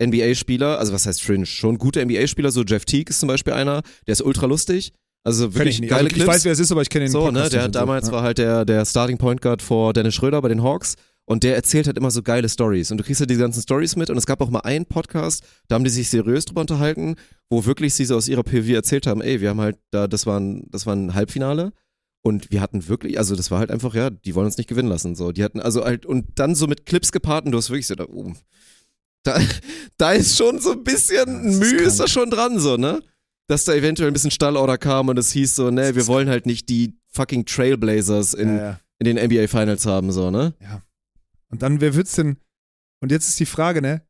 NBA-Spieler, 0.00 0.78
also 0.78 0.92
was 0.92 1.06
heißt 1.06 1.22
Fringe? 1.22 1.46
Schon 1.46 1.78
gute 1.78 2.04
NBA-Spieler, 2.04 2.50
so 2.50 2.62
Jeff 2.62 2.84
Teague 2.84 3.10
ist 3.10 3.20
zum 3.20 3.28
Beispiel 3.28 3.52
einer, 3.52 3.82
der 4.06 4.12
ist 4.12 4.22
ultra 4.22 4.46
lustig. 4.46 4.92
Also 5.26 5.54
wirklich 5.54 5.76
ich 5.76 5.80
nicht. 5.80 5.90
geile 5.90 6.04
Also, 6.04 6.08
ich 6.08 6.14
Clips. 6.14 6.28
weiß, 6.28 6.44
wer 6.44 6.52
es 6.52 6.58
ist, 6.58 6.70
aber 6.70 6.82
ich 6.82 6.90
kenne 6.90 7.06
den 7.06 7.12
So, 7.12 7.26
ne, 7.26 7.32
Podcast 7.32 7.52
der 7.54 7.64
und 7.64 7.72
so. 7.74 7.80
damals 7.80 8.06
Ja. 8.08 8.12
war 8.12 8.22
halt 8.22 8.38
der, 8.38 8.64
der 8.64 8.84
Starting 8.84 9.16
Point 9.18 9.40
Guard 9.40 9.62
vor 9.62 9.92
Dennis 9.94 10.14
Schröder 10.14 10.40
bei 10.42 10.48
den 10.48 10.62
Hawks 10.62 10.96
und 11.26 11.42
der 11.42 11.54
erzählt 11.54 11.86
halt 11.86 11.96
immer 11.96 12.10
so 12.10 12.22
geile 12.22 12.48
Stories 12.48 12.90
und 12.90 12.98
du 12.98 13.04
kriegst 13.04 13.20
ja 13.20 13.26
diese 13.26 13.40
ganzen 13.40 13.62
Stories 13.62 13.96
mit 13.96 14.10
und 14.10 14.16
es 14.16 14.26
gab 14.26 14.40
auch 14.40 14.50
mal 14.50 14.60
einen 14.60 14.86
Podcast, 14.86 15.44
da 15.68 15.74
haben 15.74 15.84
die 15.84 15.90
sich 15.90 16.08
seriös 16.10 16.44
drüber 16.44 16.60
unterhalten, 16.60 17.16
wo 17.48 17.64
wirklich 17.64 17.94
sie 17.94 18.04
so 18.04 18.16
aus 18.16 18.28
ihrer 18.28 18.42
PV 18.42 18.74
erzählt 18.74 19.06
haben, 19.06 19.22
ey, 19.22 19.40
wir 19.40 19.50
haben 19.50 19.60
halt 19.60 19.78
da, 19.90 20.06
das 20.06 20.26
war 20.26 20.38
ein, 20.38 20.66
das 20.70 20.86
war 20.86 20.94
ein 20.94 21.14
Halbfinale 21.14 21.72
und 22.22 22.50
wir 22.50 22.60
hatten 22.60 22.88
wirklich, 22.88 23.18
also 23.18 23.36
das 23.36 23.50
war 23.50 23.58
halt 23.58 23.70
einfach, 23.70 23.94
ja, 23.94 24.10
die 24.10 24.34
wollen 24.34 24.46
uns 24.46 24.58
nicht 24.58 24.68
gewinnen 24.68 24.88
lassen, 24.88 25.14
so, 25.14 25.32
die 25.32 25.44
hatten, 25.44 25.60
also 25.60 25.84
halt, 25.84 26.06
und 26.06 26.38
dann 26.38 26.54
so 26.54 26.66
mit 26.66 26.86
Clips 26.86 27.12
gepaart 27.12 27.46
und 27.46 27.52
du 27.52 27.58
hast 27.58 27.70
wirklich 27.70 27.86
so, 27.86 27.94
da, 27.94 28.04
oh, 28.06 28.32
da, 29.22 29.40
da 29.96 30.12
ist 30.12 30.36
schon 30.36 30.58
so 30.60 30.72
ein 30.72 30.84
bisschen, 30.84 31.52
Ja, 31.52 31.58
Mühe 31.58 31.82
ist 31.82 32.00
da 32.00 32.08
schon 32.08 32.30
dran, 32.30 32.58
so, 32.58 32.76
ne? 32.76 33.02
Dass 33.46 33.64
da 33.64 33.74
eventuell 33.74 34.08
ein 34.08 34.14
bisschen 34.14 34.30
Stallorder 34.30 34.78
kam 34.78 35.08
und 35.08 35.18
es 35.18 35.30
hieß 35.32 35.54
so, 35.54 35.70
ne, 35.70 35.94
wir 35.94 36.06
wollen 36.06 36.28
halt 36.28 36.46
nicht 36.46 36.70
die 36.70 36.98
fucking 37.10 37.44
Trailblazers 37.44 38.32
in, 38.32 38.56
ja, 38.56 38.62
ja. 38.62 38.80
in 38.98 39.04
den 39.04 39.26
NBA 39.26 39.48
Finals 39.48 39.84
haben, 39.84 40.10
so, 40.10 40.30
ne? 40.30 40.54
Und 41.48 41.62
dann, 41.62 41.80
wer 41.80 41.94
wird's 41.94 42.14
denn? 42.14 42.36
Und 43.00 43.10
jetzt 43.10 43.28
ist 43.28 43.40
die 43.40 43.46
Frage, 43.46 43.82
ne? 43.82 44.02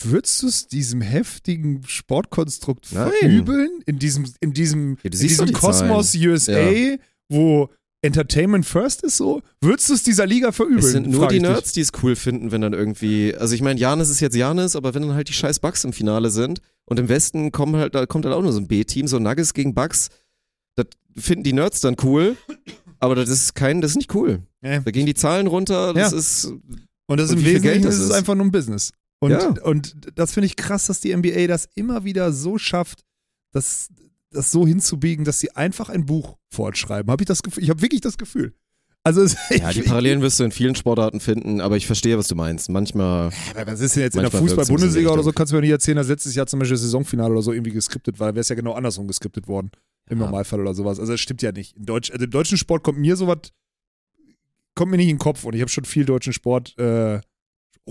Würdest 0.00 0.42
du 0.42 0.46
es 0.46 0.68
diesem 0.68 1.00
heftigen 1.00 1.82
Sportkonstrukt 1.84 2.92
Nein. 2.92 3.12
verübeln? 3.18 3.82
In 3.86 3.98
diesem, 3.98 4.32
in 4.40 4.52
diesem, 4.52 4.96
Ja, 5.02 5.04
in 5.04 5.10
diesem 5.10 5.52
Kosmos 5.52 6.14
USA, 6.14 6.96
wo 7.28 7.68
Entertainment 8.00 8.64
First 8.64 9.02
ist 9.02 9.16
so? 9.16 9.42
Würdest 9.60 9.88
du 9.88 9.94
es 9.94 10.04
dieser 10.04 10.24
Liga 10.24 10.52
verübeln? 10.52 10.78
Es 10.78 10.92
sind 10.92 11.08
nur 11.08 11.26
die. 11.26 11.40
Nerds, 11.40 11.72
die 11.72 11.80
es 11.80 11.90
cool 12.02 12.14
finden, 12.14 12.52
wenn 12.52 12.60
dann 12.60 12.72
irgendwie, 12.72 13.34
also 13.34 13.54
ich 13.54 13.62
meine, 13.62 13.80
Janis 13.80 14.08
ist 14.08 14.20
jetzt 14.20 14.36
Janis, 14.36 14.76
aber 14.76 14.94
wenn 14.94 15.02
dann 15.02 15.14
halt 15.14 15.28
die 15.28 15.32
scheiß 15.32 15.58
Bucks 15.58 15.82
im 15.84 15.92
Finale 15.92 16.30
sind 16.30 16.60
und 16.84 17.00
im 17.00 17.08
Westen 17.08 17.50
kommen 17.50 17.76
halt, 17.76 17.96
da 17.96 18.06
kommt 18.06 18.24
halt 18.24 18.34
auch 18.36 18.42
nur 18.42 18.52
so 18.52 18.60
ein 18.60 18.68
B-Team, 18.68 19.08
so 19.08 19.18
Nuggets 19.18 19.52
gegen 19.52 19.74
Bucks, 19.74 20.10
das 20.76 20.86
finden 21.16 21.42
die 21.42 21.52
Nerds 21.52 21.80
dann 21.80 21.96
cool, 22.04 22.36
aber 23.00 23.14
das 23.14 23.28
ist 23.28 23.54
kein, 23.54 23.80
das 23.80 23.92
ist 23.92 23.96
nicht 23.96 24.14
cool. 24.14 24.42
Ja. 24.62 24.80
Da 24.80 24.90
gehen 24.90 25.06
die 25.06 25.14
Zahlen 25.14 25.46
runter, 25.46 25.94
das 25.94 26.12
Ja. 26.12 26.18
ist, 26.18 26.44
Und 27.10 27.18
das 27.20 27.30
Und 27.30 27.38
im 27.38 27.44
Wesentlichen 27.44 27.62
Geld 27.62 27.84
das 27.84 27.94
ist 27.96 28.02
ist. 28.06 28.10
einfach 28.12 28.34
nur 28.34 28.44
ein 28.46 28.50
Business. 28.50 28.92
Und, 29.20 29.30
Ja. 29.30 29.48
und 29.62 29.96
das 30.14 30.32
finde 30.32 30.46
ich 30.46 30.56
krass, 30.56 30.86
dass 30.86 31.00
die 31.00 31.12
NBA 31.12 31.46
das 31.46 31.68
immer 31.74 32.04
wieder 32.04 32.32
so 32.32 32.58
schafft, 32.58 33.00
dass 33.52 33.88
das 34.30 34.50
so 34.50 34.66
hinzubiegen, 34.66 35.24
dass 35.24 35.40
sie 35.40 35.50
einfach 35.56 35.88
ein 35.88 36.04
Buch 36.04 36.36
fortschreiben. 36.52 37.10
Habe 37.10 37.22
ich 37.22 37.26
das 37.26 37.42
Gefühl? 37.42 37.62
Ich 37.64 37.70
habe 37.70 37.80
wirklich 37.80 38.02
das 38.02 38.18
Gefühl. 38.18 38.52
Also 39.04 39.22
es 39.22 39.36
Ja, 39.50 39.72
die 39.72 39.82
Parallelen 39.82 40.20
wirst 40.22 40.38
du 40.38 40.44
in 40.44 40.50
vielen 40.50 40.74
Sportarten 40.74 41.20
finden, 41.20 41.60
aber 41.60 41.76
ich 41.76 41.86
verstehe, 41.86 42.18
was 42.18 42.28
du 42.28 42.34
meinst. 42.34 42.68
Manchmal, 42.68 43.30
was 43.64 43.80
ist 43.80 43.96
denn 43.96 44.02
jetzt 44.02 44.16
in 44.16 44.22
der 44.22 44.30
Fußball-Bundesliga 44.30 45.10
oder 45.10 45.22
so? 45.22 45.32
Kannst 45.32 45.52
du 45.52 45.56
mir 45.56 45.62
nicht 45.62 45.70
erzählen, 45.70 45.96
dass 45.96 46.08
letztes 46.08 46.34
Jahr 46.34 46.46
zum 46.46 46.58
Beispiel 46.58 46.74
das 46.74 46.82
Saisonfinale 46.82 47.32
oder 47.32 47.42
so 47.42 47.52
irgendwie 47.52 47.72
geskriptet 47.72 48.18
war. 48.20 48.28
Wäre 48.34 48.40
es 48.40 48.48
ja 48.48 48.56
genau 48.56 48.72
andersrum 48.74 49.06
geskriptet 49.06 49.48
worden. 49.48 49.70
Im 50.10 50.18
Ja. 50.18 50.24
Normalfall 50.24 50.60
oder 50.60 50.74
sowas. 50.74 50.98
Also 50.98 51.12
das 51.12 51.20
stimmt 51.20 51.42
ja 51.42 51.52
nicht. 51.52 51.74
Deutsch, 51.78 52.10
also 52.10 52.24
im 52.24 52.30
deutschen 52.30 52.58
Sport 52.58 52.82
kommt 52.82 52.98
mir 52.98 53.16
sowas, 53.16 53.38
kommt 54.74 54.90
mir 54.90 54.96
nicht 54.96 55.08
in 55.08 55.16
den 55.16 55.20
Kopf. 55.20 55.44
Und 55.44 55.54
ich 55.54 55.60
habe 55.60 55.70
schon 55.70 55.84
viel 55.84 56.04
deutschen 56.04 56.32
Sport, 56.32 56.76
äh, 56.78 57.20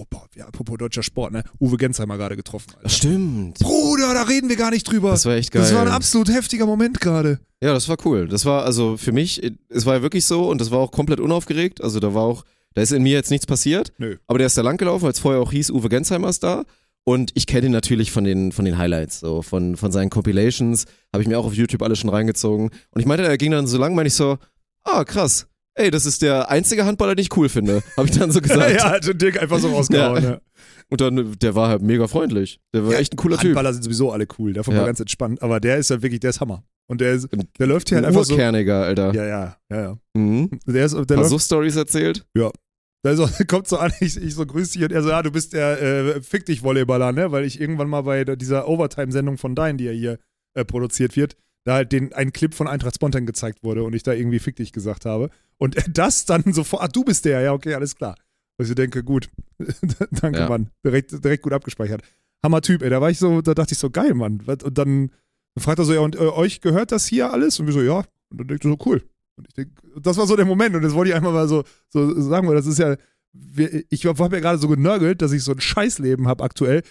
boah, 0.09 0.25
ja, 0.35 0.47
apropos 0.47 0.77
deutscher 0.77 1.03
Sport, 1.03 1.31
ne? 1.31 1.43
Uwe 1.59 1.77
Gensheimer 1.77 2.17
gerade 2.17 2.35
getroffen. 2.35 2.73
Alter. 2.75 2.89
stimmt. 2.89 3.59
Bruder, 3.59 4.13
da 4.13 4.23
reden 4.23 4.49
wir 4.49 4.55
gar 4.55 4.71
nicht 4.71 4.83
drüber. 4.83 5.11
Das 5.11 5.25
war 5.25 5.35
echt 5.35 5.51
geil. 5.51 5.61
Das 5.61 5.73
war 5.73 5.81
ein 5.81 5.87
absolut 5.87 6.29
heftiger 6.29 6.65
Moment 6.65 6.99
gerade. 7.01 7.39
Ja, 7.61 7.73
das 7.73 7.89
war 7.89 7.97
cool. 8.05 8.27
Das 8.27 8.45
war 8.45 8.63
also 8.63 8.97
für 8.97 9.11
mich, 9.11 9.41
es 9.69 9.85
war 9.85 9.95
ja 9.95 10.01
wirklich 10.01 10.25
so 10.25 10.49
und 10.49 10.61
das 10.61 10.71
war 10.71 10.79
auch 10.79 10.91
komplett 10.91 11.19
unaufgeregt. 11.19 11.81
Also 11.81 11.99
da 11.99 12.13
war 12.13 12.23
auch, 12.23 12.43
da 12.75 12.81
ist 12.81 12.91
in 12.91 13.01
mir 13.01 13.13
jetzt 13.13 13.31
nichts 13.31 13.47
passiert. 13.47 13.91
Nö. 13.97 14.17
Aber 14.27 14.37
der 14.37 14.47
ist 14.47 14.57
da 14.57 14.61
lang 14.61 14.77
gelaufen, 14.77 15.03
weil 15.03 15.11
es 15.11 15.19
vorher 15.19 15.41
auch 15.41 15.51
hieß, 15.51 15.71
Uwe 15.71 15.89
Gensheimer 15.89 16.29
ist 16.29 16.43
da. 16.43 16.63
Und 17.03 17.31
ich 17.35 17.47
kenne 17.47 17.67
ihn 17.67 17.71
natürlich 17.71 18.11
von 18.11 18.25
den, 18.25 18.51
von 18.51 18.65
den 18.65 18.77
Highlights, 18.77 19.21
so 19.21 19.41
von, 19.41 19.77
von 19.77 19.93
seinen 19.93 20.09
Compilations. 20.09 20.85
Habe 21.13 21.23
ich 21.23 21.29
mir 21.29 21.39
auch 21.39 21.45
auf 21.45 21.53
YouTube 21.53 21.81
alles 21.81 21.99
schon 21.99 22.09
reingezogen. 22.09 22.69
Und 22.91 22.99
ich 22.99 23.05
meinte, 23.05 23.25
er 23.25 23.37
ging 23.37 23.51
dann 23.51 23.65
so 23.65 23.77
lang, 23.77 23.95
meine 23.95 24.07
ich 24.07 24.13
so, 24.13 24.37
ah, 24.83 25.05
krass. 25.05 25.47
Ey, 25.77 25.91
das 25.91 26.05
ist 26.05 26.21
der 26.21 26.49
einzige 26.49 26.85
Handballer, 26.85 27.15
den 27.15 27.21
ich 27.23 27.35
cool 27.37 27.49
finde. 27.49 27.83
Habe 27.95 28.07
ich 28.09 28.17
dann 28.17 28.31
so 28.31 28.41
gesagt. 28.41 28.71
ja, 28.75 28.89
hat 28.91 29.05
schon 29.05 29.17
Dirk 29.17 29.41
einfach 29.41 29.59
so 29.59 29.69
rausgehauen. 29.69 30.23
Ja. 30.23 30.29
Ja. 30.31 30.41
Und 30.89 31.01
dann, 31.01 31.35
der 31.41 31.53
war 31.55 31.69
halt 31.69 31.81
mega 31.81 32.07
freundlich. 32.07 32.59
Der 32.73 32.85
war 32.85 32.93
Ja, 32.93 32.99
echt 32.99 33.13
ein 33.13 33.17
cooler 33.17 33.37
Typ. 33.37 33.47
Handballer 33.49 33.73
sind 33.73 33.83
sowieso 33.83 34.11
alle 34.11 34.25
cool, 34.39 34.53
davon 34.53 34.73
Ja. 34.73 34.81
mal 34.81 34.85
ganz 34.87 34.99
entspannt. 34.99 35.41
Aber 35.41 35.59
der 35.59 35.77
ist 35.77 35.89
ja 35.89 36.01
wirklich, 36.01 36.19
der 36.21 36.29
ist 36.31 36.39
Hammer. 36.41 36.63
Und 36.89 37.01
der, 37.01 37.13
ist, 37.13 37.27
der 37.59 37.67
läuft 37.67 37.89
hier 37.89 37.97
halt 37.97 38.05
einfach 38.07 38.23
so. 38.23 38.33
Urkerniger, 38.33 38.83
Alter. 38.83 39.13
Ja, 39.13 39.25
ja, 39.27 39.57
ja, 39.69 39.81
ja. 39.81 39.97
Mhm. 40.13 40.49
Der, 40.65 40.85
ist, 40.85 40.93
der 40.95 41.17
läuft, 41.17 41.29
so 41.29 41.37
Stories 41.39 41.75
erzählt. 41.75 42.25
der 42.35 43.11
ist 43.11 43.19
auch, 43.19 43.29
kommt 43.47 43.67
so 43.67 43.77
an, 43.77 43.91
ich, 43.99 44.15
ich 44.15 44.33
so 44.33 44.45
grüß 44.45 44.71
dich 44.71 44.83
und 44.83 44.91
er 44.93 45.03
so, 45.03 45.09
ja, 45.09 45.21
du 45.21 45.29
bist 45.31 45.51
der 45.53 45.81
äh, 45.81 46.21
Fick 46.21 46.45
dich 46.45 46.63
Volleyballer, 46.63 47.11
ne? 47.11 47.31
Weil 47.31 47.43
ich 47.43 47.59
irgendwann 47.59 47.89
mal 47.89 48.01
bei 48.01 48.23
dieser 48.23 48.67
Overtime-Sendung 48.69 49.37
von 49.37 49.53
Dein, 49.53 49.77
die 49.77 49.83
ja 49.83 49.91
hier 49.91 50.17
äh, 50.53 50.63
produziert 50.63 51.17
wird, 51.17 51.35
da 51.65 51.73
halt 51.73 51.91
den, 51.91 52.13
ein 52.13 52.31
Clip 52.31 52.53
von 52.53 52.69
Eintracht 52.69 52.95
Spontan 52.95 53.25
gezeigt 53.25 53.61
wurde 53.63 53.83
und 53.83 53.93
ich 53.93 54.03
da 54.03 54.13
irgendwie 54.13 54.39
Fick 54.39 54.55
dich 54.55 54.71
gesagt 54.71 55.05
habe. 55.05 55.29
Und 55.57 55.75
er 55.75 55.83
das 55.89 56.25
dann 56.25 56.53
sofort, 56.53 56.83
ah, 56.83 56.87
du 56.87 57.03
bist 57.03 57.25
der, 57.25 57.41
ja, 57.41 57.53
okay, 57.53 57.73
alles 57.73 57.95
klar. 57.95 58.15
Und 58.59 58.67
ich 58.67 58.75
denke, 58.75 59.03
gut, 59.03 59.29
danke, 60.11 60.39
Ja. 60.39 60.49
Mann. 60.49 60.69
Direkt, 60.83 61.23
direkt 61.23 61.43
gut 61.43 61.53
abgespeichert. 61.53 62.01
Hammer 62.43 62.61
Typ, 62.61 62.81
ey. 62.81 62.89
Da 62.89 63.01
war 63.01 63.09
ich 63.09 63.19
so, 63.19 63.41
da 63.41 63.53
dachte 63.53 63.73
ich 63.73 63.77
so, 63.79 63.89
geil, 63.89 64.13
Mann. 64.13 64.41
Und 64.45 64.77
dann 64.77 65.11
fragt 65.57 65.79
er 65.79 65.85
so, 65.85 65.93
ja, 65.93 65.99
und 66.01 66.15
äh, 66.15 66.19
euch 66.19 66.61
gehört 66.61 66.91
das 66.91 67.05
hier 67.07 67.31
alles? 67.31 67.59
Und 67.59 67.65
wir 67.67 67.73
so, 67.73 67.81
ja. 67.81 67.97
Und 68.29 68.39
dann 68.39 68.47
denke 68.47 68.67
ich 68.67 68.73
so, 68.77 68.85
cool. 68.89 69.03
Und 69.35 69.47
ich 69.47 69.53
denke, 69.53 69.71
das 70.01 70.17
war 70.17 70.25
so 70.27 70.35
der 70.35 70.45
Moment. 70.45 70.75
Und 70.75 70.81
das 70.83 70.93
wollte 70.93 71.09
ich 71.09 71.15
einfach 71.15 71.31
mal 71.31 71.47
so, 71.47 71.63
so 71.89 72.19
sagen, 72.21 72.47
weil 72.47 72.55
das 72.55 72.65
ist 72.67 72.79
ja, 72.79 72.95
wir- 73.33 73.83
ich 73.89 74.05
habe 74.05 74.35
ja 74.35 74.39
gerade 74.41 74.57
so 74.57 74.67
genörgelt, 74.67 75.21
dass 75.21 75.31
ich 75.31 75.43
so 75.43 75.51
ein 75.51 75.59
Scheißleben 75.61 76.27
habe 76.27 76.43
aktuell. 76.43 76.81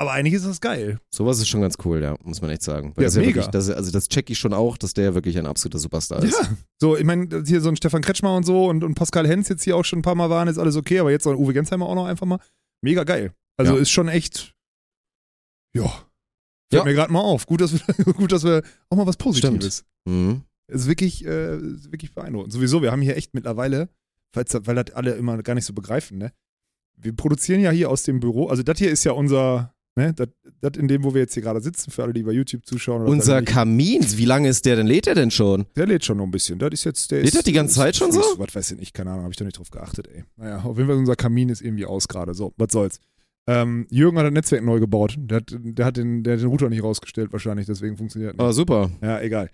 Aber 0.00 0.12
eigentlich 0.12 0.34
ist 0.34 0.46
das 0.46 0.60
geil. 0.60 1.00
Sowas 1.12 1.38
ist 1.40 1.48
schon 1.48 1.60
ganz 1.60 1.74
cool, 1.84 2.00
ja, 2.00 2.16
muss 2.22 2.40
man 2.40 2.50
echt 2.50 2.62
sagen. 2.62 2.92
Weil 2.94 3.02
Ja, 3.02 3.06
das 3.08 3.16
ja 3.16 3.20
mega. 3.22 3.34
wirklich, 3.34 3.46
das, 3.48 3.68
also 3.68 3.90
das 3.90 4.08
check 4.08 4.30
ich 4.30 4.38
schon 4.38 4.54
auch, 4.54 4.76
dass 4.78 4.94
der 4.94 5.14
wirklich 5.14 5.36
ein 5.36 5.46
absoluter 5.46 5.80
Superstar 5.80 6.22
ist. 6.22 6.38
Ja. 6.40 6.56
So, 6.80 6.96
ich 6.96 7.02
meine, 7.04 7.42
hier 7.44 7.60
so 7.60 7.68
ein 7.68 7.76
Stefan 7.76 8.02
Kretschmer 8.02 8.36
und 8.36 8.44
so 8.46 8.66
und, 8.66 8.84
und 8.84 8.94
Pascal 8.94 9.26
Hens 9.26 9.48
jetzt 9.48 9.64
hier 9.64 9.76
auch 9.76 9.84
schon 9.84 9.98
ein 9.98 10.02
paar 10.02 10.14
Mal 10.14 10.30
waren, 10.30 10.46
ist 10.46 10.56
alles 10.58 10.76
okay, 10.76 11.00
aber 11.00 11.10
jetzt 11.10 11.24
so 11.24 11.30
ein 11.30 11.36
Uwe 11.36 11.52
Gensheimer 11.52 11.86
auch 11.86 11.96
noch 11.96 12.06
einfach 12.06 12.26
mal. 12.26 12.38
Mega 12.80 13.02
geil. 13.02 13.32
Also 13.56 13.74
Ja. 13.74 13.80
ist 13.82 13.90
schon 13.90 14.06
echt, 14.08 14.54
ja. 15.74 15.86
Fällt 16.70 16.82
Ja. 16.82 16.84
mir 16.84 16.94
gerade 16.94 17.12
mal 17.12 17.20
auf. 17.20 17.46
Gut 17.46 17.60
dass, 17.60 17.72
wir, 17.72 18.04
gut, 18.14 18.30
dass 18.30 18.44
wir 18.44 18.62
auch 18.90 18.96
mal 18.96 19.06
was 19.06 19.16
Positives. 19.16 19.84
Mhm. 20.06 20.42
Ist 20.70 20.86
wirklich, 20.86 21.24
äh, 21.26 21.56
ist 21.56 21.90
wirklich 21.90 22.14
beeindruckend. 22.14 22.52
Sowieso, 22.52 22.82
wir 22.82 22.92
haben 22.92 23.02
hier 23.02 23.16
echt 23.16 23.34
mittlerweile, 23.34 23.88
falls, 24.32 24.54
weil 24.64 24.74
das 24.76 24.94
alle 24.94 25.12
immer 25.14 25.42
gar 25.42 25.54
nicht 25.54 25.64
so 25.64 25.72
begreifen, 25.72 26.18
ne? 26.18 26.32
Wir 27.00 27.16
produzieren 27.16 27.60
ja 27.62 27.70
hier 27.70 27.90
aus 27.90 28.02
dem 28.02 28.20
Büro, 28.20 28.48
also 28.48 28.62
das 28.62 28.78
hier 28.78 28.90
ist 28.90 29.02
ja 29.04 29.12
unser, 29.12 29.72
ne, 29.98 30.14
das 30.14 30.28
das 30.60 30.72
in 30.76 30.88
dem, 30.88 31.04
wo 31.04 31.12
wir 31.14 31.20
jetzt 31.20 31.34
hier 31.34 31.42
gerade 31.42 31.60
sitzen, 31.60 31.90
für 31.90 32.02
alle, 32.02 32.12
die 32.12 32.22
bei 32.22 32.32
YouTube 32.32 32.64
zuschauen. 32.66 33.02
oder 33.02 33.10
Unser. 33.10 33.42
Kamin, 33.42 34.04
wie 34.16 34.24
lange 34.24 34.48
ist 34.48 34.64
der 34.64 34.76
denn? 34.76 34.86
Lädt 34.86 35.06
er 35.06 35.14
denn 35.14 35.30
schon? 35.30 35.66
Der 35.76 35.86
lädt 35.86 36.04
schon 36.04 36.16
noch 36.16 36.24
ein 36.24 36.30
bisschen. 36.30 36.58
Das 36.58 36.70
ist 36.72 36.84
jetzt, 36.84 37.10
der 37.10 37.18
Lädt 37.18 37.28
ist, 37.28 37.36
das 37.36 37.44
die 37.44 37.52
ganze 37.52 37.74
Zeit 37.76 37.94
schon 37.96 38.10
so? 38.10 38.20
ist- 38.20 38.38
Was 38.38 38.54
weiß 38.54 38.70
ich 38.72 38.78
nicht, 38.78 38.94
keine 38.94 39.10
Ahnung, 39.10 39.22
habe 39.24 39.32
ich 39.32 39.36
da 39.36 39.44
nicht 39.44 39.58
drauf 39.58 39.70
geachtet, 39.70 40.08
ey. 40.12 40.24
Naja, 40.36 40.58
auf 40.64 40.76
jeden 40.78 40.88
Fall 40.88 40.96
unser 40.98 41.14
Kamin 41.16 41.48
ist 41.50 41.60
irgendwie 41.60 41.84
aus 41.86 42.08
gerade. 42.08 42.34
So, 42.34 42.52
was 42.56 42.72
soll's. 42.72 42.98
Ähm, 43.46 43.86
Jürgen 43.90 44.18
hat 44.18 44.26
ein 44.26 44.32
Netzwerk 44.34 44.62
neu 44.64 44.78
gebaut. 44.80 45.14
Der 45.18 45.36
hat, 45.38 45.54
der 45.58 45.84
hat, 45.86 45.96
den, 45.96 46.22
der 46.22 46.34
hat 46.34 46.40
den 46.42 46.48
Router 46.48 46.68
nicht 46.68 46.82
rausgestellt, 46.82 47.32
wahrscheinlich, 47.32 47.66
deswegen 47.66 47.96
funktioniert 47.96 48.34
nicht. 48.36 48.42
Ah, 48.44 48.52
super. 48.52 48.90
Ja, 49.00 49.20
egal. 49.20 49.48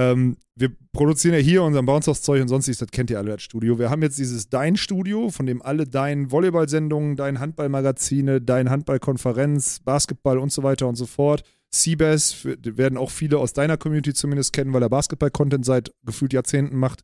Ähm, 0.00 0.38
wir 0.54 0.70
produzieren 0.94 1.34
ja 1.34 1.40
hier 1.40 1.62
unser 1.62 1.82
Bounce-Zeug 1.82 2.40
und 2.40 2.48
sonstiges, 2.48 2.78
das 2.78 2.90
kennt 2.90 3.10
ihr 3.10 3.18
alle, 3.18 3.32
das 3.32 3.42
Studio. 3.42 3.78
Wir 3.78 3.90
haben 3.90 4.00
jetzt 4.00 4.18
dieses 4.18 4.48
Dein-Studio, 4.48 5.28
von 5.28 5.44
dem 5.44 5.60
alle 5.60 5.84
Dein 5.84 6.30
Volleyball-Sendungen, 6.30 7.16
Dein 7.16 7.38
Handball-Magazine, 7.38 8.40
Dein 8.40 8.70
Handball-Konferenz, 8.70 9.80
Basketball 9.80 10.38
und 10.38 10.52
so 10.52 10.62
weiter 10.62 10.88
und 10.88 10.96
so 10.96 11.04
fort. 11.04 11.42
Seabass 11.68 12.46
werden 12.46 12.96
auch 12.96 13.10
viele 13.10 13.36
aus 13.36 13.52
deiner 13.52 13.76
Community 13.76 14.14
zumindest 14.14 14.54
kennen, 14.54 14.72
weil 14.72 14.82
er 14.82 14.88
Basketball-Content 14.88 15.66
seit 15.66 15.92
gefühlt 16.02 16.32
Jahrzehnten 16.32 16.78
macht. 16.78 17.02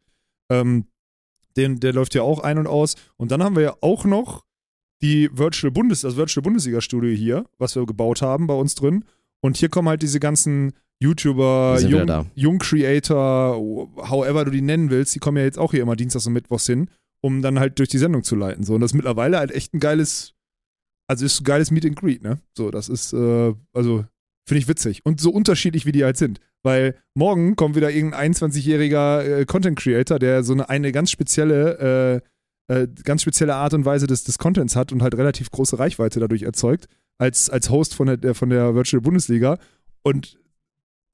Ähm, 0.50 0.86
den, 1.58 1.78
der 1.80 1.92
läuft 1.92 2.14
ja 2.14 2.22
auch 2.22 2.40
ein 2.40 2.56
und 2.56 2.66
aus. 2.66 2.94
Und 3.16 3.30
dann 3.30 3.42
haben 3.42 3.56
wir 3.56 3.62
ja 3.62 3.76
auch 3.82 4.06
noch 4.06 4.46
die 5.02 5.28
Virtual 5.32 5.70
Bundes, 5.70 6.00
das 6.00 6.16
Virtual 6.16 6.42
Bundesliga-Studio 6.42 7.14
hier, 7.14 7.44
was 7.58 7.76
wir 7.76 7.84
gebaut 7.84 8.22
haben 8.22 8.46
bei 8.46 8.54
uns 8.54 8.74
drin. 8.74 9.04
Und 9.42 9.56
hier 9.56 9.68
kommen 9.68 9.88
halt 9.88 10.02
diese 10.02 10.20
ganzen 10.20 10.72
YouTuber, 11.00 11.78
Jung. 11.80 12.30
Jung-Creator, 12.34 13.56
however 14.08 14.44
du 14.46 14.50
die 14.50 14.62
nennen 14.62 14.90
willst, 14.90 15.14
die 15.14 15.18
kommen 15.18 15.36
ja 15.36 15.44
jetzt 15.44 15.58
auch 15.58 15.72
hier 15.72 15.82
immer 15.82 15.96
Dienstags 15.96 16.26
und 16.26 16.32
Mittwochs 16.32 16.66
hin, 16.66 16.88
um 17.20 17.42
dann 17.42 17.58
halt 17.58 17.78
durch 17.78 17.90
die 17.90 17.98
Sendung 17.98 18.22
zu 18.22 18.34
leiten. 18.34 18.64
So, 18.64 18.74
und 18.74 18.80
das 18.80 18.92
ist 18.92 18.96
mittlerweile 18.96 19.38
halt 19.38 19.50
echt 19.50 19.74
ein 19.74 19.80
geiles, 19.80 20.34
also 21.06 21.24
ist 21.24 21.40
ein 21.40 21.44
geiles 21.44 21.70
Meet 21.70 21.86
and 21.86 21.96
Greet, 21.96 22.22
ne? 22.22 22.38
So, 22.56 22.70
das 22.70 22.88
ist, 22.88 23.12
äh, 23.12 23.54
also, 23.74 24.04
finde 24.48 24.58
ich 24.58 24.68
witzig. 24.68 25.04
Und 25.04 25.20
so 25.20 25.30
unterschiedlich, 25.30 25.84
wie 25.86 25.92
die 25.92 26.04
halt 26.04 26.16
sind. 26.16 26.40
Weil 26.62 26.96
morgen 27.14 27.56
kommt 27.56 27.76
wieder 27.76 27.90
irgendein 27.90 28.32
21-jähriger 28.32 29.22
äh, 29.22 29.44
Content 29.44 29.78
Creator, 29.78 30.18
der 30.18 30.42
so 30.42 30.52
eine, 30.52 30.68
eine 30.68 30.92
ganz 30.92 31.10
spezielle, 31.10 32.22
äh, 32.68 32.74
äh, 32.74 32.88
ganz 33.04 33.22
spezielle 33.22 33.54
Art 33.54 33.74
und 33.74 33.84
Weise 33.84 34.06
des, 34.06 34.24
des 34.24 34.38
Contents 34.38 34.74
hat 34.76 34.92
und 34.92 35.02
halt 35.02 35.14
relativ 35.16 35.50
große 35.50 35.78
Reichweite 35.78 36.20
dadurch 36.20 36.42
erzeugt, 36.42 36.88
als, 37.18 37.50
als 37.50 37.70
Host 37.70 37.94
von 37.94 38.18
der, 38.20 38.34
von 38.34 38.50
der 38.50 38.74
Virtual 38.74 39.00
Bundesliga. 39.00 39.58
Und 40.02 40.38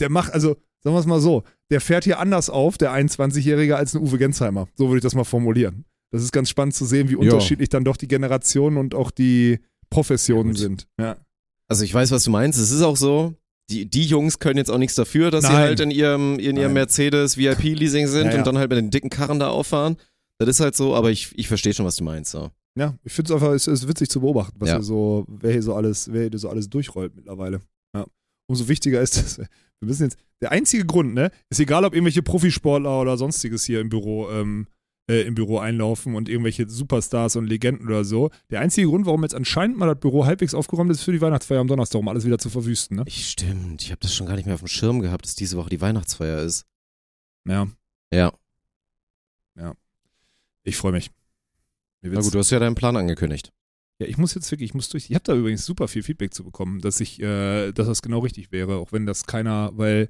der 0.00 0.10
macht, 0.10 0.32
also, 0.32 0.56
sagen 0.80 0.94
wir 0.94 1.00
es 1.00 1.06
mal 1.06 1.20
so, 1.20 1.44
der 1.70 1.80
fährt 1.80 2.04
hier 2.04 2.18
anders 2.18 2.50
auf, 2.50 2.76
der 2.78 2.92
21-Jährige, 2.92 3.76
als 3.76 3.94
ein 3.94 4.02
Uwe 4.02 4.18
Gensheimer. 4.18 4.68
So 4.74 4.88
würde 4.88 4.98
ich 4.98 5.02
das 5.02 5.14
mal 5.14 5.24
formulieren. 5.24 5.84
Das 6.10 6.22
ist 6.22 6.32
ganz 6.32 6.50
spannend 6.50 6.74
zu 6.74 6.84
sehen, 6.84 7.08
wie 7.08 7.16
unterschiedlich 7.16 7.70
dann 7.70 7.84
doch 7.84 7.96
die 7.96 8.08
Generationen 8.08 8.76
und 8.76 8.94
auch 8.94 9.10
die 9.10 9.60
Professionen 9.88 10.52
Ja, 10.52 10.58
sind. 10.58 10.86
Ja. 10.98 11.16
Also 11.68 11.84
ich 11.84 11.94
weiß, 11.94 12.10
was 12.10 12.24
du 12.24 12.30
meinst. 12.30 12.58
Es 12.58 12.70
ist 12.70 12.82
auch 12.82 12.96
so. 12.96 13.34
Die, 13.70 13.88
die 13.88 14.04
Jungs 14.04 14.38
können 14.38 14.58
jetzt 14.58 14.70
auch 14.70 14.78
nichts 14.78 14.94
dafür, 14.94 15.30
dass 15.30 15.44
sie 15.44 15.52
Nein. 15.52 15.60
halt 15.60 15.80
in 15.80 15.90
ihrem, 15.90 16.38
in 16.38 16.56
ihrem 16.56 16.56
Nein. 16.56 16.72
Mercedes 16.74 17.38
VIP-Leasing 17.38 18.08
sind 18.08 18.32
ja. 18.32 18.38
und 18.38 18.46
dann 18.46 18.58
halt 18.58 18.68
mit 18.68 18.76
den 18.76 18.90
dicken 18.90 19.08
Karren 19.08 19.38
da 19.38 19.48
auffahren. 19.48 19.96
Das 20.38 20.48
ist 20.48 20.60
halt 20.60 20.76
so, 20.76 20.94
aber 20.94 21.10
ich, 21.10 21.30
ich 21.38 21.48
verstehe 21.48 21.72
schon, 21.72 21.86
was 21.86 21.96
du 21.96 22.04
meinst. 22.04 22.32
So. 22.32 22.50
Ja, 22.74 22.96
ich 23.04 23.12
finde 23.12 23.32
es 23.32 23.34
einfach, 23.42 23.52
es 23.52 23.66
ist 23.66 23.86
witzig 23.86 24.08
zu 24.08 24.20
beobachten, 24.20 24.58
was 24.60 24.68
Ja. 24.70 24.76
hier 24.76 24.82
so, 24.82 25.24
wer 25.28 25.52
hier 25.52 25.62
so 25.62 25.74
alles, 25.74 26.10
wer 26.10 26.28
hier 26.28 26.38
so 26.38 26.48
alles 26.48 26.70
durchrollt 26.70 27.14
mittlerweile. 27.14 27.60
Ja. 27.94 28.06
Umso 28.48 28.66
wichtiger 28.68 29.00
ist 29.02 29.16
es, 29.18 29.38
wir 29.38 29.46
müssen 29.80 30.04
jetzt, 30.04 30.16
der 30.40 30.52
einzige 30.52 30.86
Grund, 30.86 31.12
ne, 31.14 31.30
ist 31.50 31.60
egal, 31.60 31.84
ob 31.84 31.92
irgendwelche 31.94 32.22
Profisportler 32.22 33.00
oder 33.00 33.16
sonstiges 33.16 33.64
hier 33.64 33.80
im 33.80 33.88
Büro, 33.90 34.30
ähm, 34.30 34.66
äh, 35.10 35.22
im 35.22 35.34
Büro 35.34 35.58
einlaufen 35.58 36.14
und 36.14 36.28
irgendwelche 36.28 36.68
Superstars 36.68 37.36
und 37.36 37.46
Legenden 37.46 37.86
oder 37.88 38.04
so. 38.04 38.30
Der 38.50 38.60
einzige 38.60 38.86
Grund, 38.86 39.04
warum 39.04 39.22
jetzt 39.22 39.34
anscheinend 39.34 39.76
mal 39.76 39.86
das 39.86 39.98
Büro 40.00 40.24
halbwegs 40.24 40.54
aufgeräumt 40.54 40.90
ist, 40.92 41.02
für 41.02 41.12
die 41.12 41.20
Weihnachtsfeier 41.20 41.60
am 41.60 41.68
Donnerstag, 41.68 41.98
um 41.98 42.08
alles 42.08 42.24
wieder 42.24 42.38
zu 42.38 42.48
verwüsten, 42.50 42.96
ne? 42.98 43.04
Ich, 43.06 43.28
stimmt, 43.28 43.82
ich 43.82 43.90
habe 43.90 44.00
das 44.00 44.14
schon 44.14 44.26
gar 44.28 44.36
nicht 44.36 44.46
mehr 44.46 44.54
auf 44.54 44.60
dem 44.62 44.68
Schirm 44.68 45.00
gehabt, 45.00 45.24
dass 45.26 45.34
diese 45.34 45.56
Woche 45.58 45.70
die 45.70 45.80
Weihnachtsfeier 45.80 46.40
ist. 46.40 46.64
Ja, 47.46 47.68
Ja, 48.12 49.74
ich 50.64 50.76
freue 50.76 50.92
mich. 50.92 51.10
Na 52.02 52.20
gut, 52.20 52.34
du 52.34 52.38
hast 52.38 52.50
ja 52.50 52.58
deinen 52.58 52.74
Plan 52.74 52.96
angekündigt. 52.96 53.52
Ja, 54.00 54.06
ich 54.06 54.18
muss 54.18 54.34
jetzt 54.34 54.50
wirklich, 54.50 54.70
ich 54.70 54.74
muss 54.74 54.88
durch. 54.88 55.08
Ich 55.08 55.14
habe 55.14 55.24
da 55.24 55.34
übrigens 55.34 55.64
super 55.64 55.86
viel 55.86 56.02
Feedback 56.02 56.34
zu 56.34 56.44
bekommen, 56.44 56.80
dass 56.80 57.00
ich, 57.00 57.20
äh, 57.20 57.72
dass 57.72 57.86
das 57.86 58.02
genau 58.02 58.20
richtig 58.20 58.50
wäre, 58.50 58.76
auch 58.76 58.92
wenn 58.92 59.06
das 59.06 59.26
keiner, 59.26 59.70
weil 59.74 60.08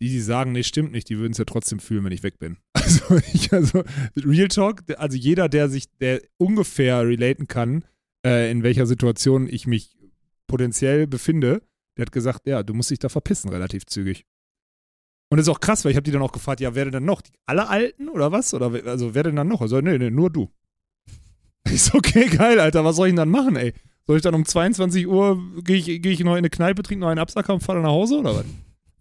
die, 0.00 0.08
die 0.08 0.20
sagen, 0.20 0.52
nee, 0.52 0.62
stimmt 0.62 0.92
nicht, 0.92 1.08
die 1.08 1.18
würden 1.18 1.32
es 1.32 1.38
ja 1.38 1.44
trotzdem 1.44 1.80
fühlen, 1.80 2.04
wenn 2.04 2.12
ich 2.12 2.22
weg 2.22 2.38
bin. 2.38 2.56
Also, 2.88 3.18
ich, 3.34 3.52
also, 3.52 3.84
Real 4.16 4.48
Talk, 4.48 4.82
also 4.96 5.14
jeder, 5.14 5.50
der 5.50 5.68
sich, 5.68 5.94
der 5.98 6.22
ungefähr 6.38 7.06
relaten 7.06 7.46
kann, 7.46 7.84
äh, 8.24 8.50
in 8.50 8.62
welcher 8.62 8.86
Situation 8.86 9.46
ich 9.46 9.66
mich 9.66 9.98
potenziell 10.46 11.06
befinde, 11.06 11.60
der 11.98 12.06
hat 12.06 12.12
gesagt, 12.12 12.46
ja, 12.46 12.62
du 12.62 12.72
musst 12.72 12.90
dich 12.90 12.98
da 12.98 13.10
verpissen, 13.10 13.50
relativ 13.50 13.84
zügig. 13.84 14.24
Und 15.30 15.36
das 15.36 15.46
ist 15.46 15.50
auch 15.50 15.60
krass, 15.60 15.84
weil 15.84 15.90
ich 15.90 15.96
habe 15.96 16.04
die 16.04 16.12
dann 16.12 16.22
auch 16.22 16.32
gefragt, 16.32 16.60
ja, 16.60 16.74
wer 16.74 16.84
denn 16.84 16.94
dann 16.94 17.04
noch? 17.04 17.20
Die, 17.20 17.30
alle 17.44 17.68
Alten 17.68 18.08
oder 18.08 18.32
was? 18.32 18.54
Oder 18.54 18.72
also 18.86 19.14
wer 19.14 19.24
denn 19.24 19.36
dann 19.36 19.48
noch? 19.48 19.60
Also, 19.60 19.82
nee, 19.82 19.98
nee, 19.98 20.10
nur 20.10 20.30
du. 20.30 20.50
Ich 21.74 21.82
so, 21.82 21.98
okay, 21.98 22.26
geil, 22.28 22.60
Alter, 22.60 22.84
was 22.84 22.96
soll 22.96 23.08
ich 23.08 23.10
denn 23.12 23.16
dann 23.16 23.30
machen, 23.30 23.56
ey? 23.56 23.72
Soll 24.06 24.16
ich 24.16 24.22
dann 24.22 24.34
um 24.34 24.44
22 24.44 25.06
Uhr, 25.06 25.38
gehe 25.64 25.76
ich, 25.76 25.84
geh 26.02 26.10
ich 26.10 26.20
noch 26.20 26.32
in 26.32 26.38
eine 26.38 26.50
Kneipe, 26.50 26.82
trinke 26.82 27.00
noch 27.00 27.08
einen 27.08 27.18
Absacker 27.20 27.52
und 27.54 27.60
fahre 27.60 27.80
nach 27.80 27.90
Hause 27.90 28.18
oder 28.18 28.34
was? 28.34 28.44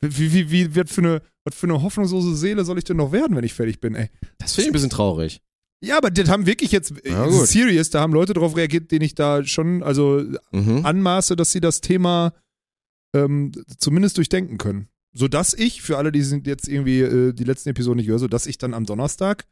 Wie, 0.01 0.31
wie, 0.33 0.51
wie, 0.51 0.75
wird 0.75 0.89
für 0.89 1.01
eine, 1.01 1.21
was 1.45 1.55
für 1.55 1.65
eine 1.67 1.81
hoffnungslose 1.81 2.35
Seele 2.35 2.65
soll 2.65 2.77
ich 2.77 2.83
denn 2.83 2.97
noch 2.97 3.11
werden, 3.11 3.35
wenn 3.35 3.43
ich 3.43 3.53
fertig 3.53 3.79
bin, 3.79 3.95
ey? 3.95 4.09
Das 4.37 4.53
finde 4.53 4.63
ich 4.63 4.69
ein 4.69 4.73
bisschen 4.73 4.89
traurig. 4.89 5.41
Ja, 5.81 5.97
aber 5.97 6.09
das 6.11 6.27
haben 6.29 6.45
wirklich 6.45 6.71
jetzt, 6.71 6.93
Ja, 7.05 7.25
äh, 7.25 7.45
serious, 7.45 7.89
da 7.89 8.01
haben 8.01 8.13
Leute 8.13 8.33
drauf 8.33 8.55
reagiert, 8.57 8.91
denen 8.91 9.03
ich 9.05 9.15
da 9.15 9.43
schon, 9.45 9.81
also 9.83 10.23
Mhm. 10.51 10.85
anmaße, 10.85 11.35
dass 11.35 11.51
sie 11.51 11.61
das 11.61 11.81
Thema 11.81 12.33
ähm, 13.15 13.51
zumindest 13.77 14.17
durchdenken 14.17 14.57
können. 14.57 14.87
Sodass 15.13 15.53
ich, 15.53 15.81
für 15.81 15.97
alle, 15.97 16.11
die 16.11 16.21
sind 16.21 16.45
jetzt 16.45 16.67
irgendwie 16.67 16.99
äh, 17.01 17.33
die 17.33 17.43
letzten 17.45 17.69
Episoden 17.69 17.97
nicht 17.97 18.07
hören, 18.07 18.19
sodass 18.19 18.45
ich 18.45 18.57
dann 18.57 18.73
am 18.73 18.85
Donnerstag, 18.85 19.45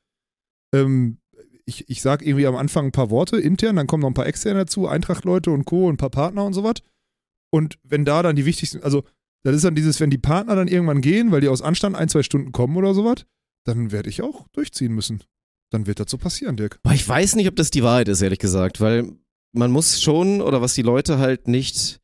ähm, 0.73 1.17
ich, 1.65 1.89
ich 1.89 2.01
sag 2.01 2.21
irgendwie 2.21 2.47
am 2.47 2.55
Anfang 2.55 2.85
ein 2.85 2.91
paar 2.91 3.09
Worte 3.09 3.37
intern, 3.37 3.75
dann 3.75 3.87
kommen 3.87 4.01
noch 4.01 4.09
ein 4.09 4.15
paar 4.15 4.27
externe 4.27 4.59
dazu, 4.61 4.87
Eintracht-Leute 4.87 5.51
und 5.51 5.65
Co. 5.65 5.87
und 5.87 5.95
ein 5.95 5.97
paar 5.97 6.09
Partner 6.09 6.45
und 6.45 6.53
sowas. 6.53 6.75
Und 7.51 7.77
wenn 7.83 8.05
da 8.05 8.21
dann 8.21 8.35
die 8.35 8.45
wichtigsten, 8.45 8.83
also 8.83 9.03
das 9.43 9.55
ist 9.55 9.65
dann 9.65 9.75
dieses, 9.75 9.99
wenn 9.99 10.09
die 10.09 10.17
Partner 10.17 10.55
dann 10.55 10.67
irgendwann 10.67 11.01
gehen, 11.01 11.31
weil 11.31 11.41
die 11.41 11.47
aus 11.47 11.61
Anstand 11.61 11.95
ein, 11.95 12.09
zwei 12.09 12.23
Stunden 12.23 12.51
kommen 12.51 12.75
oder 12.77 12.93
sowas, 12.93 13.25
dann 13.65 13.91
werde 13.91 14.09
ich 14.09 14.21
auch 14.21 14.47
durchziehen 14.49 14.93
müssen. 14.93 15.23
Dann 15.71 15.87
wird 15.87 15.99
das 15.99 16.09
so 16.09 16.17
passieren, 16.17 16.57
Dirk. 16.57 16.79
Aber 16.83 16.93
ich 16.93 17.07
weiß 17.07 17.35
nicht, 17.35 17.47
ob 17.47 17.55
das 17.55 17.71
die 17.71 17.83
Wahrheit 17.83 18.07
ist, 18.07 18.21
ehrlich 18.21 18.39
gesagt, 18.39 18.81
weil 18.81 19.11
man 19.51 19.71
muss 19.71 20.01
schon, 20.01 20.41
oder 20.41 20.61
was 20.61 20.73
die 20.73 20.81
Leute 20.81 21.17
halt 21.17 21.47
nicht, 21.47 21.99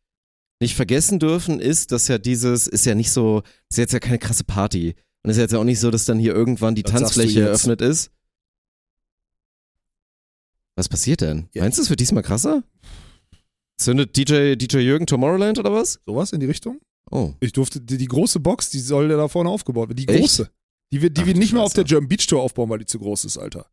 nicht 0.59 0.75
vergessen 0.75 1.19
dürfen, 1.19 1.59
ist, 1.59 1.91
dass 1.91 2.07
ja 2.07 2.17
dieses, 2.17 2.67
ist 2.67 2.85
ja 2.85 2.95
nicht 2.95 3.11
so, 3.11 3.43
ist 3.69 3.77
jetzt 3.77 3.93
ja 3.93 3.99
keine 3.99 4.19
krasse 4.19 4.43
Party. 4.43 4.95
Und 5.23 5.29
es 5.29 5.37
ist 5.37 5.41
jetzt 5.41 5.51
ja 5.51 5.59
auch 5.59 5.63
nicht 5.63 5.79
so, 5.79 5.91
dass 5.91 6.05
dann 6.05 6.19
hier 6.19 6.33
irgendwann 6.33 6.75
die 6.75 6.83
Das 6.83 6.93
Tanzfläche 6.93 7.41
eröffnet 7.41 7.81
ist. 7.81 8.11
Was 10.75 10.89
passiert 10.89 11.21
denn? 11.21 11.49
Ja. 11.53 11.63
Meinst 11.63 11.77
du, 11.77 11.81
es 11.81 11.89
wird 11.89 11.99
diesmal 11.99 12.23
krasser? 12.23 12.63
Zündet 13.77 14.15
DJ, 14.15 14.55
DJ 14.55 14.77
Jürgen 14.77 15.07
Tomorrowland 15.07 15.59
oder 15.59 15.73
was? 15.73 15.99
Sowas 16.05 16.31
in 16.33 16.39
die 16.39 16.45
Richtung? 16.45 16.79
Oh. 17.09 17.33
Ich 17.39 17.51
durfte, 17.51 17.81
die, 17.81 17.97
die 17.97 18.07
große 18.07 18.39
Box, 18.39 18.69
die 18.69 18.79
soll 18.79 19.09
ja 19.09 19.17
da 19.17 19.27
vorne 19.27 19.49
aufgebaut 19.49 19.89
werden. 19.89 19.97
Die 19.97 20.07
Echt? 20.07 20.19
große. 20.19 20.49
Die 20.93 21.01
wird, 21.01 21.17
die 21.17 21.21
Ach 21.21 21.25
nicht 21.25 21.53
mehr 21.53 21.63
auf 21.63 21.73
der 21.73 21.83
German 21.83 22.07
Beach 22.09 22.27
Tour 22.27 22.41
aufbauen, 22.41 22.69
weil 22.69 22.79
die 22.79 22.85
zu 22.85 22.99
groß 22.99 23.25
ist, 23.25 23.37
Alter. 23.37 23.65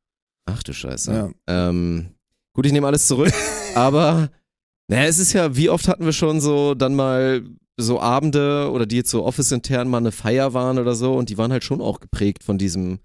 Ach 0.47 0.63
du 0.63 0.73
Scheiße. 0.73 1.13
Ja. 1.13 1.31
Ähm, 1.47 2.15
gut, 2.55 2.67
ich 2.67 2.73
nehme 2.73 2.87
alles 2.87 3.07
zurück, 3.07 3.33
aber 3.75 4.31
naja, 4.89 5.05
es 5.05 5.19
ist 5.19 5.33
ja, 5.33 5.57
wie 5.57 5.69
oft 5.69 5.89
hatten 5.89 6.05
wir 6.05 6.13
schon 6.13 6.41
so 6.41 6.75
dann 6.75 6.95
mal 6.95 7.45
so 7.77 8.01
Abende 8.01 8.71
oder 8.73 8.87
die 8.87 8.97
jetzt 8.97 9.11
so 9.11 9.25
office-intern 9.25 9.89
mal 9.89 9.99
eine 9.99 10.13
Feier 10.13 10.55
waren 10.55 10.79
oder 10.79 10.95
so 10.95 11.15
und 11.15 11.29
die 11.29 11.39
waren 11.39 11.53
halt 11.53 11.65
schon 11.65 11.81
auch 11.81 12.01
geprägt 12.01 12.43
von 12.43 12.59
diesem, 12.59 12.99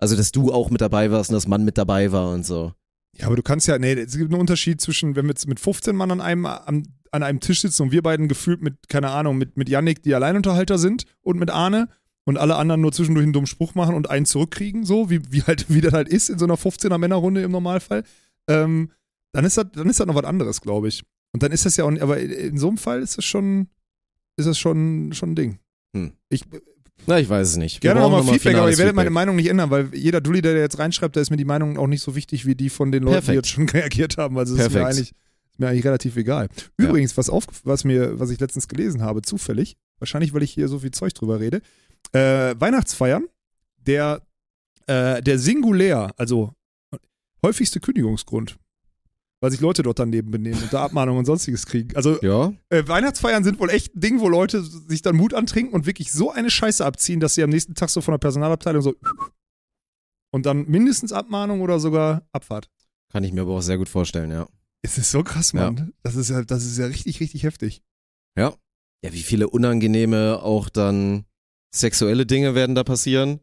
also 0.00 0.16
dass 0.16 0.32
du 0.32 0.52
auch 0.52 0.70
mit 0.70 0.80
dabei 0.80 1.10
warst 1.10 1.30
und 1.30 1.34
dass 1.34 1.46
Mann 1.46 1.64
mit 1.64 1.78
dabei 1.78 2.10
war 2.12 2.30
und 2.30 2.44
so. 2.44 2.72
Ja, 3.18 3.26
aber 3.26 3.36
du 3.36 3.42
kannst 3.42 3.66
ja, 3.66 3.78
nee, 3.78 3.92
es 3.92 4.16
gibt 4.16 4.30
einen 4.30 4.40
Unterschied 4.40 4.80
zwischen, 4.80 5.16
wenn 5.16 5.24
wir 5.24 5.30
jetzt 5.30 5.48
mit 5.48 5.58
15 5.58 5.96
Mann 5.96 6.10
an 6.10 6.20
einem, 6.20 6.46
am, 6.46 6.82
an 7.10 7.22
einem 7.22 7.40
Tisch 7.40 7.62
sitzen 7.62 7.82
und 7.82 7.92
wir 7.92 8.02
beiden 8.02 8.28
gefühlt 8.28 8.60
mit, 8.60 8.88
keine 8.88 9.10
Ahnung, 9.10 9.38
mit, 9.38 9.56
mit 9.56 9.68
Yannick, 9.68 10.02
die 10.02 10.14
Alleinunterhalter 10.14 10.78
sind 10.78 11.04
und 11.22 11.38
mit 11.38 11.50
Arne 11.50 11.88
und 12.24 12.36
alle 12.36 12.56
anderen 12.56 12.80
nur 12.80 12.92
zwischendurch 12.92 13.24
einen 13.24 13.32
dummen 13.32 13.46
Spruch 13.46 13.74
machen 13.74 13.94
und 13.94 14.10
einen 14.10 14.26
zurückkriegen, 14.26 14.84
so, 14.84 15.08
wie, 15.08 15.32
wie 15.32 15.42
halt, 15.42 15.66
wie 15.70 15.80
das 15.80 15.94
halt 15.94 16.08
ist 16.08 16.28
in 16.28 16.38
so 16.38 16.44
einer 16.44 16.56
15er 16.56 16.98
Männerrunde 16.98 17.42
im 17.42 17.52
Normalfall, 17.52 18.04
ähm, 18.48 18.90
dann 19.32 19.44
ist 19.44 19.56
das, 19.56 19.66
dann 19.72 19.88
ist 19.88 20.00
das 20.00 20.06
noch 20.06 20.14
was 20.14 20.24
anderes, 20.24 20.60
glaube 20.60 20.88
ich. 20.88 21.04
Und 21.32 21.42
dann 21.42 21.52
ist 21.52 21.64
das 21.64 21.76
ja 21.76 21.84
auch, 21.84 22.00
aber 22.00 22.18
in 22.18 22.58
so 22.58 22.68
einem 22.68 22.78
Fall 22.78 23.00
ist 23.00 23.16
das 23.18 23.24
schon, 23.24 23.68
ist 24.36 24.46
das 24.46 24.58
schon, 24.58 25.12
schon 25.12 25.32
ein 25.32 25.36
Ding. 25.36 25.58
Hm. 25.94 26.12
Ich, 26.28 26.42
Na, 27.06 27.20
ich 27.20 27.28
weiß 27.28 27.48
es 27.48 27.56
nicht. 27.56 27.82
Wir 27.82 27.92
Gerne 27.92 28.00
nochmal 28.00 28.24
Feedback, 28.24 28.56
aber 28.56 28.70
ihr 28.70 28.78
werdet 28.78 28.96
meine 28.96 29.06
Feedback. 29.06 29.14
Meinung 29.14 29.36
nicht 29.36 29.48
ändern, 29.48 29.70
weil 29.70 29.94
jeder 29.94 30.20
Dulli, 30.20 30.42
der 30.42 30.56
jetzt 30.56 30.78
reinschreibt, 30.78 31.14
da 31.14 31.20
ist 31.20 31.30
mir 31.30 31.36
die 31.36 31.44
Meinung 31.44 31.78
auch 31.78 31.86
nicht 31.86 32.02
so 32.02 32.16
wichtig 32.16 32.46
wie 32.46 32.54
die 32.54 32.70
von 32.70 32.90
den 32.90 33.04
Leuten, 33.04 33.16
die 33.16 33.26
Perfekt. 33.26 33.36
jetzt 33.36 33.48
schon 33.48 33.68
reagiert 33.68 34.16
haben. 34.16 34.38
Also 34.38 34.56
es 34.56 34.66
ist 34.66 34.72
mir 34.72 34.84
eigentlich, 34.84 35.10
ist 35.10 35.58
mir 35.58 35.68
eigentlich 35.68 35.84
relativ 35.84 36.16
egal. 36.16 36.48
Ja. 36.80 36.86
Übrigens, 36.86 37.16
was, 37.16 37.30
auf, 37.30 37.44
was, 37.62 37.84
mir, 37.84 38.18
was 38.18 38.30
ich 38.30 38.40
letztens 38.40 38.66
gelesen 38.66 39.02
habe, 39.02 39.22
zufällig, 39.22 39.76
wahrscheinlich, 39.98 40.34
weil 40.34 40.42
ich 40.42 40.52
hier 40.52 40.68
so 40.68 40.78
viel 40.80 40.90
Zeug 40.90 41.14
drüber 41.14 41.38
rede, 41.38 41.60
äh, 42.12 42.54
Weihnachtsfeiern, 42.58 43.26
der, 43.86 44.22
äh, 44.86 45.22
der 45.22 45.38
Singulär, 45.38 46.10
also 46.16 46.52
häufigste 47.42 47.78
Kündigungsgrund, 47.78 48.56
weil 49.40 49.50
sich 49.50 49.60
Leute 49.60 49.82
dort 49.82 49.98
daneben 49.98 50.30
benehmen 50.30 50.62
und 50.62 50.72
da 50.72 50.84
Abmahnungen 50.84 51.20
und 51.20 51.24
sonstiges 51.26 51.66
kriegen. 51.66 51.94
Also 51.96 52.20
Ja, 52.22 52.52
äh, 52.70 52.86
Weihnachtsfeiern 52.86 53.44
sind 53.44 53.60
wohl 53.60 53.70
echt 53.70 53.94
ein 53.94 54.00
Ding, 54.00 54.20
wo 54.20 54.28
Leute 54.28 54.62
sich 54.62 55.02
dann 55.02 55.16
Mut 55.16 55.34
antrinken 55.34 55.74
und 55.74 55.86
wirklich 55.86 56.12
so 56.12 56.30
eine 56.30 56.50
Scheiße 56.50 56.84
abziehen, 56.84 57.20
dass 57.20 57.34
sie 57.34 57.42
am 57.42 57.50
nächsten 57.50 57.74
Tag 57.74 57.90
so 57.90 58.00
von 58.00 58.12
der 58.12 58.18
Personalabteilung 58.18 58.82
so 58.82 58.94
und 60.32 60.46
dann 60.46 60.66
mindestens 60.66 61.12
Abmahnung 61.12 61.60
oder 61.60 61.78
sogar 61.80 62.28
Abfahrt. 62.32 62.70
kann 63.10 63.24
ich 63.24 63.32
mir 63.32 63.42
aber 63.42 63.52
auch 63.52 63.62
sehr 63.62 63.78
gut 63.78 63.88
vorstellen, 63.88 64.30
ja. 64.30 64.48
Es 64.82 64.98
ist 64.98 65.10
so 65.10 65.22
krass, 65.22 65.52
Mann. 65.52 65.92
Das 66.02 66.14
ist 66.14 66.30
ja, 66.30 66.42
das 66.42 66.64
ist 66.64 66.78
ja 66.78 66.86
richtig, 66.86 67.20
richtig 67.20 67.42
heftig. 67.42 67.82
Ja. 68.36 68.54
Ja, 69.04 69.12
wie 69.12 69.22
viele 69.22 69.48
unangenehme 69.48 70.42
auch 70.42 70.68
dann 70.68 71.24
sexuelle 71.74 72.26
Dinge 72.26 72.54
werden 72.54 72.74
da 72.74 72.84
passieren, 72.84 73.40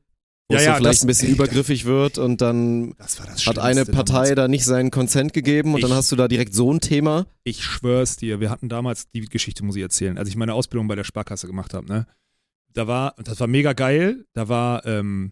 wo 0.49 0.55
Ja, 0.55 0.59
es 0.59 0.65
ja, 0.65 0.75
vielleicht 0.75 0.95
das- 0.99 1.03
ein 1.03 1.07
bisschen 1.07 1.27
ey, 1.29 1.33
übergriffig 1.35 1.85
wird 1.85 2.17
und 2.17 2.41
dann 2.41 2.93
Das 2.97 3.15
das 3.15 3.45
hat 3.47 3.59
eine 3.59 3.85
Partei 3.85 4.35
da 4.35 4.47
nicht 4.47 4.65
seinen 4.65 4.91
Konsent 4.91 5.33
gegeben 5.33 5.73
und 5.73 5.81
dann 5.81 5.91
Ich- 5.91 5.97
hast 5.97 6.11
du 6.11 6.15
da 6.15 6.27
direkt 6.27 6.53
so 6.53 6.71
ein 6.73 6.79
Thema. 6.81 7.25
Ich 7.43 7.63
schwör's 7.63 8.17
dir, 8.17 8.39
wir 8.39 8.49
hatten 8.49 8.69
damals, 8.69 9.09
die 9.11 9.21
Geschichte 9.21 9.63
muss 9.63 9.75
ich 9.75 9.81
erzählen, 9.81 10.17
als 10.17 10.29
ich 10.29 10.35
meine 10.35 10.53
Ausbildung 10.53 10.87
bei 10.87 10.95
der 10.95 11.03
Sparkasse 11.05 11.47
gemacht 11.47 11.73
habe, 11.73 11.87
ne? 11.87 12.07
Da 12.73 12.87
war, 12.87 13.17
und 13.17 13.27
das 13.27 13.39
war 13.39 13.47
mega 13.47 13.73
geil, 13.73 14.25
da 14.33 14.49
war 14.49 14.85
ähm, 14.85 15.31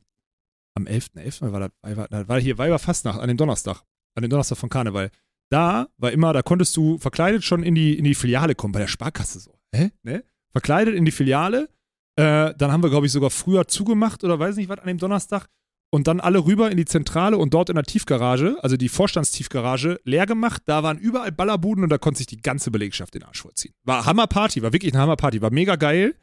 am 0.76 0.86
11.11. 0.86 1.52
war 1.52 1.60
das, 1.60 1.98
war, 1.98 2.08
da 2.08 2.28
war 2.28 2.40
hier 2.40 2.58
Weiberfastnacht, 2.58 3.20
an 3.20 3.28
dem 3.28 3.38
Donnerstag, 3.38 3.84
an 4.16 4.22
dem 4.22 4.30
Donnerstag 4.30 4.58
von 4.58 4.70
Karneval. 4.70 5.10
Da 5.50 5.88
war 5.98 6.12
immer, 6.14 6.32
da 6.32 6.44
konntest 6.44 6.78
du 6.78 6.98
verkleidet 6.98 7.44
schon 7.44 7.64
in 7.64 7.76
die, 7.76 7.98
in 7.98 8.06
die 8.06 8.16
Filiale 8.16 8.56
kommen, 8.56 8.72
bei 8.72 8.80
der 8.80 8.88
Sparkasse 8.88 9.40
so. 9.40 9.60
Hä? 9.76 9.90
Ne? 10.04 10.24
Verkleidet 10.52 10.96
in 10.96 11.04
die 11.04 11.12
Filiale. 11.12 11.68
Äh, 12.22 12.54
dann 12.56 12.72
haben 12.72 12.84
wir, 12.84 12.92
glaube 12.92 13.08
ich, 13.08 13.12
sogar 13.12 13.32
früher 13.32 13.68
zugemacht 13.68 14.24
oder 14.24 14.38
weiß 14.38 14.56
nicht 14.58 14.70
was 14.70 14.78
an 14.80 14.88
dem 14.88 15.00
Donnerstag. 15.00 15.48
Und 15.94 16.08
dann 16.08 16.20
alle 16.20 16.46
rüber 16.46 16.70
in 16.72 16.78
die 16.78 16.86
Zentrale 16.86 17.38
und 17.38 17.54
dort 17.54 17.70
in 17.70 17.76
der 17.76 17.84
Tiefgarage, 17.84 18.58
also 18.62 18.78
die 18.78 18.90
Vorstandstiefgarage, 18.90 20.00
leer 20.06 20.26
gemacht. 20.26 20.62
Da 20.66 20.84
waren 20.84 21.00
überall 21.00 21.32
Ballerbuden 21.32 21.84
und 21.84 21.90
da 21.90 21.98
konnte 21.98 22.20
sich 22.20 22.28
die 22.28 22.42
ganze 22.42 22.70
Belegschaft 22.72 23.16
den 23.16 23.24
Arsch 23.24 23.42
vorziehen. 23.42 23.74
War 23.84 24.06
Hammerparty, 24.06 24.62
war 24.62 24.72
wirklich 24.72 24.94
eine 24.94 25.02
Hammerparty, 25.02 25.42
war 25.42 25.52
mega 25.52 25.76
geil. 25.76 26.16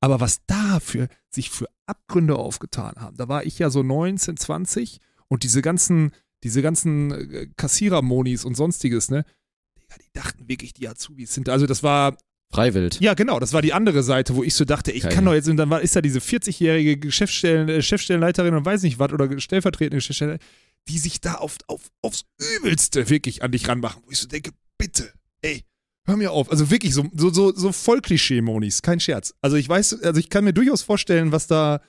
Aber 0.00 0.20
was 0.20 0.40
da 0.46 0.80
für, 0.80 1.08
sich 1.30 1.50
für 1.50 1.66
Abgründe 1.86 2.34
aufgetan 2.34 2.96
haben, 2.96 3.16
da 3.16 3.28
war 3.28 3.44
ich 3.44 3.58
ja 3.58 3.70
so 3.70 3.82
19, 3.82 4.38
20 4.38 4.98
und 5.28 5.44
diese 5.44 5.62
ganzen, 5.62 6.12
diese 6.42 6.62
ganzen 6.62 7.12
äh, 7.12 7.46
Kassierer-Monis 7.56 8.44
und 8.44 8.56
sonstiges, 8.56 9.10
ne? 9.10 9.24
Die 10.00 10.12
dachten 10.14 10.48
wirklich, 10.48 10.72
die 10.72 10.88
Azubis 10.88 11.34
sind, 11.34 11.50
also 11.50 11.66
das 11.66 11.82
war, 11.82 12.16
Freiwild. 12.52 13.00
ja, 13.00 13.14
genau, 13.14 13.40
das 13.40 13.52
war 13.52 13.62
die 13.62 13.72
andere 13.72 14.02
Seite, 14.02 14.36
wo 14.36 14.42
ich 14.42 14.54
so 14.54 14.64
dachte, 14.64 14.92
ich 14.92 15.02
Geil. 15.04 15.12
kann 15.12 15.24
doch 15.24 15.32
jetzt, 15.34 15.48
und 15.48 15.56
dann 15.56 15.70
war, 15.70 15.80
ist 15.80 15.96
da 15.96 16.00
diese 16.02 16.18
40-jährige 16.20 16.98
Geschäftsstellen, 16.98 17.68
äh, 17.68 17.80
Chefstellenleiterin 17.82 18.54
und 18.54 18.64
weiß 18.64 18.82
nicht 18.82 18.98
was, 18.98 19.12
oder 19.12 19.40
stellvertretende 19.40 19.96
Geschäftsstellen, 19.96 20.38
die 20.88 20.98
sich 20.98 21.20
da 21.20 21.34
auf, 21.34 21.56
auf, 21.66 21.80
aufs 22.02 22.24
Übelste 22.58 23.08
wirklich 23.08 23.42
an 23.42 23.52
dich 23.52 23.68
ranmachen, 23.68 24.02
wo 24.04 24.10
ich 24.10 24.18
so 24.18 24.28
denke, 24.28 24.50
bitte, 24.78 25.12
ey, 25.40 25.64
hör 26.06 26.16
mir 26.16 26.32
auf. 26.32 26.50
Also 26.50 26.70
wirklich 26.70 26.92
so, 26.94 27.06
so, 27.14 27.32
so, 27.32 27.54
so 27.54 27.72
voll 27.72 28.00
Klischee-Monis, 28.00 28.82
kein 28.82 29.00
Scherz. 29.00 29.32
Also 29.40 29.56
ich 29.56 29.68
weiß, 29.68 30.02
also 30.02 30.18
ich 30.20 30.28
kann 30.28 30.44
mir 30.44 30.52
durchaus 30.52 30.82
vorstellen, 30.82 31.32
was 31.32 31.46
da, 31.46 31.80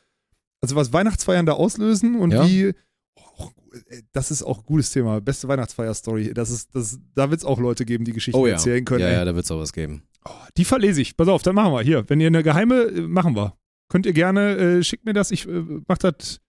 also 0.61 0.75
was 0.75 0.93
Weihnachtsfeiern 0.93 1.45
da 1.45 1.53
auslösen 1.53 2.15
und 2.15 2.31
Ja. 2.31 2.47
wie, 2.47 2.73
oh, 3.15 3.49
ey, 3.87 4.03
das 4.13 4.31
ist 4.31 4.43
auch 4.43 4.59
ein 4.59 4.65
gutes 4.65 4.91
Thema, 4.91 5.19
beste 5.19 5.47
Weihnachtsfeier-Story. 5.49 6.33
Das 6.33 6.51
ist, 6.51 6.73
das, 6.73 6.99
da 7.15 7.29
wird 7.31 7.41
es 7.41 7.45
auch 7.45 7.59
Leute 7.59 7.83
geben, 7.83 8.05
die 8.05 8.13
Geschichten 8.13 8.39
Oh 8.39 8.45
ja. 8.47 8.53
erzählen 8.53 8.85
können. 8.85 9.01
Ja, 9.01 9.07
ey. 9.07 9.13
ja, 9.15 9.25
da 9.25 9.35
wird 9.35 9.43
es 9.45 9.51
auch 9.51 9.59
was 9.59 9.73
geben. 9.73 10.03
Oh, 10.25 10.31
die 10.57 10.65
verlese 10.65 11.01
ich. 11.01 11.15
Pass 11.17 11.27
auf, 11.27 11.41
dann 11.43 11.55
machen 11.55 11.73
wir. 11.73 11.81
Hier, 11.81 12.09
wenn 12.09 12.19
ihr 12.21 12.27
eine 12.27 12.43
geheime, 12.43 12.83
äh, 12.83 13.01
machen 13.01 13.35
wir. 13.35 13.53
Könnt 13.89 14.05
ihr 14.05 14.13
gerne, 14.13 14.55
äh, 14.57 14.83
schickt 14.83 15.05
mir 15.05 15.13
das. 15.13 15.31
Ich 15.31 15.47
äh, 15.47 15.63
mach 15.87 15.97
das, 15.97 16.39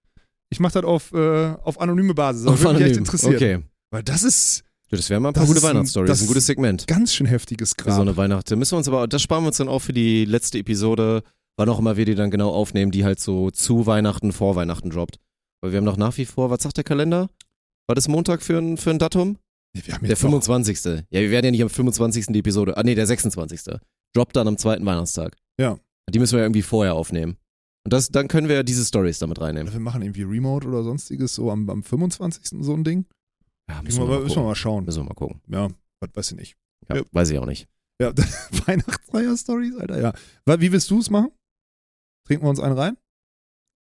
ich 0.50 0.60
mach 0.60 0.72
das 0.72 0.84
auf, 0.84 1.12
äh, 1.12 1.46
auf 1.62 1.80
anonyme 1.80 2.14
Basis. 2.14 2.44
Das 2.44 2.60
würde 2.60 2.78
mich 2.78 2.88
echt 2.88 2.96
interessieren. 2.96 3.34
Okay. 3.34 3.58
Weil 3.90 4.02
das 4.02 4.22
ist 4.22 4.64
Das 4.90 5.10
wären 5.10 5.22
mal 5.22 5.30
ein 5.30 5.34
paar 5.34 5.42
Das 5.42 5.48
gute 5.48 5.58
ist 5.58 5.64
ein- 5.64 5.70
Weihnachtsstories. 5.76 6.08
das 6.08 6.18
ist 6.18 6.24
ein 6.24 6.28
gutes 6.28 6.46
Segment. 6.46 6.86
ganz 6.86 7.12
schön 7.14 7.26
heftiges 7.26 7.74
Grab. 7.76 7.94
so 7.96 8.00
eine 8.02 8.16
Weihnacht. 8.16 8.50
Da 8.50 8.56
müssen 8.56 8.72
wir 8.72 8.78
uns 8.78 8.88
aber, 8.88 9.06
das 9.08 9.22
sparen 9.22 9.42
wir 9.44 9.48
uns 9.48 9.56
dann 9.56 9.68
auch 9.68 9.80
für 9.80 9.92
die 9.92 10.24
letzte 10.24 10.58
Episode, 10.58 11.22
wann 11.56 11.68
auch 11.68 11.78
immer 11.78 11.96
wir 11.96 12.04
die 12.04 12.14
dann 12.14 12.30
genau 12.30 12.50
aufnehmen, 12.50 12.90
die 12.92 13.04
halt 13.04 13.20
so 13.20 13.50
zu 13.50 13.86
Weihnachten, 13.86 14.32
vor 14.32 14.56
Weihnachten 14.56 14.90
droppt. 14.90 15.18
Weil 15.60 15.72
wir 15.72 15.78
haben 15.78 15.84
noch 15.84 15.96
nach 15.96 16.16
wie 16.16 16.24
vor, 16.26 16.50
was 16.50 16.62
sagt 16.62 16.76
der 16.76 16.84
Kalender? 16.84 17.28
War 17.86 17.94
das 17.94 18.08
Montag 18.08 18.42
für 18.42 18.58
ein, 18.58 18.76
für 18.76 18.90
ein 18.90 18.98
Datum? 18.98 19.38
Haben 19.76 20.02
Der 20.02 20.10
jetzt 20.10 20.22
noch- 20.22 20.30
25. 20.30 21.04
Ja, 21.10 21.20
wir 21.20 21.30
werden 21.30 21.46
ja 21.46 21.50
nicht 21.50 21.62
am 21.62 21.70
25. 21.70 22.26
die 22.28 22.38
Episode, 22.38 22.76
ah 22.76 22.82
nee, 22.82 22.94
der 22.94 23.06
26. 23.06 23.76
Droppt 24.14 24.36
dann 24.36 24.46
am 24.48 24.56
zweiten 24.58 24.86
Weihnachtstag. 24.86 25.36
Ja. 25.58 25.78
Die 26.10 26.18
müssen 26.18 26.32
wir 26.34 26.40
ja 26.40 26.44
irgendwie 26.44 26.62
vorher 26.62 26.94
aufnehmen. 26.94 27.36
Und 27.84 27.92
das, 27.92 28.08
dann 28.08 28.28
können 28.28 28.48
wir 28.48 28.54
ja 28.56 28.62
diese 28.62 28.84
Stories 28.84 29.18
damit 29.18 29.40
reinnehmen. 29.40 29.72
Wir 29.72 29.80
machen 29.80 30.02
irgendwie 30.02 30.22
Remote 30.22 30.66
oder 30.68 30.82
sonstiges, 30.82 31.34
so 31.34 31.50
am, 31.50 31.68
am 31.68 31.82
25. 31.82 32.62
so 32.64 32.72
ein 32.72 32.84
Ding. 32.84 33.06
Ja, 33.68 33.82
Müssen 33.82 34.00
wir, 34.00 34.06
mal, 34.06 34.20
müssen 34.20 34.36
wir 34.36 34.42
mal 34.44 34.54
schauen. 34.54 34.84
Müssen 34.84 35.00
wir 35.00 35.04
mal 35.08 35.14
gucken. 35.14 35.40
Ja, 35.48 35.68
was 36.00 36.10
weiß 36.14 36.30
ich 36.32 36.36
nicht. 36.38 36.56
Ja, 36.88 36.96
Ja. 36.96 37.02
Weiß 37.12 37.30
ich 37.30 37.38
auch 37.38 37.46
nicht. 37.46 37.66
Ja, 38.00 38.12
Weihnachtsfeier-Stories, 38.66 39.76
Alter, 39.76 40.00
ja. 40.00 40.12
Wie 40.60 40.72
willst 40.72 40.90
du 40.90 40.98
es 40.98 41.10
machen? 41.10 41.30
Trinken 42.26 42.44
wir 42.46 42.50
uns 42.50 42.60
einen 42.60 42.76
rein? 42.76 42.96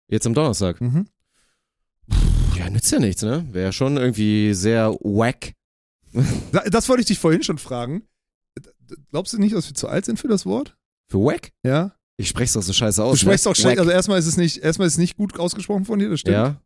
Jetzt 0.09 0.25
am 0.27 0.33
Donnerstag. 0.33 0.81
Mhm. 0.81 1.07
Ja, 2.57 2.69
nützt 2.69 2.91
ja 2.91 2.99
nichts, 2.99 3.23
ne? 3.23 3.47
Wäre 3.51 3.73
schon 3.73 3.97
irgendwie 3.97 4.53
sehr 4.53 4.91
wack. 5.01 5.53
Da- 6.51 6.63
Das 6.69 6.87
wollte 6.89 7.01
ich 7.01 7.07
dich 7.07 7.19
vorhin 7.19 7.43
schon 7.43 7.57
fragen. 7.57 8.03
Glaubst 9.11 9.33
du 9.33 9.39
nicht, 9.39 9.55
dass 9.55 9.67
wir 9.67 9.73
zu 9.75 9.87
alt 9.87 10.05
sind 10.05 10.19
für 10.19 10.27
das 10.27 10.45
Wort? 10.45 10.75
Für 11.09 11.19
wack? 11.19 11.51
Ja? 11.65 11.95
Ich 12.17 12.27
spreche 12.29 12.53
doch 12.53 12.61
so 12.61 12.73
scheiße 12.73 13.03
aus. 13.03 13.19
Du 13.19 13.25
sprichst 13.25 13.47
auch 13.47 13.55
schlecht. 13.55 13.79
Also 13.79 13.89
erstmal 13.91 14.19
ist 14.19 14.27
es 14.27 14.37
nicht, 14.37 14.57
erstmal 14.57 14.87
ist 14.87 14.93
es 14.93 14.99
nicht 14.99 15.17
gut 15.17 15.39
ausgesprochen 15.39 15.85
von 15.85 15.97
dir, 15.99 16.09
das 16.09 16.19
stimmt. 16.19 16.33
Ja. 16.35 16.61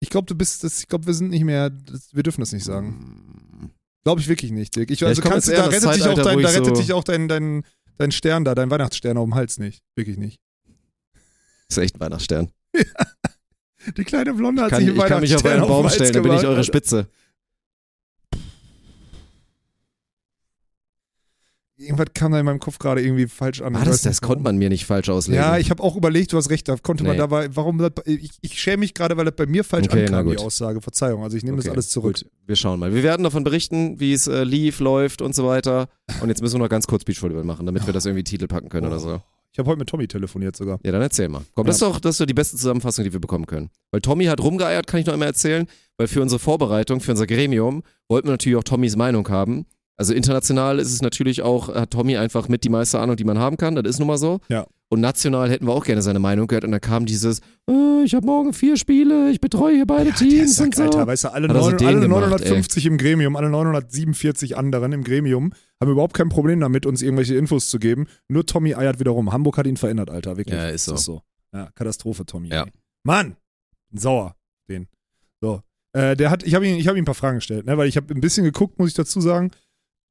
Ich 0.00 0.10
glaube, 0.10 0.26
du 0.26 0.34
bist, 0.34 0.64
das, 0.64 0.80
ich 0.80 0.88
glaube, 0.88 1.06
wir 1.06 1.14
sind 1.14 1.30
nicht 1.30 1.44
mehr, 1.44 1.70
das, 1.70 2.12
wir 2.12 2.24
dürfen 2.24 2.40
das 2.40 2.50
nicht 2.52 2.64
sagen. 2.64 3.70
Glaube 4.04 4.20
ich 4.20 4.26
wirklich 4.26 4.50
nicht, 4.50 4.74
Dick. 4.74 4.90
Ich, 4.90 4.98
Ja, 4.98 5.06
ich 5.06 5.10
also 5.10 5.22
komm 5.22 5.30
kannst 5.32 5.48
da 5.48 5.66
rettet 5.66 5.94
dich 5.94 6.02
auch 6.02 6.14
dein, 6.14 6.24
da 6.42 6.48
ich 6.50 6.56
rettet 6.56 6.74
so- 6.76 6.82
dich 6.82 6.92
auch 6.92 7.04
dein, 7.04 7.28
dein, 7.28 7.62
dein 7.98 8.10
Stern 8.10 8.44
da, 8.44 8.56
dein 8.56 8.68
Weihnachtsstern 8.70 9.16
auf 9.16 9.24
dem 9.26 9.36
Hals 9.36 9.58
nicht. 9.58 9.84
Wirklich 9.94 10.16
nicht. 10.18 10.40
ist 11.68 11.78
echt 11.78 11.94
ein 11.96 12.00
Weihnachtsstern. 12.00 12.50
Die 13.96 14.04
kleine 14.04 14.34
Blonde 14.34 14.62
hat 14.62 14.70
Kann, 14.70 14.80
sich 14.80 14.88
ich 14.94 15.00
einen 15.00 15.08
kann 15.08 15.20
mich 15.20 15.34
auf 15.36 15.44
Weihnachtsstern 15.44 15.70
euren 15.70 15.82
Baum 15.82 15.90
stellen, 15.90 16.12
dann 16.12 16.22
bin 16.22 16.32
ich 16.34 16.46
eure. 16.46 16.64
Spitze. 16.64 17.08
Irgendwas 21.82 22.06
kam 22.14 22.32
da 22.32 22.38
in 22.40 22.46
meinem 22.46 22.60
Kopf 22.60 22.78
gerade 22.78 23.02
irgendwie 23.02 23.26
falsch 23.26 23.60
an. 23.60 23.74
Ich 23.74 23.80
das, 23.80 23.88
nicht, 23.88 24.06
das 24.06 24.20
konnte 24.20 24.42
man 24.44 24.56
mir 24.56 24.68
nicht 24.68 24.86
falsch 24.86 25.08
auslegen. 25.08 25.42
Ja, 25.42 25.58
ich 25.58 25.70
habe 25.70 25.82
auch 25.82 25.96
überlegt, 25.96 26.32
du 26.32 26.36
hast 26.36 26.48
recht, 26.50 26.68
da 26.68 26.76
konnte 26.76 27.02
man 27.04 27.12
Nee. 27.12 27.18
dabei, 27.18 27.48
warum, 27.54 27.78
das, 27.78 27.92
ich, 28.06 28.30
ich 28.40 28.60
schäme 28.60 28.78
mich 28.78 28.94
gerade, 28.94 29.16
weil 29.16 29.24
das 29.24 29.34
bei 29.36 29.46
mir 29.46 29.64
falsch 29.64 29.86
Okay, 29.88 30.06
ankam, 30.06 30.30
die. 30.30 30.38
Aussage. 30.38 30.80
Verzeihung, 30.80 31.22
also 31.22 31.36
ich 31.36 31.42
nehme 31.42 31.56
das 31.56 31.66
Okay, 31.66 31.74
alles 31.74 31.90
zurück. 31.90 32.14
Gut, 32.18 32.26
wir 32.46 32.56
schauen 32.56 32.78
mal. 32.80 32.94
Wir 32.94 33.02
werden 33.02 33.24
davon 33.24 33.44
berichten, 33.44 33.98
wie 34.00 34.12
es 34.12 34.26
äh, 34.26 34.44
lief, 34.44 34.80
läuft 34.80 35.20
und 35.22 35.34
so 35.34 35.46
weiter. 35.46 35.88
Und 36.20 36.28
jetzt 36.28 36.40
müssen 36.40 36.54
wir 36.54 36.60
noch 36.60 36.68
ganz 36.68 36.86
kurz 36.86 37.04
Beachvolleyball 37.04 37.44
machen, 37.44 37.66
damit 37.66 37.86
wir 37.86 37.92
das 37.92 38.06
irgendwie 38.06 38.24
Titel 38.24 38.46
packen 38.46 38.68
können 38.68 38.86
oder 38.86 38.98
so. 38.98 39.20
Ich 39.54 39.58
habe 39.58 39.68
heute 39.68 39.80
mit 39.80 39.88
Tommy 39.90 40.08
telefoniert 40.08 40.56
sogar. 40.56 40.78
Ja, 40.82 40.92
dann 40.92 41.02
erzähl 41.02 41.28
mal. 41.28 41.42
Komm, 41.54 41.66
das 41.66 41.76
ist 41.76 41.82
doch, 41.82 42.00
das 42.00 42.14
ist 42.14 42.20
doch 42.20 42.26
die 42.26 42.32
beste 42.32 42.56
Zusammenfassung, 42.56 43.04
die 43.04 43.12
wir 43.12 43.20
bekommen 43.20 43.44
können. 43.44 43.68
Weil 43.90 44.00
Tommy 44.00 44.24
hat 44.24 44.40
rumgeeiert, 44.40 44.86
kann 44.86 45.00
ich 45.00 45.04
noch 45.06 45.12
einmal 45.12 45.28
erzählen, 45.28 45.66
weil 45.98 46.06
für 46.08 46.22
unsere 46.22 46.38
Vorbereitung, 46.38 47.00
für 47.00 47.10
unser 47.10 47.26
Gremium, 47.26 47.82
wollten 48.08 48.28
wir 48.28 48.32
natürlich 48.32 48.56
auch 48.56 48.64
Tommys 48.64 48.96
Meinung 48.96 49.28
haben. 49.28 49.66
Also 50.02 50.14
international 50.14 50.80
ist 50.80 50.92
es 50.92 51.00
natürlich 51.00 51.42
auch, 51.42 51.72
hat 51.72 51.92
Tommy 51.92 52.16
einfach 52.16 52.48
mit 52.48 52.64
die 52.64 52.70
meiste 52.70 52.98
Ahnung, 52.98 53.14
die 53.14 53.22
man 53.22 53.38
haben 53.38 53.56
kann, 53.56 53.76
das 53.76 53.84
ist 53.88 54.00
nun 54.00 54.08
mal 54.08 54.18
so. 54.18 54.40
Ja. 54.48 54.66
Und 54.88 55.00
national 55.00 55.48
hätten 55.48 55.64
wir 55.64 55.74
auch 55.74 55.84
gerne 55.84 56.02
seine 56.02 56.18
Meinung 56.18 56.48
gehört 56.48 56.64
und 56.64 56.72
dann 56.72 56.80
kam 56.80 57.06
dieses, 57.06 57.38
äh, 57.70 58.02
ich 58.04 58.12
habe 58.12 58.26
morgen 58.26 58.52
vier 58.52 58.76
Spiele, 58.76 59.30
ich 59.30 59.40
betreue 59.40 59.76
hier 59.76 59.86
beide 59.86 60.06
Der 60.06 60.14
Teams 60.14 60.56
Sack, 60.56 60.66
und 60.66 60.74
so. 60.74 60.82
Alter, 60.82 61.06
weißt 61.06 61.22
du, 61.22 61.28
alle, 61.32 61.46
Hat 61.46 61.54
er 61.54 61.62
so 61.62 61.68
neun, 61.68 61.78
den 61.78 61.86
alle 61.86 62.00
gemacht, 62.00 62.20
950 62.30 62.86
im 62.86 62.98
Gremium, 62.98 63.36
alle 63.36 63.48
947 63.48 64.56
anderen 64.56 64.90
im 64.90 65.04
Gremium 65.04 65.52
haben 65.80 65.92
überhaupt 65.92 66.14
kein 66.14 66.30
Problem 66.30 66.58
damit, 66.58 66.84
uns 66.84 67.00
irgendwelche 67.00 67.36
Infos 67.36 67.68
zu 67.70 67.78
geben. 67.78 68.08
Nur 68.26 68.44
Tommy 68.44 68.74
eiert 68.74 68.98
wiederum. 68.98 69.32
Hamburg 69.32 69.56
hat 69.56 69.68
ihn 69.68 69.76
verändert, 69.76 70.10
Alter, 70.10 70.36
wirklich. 70.36 70.58
Ja, 70.58 70.68
ist 70.68 70.86
so. 70.86 70.90
Das 70.90 71.02
ist 71.02 71.06
so. 71.06 71.22
Ja, 71.54 71.70
Katastrophe, 71.76 72.26
Tommy. 72.26 72.48
Ja. 72.48 72.64
ey. 72.64 72.72
Mann, 73.04 73.36
sauer, 73.92 74.34
den. 74.68 74.88
So. 75.40 75.62
Äh, 75.92 76.16
der 76.16 76.30
hat, 76.30 76.42
ich 76.42 76.54
habe 76.54 76.66
ihn, 76.66 76.76
ich 76.76 76.88
habe 76.88 76.98
ihm 76.98 77.02
ein 77.02 77.06
paar 77.06 77.14
Fragen 77.14 77.36
gestellt, 77.36 77.66
ne, 77.66 77.76
weil 77.76 77.86
ich 77.86 77.96
habe 77.96 78.12
ein 78.14 78.20
bisschen 78.20 78.44
geguckt, 78.44 78.78
muss 78.78 78.88
ich 78.88 78.94
dazu 78.94 79.20
sagen. 79.20 79.50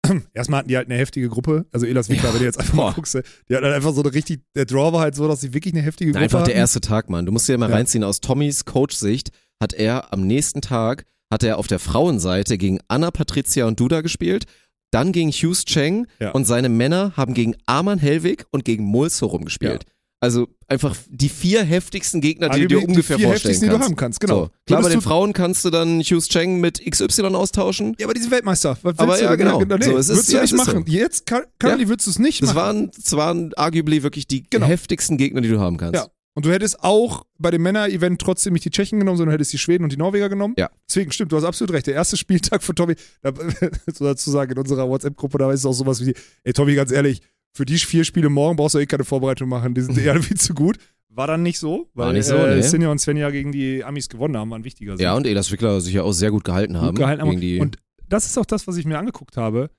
Erstmal 0.34 0.60
hatten 0.60 0.70
die 0.70 0.78
halt 0.78 0.88
eine 0.90 0.98
heftige 0.98 1.30
Gruppe. 1.30 1.66
Also 1.72 1.86
Elas 1.86 2.10
Wickler, 2.10 2.30
Ja. 2.30 2.34
wenn 2.34 2.40
du 2.40 2.46
jetzt 2.46 2.60
einfach 2.60 2.74
mal 2.74 2.94
guckst, 2.94 3.14
die 3.16 3.56
hat 3.56 3.64
halt 3.64 3.74
einfach 3.74 3.94
so 3.94 4.02
eine 4.02 4.14
richtig, 4.14 4.42
der 4.56 4.66
Draw 4.66 4.92
war 4.94 5.02
halt 5.02 5.16
so, 5.16 5.28
dass 5.28 5.42
sie 5.42 5.54
wirklich 5.54 5.74
eine 5.74 5.84
heftige 5.84 6.12
Gruppe 6.12 6.24
Einfach 6.24 6.40
der 6.44 6.54
hatten. 6.54 6.58
erste 6.60 6.82
Tag, 6.82 7.10
Mann. 7.10 7.26
Du 7.26 7.32
musst 7.32 7.48
dir 7.48 7.58
mal 7.58 7.70
Ja. 7.70 7.76
reinziehen, 7.76 8.04
aus 8.04 8.20
Tommys 8.22 8.66
Coach-Sicht 8.66 9.30
hat 9.62 9.74
er 9.74 10.12
am 10.12 10.26
nächsten 10.26 10.62
Tag, 10.62 11.06
hat 11.32 11.44
er 11.44 11.58
auf 11.60 11.68
der 11.68 11.80
Frauenseite 11.80 12.58
gegen 12.58 12.80
Anna 12.88 13.12
Patricia 13.12 13.66
und 13.66 13.80
Duda 13.80 14.02
gespielt, 14.02 14.46
dann 14.92 15.12
gegen 15.12 15.30
Hughes 15.32 15.66
Cheng 15.66 16.08
Ja. 16.20 16.32
und 16.32 16.46
seine 16.46 16.68
Männer 16.68 17.14
haben 17.16 17.34
gegen 17.34 17.56
Arman 17.66 18.00
Helwig 18.00 18.46
und 18.52 18.66
gegen 18.66 18.84
Mulso 18.84 19.28
rumgespielt. 19.28 19.86
Also 20.24 20.48
einfach 20.68 20.96
die 21.10 21.30
vier 21.30 21.64
heftigsten 21.64 22.22
Gegner, 22.22 22.50
die 22.50 22.62
du 22.62 22.68
dir 22.68 22.78
ungefähr 22.88 23.18
die 23.18 23.24
vier 23.24 23.30
vorstellen 23.30 23.54
heftigsten, 23.56 23.66
die 23.66 23.72
kannst. 23.72 23.82
du 23.82 23.90
haben 23.90 23.96
kannst, 23.96 24.20
genau. 24.20 24.44
So. 24.46 24.50
Klar, 24.68 24.82
bei 24.84 24.90
den 24.90 25.02
Frauen 25.02 25.34
kannst 25.34 25.66
du 25.66 25.72
dann 25.72 26.00
Hughes 26.02 26.28
Cheng 26.30 26.60
mit 26.60 26.80
XY 26.90 27.24
austauschen. 27.36 27.96
Ja, 28.00 28.06
aber 28.06 28.14
die 28.14 28.22
sind 28.22 28.30
Weltmeister. 28.30 28.78
Was 28.84 29.00
Aber 29.00 29.20
ja, 29.20 29.36
denn? 29.36 29.40
genau. 29.40 29.60
Nee, 29.64 29.84
So, 29.84 29.98
es 29.98 30.10
ist- 30.10 30.16
würdest 30.16 30.30
du 30.30 30.36
ja, 30.36 30.42
nicht 30.44 30.54
es 30.54 30.60
ist 30.62 30.68
machen. 30.68 30.84
so. 30.86 30.92
Jetzt, 30.94 31.26
Carly, 31.58 31.88
würdest 31.88 32.06
du 32.06 32.12
es 32.12 32.20
nicht 32.20 32.42
Das 32.44 32.54
machen. 32.54 32.58
waren, 32.58 32.92
das 32.96 33.12
waren 33.14 33.52
arguably 33.56 34.04
wirklich 34.04 34.28
die 34.28 34.48
Genau. 34.48 34.68
heftigsten 34.68 35.18
Gegner, 35.18 35.42
die 35.42 35.50
du 35.50 35.60
haben 35.60 35.78
kannst. 35.78 35.96
Ja. 35.96 36.08
Und 36.34 36.46
du 36.46 36.52
hättest 36.52 36.82
auch 36.84 37.26
bei 37.40 37.50
dem 37.52 37.64
Männer-Event 37.64 38.22
trotzdem 38.22 38.54
nicht 38.54 38.64
die 38.64 38.70
Tschechen 38.70 39.00
genommen, 39.00 39.18
sondern 39.18 39.34
hättest 39.34 39.52
die 39.52 39.58
Schweden 39.58 39.84
und 39.84 39.92
die 39.92 39.98
Norweger 39.98 40.30
genommen. 40.30 40.54
Ja. 40.58 40.70
Deswegen 40.88 41.12
stimmt, 41.12 41.32
du 41.32 41.36
hast 41.38 41.44
absolut 41.44 41.74
recht. 41.74 41.88
Der 41.88 41.96
erste 41.96 42.16
Spieltag 42.16 42.62
für 42.64 42.74
Tommy, 42.76 42.94
da, 43.24 43.34
so 43.94 44.06
dazu 44.06 44.30
sagen, 44.30 44.52
in 44.52 44.58
unserer 44.60 44.88
WhatsApp-Gruppe, 44.88 45.40
da 45.40 45.52
ist 45.52 45.62
es 45.62 45.66
auch 45.66 45.74
sowas 45.74 46.06
wie, 46.06 46.14
ey 46.44 46.54
Tommy, 46.54 46.76
ganz 46.76 46.92
ehrlich, 46.92 47.22
für 47.54 47.66
die 47.66 47.78
vier 47.78 48.04
Spiele 48.06 48.30
morgen 48.30 48.56
brauchst 48.56 48.76
du 48.76 48.80
eh 48.80 48.86
keine 48.86 49.04
Vorbereitung 49.04 49.50
machen, 49.50 49.74
die 49.74 49.82
sind 49.82 49.98
eher 50.00 50.22
viel 50.22 50.38
zu 50.38 50.54
gut. 50.54 50.78
War 51.10 51.28
dann 51.28 51.44
nicht 51.44 51.60
so, 51.60 51.90
weil 51.94 52.08
War 52.08 52.14
nicht 52.14 52.26
so, 52.26 52.36
äh, 52.36 52.56
nee. 52.56 52.62
Sinja 52.62 52.90
und 52.90 53.00
Svenja 53.00 53.30
gegen 53.32 53.52
die 53.52 53.84
Amis 53.84 54.08
gewonnen 54.08 54.38
haben, 54.38 54.50
war 54.50 54.58
ein 54.58 54.64
wichtiger 54.64 54.96
Sieg. 54.96 55.04
Ja, 55.04 55.14
und 55.16 55.28
Elas 55.28 55.52
Wickler 55.52 55.82
sich 55.82 55.94
ja 55.94 56.04
auch 56.04 56.14
sehr 56.14 56.32
gut 56.32 56.46
gehalten 56.46 56.78
haben. 56.78 56.88
gut 56.90 57.00
gehalten 57.00 57.22
haben. 57.22 57.60
Und 57.60 57.78
das 58.08 58.26
ist 58.26 58.38
auch 58.38 58.46
das, 58.46 58.66
was 58.68 58.78
ich 58.78 58.86
mir 58.86 58.98
angeguckt 58.98 59.36
habe. 59.36 59.70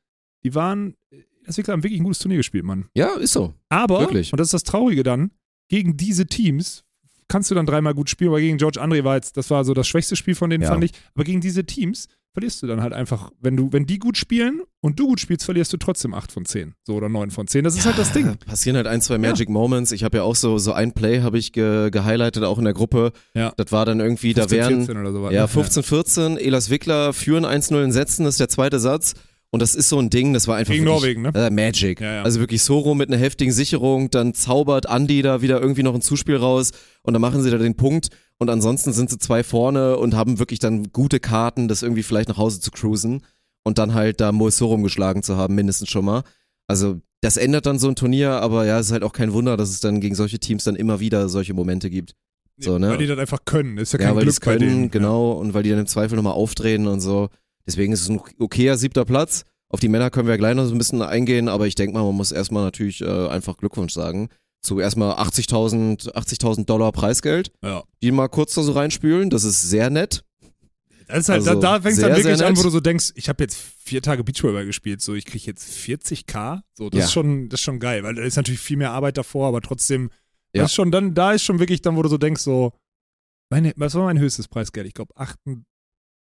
Die 0.45 0.55
waren, 0.55 0.95
das 1.47 1.57
Wickler 1.57 1.73
haben 1.73 1.83
wirklich 1.83 2.01
ein 2.01 2.05
gutes 2.05 2.19
Turnier 2.19 2.37
gespielt, 2.37 2.65
Mann. 2.65 2.87
ja, 2.95 3.15
ist 3.15 3.33
so. 3.33 3.55
Aber, 3.71 4.01
Wirklich? 4.01 4.33
und 4.33 4.39
das 4.39 4.49
ist 4.49 4.55
das 4.55 4.65
Traurige 4.65 5.03
dann, 5.05 5.31
gegen 5.69 5.97
diese 5.97 6.27
Teams 6.27 6.85
kannst 7.29 7.51
du 7.51 7.55
dann 7.55 7.65
dreimal 7.65 7.95
gut 7.95 8.11
spielen, 8.11 8.29
aber 8.29 8.41
gegen 8.41 8.59
George 8.59 8.79
Andre 8.79 9.03
war 9.05 9.15
jetzt, 9.15 9.39
das 9.39 9.49
war 9.49 9.65
so 9.65 9.73
das 9.73 9.89
schwächste 9.89 10.17
Spiel 10.17 10.35
von 10.35 10.51
denen, 10.51 10.65
Ja. 10.65 10.69
fand 10.69 10.85
ich. 10.85 10.91
Aber 11.15 11.25
gegen 11.25 11.41
diese 11.41 11.65
Teams 11.65 12.09
verlierst 12.33 12.63
du 12.63 12.67
dann 12.67 12.81
halt 12.83 12.93
einfach, 12.93 13.31
wenn 13.41 13.57
du, 13.57 13.73
wenn 13.73 13.87
die 13.87 13.99
gut 13.99 14.17
spielen 14.17 14.63
und 14.81 14.99
du 14.99 15.09
gut 15.09 15.21
spielst, 15.21 15.45
verlierst 15.45 15.73
du 15.73 15.77
trotzdem 15.77 16.15
8 16.15 16.33
von 16.33 16.45
10. 16.45 16.75
So 16.85 16.95
oder 16.95 17.09
9 17.09 17.31
von 17.31 17.47
10. 17.47 17.65
Das 17.65 17.77
ist 17.77 17.85
halt 17.85 17.99
das 17.99 18.13
Ding. 18.13 18.37
Passieren 18.47 18.77
halt 18.77 18.87
ein, 18.87 19.01
zwei 19.01 19.19
Magic 19.19 19.49
Moments. 19.49 19.93
Ich 19.93 20.03
habe 20.03 20.19
ja 20.19 20.23
auch 20.23 20.35
so, 20.35 20.59
so 20.59 20.73
ein 20.73 20.93
Play 20.93 21.21
habe 21.21 21.39
ich 21.39 21.53
ge, 21.53 21.91
gehighlightet, 21.91 22.45
auch 22.45 22.59
in 22.59 22.65
der 22.65 22.73
Gruppe. 22.75 23.13
Ja. 23.35 23.53
Das 23.57 23.71
war 23.71 23.85
dann 23.85 24.01
irgendwie, 24.01 24.33
da 24.33 24.43
15, 24.49 24.59
wären 24.59 24.77
14 24.87 24.97
oder 24.97 25.13
so 25.13 25.31
ja 25.31 25.47
15, 25.47 25.83
14, 25.83 26.37
Elas 26.39 26.71
Wickler 26.71 27.13
führen 27.13 27.45
1-0 27.45 27.85
in 27.85 27.93
Sätzen, 27.93 28.25
das 28.25 28.35
ist 28.35 28.41
der 28.41 28.49
zweite 28.49 28.79
Satz. 28.81 29.15
Und 29.55 29.61
das 29.61 29.75
ist 29.75 29.91
so 29.91 29.99
ein 29.99 30.09
Ding, 30.09 30.33
das 30.33 30.49
war 30.49 30.57
einfach 30.57 30.73
Gegen 30.73 30.87
wirklich, 30.87 31.17
Norwegen, 31.19 31.23
ne? 31.23 31.47
Äh, 31.47 31.51
Magic. 31.51 32.01
Ja, 32.01 32.15
ja. 32.15 32.23
Also 32.23 32.41
wirklich 32.41 32.63
Soro 32.63 32.95
mit 32.95 33.09
einer 33.11 33.19
heftigen 33.19 33.53
Sicherung, 33.53 34.09
dann 34.09 34.33
zaubert 34.33 34.87
Andy 34.89 35.21
da 35.21 35.43
wieder 35.43 35.61
irgendwie 35.61 35.83
noch 35.83 35.95
ein 35.95 36.01
Zuspiel 36.01 36.37
raus 36.37 36.71
und 37.03 37.13
dann 37.13 37.21
machen 37.21 37.43
sie 37.43 37.51
da 37.51 37.59
den 37.59 37.77
Punkt 37.77 38.09
und 38.39 38.49
ansonsten 38.49 38.95
sind 38.95 39.11
sie 39.11 39.19
zwei 39.19 39.45
vorne 39.45 39.99
und 39.99 40.17
haben 40.17 40.39
wirklich 40.39 40.59
dann 40.59 40.91
gute 40.93 41.21
Karten, 41.21 41.69
das 41.69 41.83
irgendwie 41.83 42.03
vielleicht 42.03 42.31
nach 42.31 42.39
Hause 42.39 42.61
zu 42.61 42.71
cruisen 42.71 43.23
und 43.63 43.77
dann 43.77 43.93
halt 43.93 44.23
da 44.23 44.33
Moe 44.33 44.51
Soro 44.51 44.79
geschlagen 44.79 45.23
zu 45.23 45.37
haben, 45.37 45.55
mindestens 45.55 45.91
schon 45.91 46.07
mal. 46.07 46.23
Also 46.67 47.01
das 47.21 47.37
ändert 47.37 47.67
dann 47.67 47.79
so 47.79 47.89
ein 47.89 47.95
Turnier, 47.95 48.31
aber 48.31 48.65
ja, 48.65 48.79
es 48.79 48.87
ist 48.87 48.93
halt 48.93 49.03
auch 49.05 49.13
kein 49.13 49.35
Wunder, 49.35 49.59
dass 49.59 49.69
es 49.69 49.81
dann 49.81 50.01
gegen 50.01 50.15
solche 50.15 50.39
Teams 50.39 50.65
dann 50.65 50.77
immer 50.77 50.99
wieder 50.99 51.29
solche 51.29 51.53
Momente 51.53 51.91
gibt. 51.91 52.15
So, 52.57 52.79
ne? 52.79 52.89
Weil 52.91 52.99
die 52.99 53.07
das 53.07 53.19
einfach 53.19 53.45
können. 53.45 53.77
Ist 53.77 53.93
ja 53.93 53.99
Ja, 54.01 54.07
kein 54.07 54.15
weil 54.17 54.21
die 54.23 54.27
Glück 54.27 54.35
es 54.35 54.41
bei 54.41 54.57
können, 54.57 54.69
denen. 54.71 54.91
genau, 54.91 55.33
und 55.33 55.53
weil 55.53 55.63
die 55.63 55.71
dann 55.71 55.81
im 55.81 55.87
Zweifel 55.87 56.17
nochmal 56.17 56.33
aufdrehen 56.33 56.87
und 56.87 57.01
so. 57.01 57.29
Deswegen 57.67 57.93
ist 57.93 58.01
es 58.03 58.09
ein 58.09 58.21
okayer 58.39 58.77
siebter 58.77 59.05
Platz. 59.05 59.45
Auf 59.69 59.81
die 59.81 59.89
Männer 59.89 60.11
können 60.11 60.27
wir 60.27 60.35
ja 60.35 60.39
gleich 60.39 60.55
noch 60.55 60.67
so 60.67 60.75
ein 60.75 60.79
bisschen 60.79 61.01
eingehen, 61.03 61.49
aber 61.49 61.67
ich 61.67 61.75
denke 61.75 61.95
mal, 61.95 62.03
man 62.05 62.15
muss 62.15 62.33
erstmal 62.33 62.63
natürlich 62.65 63.01
äh, 63.01 63.29
einfach 63.29 63.57
Glückwunsch 63.57 63.93
sagen. 63.95 64.29
Zu 64.61 64.79
erstmal 64.81 65.15
80.000 65.17 66.13
80.000 66.15 66.67
Dollar 66.67 66.93
Preisgeld, 66.93 67.51
Ja. 67.65 67.83
die 68.03 68.13
mal 68.13 68.29
kurz 68.29 68.55
da 68.55 68.63
so 68.63 68.73
reinspülen. 68.73 69.31
Das 69.31 69.45
ist 69.45 69.61
sehr 69.63 69.91
nett. 69.91 70.25
Das 71.09 71.19
ist 71.21 71.29
halt, 71.31 71.41
Also, 71.49 71.61
da, 71.61 71.79
da 71.79 71.83
fängt 71.83 71.95
es 71.97 72.01
dann 72.01 72.15
wirklich 72.17 72.45
an, 72.45 72.57
wo 72.57 72.63
du 72.63 72.71
so 72.71 72.81
denkst, 72.81 73.13
ich 73.17 73.29
habe 73.29 73.43
jetzt 73.43 73.57
vier 73.57 74.01
Tage 74.03 74.23
Beachvolleyball 74.25 74.65
gespielt, 74.67 75.01
so 75.03 75.15
ich 75.15 75.25
kriege 75.25 75.45
jetzt 75.47 75.69
40k. 75.75 76.61
So, 76.75 76.91
das 76.91 76.99
Ja. 76.99 77.05
ist 77.07 77.13
schon, 77.13 77.49
das 77.49 77.61
ist 77.61 77.65
schon 77.65 77.81
geil, 77.81 78.03
weil 78.03 78.15
da 78.15 78.23
ist 78.23 78.37
natürlich 78.37 78.61
viel 78.61 78.77
mehr 78.77 78.93
Arbeit 78.93 79.17
davor, 79.19 79.49
aber 79.49 79.61
trotzdem, 79.63 80.11
Ja. 80.55 80.63
das 80.63 80.71
ist 80.71 80.75
schon, 80.77 80.91
dann, 80.93 81.13
da 81.15 81.33
ist 81.33 81.43
schon 81.43 81.59
wirklich 81.59 81.83
dann, 81.83 81.97
wo 81.97 82.03
du 82.03 82.09
so 82.09 82.19
denkst, 82.19 82.43
so, 82.43 82.73
meine, 83.51 83.73
was 83.77 83.95
war 83.95 84.05
mein 84.05 84.19
höchstes 84.19 84.49
Preisgeld? 84.49 84.87
Ich 84.87 84.95
glaube, 84.95 85.13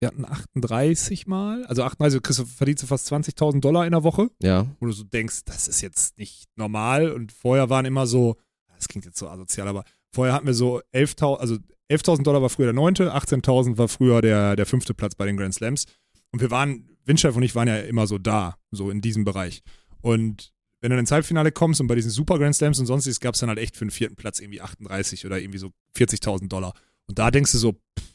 wir 0.03 0.07
hatten 0.09 0.25
38 0.25 1.27
mal, 1.27 1.65
also 1.65 1.83
38, 1.83 2.17
du 2.17 2.21
kriegst, 2.21 2.39
du- 2.39 2.45
verdienst 2.45 2.83
du 2.83 2.87
fast 2.87 3.07
20.000 3.11 3.61
Dollar 3.61 3.85
in 3.85 3.91
der 3.91 4.03
Woche, 4.03 4.29
Ja, 4.41 4.67
wo 4.79 4.85
du 4.85 4.91
so 4.91 5.03
denkst, 5.05 5.45
das 5.45 5.67
ist 5.69 5.79
jetzt 5.81 6.17
nicht 6.17 6.45
normal 6.57 7.09
und 7.11 7.31
vorher 7.31 7.69
waren 7.69 7.85
immer 7.85 8.05
so, 8.05 8.35
das 8.75 8.87
klingt 8.89 9.05
jetzt 9.05 9.17
so 9.17 9.29
asozial, 9.29 9.67
aber 9.67 9.85
vorher 10.11 10.33
hatten 10.33 10.45
wir 10.45 10.53
so 10.53 10.81
11.000, 10.93 11.37
also 11.39 11.55
11.000 11.89 12.23
Dollar 12.23 12.41
war 12.41 12.49
früher 12.49 12.65
der 12.67 12.73
neunte, 12.73 13.13
18.000 13.15 13.77
war 13.77 13.87
früher 13.87 14.21
der, 14.21 14.55
der 14.57 14.65
fünfte 14.65 14.93
Platz 14.93 15.15
bei 15.15 15.25
den 15.25 15.37
Grand 15.37 15.53
Slams. 15.53 15.85
Und 16.31 16.41
wir 16.41 16.51
waren, 16.51 16.89
Windscheiff 17.05 17.35
und 17.35 17.43
ich 17.43 17.55
waren 17.55 17.67
ja 17.67 17.77
immer 17.79 18.05
so 18.07 18.17
da, 18.17 18.57
so 18.71 18.89
in 18.89 18.99
diesem 19.01 19.23
Bereich. 19.23 19.61
Und 20.01 20.51
wenn 20.81 20.91
du 20.91 20.97
ins 20.97 21.11
Halbfinale 21.11 21.51
kommst 21.51 21.79
und 21.81 21.87
bei 21.87 21.95
diesen 21.95 22.11
Super 22.11 22.37
Grand 22.39 22.55
Slams 22.55 22.79
und 22.79 22.87
sonstiges 22.87 23.19
gab 23.21 23.35
es 23.35 23.39
dann 23.39 23.49
halt 23.49 23.59
echt 23.59 23.77
für 23.77 23.85
den 23.85 23.91
vierten 23.91 24.15
Platz 24.15 24.39
irgendwie 24.39 24.61
38 24.61 25.25
oder 25.25 25.39
irgendwie 25.39 25.59
so 25.59 25.71
40.000 25.97 26.47
Dollar. 26.49 26.73
Und 27.07 27.19
da 27.19 27.31
denkst 27.31 27.51
du 27.53 27.57
so, 27.57 27.73
pff, 27.73 28.12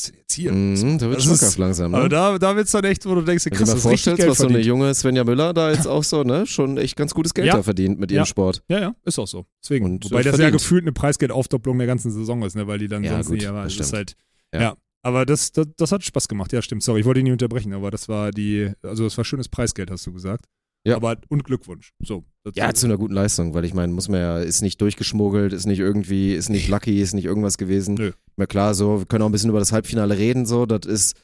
was 0.00 0.08
ist 0.08 0.12
denn 0.12 0.18
jetzt 0.20 0.32
hier? 0.34 0.52
mhm, 0.52 0.98
da 0.98 1.10
wird 1.10 1.22
schmackhaft 1.22 1.42
ist- 1.52 1.58
langsam. 1.58 1.94
Aber 1.94 2.04
Ne? 2.04 2.08
da, 2.08 2.38
da 2.38 2.56
wird's 2.56 2.72
dann 2.72 2.84
echt, 2.84 3.06
wo 3.06 3.14
du 3.14 3.22
denkst, 3.22 3.44
Wenn 3.46 3.52
du 3.52 3.58
krass, 3.58 3.70
dir 3.74 3.76
vorstellst, 3.80 4.26
was 4.26 4.38
so 4.38 4.44
eine 4.44 4.52
verdient. 4.54 4.66
junge 4.66 4.94
Svenja 4.94 5.24
Müller 5.24 5.52
da 5.52 5.70
jetzt 5.70 5.86
auch 5.86 6.04
so, 6.04 6.22
ne, 6.22 6.46
schon 6.46 6.76
echt 6.78 6.96
ganz 6.96 7.12
gutes 7.14 7.34
Geld 7.34 7.46
Ja. 7.48 7.56
da 7.56 7.62
verdient 7.62 7.98
mit 8.00 8.10
ihrem 8.10 8.20
Ja. 8.22 8.26
Sport. 8.26 8.62
Ja, 8.68 8.80
ja, 8.80 8.94
ist 9.04 9.18
auch 9.18 9.26
so. 9.28 9.46
Deswegen. 9.62 9.84
Und, 9.86 10.04
Wobei 10.06 10.22
das 10.22 10.32
ja 10.32 10.38
verdient. 10.38 10.52
gefühlt 10.60 10.82
eine 10.84 10.92
Preisgeldaufdopplung 10.92 11.78
der 11.78 11.86
ganzen 11.86 12.10
Saison 12.10 12.42
ist, 12.42 12.56
ne, 12.56 12.66
weil 12.66 12.78
die 12.78 12.88
dann 12.88 13.04
Ja, 13.04 13.12
sonst 13.14 13.28
gut, 13.28 13.38
nie, 13.38 13.46
aber 13.46 13.64
das 13.64 13.74
es 13.74 13.80
ist 13.80 13.92
halt, 13.92 14.14
Ja. 14.54 14.60
ja. 14.60 14.76
Aber 15.02 15.24
das, 15.24 15.52
das, 15.52 15.66
das 15.78 15.92
hat 15.92 16.04
Spaß 16.04 16.28
gemacht, 16.28 16.52
ja, 16.52 16.60
stimmt. 16.60 16.82
Sorry, 16.82 17.00
ich 17.00 17.06
wollte 17.06 17.18
dich 17.20 17.24
nicht 17.24 17.32
unterbrechen, 17.32 17.72
aber 17.72 17.90
das 17.90 18.08
war 18.08 18.30
die, 18.32 18.70
also 18.82 19.04
das 19.04 19.16
war 19.16 19.24
schönes 19.24 19.48
Preisgeld, 19.48 19.90
hast 19.90 20.06
du 20.06 20.12
gesagt. 20.12 20.44
Ja. 20.84 20.96
Aber 20.96 21.16
und 21.28 21.44
Glückwunsch. 21.44 21.92
So. 22.02 22.24
Ja, 22.54 22.72
zu 22.72 22.86
einer 22.86 22.96
guten 22.96 23.12
Leistung, 23.12 23.52
weil 23.52 23.64
ich 23.66 23.74
meine, 23.74 23.92
muss 23.92 24.08
man 24.08 24.20
ja, 24.20 24.38
ist 24.38 24.62
nicht 24.62 24.80
durchgeschmuggelt, 24.80 25.52
ist 25.52 25.66
nicht 25.66 25.78
irgendwie, 25.78 26.34
ist 26.34 26.48
nicht 26.48 26.68
lucky, 26.68 27.00
ist 27.00 27.12
nicht 27.12 27.26
irgendwas 27.26 27.58
gewesen. 27.58 27.96
Nö. 27.96 28.12
Na 28.36 28.46
klar, 28.46 28.74
so, 28.74 29.00
wir 29.00 29.06
können 29.06 29.22
auch 29.22 29.28
ein 29.28 29.32
bisschen 29.32 29.50
über 29.50 29.58
das 29.58 29.72
Halbfinale 29.72 30.16
reden, 30.16 30.46
so, 30.46 30.64
das 30.64 30.86
ist, 30.90 31.16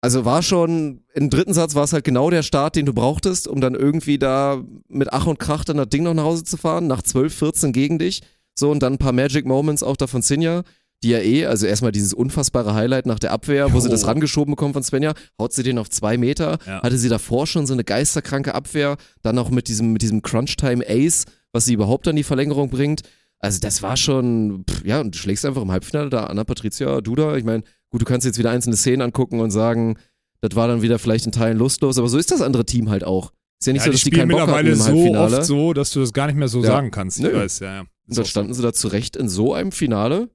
also 0.00 0.24
war 0.24 0.42
schon, 0.42 1.04
im 1.14 1.28
dritten 1.28 1.52
Satz 1.52 1.74
war 1.74 1.84
es 1.84 1.92
halt 1.92 2.04
genau 2.04 2.30
der 2.30 2.42
Start, 2.42 2.76
den 2.76 2.86
du 2.86 2.94
brauchtest, 2.94 3.48
um 3.48 3.60
dann 3.60 3.74
irgendwie 3.74 4.18
da 4.18 4.62
mit 4.88 5.12
Ach 5.12 5.26
und 5.26 5.38
Krach 5.38 5.64
dann 5.64 5.76
das 5.76 5.88
Ding 5.88 6.04
noch 6.04 6.14
nach 6.14 6.24
Hause 6.24 6.44
zu 6.44 6.56
fahren, 6.56 6.86
nach 6.86 7.02
12, 7.02 7.34
14 7.34 7.72
gegen 7.72 7.98
dich. 7.98 8.22
So, 8.58 8.70
und 8.70 8.82
dann 8.82 8.94
ein 8.94 8.98
paar 8.98 9.12
Magic 9.12 9.44
Moments 9.44 9.82
auch 9.82 9.96
da 9.96 10.06
von 10.06 10.22
Sinja, 10.22 10.62
die 11.02 11.10
ja 11.10 11.18
eh, 11.18 11.46
also 11.46 11.66
erstmal 11.66 11.92
dieses 11.92 12.14
unfassbare 12.14 12.74
Highlight 12.74 13.06
nach 13.06 13.18
der 13.18 13.32
Abwehr, 13.32 13.72
wo 13.72 13.80
sie 13.80 13.88
das 13.90 14.06
rangeschoben 14.06 14.52
bekommen 14.52 14.72
von 14.74 14.82
Svenja, 14.82 15.12
haut 15.40 15.52
sie 15.52 15.62
den 15.62 15.78
auf 15.78 15.90
zwei 15.90 16.16
Meter, 16.16 16.58
Ja. 16.66 16.82
hatte 16.82 16.96
sie 16.98 17.08
davor 17.08 17.46
schon 17.46 17.66
so 17.66 17.74
eine 17.74 17.84
geisterkranke 17.84 18.54
Abwehr, 18.54 18.96
dann 19.22 19.38
auch 19.38 19.50
mit 19.50 19.68
diesem, 19.68 19.92
mit 19.92 20.02
diesem 20.02 20.22
Crunch-Time-Ace, 20.22 21.24
was 21.52 21.64
sie 21.66 21.74
überhaupt 21.74 22.08
an 22.08 22.16
die 22.16 22.22
Verlängerung 22.22 22.70
bringt. 22.70 23.02
Also 23.38 23.60
das 23.60 23.82
war 23.82 23.96
schon, 23.98 24.64
pff, 24.68 24.84
ja, 24.84 25.00
und 25.00 25.14
du 25.14 25.18
schlägst 25.18 25.44
einfach 25.44 25.60
im 25.62 25.70
Halbfinale 25.70 26.08
da 26.08 26.24
Anna 26.24 26.44
Patricia 26.44 27.00
Duda. 27.02 27.36
Ich 27.36 27.44
meine, 27.44 27.62
gut, 27.90 28.00
du 28.00 28.06
kannst 28.06 28.24
jetzt 28.24 28.38
wieder 28.38 28.50
einzelne 28.50 28.76
Szenen 28.76 29.02
angucken 29.02 29.40
und 29.40 29.50
sagen, 29.50 29.98
das 30.40 30.56
war 30.56 30.66
dann 30.68 30.80
wieder 30.82 30.98
vielleicht 30.98 31.26
in 31.26 31.32
Teilen 31.32 31.58
lustlos, 31.58 31.98
aber 31.98 32.08
so 32.08 32.16
ist 32.18 32.30
das 32.30 32.40
andere 32.40 32.64
Team 32.64 32.88
halt 32.88 33.04
auch. 33.04 33.32
Ist 33.60 33.66
ja 33.66 33.72
nicht 33.74 33.80
Ja, 33.80 33.84
so, 33.86 33.90
die 33.90 33.94
dass 33.96 34.04
die 34.04 34.10
spielen 34.10 34.28
keinen 34.28 34.30
Bock 34.30 34.40
hatten 34.48 34.66
mittlerweile 34.66 34.70
im 34.72 34.78
so 34.78 34.84
Halbfinale. 34.86 35.36
oft 35.38 35.46
so, 35.46 35.72
dass 35.74 35.90
du 35.90 36.00
das 36.00 36.12
gar 36.14 36.26
nicht 36.26 36.36
mehr 36.36 36.48
so 36.48 36.60
Ja. 36.60 36.66
sagen 36.66 36.90
kannst. 36.90 37.20
Nö. 37.20 37.34
weiß, 37.34 37.60
ja, 37.60 37.72
ja. 37.74 37.80
und 37.80 37.88
dann 38.08 38.14
so. 38.16 38.24
standen 38.24 38.54
sie 38.54 38.62
da 38.62 38.72
zurecht 38.72 39.16
in 39.16 39.28
so 39.28 39.52
einem 39.54 39.72
Finale, 39.72 40.30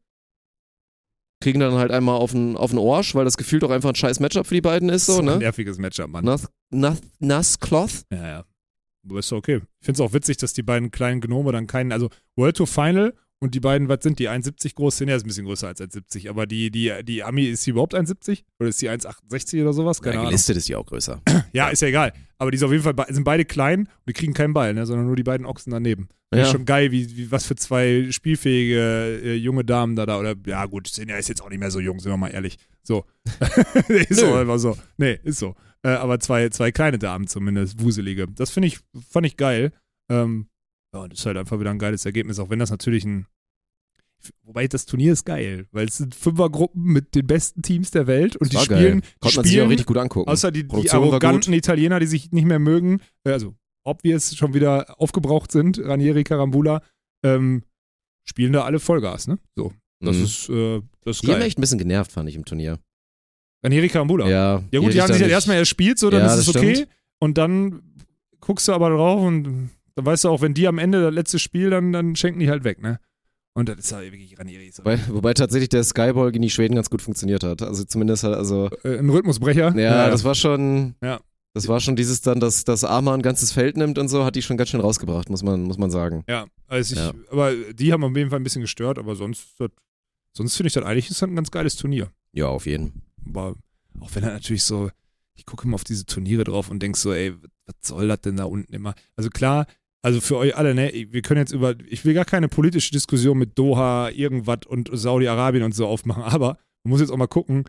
kriegen 1.41 1.59
dann 1.59 1.73
halt 1.73 1.91
einmal 1.91 2.15
auf 2.15 2.31
den, 2.31 2.55
auf 2.55 2.69
den 2.69 2.79
Orsch, 2.79 3.13
weil 3.15 3.25
das 3.25 3.35
gefühlt 3.35 3.63
auch 3.63 3.71
einfach 3.71 3.89
ein 3.89 3.95
scheiß 3.95 4.19
Matchup 4.19 4.47
für 4.47 4.55
die 4.55 4.61
beiden 4.61 4.89
ist, 4.89 5.07
so, 5.07 5.19
ein 5.19 5.25
ne? 5.25 5.37
nerviges 5.37 5.77
Matchup, 5.77 6.09
Mann. 6.09 6.23
Nass, 6.23 6.47
nass, 6.69 7.01
nass 7.19 7.59
Cloth. 7.59 8.03
Ja, 8.11 8.27
ja. 8.27 8.45
Aber 9.03 9.19
ist 9.19 9.31
doch 9.31 9.37
okay. 9.37 9.61
Ich 9.79 9.85
finde 9.85 10.01
es 10.03 10.07
auch 10.07 10.13
witzig, 10.13 10.37
dass 10.37 10.53
die 10.53 10.63
beiden 10.63 10.91
kleinen 10.91 11.21
Gnome 11.21 11.51
dann 11.51 11.67
keinen, 11.67 11.91
also 11.91 12.09
World 12.35 12.57
Tour 12.57 12.67
Final 12.67 13.13
und 13.41 13.55
die 13.55 13.59
beiden, 13.59 13.89
was 13.89 13.99
sind 14.03 14.19
die, 14.19 14.29
1,70 14.29 14.75
groß? 14.75 14.97
Sind 14.97 15.09
ja 15.09 15.15
ist 15.15 15.23
ein 15.23 15.27
bisschen 15.27 15.45
größer 15.45 15.67
als 15.67 15.81
1,70, 15.81 16.29
aber 16.29 16.45
die, 16.45 16.69
die, 16.69 16.93
die 17.03 17.23
Ami, 17.23 17.45
ist 17.45 17.63
sie 17.63 17.71
überhaupt 17.71 17.95
1,70? 17.95 18.43
Oder 18.59 18.69
ist 18.69 18.77
sie 18.77 18.89
1,68 18.89 19.61
oder 19.61 19.73
sowas? 19.73 20.01
Keine 20.01 20.13
ja, 20.13 20.19
Ahnung. 20.21 20.29
gelistet 20.29 20.57
ist 20.57 20.69
die 20.69 20.75
auch 20.75 20.85
größer. 20.85 21.21
Ja, 21.53 21.67
ist 21.69 21.81
ja 21.81 21.89
egal. 21.89 22.13
Aber 22.37 22.51
die 22.51 22.57
sind 22.57 22.67
auf 22.67 22.71
jeden 22.71 22.83
Fall, 22.83 22.93
be- 22.93 23.07
sind 23.09 23.23
beide 23.25 23.43
klein 23.43 23.81
und 23.81 23.89
die 24.07 24.13
kriegen 24.13 24.33
keinen 24.33 24.53
Ball, 24.53 24.73
ne, 24.73 24.85
sondern 24.85 25.07
nur 25.07 25.15
die 25.15 25.23
beiden 25.23 25.45
Ochsen 25.45 25.71
daneben. 25.71 26.07
Ja. 26.33 26.43
Ist 26.43 26.51
schon 26.51 26.63
geil, 26.65 26.91
wie, 26.91 27.17
wie, 27.17 27.29
was 27.31 27.45
für 27.45 27.55
zwei 27.55 28.07
spielfähige 28.11 29.19
äh, 29.23 29.35
junge 29.35 29.65
Damen 29.65 29.95
da 29.97 30.05
da, 30.05 30.17
oder, 30.17 30.35
ja 30.45 30.65
gut, 30.65 30.87
Sinja 30.87 31.17
ist 31.17 31.27
jetzt 31.27 31.41
auch 31.41 31.49
nicht 31.49 31.59
mehr 31.59 31.71
so 31.71 31.79
jung, 31.81 31.99
sind 31.99 32.11
wir 32.11 32.17
mal 32.17 32.29
ehrlich. 32.29 32.57
So. 32.83 33.03
ist 33.89 34.19
so 34.19 34.33
einfach 34.33 34.59
so. 34.59 34.77
Nee, 34.97 35.19
ist 35.23 35.39
so. 35.39 35.55
Äh, 35.83 35.89
aber 35.89 36.19
zwei, 36.19 36.47
zwei 36.49 36.71
kleine 36.71 36.99
Damen 36.99 37.27
zumindest, 37.27 37.81
wuselige. 37.81 38.27
Das 38.27 38.51
finde 38.51 38.67
ich, 38.67 38.79
fand 39.09 39.25
ich 39.25 39.35
geil. 39.35 39.73
Ähm, 40.09 40.47
ja, 40.93 40.99
und 41.01 41.13
ist 41.13 41.25
halt 41.25 41.37
einfach 41.37 41.59
wieder 41.59 41.71
ein 41.71 41.79
geiles 41.79 42.05
Ergebnis, 42.05 42.39
auch 42.39 42.49
wenn 42.49 42.59
das 42.59 42.69
natürlich 42.71 43.05
ein 43.05 43.25
Wobei 44.43 44.67
das 44.67 44.85
Turnier 44.85 45.13
ist 45.13 45.25
geil, 45.25 45.65
weil 45.71 45.87
es 45.87 45.97
sind 45.97 46.13
Fünfergruppen 46.13 46.83
mit 46.83 47.15
den 47.15 47.25
besten 47.25 47.63
Teams 47.63 47.89
der 47.89 48.05
Welt 48.05 48.35
und 48.35 48.53
Das 48.53 48.59
die 48.61 48.65
spielen, 48.65 49.01
man 49.19 49.31
spielen 49.31 49.45
sich 49.45 49.61
auch 49.61 49.69
richtig 49.69 49.87
gut 49.87 49.97
angucken. 49.97 50.29
Außer 50.29 50.51
die, 50.51 50.67
die 50.67 50.91
arroganten 50.91 51.53
Italiener, 51.53 51.99
die 51.99 52.05
sich 52.05 52.31
nicht 52.31 52.45
mehr 52.45 52.59
mögen, 52.59 53.01
äh, 53.23 53.31
also 53.31 53.55
obvious 53.83 54.35
schon 54.35 54.53
wieder 54.53 54.99
aufgebraucht 55.01 55.51
sind, 55.51 55.79
Ranieri, 55.79 56.23
Carambula, 56.23 56.83
ähm, 57.23 57.63
spielen 58.23 58.53
da 58.53 58.63
alle 58.63 58.79
Vollgas, 58.79 59.27
ne? 59.27 59.39
So. 59.55 59.73
Das 60.01 60.15
Mhm. 60.17 60.23
ist, 60.23 60.49
äh, 60.49 60.81
das 61.03 61.15
ist 61.15 61.23
die 61.23 61.27
haben 61.31 61.39
geil. 61.39 61.47
echt 61.47 61.57
ein 61.57 61.61
bisschen 61.61 61.79
genervt, 61.79 62.11
fand 62.11 62.29
ich 62.29 62.35
im 62.35 62.45
Turnier. 62.45 62.77
Ranieri, 63.63 63.89
Carambula. 63.89 64.27
Ja, 64.29 64.63
Ja 64.71 64.79
gut, 64.81 64.93
die 64.93 65.01
haben 65.01 65.11
sich 65.13 65.21
halt 65.23 65.31
erstmal 65.31 65.57
erspielt, 65.57 65.97
so, 65.97 66.11
dann 66.11 66.21
Ja, 66.21 66.27
ist 66.33 66.41
es 66.41 66.45
das 66.45 66.55
okay. 66.57 66.75
stimmt. 66.75 66.91
Und 67.19 67.39
dann 67.39 67.81
guckst 68.39 68.67
du 68.67 68.73
aber 68.73 68.91
drauf 68.91 69.19
und 69.23 69.71
dann 69.95 70.05
weißt 70.05 70.23
du 70.25 70.29
auch, 70.29 70.41
wenn 70.41 70.53
die 70.53 70.67
am 70.67 70.77
Ende 70.77 71.01
das 71.01 71.13
letzte 71.13 71.39
Spiel, 71.39 71.69
dann, 71.69 71.91
dann 71.93 72.15
schenken 72.15 72.39
die 72.39 72.49
halt 72.49 72.63
weg, 72.63 72.81
ne? 72.81 72.99
Und 73.53 73.67
das 73.67 73.77
ist 73.79 73.91
halt 73.91 74.11
wirklich 74.13 74.39
Ranieri. 74.39 74.67
Ist 74.67 74.79
Wobei, 74.79 74.97
wobei 75.09 75.33
tatsächlich 75.33 75.67
der 75.69 75.83
Skyball 75.83 76.31
gegen 76.31 76.41
die 76.43 76.49
Schweden 76.49 76.75
ganz 76.75 76.89
gut 76.89 77.01
funktioniert 77.01 77.43
hat. 77.43 77.61
Also 77.61 77.83
zumindest 77.83 78.23
hat, 78.23 78.33
also, 78.33 78.69
äh, 78.83 78.97
ein 78.99 79.09
Rhythmusbrecher. 79.09 79.77
ja, 79.77 80.09
das 80.09 80.23
war 80.23 80.35
schon, 80.35 80.95
Ja. 81.03 81.19
das 81.53 81.67
war 81.67 81.81
schon 81.81 81.97
dieses 81.97 82.21
dann, 82.21 82.39
dass, 82.39 82.63
dass 82.63 82.85
Arma 82.85 83.13
ein 83.13 83.21
ganzes 83.21 83.51
Feld 83.51 83.75
nimmt 83.75 83.97
und 83.97 84.07
so, 84.07 84.23
hat 84.23 84.35
die 84.37 84.41
schon 84.41 84.55
ganz 84.55 84.69
schön 84.69 84.79
rausgebracht, 84.79 85.29
muss 85.29 85.43
man, 85.43 85.63
muss 85.63 85.77
man 85.77 85.91
sagen. 85.91 86.23
Ja, 86.29 86.45
also 86.67 86.93
ich, 86.93 86.99
Ja. 86.99 87.11
aber 87.29 87.53
die 87.73 87.91
haben 87.91 88.05
auf 88.05 88.15
jeden 88.15 88.29
Fall 88.29 88.39
ein 88.39 88.43
bisschen 88.43 88.61
gestört, 88.61 88.97
aber 88.97 89.15
sonst, 89.15 89.59
das- 89.59 89.71
sonst 90.33 90.55
finde 90.55 90.67
ich 90.69 90.73
das 90.73 90.85
eigentlich 90.85 91.09
ist 91.09 91.21
das 91.21 91.27
ein 91.27 91.35
ganz 91.35 91.51
geiles 91.51 91.75
Turnier. 91.75 92.09
Ja, 92.31 92.47
auf 92.47 92.65
jeden. 92.67 93.01
Aber 93.27 93.55
auch 93.99 94.15
wenn 94.15 94.23
er 94.23 94.31
natürlich 94.31 94.63
so, 94.63 94.89
ich 95.35 95.45
gucke 95.45 95.65
immer 95.67 95.75
auf 95.75 95.83
diese 95.83 96.05
Turniere 96.05 96.45
drauf 96.45 96.69
und 96.71 96.81
denk 96.81 96.95
so, 96.95 97.11
ey, 97.11 97.33
was 97.65 97.75
soll 97.81 98.07
das 98.07 98.21
denn 98.21 98.37
da 98.37 98.45
unten 98.45 98.73
immer? 98.73 98.95
Also 99.17 99.29
klar, 99.29 99.65
also 100.03 100.21
für 100.21 100.37
euch 100.37 100.55
alle, 100.55 100.73
ne, 100.73 100.91
wir 101.09 101.21
können 101.21 101.39
jetzt 101.39 101.53
über, 101.53 101.75
ich 101.87 102.05
will 102.05 102.13
gar 102.13 102.25
keine 102.25 102.47
politische 102.47 102.91
Diskussion 102.91 103.37
mit 103.37 103.57
Doha, 103.57 104.09
irgendwas 104.09 104.65
und 104.67 104.89
Saudi-Arabien 104.91 105.63
und 105.63 105.75
so 105.75 105.87
aufmachen, 105.87 106.23
aber 106.23 106.57
man 106.83 106.91
muss 106.91 107.01
jetzt 107.01 107.11
auch 107.11 107.17
mal 107.17 107.27
gucken, 107.27 107.65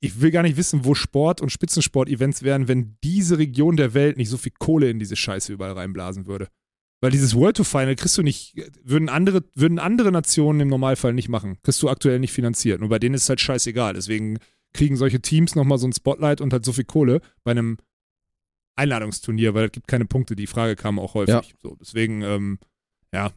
ich 0.00 0.20
will 0.20 0.30
gar 0.30 0.42
nicht 0.42 0.56
wissen, 0.56 0.84
wo 0.84 0.94
Sport 0.94 1.40
und 1.40 1.50
Spitzensport-Events 1.50 2.42
wären, 2.42 2.68
wenn 2.68 2.96
diese 3.02 3.38
Region 3.38 3.76
der 3.76 3.94
Welt 3.94 4.16
nicht 4.16 4.28
so 4.28 4.36
viel 4.36 4.52
Kohle 4.58 4.90
in 4.90 4.98
diese 4.98 5.16
Scheiße 5.16 5.52
überall 5.52 5.72
reinblasen 5.72 6.26
würde. 6.26 6.48
Weil 7.02 7.10
dieses 7.10 7.34
World 7.34 7.56
to 7.56 7.64
Final 7.64 7.96
kriegst 7.96 8.16
du 8.16 8.22
nicht, 8.22 8.54
würden 8.84 9.08
andere, 9.08 9.42
würden 9.54 9.80
andere 9.80 10.12
Nationen 10.12 10.60
im 10.60 10.68
Normalfall 10.68 11.12
nicht 11.12 11.28
machen. 11.28 11.58
Kriegst 11.62 11.82
du 11.82 11.90
aktuell 11.90 12.20
nicht 12.20 12.32
finanziert. 12.32 12.80
Und 12.80 12.88
bei 12.90 13.00
denen 13.00 13.16
ist 13.16 13.24
es 13.24 13.28
halt 13.28 13.40
scheißegal. 13.40 13.94
Deswegen 13.94 14.38
kriegen 14.72 14.96
solche 14.96 15.20
Teams 15.20 15.56
nochmal 15.56 15.78
so 15.78 15.86
ein 15.88 15.92
Spotlight 15.92 16.40
und 16.40 16.52
halt 16.52 16.64
so 16.64 16.72
viel 16.72 16.84
Kohle 16.84 17.20
bei 17.44 17.50
einem 17.50 17.76
Einladungsturnier, 18.76 19.54
weil 19.54 19.66
es 19.66 19.72
gibt 19.72 19.88
keine 19.88 20.04
Punkte. 20.06 20.36
Die 20.36 20.46
Frage 20.46 20.76
kam 20.76 20.98
auch 20.98 21.14
häufig. 21.14 21.34
Ja. 21.34 21.42
So, 21.62 21.76
deswegen, 21.80 22.22
ähm, 22.22 22.58
ja, 23.12 23.32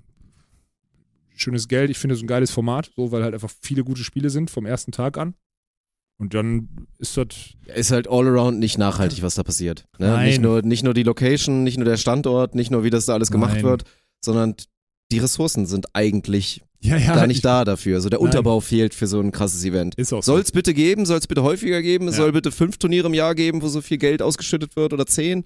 schönes 1.35 1.67
Geld. 1.67 1.89
Ich 1.89 1.97
finde 1.97 2.15
es 2.15 2.21
ein 2.21 2.27
geiles 2.27 2.51
Format, 2.51 2.91
so, 2.95 3.11
weil 3.11 3.23
halt 3.23 3.33
einfach 3.33 3.51
viele 3.61 3.83
gute 3.83 4.03
Spiele 4.03 4.29
sind 4.29 4.49
vom 4.49 4.65
ersten 4.65 4.91
Tag 4.91 5.17
an. 5.17 5.35
Und 6.17 6.33
dann 6.33 6.87
ist 6.97 7.17
das, 7.17 7.27
Ist 7.65 7.91
halt 7.91 8.07
all 8.07 8.25
around 8.27 8.59
nicht 8.59 8.77
nachhaltig, 8.77 9.21
was 9.21 9.35
da 9.35 9.43
passiert. 9.43 9.85
Ne? 9.99 10.07
Nein. 10.07 10.27
Nicht, 10.27 10.41
nur, 10.41 10.61
nicht 10.61 10.83
nur 10.83 10.93
die 10.93 11.03
Location, 11.03 11.63
nicht 11.63 11.77
nur 11.77 11.85
der 11.85 11.97
Standort, 11.97 12.55
nicht 12.55 12.71
nur 12.71 12.85
wie 12.85 12.89
das 12.89 13.05
da 13.05 13.13
alles 13.13 13.31
gemacht 13.31 13.55
Nein. 13.55 13.63
wird, 13.63 13.83
sondern 14.23 14.55
die 15.11 15.19
Ressourcen 15.19 15.65
sind 15.65 15.87
eigentlich 15.93 16.63
ja, 16.85 16.97
ja, 16.97 17.15
gar 17.15 17.27
nicht 17.27 17.37
ich- 17.37 17.41
da 17.43 17.65
dafür. 17.65 17.95
Also 17.95 18.09
der 18.09 18.19
Nein. 18.19 18.27
Unterbau 18.27 18.59
fehlt 18.59 18.93
für 18.93 19.07
so 19.07 19.19
ein 19.19 19.31
krasses 19.31 19.63
Event. 19.65 19.95
Ist 19.95 20.13
auch 20.13 20.23
so. 20.23 20.33
Soll 20.33 20.41
es 20.41 20.51
bitte 20.51 20.73
geben, 20.73 21.05
soll 21.05 21.17
es 21.17 21.27
bitte 21.27 21.43
häufiger 21.43 21.81
geben, 21.81 22.07
es 22.07 22.15
Ja. 22.17 22.23
soll 22.23 22.31
bitte 22.31 22.51
fünf 22.51 22.77
Turniere 22.77 23.07
im 23.07 23.13
Jahr 23.13 23.35
geben, 23.35 23.61
wo 23.61 23.67
so 23.67 23.81
viel 23.81 23.97
Geld 23.97 24.21
ausgeschüttet 24.21 24.75
wird 24.75 24.93
oder 24.93 25.05
zehn. 25.05 25.45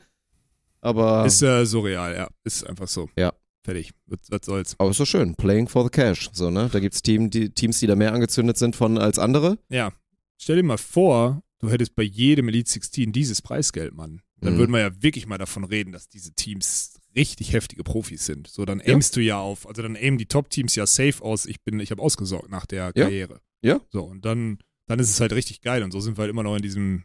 Aber, 0.82 1.26
Ist 1.26 1.42
äh, 1.42 1.66
surreal, 1.66 2.16
ja. 2.16 2.28
Ist 2.44 2.66
einfach 2.68 2.88
so. 2.88 3.10
Ja. 3.18 3.34
Fertig. 3.64 3.92
Was, 4.08 4.46
soll's. 4.46 4.76
aber 4.80 4.90
ist 4.92 5.00
doch 5.00 5.06
schön. 5.06 5.36
Playing 5.36 5.68
for 5.68 5.84
the 5.84 5.90
cash. 5.90 6.30
So, 6.32 6.50
ne? 6.50 6.70
Da 6.72 6.80
gibt 6.80 6.96
es 6.96 7.02
Team, 7.02 7.30
die, 7.30 7.50
Teams, 7.50 7.80
die 7.80 7.88
da 7.88 7.96
mehr 7.96 8.14
angezündet 8.14 8.58
sind 8.58 8.76
von 8.76 8.98
als 8.98 9.20
andere. 9.20 9.58
Ja. 9.70 9.92
Stell 10.38 10.56
dir 10.56 10.64
mal 10.64 10.78
vor, 10.78 11.44
du 11.60 11.70
hättest 11.70 11.94
bei 11.96 12.04
jedem 12.04 12.48
Elite 12.48 12.70
16 12.72 13.12
dieses 13.12 13.42
Preisgeld, 13.42 13.94
Mann. 13.94 14.22
Dann 14.40 14.54
Mhm. 14.54 14.58
würden 14.60 14.72
wir 14.72 14.80
ja 14.80 15.02
wirklich 15.04 15.28
mal 15.28 15.38
davon 15.38 15.66
reden, 15.66 15.92
dass 15.92 16.08
diese 16.08 16.32
Teams 16.34 16.94
richtig 17.20 17.54
heftige 17.54 17.84
Profis 17.84 18.26
sind. 18.26 18.48
So, 18.48 18.66
dann 18.66 18.80
Ja. 18.80 18.94
aimst 18.94 19.16
du 19.16 19.22
ja 19.22 19.40
auf, 19.40 19.68
also 19.68 19.82
dann 19.82 19.96
aimen 19.96 20.18
die 20.18 20.26
Top-Teams 20.26 20.74
ja 20.76 20.88
safe 20.88 21.22
aus, 21.24 21.46
ich 21.46 21.62
bin, 21.64 21.80
ich 21.80 21.92
habe 21.92 22.02
ausgesorgt 22.02 22.50
nach 22.50 22.66
der 22.66 22.86
Ja. 22.96 23.04
Karriere. 23.04 23.42
Ja. 23.62 23.80
So, 23.90 24.04
und 24.06 24.26
dann, 24.26 24.58
dann 24.88 25.00
ist 25.00 25.10
es 25.12 25.20
halt 25.20 25.34
richtig 25.34 25.62
geil 25.62 25.84
und 25.84 25.92
so 25.92 26.00
sind 26.00 26.18
wir 26.18 26.22
halt 26.24 26.32
immer 26.32 26.44
noch 26.44 26.56
in 26.56 26.62
diesem, 26.62 27.04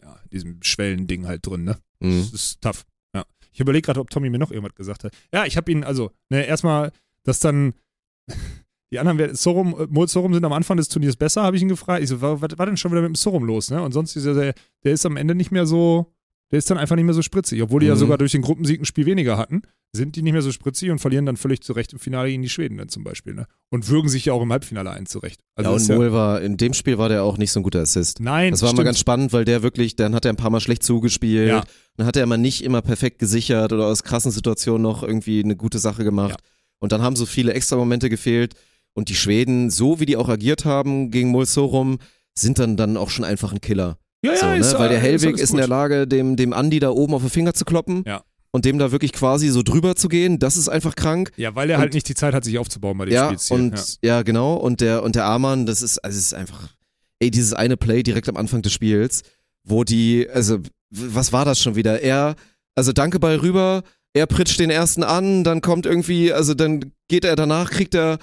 ja, 0.00 0.14
in 0.24 0.30
diesem 0.30 0.62
Schwellending 0.62 1.26
halt 1.26 1.46
drin, 1.46 1.64
ne? 1.64 1.78
Mhm. 2.00 2.20
Das 2.20 2.32
ist 2.32 2.60
tough. 2.62 2.84
Ja. 3.14 3.24
Ich 3.52 3.60
überlege 3.60 3.82
gerade, 3.86 4.00
ob 4.00 4.08
Tommy 4.10 4.30
mir 4.30 4.38
noch 4.38 4.50
irgendwas 4.52 4.74
gesagt 4.76 5.04
hat. 5.04 5.12
Ja, 5.34 5.44
ich 5.44 5.56
habe 5.56 5.70
ihn, 5.72 5.82
also, 5.84 6.12
ne, 6.30 6.46
erstmal, 6.46 6.92
dass 7.24 7.40
dann 7.40 7.74
die 8.92 8.98
anderen, 8.98 9.18
wer- 9.18 9.34
Sorum, 9.34 9.74
äh, 9.78 9.86
Mol 9.90 10.08
Sorum 10.08 10.32
sind 10.32 10.44
am 10.44 10.52
Anfang 10.52 10.76
des 10.76 10.88
Turniers 10.88 11.16
besser, 11.16 11.42
habe 11.42 11.56
ich 11.56 11.62
ihn 11.62 11.68
gefragt. 11.68 12.02
Ich 12.02 12.08
so, 12.08 12.20
was 12.22 12.40
war 12.58 12.66
denn 12.66 12.76
schon 12.76 12.90
wieder 12.92 13.02
mit 13.02 13.08
dem 13.10 13.14
Sorum 13.16 13.44
los, 13.44 13.70
ne? 13.70 13.82
Und 13.82 13.92
sonst 13.92 14.16
ist 14.16 14.24
er, 14.24 14.34
der, 14.34 14.54
der 14.84 14.92
ist 14.92 15.04
am 15.04 15.16
Ende 15.16 15.34
nicht 15.34 15.50
mehr 15.50 15.66
so, 15.66 16.12
der 16.50 16.58
ist 16.58 16.70
dann 16.70 16.78
einfach 16.78 16.96
nicht 16.96 17.04
mehr 17.04 17.14
so 17.14 17.22
spritzig. 17.22 17.62
Obwohl 17.62 17.80
die 17.80 17.86
ja 17.86 17.94
Mhm. 17.94 17.98
sogar 17.98 18.18
durch 18.18 18.32
den 18.32 18.42
Gruppensieg 18.42 18.80
ein 18.80 18.84
Spiel 18.86 19.06
weniger 19.06 19.36
hatten, 19.36 19.62
sind 19.92 20.16
die 20.16 20.22
nicht 20.22 20.32
mehr 20.32 20.42
so 20.42 20.52
spritzig 20.52 20.90
und 20.90 20.98
verlieren 20.98 21.24
dann 21.26 21.36
völlig 21.36 21.62
zurecht 21.62 21.92
im 21.92 21.98
Finale 21.98 22.28
gegen 22.28 22.42
die 22.42 22.48
Schweden 22.48 22.76
dann 22.78 22.88
zum 22.88 23.04
Beispiel, 23.04 23.34
ne? 23.34 23.46
Und 23.70 23.88
würgen 23.88 24.08
sich 24.08 24.24
ja 24.26 24.32
auch 24.34 24.42
im 24.42 24.52
Halbfinale 24.52 24.90
ein 24.90 25.06
zurecht. 25.06 25.40
Also 25.54 25.70
ja, 25.70 25.76
und 25.76 25.88
Mohl 25.98 26.12
war, 26.12 26.40
in 26.42 26.56
dem 26.56 26.74
Spiel 26.74 26.98
war 26.98 27.08
der 27.08 27.22
auch 27.24 27.38
nicht 27.38 27.52
so 27.52 27.60
ein 27.60 27.62
guter 27.62 27.80
Assist. 27.80 28.20
Nein, 28.20 28.50
Das 28.50 28.62
war 28.62 28.68
stimmt. 28.68 28.78
mal 28.78 28.84
ganz 28.84 28.98
spannend, 28.98 29.32
weil 29.32 29.44
der 29.44 29.62
wirklich, 29.62 29.96
dann 29.96 30.14
hat 30.14 30.24
er 30.24 30.32
ein 30.32 30.36
paar 30.36 30.50
Mal 30.50 30.60
schlecht 30.60 30.82
zugespielt. 30.82 31.48
Ja. 31.48 31.64
Dann 31.96 32.06
hat 32.06 32.16
er 32.16 32.22
immer 32.22 32.36
nicht 32.36 32.62
immer 32.64 32.82
perfekt 32.82 33.18
gesichert 33.18 33.72
oder 33.72 33.86
aus 33.86 34.02
krassen 34.02 34.30
Situationen 34.30 34.82
noch 34.82 35.02
irgendwie 35.02 35.42
eine 35.42 35.56
gute 35.56 35.78
Sache 35.78 36.04
gemacht. 36.04 36.40
Ja. 36.40 36.46
Und 36.80 36.92
dann 36.92 37.02
haben 37.02 37.16
so 37.16 37.26
viele 37.26 37.52
extra 37.54 37.76
Momente 37.76 38.08
gefehlt. 38.10 38.54
Und 38.94 39.08
die 39.08 39.14
Schweden, 39.14 39.70
so 39.70 40.00
wie 40.00 40.06
die 40.06 40.16
auch 40.16 40.28
agiert 40.28 40.64
haben 40.64 41.10
gegen 41.10 41.28
Mulsorum, 41.30 41.98
sind 42.34 42.58
dann, 42.58 42.76
dann 42.76 42.96
auch 42.96 43.10
schon 43.10 43.24
einfach 43.24 43.52
ein 43.52 43.60
Killer. 43.60 43.98
Ja, 44.24 44.32
ja, 44.32 44.38
so, 44.38 44.46
ne? 44.46 44.56
ist, 44.58 44.78
Weil 44.78 44.88
der 44.88 44.98
Hellwig 45.00 45.38
ist 45.38 45.50
in 45.50 45.56
der. 45.58 45.68
Lage, 45.68 46.06
dem, 46.06 46.36
dem 46.36 46.52
Andi 46.52 46.80
da 46.80 46.90
oben 46.90 47.14
auf 47.14 47.22
den 47.22 47.30
Finger 47.30 47.54
zu 47.54 47.64
kloppen. 47.64 48.04
Ja. 48.06 48.22
Und 48.50 48.64
dem 48.64 48.78
da 48.78 48.90
wirklich 48.92 49.12
quasi 49.12 49.48
so 49.50 49.62
drüber 49.62 49.94
zu 49.94 50.08
gehen, 50.08 50.38
das 50.38 50.56
ist 50.56 50.68
einfach 50.70 50.94
krank. 50.96 51.30
Ja, 51.36 51.54
weil 51.54 51.68
er 51.68 51.76
Und- 51.76 51.82
halt 51.82 51.94
nicht 51.94 52.08
die 52.08 52.14
Zeit 52.14 52.32
hat, 52.34 52.44
sich 52.44 52.58
aufzubauen 52.58 52.96
bei 52.96 53.04
den 53.04 53.14
Ja, 53.14 53.26
Spielzielen. 53.26 53.72
und 53.72 53.98
ja. 54.02 54.22
genau. 54.22 54.54
Und 54.54 54.80
der, 54.80 55.02
und 55.02 55.14
der 55.16 55.26
Arman, 55.26 55.66
das 55.66 55.82
ist, 55.82 55.98
also 55.98 56.16
es 56.18 56.24
ist 56.26 56.34
einfach, 56.34 56.68
ey, 57.20 57.30
dieses 57.30 57.52
eine 57.52 57.76
Play 57.76 58.02
direkt 58.02 58.28
am 58.28 58.36
Anfang 58.38 58.62
des 58.62 58.72
Spiels, 58.72 59.22
wo 59.64 59.84
die, 59.84 60.28
also, 60.32 60.58
was 60.90 61.32
war 61.34 61.44
das 61.44 61.60
schon 61.60 61.76
wieder? 61.76 62.00
Er, 62.00 62.36
also 62.74 62.92
danke 62.92 63.20
Ball 63.20 63.36
rüber, 63.36 63.82
er 64.14 64.26
pritscht 64.26 64.58
den 64.58 64.70
ersten 64.70 65.02
an, 65.02 65.44
dann 65.44 65.60
kommt 65.60 65.84
irgendwie, 65.84 66.32
also 66.32 66.54
dann 66.54 66.92
geht 67.08 67.26
er 67.26 67.36
danach, 67.36 67.70
kriegt 67.70 67.94
er, 67.94 68.18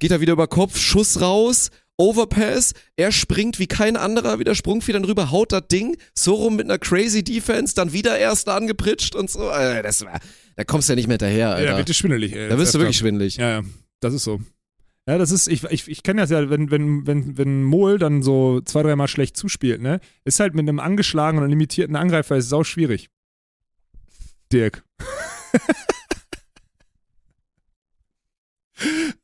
geht 0.00 0.10
er 0.10 0.20
wieder 0.20 0.32
über 0.32 0.48
Kopf, 0.48 0.78
Schuss 0.78 1.20
raus 1.20 1.70
Overpass, 2.00 2.72
er 2.96 3.12
springt 3.12 3.58
wie 3.58 3.66
kein 3.66 3.98
anderer 3.98 4.38
wieder 4.38 4.54
Sprungfedern 4.54 5.04
rüber, 5.04 5.30
haut 5.30 5.52
das 5.52 5.68
Ding, 5.68 5.98
so 6.14 6.32
rum 6.32 6.56
mit 6.56 6.64
einer 6.64 6.78
crazy 6.78 7.22
Defense, 7.22 7.74
dann 7.74 7.92
wieder 7.92 8.18
erster 8.18 8.54
angepritscht 8.54 9.14
und 9.14 9.28
so. 9.28 9.50
Alter, 9.50 9.82
das 9.82 10.02
war, 10.02 10.18
da 10.56 10.64
kommst 10.64 10.88
du 10.88 10.94
ja 10.94 10.96
nicht 10.96 11.08
mehr 11.08 11.16
hinterher, 11.16 11.50
Alter. 11.50 11.76
Ja, 11.76 11.82
dir 11.82 11.92
schwindelig, 11.92 12.34
ey. 12.34 12.48
da 12.48 12.56
wirst 12.56 12.74
du 12.74 12.78
wirklich 12.78 12.96
schwindelig. 12.96 13.36
Ja, 13.36 13.50
ja, 13.50 13.62
das 14.00 14.14
ist 14.14 14.24
so. 14.24 14.40
Ja, 15.06 15.18
das 15.18 15.30
ist, 15.30 15.46
ich, 15.46 15.62
ich, 15.64 15.88
ich 15.88 16.02
kenne 16.02 16.22
das 16.22 16.30
ja, 16.30 16.48
wenn, 16.48 16.70
wenn, 16.70 17.06
wenn, 17.06 17.36
wenn 17.36 17.64
Mol 17.64 17.98
dann 17.98 18.22
so 18.22 18.62
zwei, 18.62 18.82
dreimal 18.82 19.08
schlecht 19.08 19.36
zuspielt, 19.36 19.82
ne? 19.82 20.00
Ist 20.24 20.40
halt 20.40 20.54
mit 20.54 20.66
einem 20.66 20.80
angeschlagenen 20.80 21.44
und 21.44 21.50
limitierten 21.50 21.96
Angreifer 21.96 22.34
ist 22.38 22.48
sau 22.48 22.64
schwierig. 22.64 23.10
Dirk. 24.50 24.84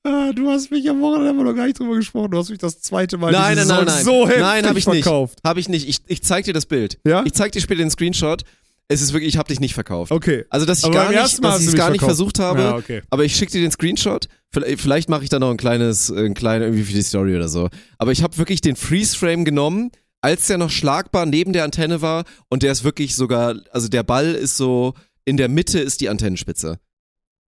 ah, 0.02 0.32
du 0.34 0.48
hast 0.50 0.70
mich 0.70 0.88
am 0.88 1.00
Wochenende 1.00 1.28
haben 1.30 1.36
wir 1.38 1.44
noch 1.44 1.54
gar 1.54 1.66
nicht 1.66 1.78
drüber 1.78 1.96
gesprochen. 1.96 2.30
Du 2.30 2.38
hast 2.38 2.50
mich 2.50 2.58
das 2.58 2.80
zweite 2.80 3.18
Mal 3.18 3.32
Nein, 3.32 3.56
nein, 3.56 3.66
nein, 3.68 3.84
nein. 3.86 4.04
so 4.04 4.26
heftig 4.26 4.42
Nein, 4.42 4.66
hab 4.66 4.76
ich 4.76 4.86
nicht. 4.86 5.02
verkauft. 5.04 5.38
Habe 5.44 5.60
ich 5.60 5.68
nicht. 5.68 5.88
Ich, 5.88 5.98
ich 6.06 6.22
zeig 6.22 6.44
dir 6.44 6.52
das 6.54 6.66
Bild. 6.66 6.98
Ja? 7.06 7.22
Ich 7.24 7.32
zeig 7.32 7.52
dir 7.52 7.60
später 7.60 7.78
den 7.80 7.90
Screenshot. 7.90 8.42
Es 8.88 9.02
ist 9.02 9.12
wirklich, 9.12 9.34
ich 9.34 9.38
habe 9.38 9.48
dich 9.48 9.58
nicht 9.58 9.74
verkauft. 9.74 10.12
Okay. 10.12 10.44
Also, 10.48 10.64
dass 10.64 10.78
ich 10.78 10.84
Aber 10.84 10.94
gar 10.94 11.10
nicht, 11.10 11.44
dass 11.44 11.60
ich 11.66 11.74
gar 11.74 11.90
nicht 11.90 11.98
verkauft. 12.00 12.04
versucht 12.04 12.38
habe. 12.38 12.60
Ja, 12.60 12.76
okay. 12.76 13.02
Aber 13.10 13.24
ich 13.24 13.34
schicke 13.34 13.50
dir 13.50 13.60
den 13.62 13.72
Screenshot. 13.72 14.28
Vielleicht, 14.52 14.80
vielleicht 14.80 15.08
mache 15.08 15.24
ich 15.24 15.28
da 15.28 15.40
noch 15.40 15.50
ein 15.50 15.56
kleines, 15.56 16.08
ein 16.10 16.34
kleiner 16.34 16.66
irgendwie 16.66 16.84
für 16.84 16.92
die 16.92 17.02
Story 17.02 17.34
oder 17.34 17.48
so. 17.48 17.68
Aber 17.98 18.12
ich 18.12 18.22
habe 18.22 18.38
wirklich 18.38 18.60
den 18.60 18.76
Freeze-Frame 18.76 19.44
genommen, 19.44 19.90
als 20.20 20.46
der 20.46 20.58
noch 20.58 20.70
schlagbar 20.70 21.26
neben 21.26 21.52
der 21.52 21.64
Antenne 21.64 22.00
war 22.00 22.24
und 22.48 22.62
der 22.62 22.70
ist 22.70 22.84
wirklich 22.84 23.16
sogar, 23.16 23.56
also 23.72 23.88
der 23.88 24.02
Ball 24.04 24.34
ist 24.34 24.56
so, 24.56 24.94
in 25.24 25.36
der 25.36 25.48
Mitte 25.48 25.80
ist 25.80 26.00
die 26.00 26.08
Antennenspitze. 26.08 26.78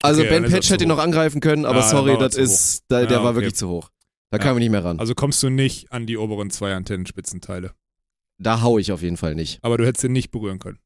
Also 0.05 0.21
Okay, 0.21 0.29
Ben 0.41 0.51
Patch 0.51 0.69
hätte 0.69 0.83
ihn 0.85 0.87
noch 0.89 0.99
angreifen 0.99 1.41
können, 1.41 1.65
aber 1.65 1.79
Ja, 1.79 1.89
sorry, 1.89 2.17
das 2.17 2.35
ist, 2.35 2.83
da, 2.87 3.01
Ja, 3.01 3.05
der 3.07 3.17
war 3.23 3.27
okay. 3.31 3.35
wirklich 3.37 3.55
zu 3.55 3.67
hoch. 3.69 3.89
Da 4.31 4.37
Ja. 4.37 4.43
kamen 4.43 4.55
wir 4.57 4.59
nicht 4.61 4.71
mehr 4.71 4.83
ran. 4.83 4.99
Also 4.99 5.13
kommst 5.15 5.41
du 5.43 5.49
nicht 5.49 5.91
an 5.91 6.05
die 6.05 6.17
oberen 6.17 6.49
zwei 6.49 6.73
Antennenspitzenteile. 6.75 7.73
da 8.37 8.61
hau 8.61 8.77
ich 8.79 8.91
auf 8.91 9.01
jeden 9.01 9.15
Fall 9.17 9.33
nicht. 9.35 9.59
Aber 9.63 9.77
du 9.77 9.85
hättest 9.85 10.03
ihn 10.03 10.11
nicht 10.11 10.29
berühren 10.31 10.59
können. 10.59 10.77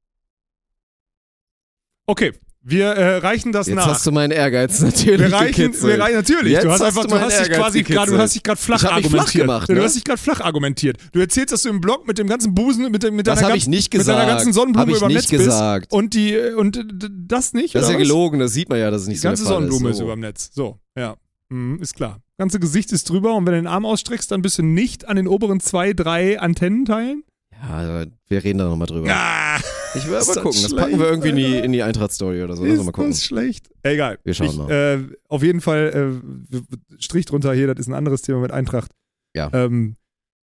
Okay, 2.05 2.33
wir 2.61 2.87
äh, 2.87 3.17
reichen 3.17 3.51
das 3.53 3.67
Jetzt 3.67 3.75
nach. 3.77 3.87
hast 3.87 4.05
du 4.05 4.11
meinen 4.11 4.31
Ehrgeiz 4.31 4.81
natürlich 4.81 5.19
wir 5.21 5.31
reichen, 5.33 5.55
gekitzelt. 5.71 5.97
wir 5.97 6.03
reichen 6.03 6.15
natürlich. 6.17 6.53
Jetzt 6.53 6.63
du 6.65 6.69
hast 6.71 6.81
hast 6.81 6.87
einfach, 6.87 7.03
du 7.03 7.07
du 7.15 7.19
hast 7.21 7.39
dich 7.39 7.49
quasi 7.51 7.83
gerade, 7.83 8.11
du 8.11 8.17
hast 8.17 8.35
dich 8.35 8.43
gerade 8.43 8.59
flach 8.61 8.81
mich 8.81 8.89
flach 8.89 8.95
argumentiert. 8.97 9.43
gemacht, 9.45 9.69
Du 9.69 9.73
ne? 9.73 9.83
hast 9.83 9.95
dich 9.95 10.03
gerade 10.03 10.21
flach 10.21 10.41
argumentiert. 10.41 10.97
Du 11.13 11.19
erzählst, 11.19 11.53
dass 11.53 11.61
du 11.63 11.69
im 11.69 11.79
Blog 11.81 12.05
mit 12.05 12.17
dem 12.17 12.27
ganzen 12.27 12.53
Busen, 12.53 12.91
mit, 12.91 13.01
dem- 13.03 13.15
mit 13.15 13.27
deiner, 13.27 13.41
ganz, 13.41 13.55
ich 13.55 13.67
nicht 13.67 13.93
mit 13.93 14.05
deiner 14.07 14.25
ganzen 14.25 14.51
Sonnenblume 14.53 14.97
über 14.97 15.07
Netz 15.07 15.29
gesagt. 15.29 15.89
bist 15.89 15.93
und 15.93 16.13
die 16.13 16.33
äh, 16.33 16.53
und 16.53 16.85
das 17.27 17.53
nicht. 17.53 17.75
Das 17.75 17.83
ist 17.83 17.89
ja 17.89 17.95
was? 17.95 18.01
gelogen, 18.01 18.39
das 18.39 18.51
sieht 18.53 18.67
man 18.69 18.77
ja, 18.77 18.91
dass 18.91 19.03
es 19.03 19.07
nicht 19.07 19.19
Die 19.23 19.27
ganze 19.27 19.43
so 19.43 19.49
Sonnenblume 19.49 19.89
ist. 19.89 19.93
ist 19.93 19.97
So. 19.99 20.03
über 20.03 20.13
dem 20.15 20.19
Netz. 20.19 20.49
So, 20.53 20.79
ja. 20.97 21.15
Mhm, 21.49 21.79
ist 21.81 21.95
klar. 21.95 22.19
Ganze 22.37 22.59
Gesicht 22.59 22.91
ist 22.91 23.09
drüber 23.09 23.33
und 23.35 23.45
wenn 23.45 23.53
du 23.53 23.59
den 23.61 23.67
Arm 23.67 23.85
ausstreckst, 23.85 24.31
dann 24.31 24.41
bist 24.41 24.57
du 24.59 24.63
nicht 24.63 25.07
an 25.07 25.15
den 25.15 25.27
oberen 25.27 25.59
zwei, 25.59 25.93
drei 25.93 26.39
Antennenteilen. 26.39 27.23
Ja, 27.61 28.05
wir 28.27 28.43
reden 28.43 28.59
da 28.59 28.65
nochmal 28.65 28.87
drüber. 28.87 29.09
Ah, 29.11 29.59
Ich 29.95 30.07
will 30.07 30.13
Ist 30.13 30.29
aber 30.29 30.41
gucken, 30.41 30.61
das 30.61 30.75
packen 30.75 30.99
wir 30.99 31.07
irgendwie 31.07 31.29
in 31.29 31.35
die, 31.35 31.45
Alter. 31.45 31.63
in 31.63 31.71
die 31.71 31.83
Eintracht-Story 31.83 32.43
oder 32.43 32.55
so. 32.55 32.63
Lass 32.63 32.71
uns 32.73 32.79
mal 32.79 32.89
ist 32.89 32.93
gucken. 32.93 33.11
das 33.11 33.23
schlecht? 33.23 33.69
Egal. 33.83 34.19
Wir 34.23 34.33
schauen 34.33 34.47
ich, 34.47 34.57
mal. 34.57 34.71
Äh, 34.71 35.15
auf 35.27 35.43
jeden 35.43 35.61
Fall, 35.61 36.21
äh, 36.51 36.97
Strich 36.99 37.25
drunter 37.25 37.53
hier, 37.53 37.67
das 37.67 37.79
ist 37.79 37.87
ein 37.87 37.93
anderes 37.93 38.21
Thema 38.21 38.39
mit 38.39 38.51
Eintracht. 38.51 38.91
Ja. 39.35 39.49
Ähm, 39.53 39.95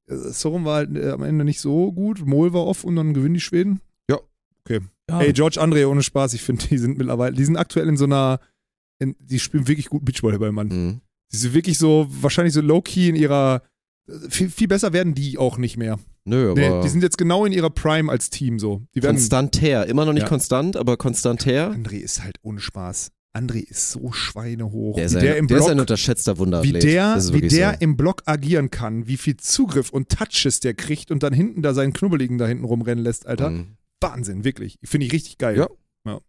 äh, 0.09 0.17
Sorum 0.17 0.65
war 0.65 0.77
halt 0.77 0.97
äh, 0.97 1.11
am 1.11 1.23
Ende 1.23 1.45
nicht 1.45 1.61
so 1.61 1.93
gut. 1.93 2.25
Mol 2.25 2.53
war 2.53 2.65
off 2.65 2.85
und 2.85 2.97
dann 2.97 3.15
gewinnen 3.15 3.35
die 3.35 3.41
Schweden. 3.41 3.81
Ja. 4.11 4.19
Okay. 4.65 4.81
Ey, 5.07 5.33
George 5.33 5.61
Andre, 5.61 5.89
ohne 5.89 6.03
Spaß, 6.03 6.33
ich 6.35 6.43
finde, 6.43 6.67
die 6.67 6.79
sind 6.79 6.97
mittlerweile, 6.97 7.37
die 7.37 7.45
sind 7.45 7.57
aktuell 7.57 7.89
in 7.89 7.97
so 7.97 8.05
einer, 8.05 8.41
in, 8.99 9.15
die 9.19 9.39
spielen 9.39 9.69
wirklich 9.69 9.91
gut 9.91 10.05
Beachvolleyball, 10.05 10.53
Mann. 10.53 10.69
Mhm. 10.69 11.01
Die 11.31 11.37
sind 11.37 11.53
wirklich 11.53 11.79
so, 11.79 12.07
wahrscheinlich 12.09 12.55
so 12.55 12.63
low-key 12.63 13.09
in 13.09 13.17
ihrer, 13.17 13.63
viel, 14.29 14.51
viel 14.51 14.69
besser 14.69 14.93
werden 14.93 15.15
die 15.15 15.39
auch 15.39 15.57
nicht 15.59 15.77
mehr. 15.77 15.99
Nö, 16.25 16.53
aber 16.53 16.61
Nee, 16.61 16.83
die 16.83 16.89
sind 16.89 17.03
jetzt 17.03 17.19
genau 17.19 17.45
in 17.45 17.53
ihrer 17.53 17.71
Prime 17.71 18.11
als 18.11 18.31
Team 18.31 18.59
so. 18.59 18.83
Die 18.95 19.03
werden, 19.03 19.17
konstanter. 19.17 19.87
Immer 19.87 20.05
noch 20.07 20.13
nicht 20.15 20.23
Ja. 20.23 20.29
konstant, 20.29 20.77
aber 20.77 20.97
konstanter. 20.97 21.71
André 21.73 21.97
ist 21.99 22.23
halt 22.23 22.37
ohne 22.43 22.61
Spaß. 22.61 23.11
André 23.37 23.59
ist 23.69 23.91
so 23.91 24.13
schweinehoch. 24.13 24.95
Der 24.97 25.07
ist, 25.07 25.15
wie 25.15 25.19
ein, 25.19 25.25
der 25.25 25.37
im 25.39 25.49
der 25.49 25.57
ist 25.59 25.65
Block, 25.65 25.73
ein 25.73 25.81
unterschätzter 25.81 26.37
wie 26.37 26.41
Wunderathlet. 26.41 26.83
der, 26.83 27.15
Das 27.17 27.25
ist 27.27 27.33
wie 27.35 27.41
der 27.49 27.73
so. 27.73 27.77
im 27.81 27.97
Block 27.97 28.23
agieren 28.27 28.71
kann, 28.71 29.07
wie 29.09 29.17
viel 29.17 29.37
Zugriff 29.37 29.91
und 29.91 30.09
Touches 30.09 30.61
der 30.61 30.75
kriegt 30.75 31.11
und 31.11 31.23
dann 31.23 31.33
hinten 31.33 31.61
da 31.61 31.75
seinen 31.75 31.93
Knubbeligen 31.93 32.39
da 32.39 32.47
hinten 32.47 32.65
rumrennen 32.65 33.03
lässt, 33.05 33.27
Alter. 33.27 33.51
Mhm. 33.51 33.77
Wahnsinn, 34.01 34.45
wirklich. 34.45 34.77
Finde 34.85 35.07
ich 35.07 35.13
richtig 35.13 35.39
geil. 35.39 35.57
Ja. 35.59 35.69
ja. 36.07 36.21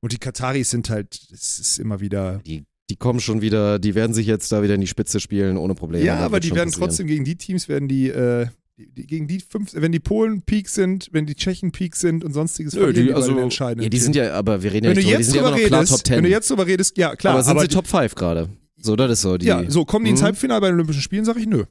Und 0.00 0.12
die 0.12 0.18
Kataris 0.18 0.70
sind 0.70 0.88
halt, 0.88 1.20
es 1.32 1.58
ist 1.58 1.78
immer 1.78 2.00
wieder. 2.00 2.38
Die, 2.46 2.64
die 2.90 2.96
kommen 2.96 3.20
schon 3.20 3.40
wieder, 3.42 3.78
die 3.78 3.94
werden 3.94 4.14
sich 4.14 4.26
jetzt 4.26 4.50
da 4.52 4.62
wieder 4.62 4.74
in 4.74 4.80
die 4.80 4.86
Spitze 4.86 5.20
spielen, 5.20 5.56
ohne 5.56 5.74
Probleme. 5.74 6.04
ja, 6.04 6.16
aber 6.18 6.40
die 6.40 6.50
werden 6.54 6.70
passieren. 6.70 6.88
trotzdem 6.88 7.06
gegen 7.06 7.24
die 7.24 7.36
Teams, 7.36 7.68
werden 7.68 7.88
die, 7.88 8.08
äh, 8.08 8.46
die, 8.78 8.90
die 8.92 9.06
gegen 9.06 9.26
die 9.28 9.40
fünf, 9.40 9.72
wenn 9.74 9.92
die 9.92 9.98
Polen 10.00 10.42
Peak 10.42 10.68
sind, 10.68 11.08
wenn 11.12 11.26
die 11.26 11.34
Tschechen 11.34 11.70
Peak 11.72 11.96
sind 11.96 12.24
und 12.24 12.32
sonstiges, 12.32 12.74
Nö, 12.74 12.92
die, 12.92 13.06
den 13.06 13.14
also, 13.14 13.36
entscheidenden 13.38 13.82
ja, 13.84 13.88
die 13.90 13.98
sind 13.98 14.16
ja, 14.16 14.32
aber 14.34 14.62
wir 14.62 14.72
reden 14.72 14.86
ja 14.86 14.90
wenn 14.90 14.96
nicht 14.96 15.06
drüber, 15.08 15.16
die 15.18 15.22
jetzt 15.22 15.26
sind 15.32 15.34
ja 15.34 15.40
immer 15.42 15.50
noch 15.50 15.66
klar 15.66 15.80
redest, 15.80 15.92
Top 15.96 16.06
10. 16.06 16.16
wenn 16.16 16.24
du 16.24 16.30
jetzt 16.30 16.50
drüber 16.50 16.66
redest, 16.66 16.96
ja 16.96 17.16
klar, 17.16 17.34
aber 17.34 17.42
sind 17.42 17.50
aber 17.50 17.60
sie 17.62 17.68
Top 17.68 17.86
5 17.86 18.14
gerade? 18.14 18.48
So, 18.80 18.94
das 18.96 19.10
ist 19.10 19.22
so. 19.22 19.36
Die, 19.36 19.46
ja, 19.46 19.68
so 19.68 19.84
kommen 19.84 20.04
die 20.04 20.12
ins 20.12 20.20
Mhm. 20.20 20.26
Halbfinale 20.26 20.60
bei 20.60 20.68
den 20.68 20.74
Olympischen 20.76 21.02
Spielen, 21.02 21.24
sage 21.24 21.40
ich 21.40 21.46
nö. 21.46 21.64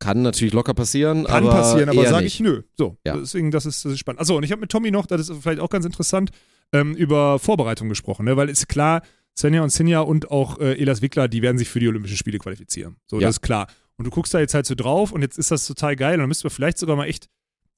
Kann 0.00 0.22
natürlich 0.22 0.52
locker 0.52 0.74
passieren, 0.74 1.24
Kann 1.24 1.44
aber 1.44 1.52
passieren, 1.52 1.88
aber 1.88 2.06
sage 2.06 2.26
ich 2.26 2.40
nö. 2.40 2.62
So, 2.76 2.98
Ja. 3.06 3.16
deswegen, 3.16 3.50
das 3.52 3.64
ist, 3.64 3.84
das 3.84 3.92
ist 3.92 4.00
spannend. 4.00 4.20
Achso, 4.20 4.36
und 4.36 4.42
ich 4.42 4.50
habe 4.50 4.60
mit 4.60 4.70
Tommy 4.70 4.90
noch, 4.90 5.06
das 5.06 5.28
ist 5.28 5.32
vielleicht 5.40 5.60
auch 5.60 5.70
ganz 5.70 5.86
interessant, 5.86 6.30
ähm, 6.72 6.94
über 6.96 7.38
Vorbereitung 7.38 7.88
gesprochen, 7.88 8.24
ne? 8.26 8.36
weil 8.36 8.48
ist 8.50 8.68
klar, 8.68 9.02
Svenja 9.36 9.62
und 9.62 9.70
Sinja 9.70 10.00
und 10.00 10.30
auch 10.30 10.58
äh, 10.60 10.80
Elas 10.80 11.02
Wickler, 11.02 11.28
die 11.28 11.42
werden 11.42 11.58
sich 11.58 11.68
für 11.68 11.80
die 11.80 11.88
Olympischen 11.88 12.16
Spiele 12.16 12.38
qualifizieren. 12.38 12.96
So, 13.06 13.20
Ja. 13.20 13.26
das 13.26 13.36
ist 13.36 13.42
klar. 13.42 13.66
Und 13.96 14.04
du 14.06 14.10
guckst 14.10 14.32
da 14.34 14.40
jetzt 14.40 14.54
halt 14.54 14.66
so 14.66 14.74
drauf 14.74 15.12
und 15.12 15.22
jetzt 15.22 15.38
ist 15.38 15.50
das 15.50 15.66
total 15.66 15.96
geil 15.96 16.14
und 16.14 16.20
dann 16.20 16.28
müssten 16.28 16.44
wir 16.44 16.50
vielleicht 16.50 16.78
sogar 16.78 16.96
mal 16.96 17.06
echt, 17.06 17.28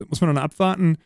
muss 0.09 0.21
man 0.21 0.35
noch 0.35 0.41
abwarten, 0.43 0.97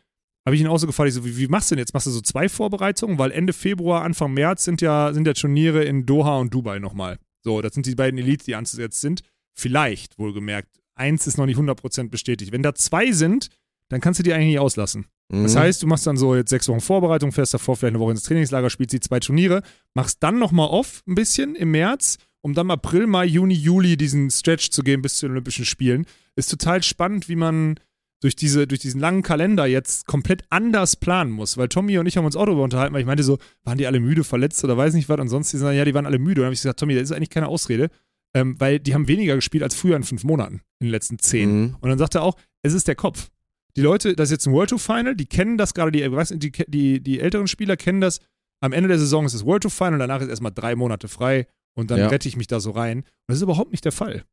habe 0.45 0.55
ich 0.55 0.61
ihn 0.61 0.67
auch 0.67 0.77
so 0.77 0.87
gefragt, 0.87 1.09
ich 1.09 1.15
so, 1.15 1.23
wie, 1.25 1.37
wie 1.37 1.47
machst 1.47 1.69
du 1.69 1.75
denn 1.75 1.79
jetzt? 1.81 1.93
Machst 1.93 2.07
du 2.07 2.11
so 2.11 2.21
zwei 2.21 2.49
Vorbereitungen? 2.49 3.17
Weil 3.19 3.31
Ende 3.31 3.53
Februar, 3.53 4.03
Anfang 4.03 4.33
März 4.33 4.63
sind 4.63 4.81
ja, 4.81 5.13
sind 5.13 5.27
ja 5.27 5.33
Turniere 5.33 5.83
in 5.83 6.05
Doha 6.05 6.37
und 6.37 6.53
Dubai 6.53 6.79
nochmal. 6.79 7.19
So, 7.43 7.61
das 7.61 7.73
sind 7.73 7.85
die 7.85 7.95
beiden 7.95 8.17
Elites, 8.17 8.45
die 8.45 8.55
anzusetzen 8.55 8.99
sind. 8.99 9.21
Vielleicht, 9.53 10.17
wohlgemerkt. 10.17 10.79
Eins 10.95 11.27
ist 11.27 11.37
noch 11.37 11.45
nicht 11.45 11.57
100% 11.59 12.09
bestätigt. 12.09 12.51
Wenn 12.51 12.63
da 12.63 12.73
zwei 12.73 13.11
sind, 13.11 13.49
dann 13.89 14.01
kannst 14.01 14.19
du 14.19 14.23
die 14.23 14.33
eigentlich 14.33 14.47
nicht 14.49 14.59
auslassen. 14.59 15.05
Das 15.31 15.55
Mhm. 15.55 15.59
heißt, 15.59 15.81
du 15.83 15.87
machst 15.87 16.05
dann 16.05 16.17
so 16.17 16.35
jetzt 16.35 16.49
sechs 16.49 16.67
Wochen 16.67 16.81
Vorbereitung, 16.81 17.31
fährst 17.31 17.53
davor 17.53 17.75
vielleicht 17.77 17.93
eine 17.95 17.99
Woche 18.03 18.11
ins 18.11 18.23
Trainingslager, 18.23 18.69
spielst 18.69 18.93
die 18.93 18.99
zwei 18.99 19.19
Turniere, 19.19 19.61
machst 19.93 20.17
dann 20.21 20.37
nochmal 20.39 20.67
off 20.69 21.03
ein 21.07 21.15
bisschen 21.15 21.55
im 21.55 21.71
März, 21.71 22.17
um 22.41 22.53
dann 22.53 22.69
April, 22.71 23.07
Mai, 23.07 23.25
Juni, 23.25 23.53
Juli 23.53 23.97
diesen 23.97 24.29
Stretch 24.29 24.71
zu 24.71 24.83
gehen 24.83 25.01
bis 25.01 25.17
zu 25.17 25.27
den 25.27 25.31
Olympischen 25.33 25.63
Spielen. 25.65 26.05
Ist 26.35 26.49
total 26.49 26.83
spannend, 26.83 27.29
wie 27.29 27.35
man 27.35 27.75
durch, 28.21 28.35
diese, 28.35 28.67
durch 28.67 28.81
diesen 28.81 28.99
langen 28.99 29.21
Kalender 29.23 29.65
jetzt 29.65 30.05
komplett 30.05 30.43
anders 30.49 30.95
planen 30.95 31.31
muss. 31.31 31.57
Weil 31.57 31.69
Tommy 31.69 31.97
und 31.97 32.05
ich 32.05 32.17
haben 32.17 32.25
uns 32.25 32.35
auch 32.35 32.45
darüber 32.45 32.63
unterhalten, 32.63 32.93
weil 32.93 33.01
ich 33.01 33.07
meinte 33.07 33.23
so, 33.23 33.37
waren 33.63 33.77
die 33.77 33.87
alle 33.87 33.99
müde, 33.99 34.23
verletzt 34.23 34.63
oder 34.63 34.77
weiß 34.77 34.93
nicht 34.93 35.09
was 35.09 35.19
und 35.19 35.27
sonst, 35.27 35.51
die 35.53 35.57
sagen, 35.57 35.77
ja, 35.77 35.85
die 35.85 35.93
waren 35.93 36.05
alle 36.05 36.19
müde. 36.19 36.41
Und 36.41 36.43
dann 36.43 36.45
habe 36.45 36.53
ich 36.53 36.61
gesagt, 36.61 36.79
Tommy, 36.79 36.93
das 36.93 37.03
ist 37.03 37.11
eigentlich 37.13 37.29
keine 37.31 37.47
Ausrede, 37.47 37.89
ähm, 38.35 38.59
weil 38.59 38.79
die 38.79 38.93
haben 38.93 39.07
weniger 39.07 39.35
gespielt 39.35 39.63
als 39.63 39.75
früher 39.75 39.95
in 39.95 40.03
fünf 40.03 40.23
Monaten, 40.23 40.61
in 40.79 40.87
den 40.87 40.91
letzten 40.91 41.17
zehn. 41.19 41.51
Mhm. 41.61 41.75
Und 41.79 41.89
dann 41.89 41.97
sagt 41.97 42.15
er 42.15 42.23
auch, 42.23 42.35
es 42.63 42.73
ist 42.73 42.87
der 42.87 42.95
Kopf. 42.95 43.29
Die 43.75 43.81
Leute, 43.81 44.15
das 44.15 44.29
ist 44.29 44.31
jetzt 44.31 44.47
ein 44.47 44.53
World 44.53 44.69
Tour 44.71 44.79
Final, 44.79 45.15
die 45.15 45.25
kennen 45.25 45.57
das 45.57 45.73
gerade, 45.73 45.91
die, 45.91 46.01
du, 46.01 46.37
die, 46.37 46.51
die, 46.67 46.99
die 47.01 47.19
älteren 47.19 47.47
Spieler 47.47 47.77
kennen 47.77 48.01
das. 48.01 48.19
Am 48.61 48.73
Ende 48.73 48.89
der 48.89 48.99
Saison 48.99 49.25
ist 49.25 49.33
das 49.33 49.45
World 49.45 49.63
Tour 49.63 49.71
Final, 49.71 49.99
danach 49.99 50.21
ist 50.21 50.27
erstmal 50.29 50.51
drei 50.53 50.75
Monate 50.75 51.07
frei 51.07 51.47
und 51.75 51.89
dann 51.91 51.99
Ja. 51.99 52.07
rette 52.07 52.27
ich 52.27 52.37
mich 52.37 52.47
da 52.47 52.59
so 52.59 52.71
rein. 52.71 52.99
Und 52.99 53.05
das 53.27 53.37
ist 53.37 53.43
überhaupt 53.43 53.71
nicht 53.71 53.85
der 53.85 53.91
Fall. 53.91 54.23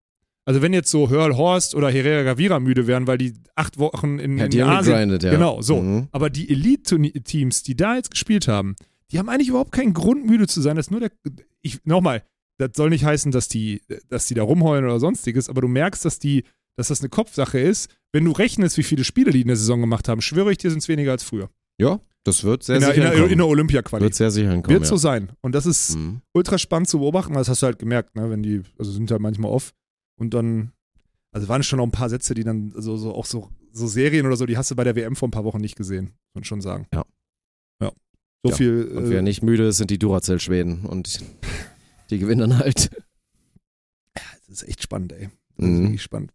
Also 0.44 0.62
wenn 0.62 0.72
jetzt 0.72 0.90
so 0.90 1.10
Hörl 1.10 1.36
Horst 1.36 1.74
oder 1.74 1.90
Herrera 1.90 2.22
Gavira 2.22 2.58
müde 2.58 2.86
wären, 2.86 3.06
weil 3.06 3.18
die 3.18 3.34
acht 3.54 3.78
Wochen 3.78 4.18
in, 4.18 4.38
Ja, 4.38 4.44
in 4.46 4.50
die 4.50 4.62
Asien, 4.62 4.94
gegrindet, 4.94 5.22
ja. 5.22 5.30
genau, 5.30 5.60
so. 5.62 5.80
Mhm. 5.82 6.08
Aber 6.10 6.30
die 6.30 6.48
Elite-Teams, 6.50 7.62
die 7.62 7.76
da 7.76 7.96
jetzt 7.96 8.10
gespielt 8.10 8.48
haben, 8.48 8.74
die 9.10 9.18
haben 9.18 9.28
eigentlich 9.28 9.48
überhaupt 9.48 9.72
keinen 9.72 9.94
Grund, 9.94 10.26
müde 10.26 10.46
zu 10.46 10.60
sein. 10.60 10.76
Das 10.76 10.86
ist 10.86 10.90
nur 10.90 11.00
der. 11.00 11.10
Ich, 11.62 11.84
nochmal, 11.84 12.22
das 12.58 12.70
soll 12.76 12.90
nicht 12.90 13.04
heißen, 13.04 13.30
dass 13.32 13.48
die, 13.48 13.82
dass 14.08 14.26
die 14.26 14.34
da 14.34 14.42
rumheulen 14.42 14.84
oder 14.84 15.00
sonstiges, 15.00 15.48
aber 15.48 15.60
du 15.60 15.68
merkst, 15.68 16.04
dass 16.04 16.18
die, 16.18 16.44
dass 16.78 16.88
das 16.88 17.00
eine 17.00 17.08
Kopfsache 17.08 17.58
ist. 17.58 17.90
Wenn 18.12 18.24
du 18.24 18.30
rechnest, 18.32 18.78
wie 18.78 18.82
viele 18.84 19.04
Spiele 19.04 19.32
die 19.32 19.40
in 19.42 19.48
der 19.48 19.56
Saison 19.56 19.80
gemacht 19.80 20.08
haben, 20.08 20.22
schwöre 20.22 20.52
ich 20.52 20.58
dir, 20.58 20.70
sind 20.70 20.78
es 20.78 20.88
weniger 20.88 21.10
als 21.12 21.24
früher. 21.24 21.50
Ja, 21.78 22.00
das 22.24 22.44
wird 22.44 22.62
sehr 22.62 22.76
in, 22.76 22.80
der, 22.82 22.90
in, 22.94 23.02
sicher 23.02 23.14
der, 23.16 23.28
in 23.30 23.38
der 23.38 23.46
Olympia-Quali. 23.48 24.02
Wird 24.04 24.14
sehr 24.14 24.30
sicher 24.30 24.50
hinkommen, 24.52 24.78
Wird 24.78 24.86
so 24.86 24.94
ja. 24.94 24.98
sein. 25.00 25.32
Und 25.40 25.54
das 25.54 25.66
ist 25.66 25.96
Mhm. 25.96 26.22
ultra 26.32 26.56
spannend 26.56 26.88
zu 26.88 27.00
beobachten, 27.00 27.34
weil 27.34 27.40
das 27.40 27.48
hast 27.48 27.62
du 27.62 27.66
halt 27.66 27.78
gemerkt, 27.78 28.14
ne? 28.16 28.30
Wenn 28.30 28.42
die, 28.42 28.62
also 28.78 28.90
sind 28.92 29.10
halt 29.10 29.20
manchmal 29.20 29.50
off 29.50 29.74
und 30.20 30.34
dann, 30.34 30.72
also 31.32 31.48
waren 31.48 31.62
schon 31.62 31.78
noch 31.78 31.84
ein 31.86 31.90
paar 31.92 32.08
Sätze, 32.08 32.34
die 32.34 32.44
dann, 32.44 32.72
so, 32.76 32.96
so 32.96 33.12
auch 33.14 33.26
so, 33.26 33.48
so 33.72 33.86
Serien 33.86 34.24
oder 34.26 34.36
so, 34.36 34.46
die 34.46 34.56
hast 34.56 34.70
du 34.70 34.76
bei 34.76 34.84
der 34.84 34.94
WM 34.96 35.16
vor 35.16 35.28
ein 35.28 35.32
paar 35.32 35.44
Wochen 35.44 35.60
nicht 35.60 35.76
gesehen, 35.76 36.12
muss 36.34 36.46
schon 36.46 36.60
sagen. 36.60 36.86
Ja. 36.94 37.04
Ja. 37.82 37.92
So 38.44 38.50
Ja. 38.50 38.56
viel. 38.56 38.84
Und 38.94 39.06
äh, 39.06 39.10
wer 39.10 39.22
nicht 39.22 39.42
müde 39.42 39.66
ist, 39.68 39.78
sind 39.78 39.90
die 39.90 39.98
Duracell-Schweden 39.98 40.84
und 40.86 41.20
die 42.10 42.18
gewinnen 42.20 42.50
dann 42.50 42.58
halt. 42.60 42.90
Das 44.14 44.62
ist 44.62 44.68
echt 44.68 44.82
spannend, 44.82 45.12
ey. 45.12 45.28
Das 45.56 45.66
ist 45.66 45.72
Mhm. 45.72 45.82
wirklich 45.82 46.02
spannend. 46.02 46.32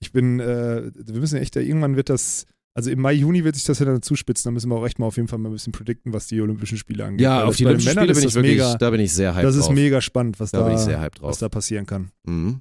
Ich 0.00 0.12
bin, 0.12 0.40
äh, 0.40 0.90
wir 0.94 1.20
müssen 1.20 1.38
echt, 1.38 1.56
irgendwann 1.56 1.96
wird 1.96 2.08
das, 2.08 2.46
also 2.74 2.90
im 2.90 3.00
Mai, 3.00 3.12
Juni 3.12 3.44
wird 3.44 3.54
sich 3.56 3.64
das 3.64 3.78
ja 3.78 3.86
dann 3.86 4.02
zuspitzen, 4.02 4.48
da 4.48 4.52
müssen 4.52 4.70
wir 4.70 4.76
auch 4.76 4.86
echt 4.86 4.98
mal 4.98 5.06
auf 5.06 5.16
jeden 5.16 5.28
Fall 5.28 5.38
mal 5.38 5.50
ein 5.50 5.52
bisschen 5.52 5.72
predikten, 5.72 6.12
was 6.12 6.26
die 6.26 6.40
Olympischen 6.40 6.78
Spiele 6.78 7.04
angeht. 7.04 7.20
Ja, 7.20 7.40
Weil 7.40 7.46
auf 7.46 7.56
die 7.56 7.66
Olympischen 7.66 7.90
Spiele 7.90 8.14
bin 8.14 8.24
ich 8.24 8.34
wirklich, 8.34 8.52
mega, 8.52 8.76
da 8.76 8.90
bin 8.90 9.00
ich 9.00 9.12
sehr 9.12 9.34
hyped 9.34 9.44
das 9.44 9.56
ist 9.56 9.66
drauf. 9.66 9.74
mega 9.74 10.00
spannend, 10.00 10.40
was 10.40 10.50
da 10.52 10.68
da, 10.68 10.72
was 10.72 11.14
drauf. 11.14 11.38
da 11.38 11.48
passieren 11.48 11.86
kann. 11.86 12.10
Mhm. 12.24 12.60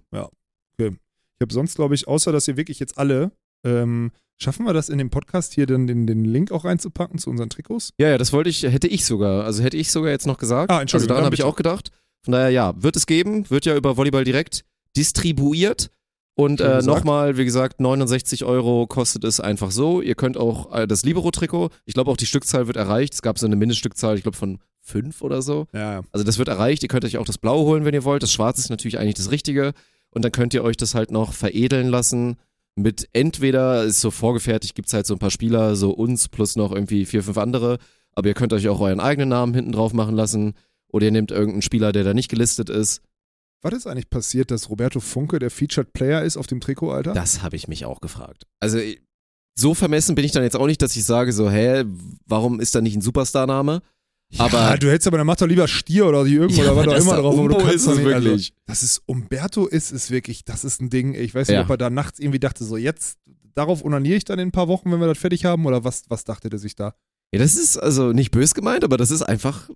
Ich 1.41 1.45
habe 1.45 1.53
sonst, 1.53 1.75
glaube 1.75 1.95
ich, 1.95 2.05
außer 2.05 2.33
dass 2.33 2.49
ihr 2.49 2.57
wirklich 2.57 2.79
jetzt 2.79 2.97
alle, 2.97 3.31
ähm, 3.65 4.11
schaffen 4.41 4.65
wir 4.65 4.73
das 4.73 4.89
in 4.89 4.97
dem 4.97 5.09
Podcast 5.09 5.53
hier 5.53 5.65
dann 5.65 5.87
den, 5.87 6.05
den 6.05 6.25
Link 6.25 6.51
auch 6.51 6.65
reinzupacken 6.65 7.17
zu 7.17 7.29
unseren 7.29 7.49
Trikots? 7.49 7.93
Ja, 7.97 8.09
ja, 8.09 8.17
das 8.17 8.33
wollte 8.33 8.49
ich, 8.49 8.63
hätte 8.63 8.89
ich 8.89 9.05
sogar, 9.05 9.45
also 9.45 9.63
hätte 9.63 9.77
ich 9.77 9.89
sogar 9.89 10.11
jetzt 10.11 10.27
noch 10.27 10.37
gesagt. 10.37 10.69
Ah, 10.69 10.75
also 10.75 10.81
Entschuldigung, 10.81 11.07
daran 11.09 11.21
dann 11.21 11.25
habe 11.27 11.35
ich 11.35 11.43
auch 11.43 11.55
gedacht. 11.55 11.91
Von 12.25 12.33
daher, 12.33 12.49
ja, 12.49 12.73
wird 12.83 12.97
es 12.97 13.05
geben, 13.05 13.49
wird 13.49 13.65
ja 13.65 13.77
über 13.77 13.95
Volleyball 13.95 14.25
direkt 14.25 14.65
distribuiert. 14.97 15.91
Und 16.39 16.61
äh, 16.61 16.81
nochmal, 16.83 17.35
wie 17.35 17.43
gesagt, 17.43 17.81
69 17.81 18.45
Euro 18.45 18.87
kostet 18.87 19.25
es 19.25 19.41
einfach 19.41 19.71
so. 19.71 20.01
Ihr 20.01 20.15
könnt 20.15 20.37
auch 20.37 20.73
äh, 20.73 20.87
das 20.87 21.03
Libero-Trikot, 21.03 21.69
ich 21.83 21.93
glaube 21.93 22.09
auch 22.09 22.15
die 22.15 22.25
Stückzahl 22.25 22.67
wird 22.67 22.77
erreicht. 22.77 23.13
Es 23.13 23.21
gab 23.21 23.37
so 23.37 23.45
eine 23.45 23.57
Mindeststückzahl, 23.57 24.15
ich 24.15 24.23
glaube 24.23 24.37
von 24.37 24.59
fünf 24.79 25.21
oder 25.21 25.41
so. 25.41 25.67
Ja. 25.73 25.99
Also 26.13 26.23
das 26.23 26.37
wird 26.37 26.47
erreicht. 26.47 26.81
Ihr 26.81 26.87
könnt 26.87 27.03
euch 27.03 27.17
auch 27.17 27.25
das 27.25 27.39
Blaue 27.39 27.65
holen, 27.65 27.83
wenn 27.83 27.93
ihr 27.93 28.05
wollt. 28.05 28.23
Das 28.23 28.31
Schwarze 28.31 28.61
ist 28.61 28.69
natürlich 28.69 28.99
eigentlich 28.99 29.15
das 29.15 29.31
Richtige. 29.31 29.73
Und 30.11 30.23
dann 30.23 30.31
könnt 30.31 30.53
ihr 30.53 30.63
euch 30.63 30.77
das 30.77 30.95
halt 30.95 31.11
noch 31.11 31.33
veredeln 31.33 31.89
lassen 31.89 32.37
mit 32.73 33.09
entweder, 33.11 33.83
ist 33.83 33.99
so 33.99 34.09
vorgefertigt, 34.09 34.75
gibt's 34.75 34.93
halt 34.93 35.07
so 35.07 35.15
ein 35.15 35.19
paar 35.19 35.31
Spieler, 35.31 35.75
so 35.75 35.91
uns 35.91 36.29
plus 36.29 36.55
noch 36.55 36.71
irgendwie 36.71 37.05
vier, 37.05 37.21
fünf 37.21 37.37
andere. 37.37 37.79
Aber 38.15 38.29
ihr 38.29 38.33
könnt 38.33 38.53
euch 38.53 38.69
auch 38.69 38.79
euren 38.79 39.01
eigenen 39.01 39.27
Namen 39.27 39.53
hinten 39.53 39.73
drauf 39.73 39.91
machen 39.91 40.15
lassen. 40.15 40.53
Oder 40.87 41.07
ihr 41.07 41.11
nehmt 41.11 41.31
irgendeinen 41.31 41.63
Spieler, 41.63 41.91
der 41.91 42.05
da 42.05 42.13
nicht 42.13 42.29
gelistet 42.29 42.69
ist. 42.69 43.01
Was 43.61 43.73
ist 43.73 43.87
eigentlich 43.87 44.09
passiert, 44.09 44.51
dass 44.51 44.69
Roberto 44.69 44.99
Funke 44.99 45.37
der 45.39 45.51
Featured 45.51 45.91
Player 45.93 46.23
ist 46.23 46.37
auf 46.37 46.47
dem 46.47 46.61
Trikot, 46.61 46.91
Alter? 46.91 47.13
Das 47.13 47.41
habe 47.41 47.55
ich 47.57 47.67
mich 47.67 47.85
auch 47.85 47.99
gefragt. 48.01 48.45
Also 48.61 48.79
so 49.57 49.73
vermessen 49.73 50.15
bin 50.15 50.23
ich 50.23 50.31
dann 50.31 50.43
jetzt 50.43 50.55
auch 50.55 50.67
nicht, 50.67 50.81
dass 50.81 50.95
ich 50.95 51.03
sage 51.03 51.33
so, 51.33 51.49
hä, 51.51 51.83
warum 52.25 52.61
ist 52.61 52.73
da 52.75 52.79
nicht 52.81 52.95
ein 52.95 53.01
Superstar-Name? 53.01 53.81
Aber 54.37 54.57
ja, 54.59 54.77
du 54.77 54.89
hättest 54.89 55.07
aber, 55.07 55.17
dann 55.17 55.27
mach 55.27 55.35
doch 55.37 55.47
lieber 55.47 55.67
Stier 55.67 56.05
oder 56.07 56.23
die 56.23 56.35
irgendwo 56.35 56.61
Ja, 56.63 56.71
oder 56.71 56.85
was 56.95 57.07
auch 57.07 57.11
immer 57.13 57.15
drauf. 57.21 57.33
aber 57.39 57.47
du 57.49 57.55
Umbo 57.55 57.57
kannst 57.57 57.75
ist 57.75 57.87
es 57.87 57.95
nicht, 57.97 58.05
wirklich. 58.05 58.53
Also, 58.53 58.67
dass 58.67 58.83
es 58.83 59.01
Umberto 59.07 59.65
ist, 59.65 59.91
ist 59.91 60.11
wirklich, 60.11 60.45
das 60.45 60.63
ist 60.63 60.81
ein 60.81 60.89
Ding. 60.89 61.15
Ich 61.15 61.33
weiß 61.35 61.47
nicht, 61.47 61.55
Ja. 61.55 61.63
ob 61.63 61.69
er 61.71 61.77
da 61.77 61.89
nachts 61.89 62.19
irgendwie 62.19 62.39
dachte, 62.39 62.63
so 62.63 62.77
jetzt, 62.77 63.17
darauf 63.55 63.83
onaniere 63.83 64.15
ich 64.17 64.25
dann 64.25 64.39
in 64.39 64.49
ein 64.49 64.51
paar 64.51 64.67
Wochen, 64.67 64.91
wenn 64.91 64.99
wir 64.99 65.07
das 65.07 65.17
fertig 65.17 65.45
haben, 65.45 65.65
oder 65.65 65.83
was, 65.83 66.03
was 66.09 66.23
dachte 66.23 66.49
der 66.49 66.59
sich 66.59 66.75
da? 66.75 66.93
ja, 67.33 67.39
das 67.39 67.55
ist 67.57 67.77
also 67.77 68.13
nicht 68.13 68.31
bös 68.31 68.53
gemeint, 68.53 68.83
aber 68.83 68.97
das 68.97 69.11
ist 69.11 69.21
einfach 69.23 69.69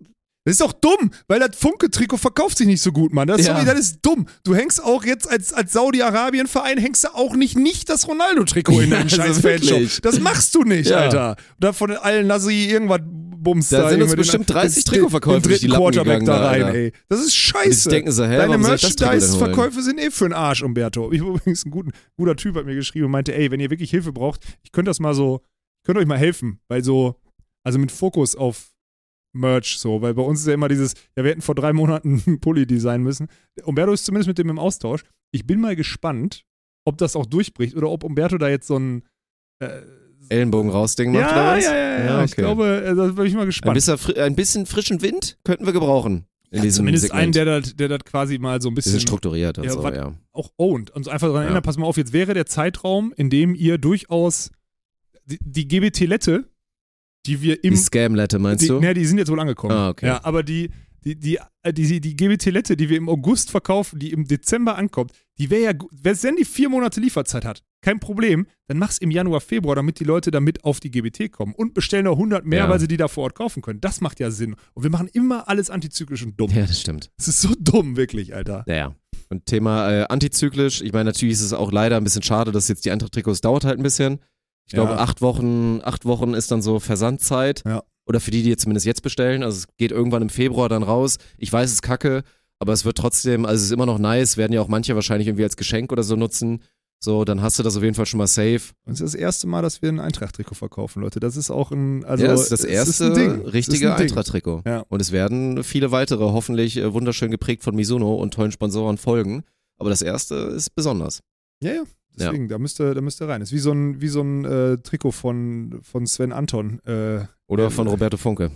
Das 0.46 0.54
ist 0.54 0.62
doch 0.62 0.74
dumm, 0.74 1.12
weil 1.30 1.40
das 1.40 1.56
Funke-Trikot 1.56 2.18
verkauft 2.18 2.58
sich 2.58 2.68
nicht 2.68 2.82
so 2.82 2.92
gut, 2.92 3.14
Mann. 3.14 3.28
Das, 3.30 3.40
ist 3.40 3.48
Ja. 3.48 3.54
sorry, 3.56 3.66
das 3.66 3.80
ist 3.80 4.00
dumm. 4.02 4.28
Du 4.44 4.54
hängst 4.54 4.84
auch 4.84 5.06
jetzt 5.06 5.30
als, 5.30 5.54
als 5.54 5.72
Saudi-Arabien-Verein, 5.72 6.78
hängst 6.78 7.06
du 7.06 7.16
auch 7.16 7.36
nicht, 7.36 7.58
nicht 7.58 7.88
das 7.90 8.08
Ronaldo-Trikot 8.08 8.82
in 8.82 8.90
Ja, 8.92 8.98
deinen 8.98 9.04
also 9.22 9.22
scheiß 9.22 9.40
Fanshop. 9.40 10.02
Das 10.02 10.20
machst 10.20 10.54
du 10.56 10.64
nicht, 10.64 10.90
Ja. 10.90 10.98
Alter. 10.98 11.36
Da 11.60 11.72
von 11.72 11.92
Al-Nasri 11.92 12.66
irgendwas 12.66 13.00
Bums 13.06 13.70
Da 13.70 13.90
sind 13.90 14.02
uns 14.02 14.16
bestimmt 14.16 14.48
den- 14.50 14.54
30 14.54 14.84
den- 14.86 14.94
Trikotverkäufer 14.94 15.40
den 15.42 15.44
durch 15.50 15.60
die 15.62 15.68
dritten 15.68 15.82
Lappen 15.82 15.94
Quarterback 15.94 16.20
gegangen 16.22 16.26
da 16.26 16.40
da, 16.40 16.50
rein, 16.50 16.64
Alter. 16.64 16.78
ey. 16.78 16.92
Das 17.10 17.20
ist 17.20 17.36
scheiße. 17.36 17.90
denken 17.90 18.12
so, 18.12 18.24
hä, 18.26 18.38
Deine? 18.38 18.58
Merchandise-Verkäufe 18.58 19.82
sind 19.82 20.00
eh 20.00 20.12
für 20.12 20.26
den 20.30 20.34
Arsch, 20.34 20.62
Umberto. 20.64 21.12
Ich 21.12 21.20
übrigens 21.22 21.66
ein 21.66 21.72
guten, 21.72 21.92
guter 22.18 22.36
Typ 22.36 22.56
hat 22.56 22.66
mir 22.66 22.76
geschrieben 22.76 23.06
und 23.06 23.12
meinte, 23.12 23.34
ey, 23.36 23.52
wenn 23.52 23.60
ihr 23.60 23.70
wirklich 23.70 23.90
Hilfe 23.92 24.12
braucht, 24.14 24.42
ich 24.64 24.72
könnte 24.72 24.90
das 24.90 25.00
mal 25.00 25.14
so, 25.14 25.42
ich 25.82 25.86
könnte 25.86 26.00
euch 26.02 26.08
mal 26.08 26.18
helfen, 26.18 26.60
weil 26.70 26.84
so, 26.84 27.16
also 27.66 27.80
mit 27.80 27.92
Fokus 27.92 28.36
auf 28.36 28.72
Merch 29.34 29.78
so, 29.80 30.02
weil 30.02 30.14
bei 30.14 30.22
uns 30.22 30.42
ist 30.42 30.48
ja 30.48 30.54
immer 30.54 30.68
dieses, 30.70 30.94
ja, 31.18 31.24
wir 31.24 31.32
hätten 31.32 31.42
vor 31.42 31.56
drei 31.56 31.74
Monaten 31.74 32.22
einen 32.28 32.40
Pulli 32.40 32.66
designen 32.68 33.04
müssen. 33.04 33.28
Umberto 33.64 33.92
ist 33.92 34.06
zumindest 34.06 34.28
mit 34.28 34.38
dem 34.38 34.50
im 34.50 34.60
Austausch. 34.60 35.04
Ich 35.32 35.46
bin 35.48 35.60
mal 35.60 35.76
gespannt, 35.76 36.46
ob 36.86 36.98
das 36.98 37.16
auch 37.16 37.26
durchbricht 37.26 37.76
oder 37.76 37.90
ob 37.90 38.04
Umberto 38.04 38.38
da 38.38 38.48
jetzt 38.50 38.68
so 38.68 38.78
ein 38.78 39.04
äh, 39.60 39.82
Ellenbogen 40.30 40.70
rausding 40.70 41.12
macht 41.12 41.32
oder 41.32 41.44
ja, 41.44 41.58
was? 41.58 41.66
ja, 41.66 41.76
ja, 41.76 42.06
ja, 42.06 42.24
Ich 42.24 42.32
okay. 42.34 42.42
glaube, 42.42 42.84
äh, 42.86 42.96
da 42.96 43.08
bin 43.08 43.26
ich 43.26 43.34
mal 43.34 43.42
Ein 43.42 43.46
gespannt. 43.48 43.74
bisschen, 43.74 43.98
fri- 43.98 44.20
ein 44.20 44.36
bisschen 44.36 44.66
frischen 44.66 45.02
Wind 45.02 45.38
könnten 45.44 45.66
wir 45.66 45.74
gebrauchen. 45.74 46.26
In 46.52 46.58
Ja, 46.58 46.64
diesem 46.66 46.78
zumindest 46.82 47.06
Segment. 47.06 47.22
einen, 47.24 47.32
der 47.34 47.46
das 47.46 47.76
der 47.76 47.88
das 47.88 48.00
quasi 48.06 48.38
mal 48.38 48.62
so 48.62 48.70
ein 48.70 48.76
bisschen 48.76 48.94
bisschen 48.94 49.08
strukturiert 49.08 49.58
und 49.58 49.64
Ja, 49.64 49.72
so, 49.72 49.88
ja. 49.90 50.14
auch 50.34 50.52
owned 50.58 50.92
und 50.92 51.04
so 51.06 51.10
einfach 51.12 51.28
daran 51.28 51.42
Ja. 51.42 51.46
erinnern, 51.48 51.64
pass 51.64 51.78
mal 51.78 51.88
auf, 51.88 51.98
jetzt 51.98 52.14
wäre 52.14 52.36
der 52.36 52.46
Zeitraum, 52.46 53.12
in 53.18 53.32
dem 53.32 53.56
ihr 53.56 53.80
durchaus 53.80 54.52
die, 55.26 55.40
die 55.42 55.68
GBT-Lette, 55.68 56.46
die 57.26 57.42
wir 57.42 57.64
im 57.64 57.72
Die 57.72 57.78
Scam-Lette 57.78 58.40
meinst 58.40 58.64
die, 58.64 58.68
du? 58.68 58.80
Ne, 58.80 58.94
die 58.94 59.06
sind 59.06 59.18
jetzt 59.18 59.30
wohl 59.32 59.40
angekommen. 59.40 59.74
Ah, 59.74 59.90
okay. 59.90 60.08
Ja, 60.08 60.24
aber 60.24 60.44
die, 60.44 60.70
die, 61.06 61.20
die, 61.20 61.40
äh, 61.64 61.74
die, 61.74 62.00
die 62.00 62.16
GBT-Lette, 62.16 62.78
die 62.78 62.90
wir 62.90 62.98
im 62.98 63.10
August 63.10 63.52
verkaufen, 63.52 64.00
die 64.00 64.12
im 64.12 64.26
Dezember 64.26 64.76
ankommt, 64.78 65.12
die 65.38 65.50
wäre 65.50 65.64
ja, 65.64 65.74
wenn 65.92 66.36
die 66.36 66.46
vier 66.46 66.70
Monate 66.70 67.00
Lieferzeit 67.02 67.44
hat, 67.46 67.64
kein 67.82 68.00
Problem, 68.00 68.48
dann 68.68 68.78
mach's 68.78 68.98
im 69.00 69.12
Januar, 69.12 69.42
Februar, 69.42 69.76
damit 69.76 70.00
die 70.00 70.06
Leute 70.06 70.32
damit 70.32 70.64
auf 70.64 70.80
die 70.80 70.90
GBT 70.92 71.32
kommen 71.32 71.54
und 71.54 71.74
bestellen 71.74 72.06
noch 72.06 72.14
100 72.18 72.46
mehr, 72.46 72.60
Ja. 72.60 72.70
weil 72.70 72.80
sie 72.80 72.88
die 72.88 72.96
da 72.98 73.10
vor 73.10 73.24
Ort 73.26 73.36
kaufen 73.36 73.62
können. 73.62 73.82
Das 73.82 74.00
macht 74.00 74.20
ja 74.22 74.32
Sinn. 74.32 74.56
Und 74.74 74.84
wir 74.84 74.90
machen 74.90 75.10
immer 75.12 75.50
alles 75.50 75.70
antizyklisch 75.70 76.24
und 76.24 76.40
dumm. 76.40 76.50
Ja, 76.52 76.66
das 76.66 76.80
stimmt. 76.80 77.12
Das 77.18 77.28
ist 77.28 77.42
so 77.42 77.54
dumm, 77.60 77.98
wirklich, 77.98 78.34
Alter. 78.36 78.64
Ja, 78.68 78.76
ja. 78.76 78.96
Und 79.30 79.46
Thema 79.46 79.92
äh, 79.92 80.06
antizyklisch, 80.08 80.82
ich 80.82 80.94
meine, 80.94 81.06
natürlich 81.06 81.34
ist 81.34 81.42
es 81.42 81.54
auch 81.54 81.72
leider 81.72 81.98
ein 81.98 82.04
bisschen 82.04 82.24
schade, 82.24 82.52
dass 82.52 82.68
jetzt 82.70 82.86
die 82.86 82.92
Eintracht-Trikots 82.92 83.42
dauert 83.42 83.66
halt 83.66 83.80
ein 83.80 83.84
bisschen. 83.84 84.20
Ich 84.66 84.74
glaube, 84.74 84.92
Ja. 84.94 84.98
acht 84.98 85.22
Wochen, 85.22 85.82
acht 85.84 86.06
Wochen 86.06 86.34
ist 86.34 86.52
dann 86.52 86.62
so 86.62 86.80
Versandzeit. 86.80 87.64
Ja. 87.66 87.84
Oder 88.06 88.20
für 88.20 88.32
die, 88.32 88.44
die 88.44 88.50
jetzt 88.50 88.64
zumindest 88.64 88.86
jetzt 88.86 89.02
bestellen. 89.02 89.44
Also 89.44 89.60
es 89.60 89.68
geht 89.78 89.92
irgendwann 89.92 90.22
im 90.22 90.30
Februar 90.30 90.68
dann 90.70 90.84
raus. 90.84 91.18
Ich 91.38 91.52
weiß, 91.52 91.70
es 91.70 91.76
ist 91.76 91.82
kacke, 91.82 92.24
aber 92.60 92.74
es 92.74 92.84
wird 92.86 92.98
trotzdem, 92.98 93.46
also 93.46 93.60
es 93.60 93.64
ist 93.68 93.72
immer 93.72 93.86
noch 93.86 93.98
nice, 94.00 94.36
werden 94.38 94.52
ja 94.54 94.62
auch 94.62 94.68
manche 94.68 94.96
wahrscheinlich 94.96 95.28
irgendwie 95.28 95.44
als 95.46 95.56
Geschenk 95.58 95.92
oder 95.92 96.04
so 96.04 96.16
nutzen. 96.16 96.62
So, 97.00 97.26
dann 97.26 97.42
hast 97.42 97.60
du 97.60 97.64
das 97.64 97.76
auf 97.76 97.84
jeden 97.84 97.96
Fall 97.96 98.06
schon 98.06 98.18
mal 98.18 98.28
safe. 98.28 98.62
Und 98.86 98.94
es 98.94 99.02
ist 99.02 99.14
das 99.14 99.16
erste 99.16 99.46
Mal, 99.48 99.62
dass 99.62 99.82
wir 99.82 99.90
ein 99.90 100.00
Eintracht-Trikot 100.00 100.56
verkaufen, 100.56 101.02
Leute. 101.02 101.20
Das 101.20 101.36
ist 101.36 101.50
auch 101.52 101.72
ein, 101.72 102.06
also 102.06 102.24
ja, 102.24 102.32
das 102.32 102.44
ist 102.44 102.52
das 102.54 102.64
erste 102.64 103.08
ein 103.14 103.42
ist 103.42 103.54
richtige 103.54 103.92
ein 103.92 103.98
Ding. 103.98 104.08
Eintracht-Trikot. 104.08 104.62
Ja. 104.66 104.86
Und 104.88 105.02
es 105.02 105.12
werden 105.12 105.64
viele 105.66 105.92
weitere, 105.92 106.24
hoffentlich 106.24 106.78
äh, 106.78 106.94
wunderschön 106.94 107.30
geprägt 107.30 107.64
von 107.64 107.76
Mizuno 107.76 108.16
und 108.16 108.34
tollen 108.34 108.54
Sponsoren 108.54 108.98
folgen. 108.98 109.44
Aber 109.78 109.90
das 109.90 110.02
erste 110.02 110.36
ist 110.36 110.76
besonders. 110.76 111.20
Ja, 111.62 111.74
ja. 111.74 111.84
Deswegen, 112.18 112.48
da 112.48 112.60
müsste, 112.60 112.94
da 112.94 113.02
müsste 113.02 113.28
rein. 113.28 113.42
Ist 113.42 113.52
wie 113.54 113.60
so 113.60 113.72
ein, 113.72 114.00
wie 114.02 114.08
so 114.08 114.22
ein 114.22 114.46
äh, 114.46 114.78
Trikot 114.78 115.12
von, 115.12 115.80
von 115.82 116.06
Sven 116.06 116.32
Anton. 116.32 116.80
Äh, 116.86 117.26
Oder 117.48 117.64
Ja. 117.64 117.70
von 117.70 117.88
Roberto 117.88 118.18
Funke. 118.18 118.52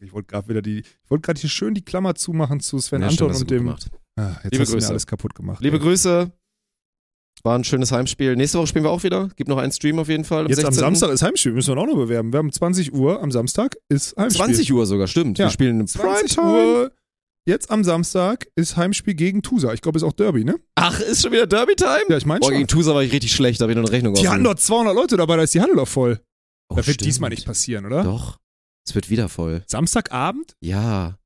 ich 0.00 0.12
wollte 0.12 0.26
gerade 0.28 0.48
wieder 0.48 0.62
die, 0.62 0.80
ich 0.80 1.10
wollte 1.10 1.22
gerade 1.22 1.40
hier 1.40 1.50
schön 1.50 1.74
die 1.74 1.82
Klammer 1.84 2.14
zumachen 2.14 2.60
zu 2.60 2.78
Sven 2.78 3.02
Ja, 3.02 3.08
Anton 3.08 3.32
und 3.34 3.50
dem. 3.50 3.68
Ah, 4.16 4.36
jetzt 4.42 4.52
Liebe 4.52 4.62
hast 4.62 4.72
Grüße. 4.72 4.88
alles 4.90 5.06
kaputt 5.06 5.34
gemacht. 5.34 5.62
Liebe 5.62 5.76
ey. 5.76 5.82
Grüße. 5.82 6.30
War 7.42 7.58
ein 7.58 7.64
schönes 7.64 7.92
Heimspiel. 7.92 8.36
Nächste 8.36 8.58
Woche 8.58 8.68
spielen 8.68 8.84
wir 8.84 8.90
auch 8.90 9.02
wieder. 9.02 9.28
Gibt 9.36 9.48
noch 9.48 9.58
einen 9.58 9.72
Stream 9.72 9.98
auf 9.98 10.08
jeden 10.08 10.24
Fall. 10.24 10.44
Am 10.44 10.48
Jetzt 10.48 10.64
am 10.64 10.72
16.. 10.72 10.80
Samstag 10.80 11.10
ist 11.10 11.22
Heimspiel, 11.22 11.52
müssen 11.52 11.74
wir 11.74 11.80
auch 11.80 11.86
noch 11.86 11.96
bewerben. 11.96 12.32
Wir 12.32 12.38
haben 12.38 12.50
20 12.50 12.94
Uhr 12.94 13.22
am 13.22 13.30
Samstag 13.32 13.76
ist 13.88 14.16
Heimspiel. 14.16 14.44
20 14.46 14.72
Uhr 14.72 14.86
sogar, 14.86 15.06
stimmt. 15.08 15.38
Ja. 15.38 15.46
Wir 15.46 15.50
spielen 15.50 15.80
im 15.80 15.86
20 15.86 16.36
Primetime. 16.36 16.48
Uhr. 16.52 16.92
Jetzt 17.46 17.70
am 17.70 17.84
Samstag 17.84 18.46
ist 18.56 18.76
Heimspiel 18.76 19.14
gegen 19.14 19.42
Tusa. 19.42 19.72
Ich 19.74 19.82
glaube, 19.82 19.98
ist 19.98 20.02
auch 20.02 20.12
Derby, 20.14 20.44
ne? 20.44 20.56
Ach, 20.76 20.98
ist 21.00 21.22
schon 21.22 21.32
wieder 21.32 21.46
Derby-Time? 21.46 22.04
Ja, 22.08 22.16
ich 22.16 22.24
meine 22.24 22.40
Boah, 22.40 22.46
schon. 22.46 22.54
gegen 22.56 22.68
Tusa 22.68 22.94
war 22.94 23.02
ich 23.02 23.12
richtig 23.12 23.32
schlecht, 23.32 23.60
da 23.60 23.64
habe 23.64 23.72
ich 23.72 23.76
noch 23.76 23.84
eine 23.84 23.92
Rechnung 23.92 24.14
Die 24.14 24.26
hatten 24.28 24.44
dort 24.44 24.60
200 24.60 24.94
Leute 24.94 25.16
dabei, 25.18 25.36
da 25.36 25.42
ist 25.42 25.52
die 25.52 25.60
Halle 25.60 25.74
doch 25.76 25.88
voll. 25.88 26.20
oh, 26.70 26.76
das 26.76 26.86
wird 26.86 26.94
stimmt. 26.94 27.06
diesmal 27.06 27.30
nicht 27.30 27.44
passieren, 27.44 27.84
oder? 27.84 28.02
Doch. 28.02 28.38
Es 28.86 28.94
wird 28.94 29.10
wieder 29.10 29.28
voll. 29.28 29.62
Samstagabend? 29.66 30.54
Ja. 30.60 31.18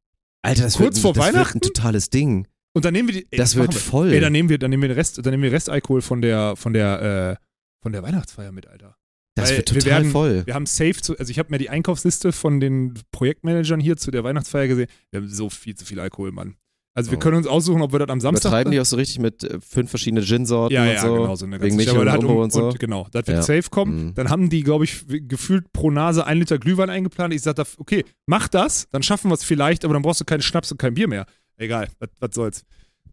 Alter, 0.42 0.62
das, 0.64 0.74
Kurz 0.76 0.96
wird, 0.96 0.98
vor 1.02 1.12
das 1.14 1.24
wird 1.26 1.34
Weihnachten? 1.36 1.58
ein 1.58 1.60
totales 1.62 2.10
Ding. 2.10 2.48
Und 2.74 2.84
dann 2.84 2.92
nehmen 2.94 3.08
wir 3.08 3.14
die. 3.14 3.26
Ey, 3.30 3.38
Das 3.38 3.54
wird 3.56 3.68
machen 3.68 3.76
wir. 3.76 3.80
voll. 3.80 4.12
Ey, 4.12 4.20
dann 4.20 4.32
nehmen 4.32 4.48
wir, 4.48 4.58
dann 4.58 4.70
nehmen 4.70 4.82
wir 4.82 4.88
den 4.88 4.96
Rest, 4.98 5.18
dann 5.24 5.30
nehmen 5.32 5.42
wir 5.44 5.52
Restalkohol 5.52 6.02
von 6.02 6.20
der, 6.20 6.56
von 6.56 6.72
der, 6.72 7.38
äh, 7.40 7.44
von 7.82 7.92
der 7.92 8.02
Weihnachtsfeier 8.02 8.50
mit, 8.52 8.66
Alter. 8.66 8.96
Das 9.40 9.50
Weil 9.50 9.56
wird 9.58 9.74
wir 9.74 9.80
total 9.80 9.98
werden- 10.02 10.10
voll. 10.12 10.42
Wir 10.46 10.54
haben 10.54 10.66
safe 10.66 10.94
zu, 11.00 11.16
also 11.18 11.30
ich 11.30 11.38
habe 11.38 11.50
mir 11.50 11.58
die 11.58 11.70
Einkaufsliste 11.70 12.32
von 12.32 12.60
den 12.60 12.94
Projektmanagern 13.12 13.80
hier 13.80 13.96
zu 13.96 14.10
der 14.10 14.24
Weihnachtsfeier 14.24 14.68
gesehen. 14.68 14.88
Wir 15.10 15.20
haben 15.20 15.28
so 15.28 15.48
viel 15.50 15.74
zu 15.74 15.84
viel 15.84 16.00
Alkohol, 16.00 16.32
Mann. 16.32 16.54
Also 16.94 17.12
wir 17.12 17.18
Oh. 17.18 17.20
können 17.20 17.36
uns 17.36 17.46
aussuchen, 17.46 17.80
ob 17.82 17.92
wir 17.92 18.00
das 18.00 18.08
am 18.08 18.20
Samstag. 18.20 18.48
Übertreiben 18.50 18.72
die 18.72 18.80
auch 18.80 18.84
so 18.84 18.96
richtig 18.96 19.20
mit 19.20 19.44
äh, 19.44 19.60
fünf 19.60 19.88
verschiedenen 19.90 20.24
Gin-Sorten 20.24 20.74
ja, 20.74 20.82
und 20.82 20.88
ja, 20.88 21.00
so. 21.00 21.14
genau, 21.14 21.36
so 21.36 21.46
eine 21.46 21.60
Wegen 21.60 21.76
ganze 21.76 21.92
Michel 21.94 22.08
aber 22.08 22.18
und 22.18 22.24
um- 22.24 22.36
und 22.38 22.52
so. 22.52 22.74
Genau, 22.76 23.06
das 23.12 23.26
wird 23.28 23.36
Ja. 23.36 23.42
safe 23.42 23.70
kommen. 23.70 24.06
Mhm. 24.06 24.14
Dann 24.14 24.30
haben 24.30 24.50
die, 24.50 24.62
glaube 24.64 24.84
ich, 24.84 25.04
gefühlt 25.06 25.72
pro 25.72 25.92
Nase 25.92 26.26
ein 26.26 26.38
Liter 26.38 26.58
Glühwein 26.58 26.90
eingeplant. 26.90 27.32
Ich 27.32 27.42
sagte, 27.42 27.64
okay, 27.76 28.04
mach 28.26 28.48
das, 28.48 28.88
dann 28.90 29.04
schaffen 29.04 29.30
wir 29.30 29.34
es 29.34 29.44
vielleicht, 29.44 29.84
aber 29.84 29.94
dann 29.94 30.02
brauchst 30.02 30.20
du 30.20 30.24
keinen 30.24 30.42
Schnaps 30.42 30.72
und 30.72 30.78
kein 30.78 30.94
Bier 30.94 31.06
mehr. 31.06 31.26
Egal, 31.56 31.88
was, 32.18 32.34
soll's. 32.34 32.62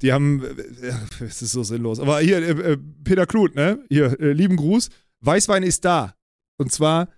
Die 0.02 0.12
haben, 0.12 0.42
äh, 0.44 0.88
ja, 0.88 1.00
es 1.26 1.42
ist 1.44 1.52
so 1.52 1.62
sinnlos. 1.64 2.00
Aber 2.00 2.20
hier, 2.22 2.38
äh, 2.40 2.74
äh, 2.74 2.78
Peter 3.04 3.26
Kluth, 3.28 3.54
ne? 3.56 3.80
Hier, 3.90 4.20
äh, 4.20 4.32
lieben 4.34 4.56
Gruß. 4.56 4.90
Weißwein 5.26 5.64
ist 5.64 5.86
da. 5.86 6.16
Und 6.58 6.72
zwar, 6.72 7.10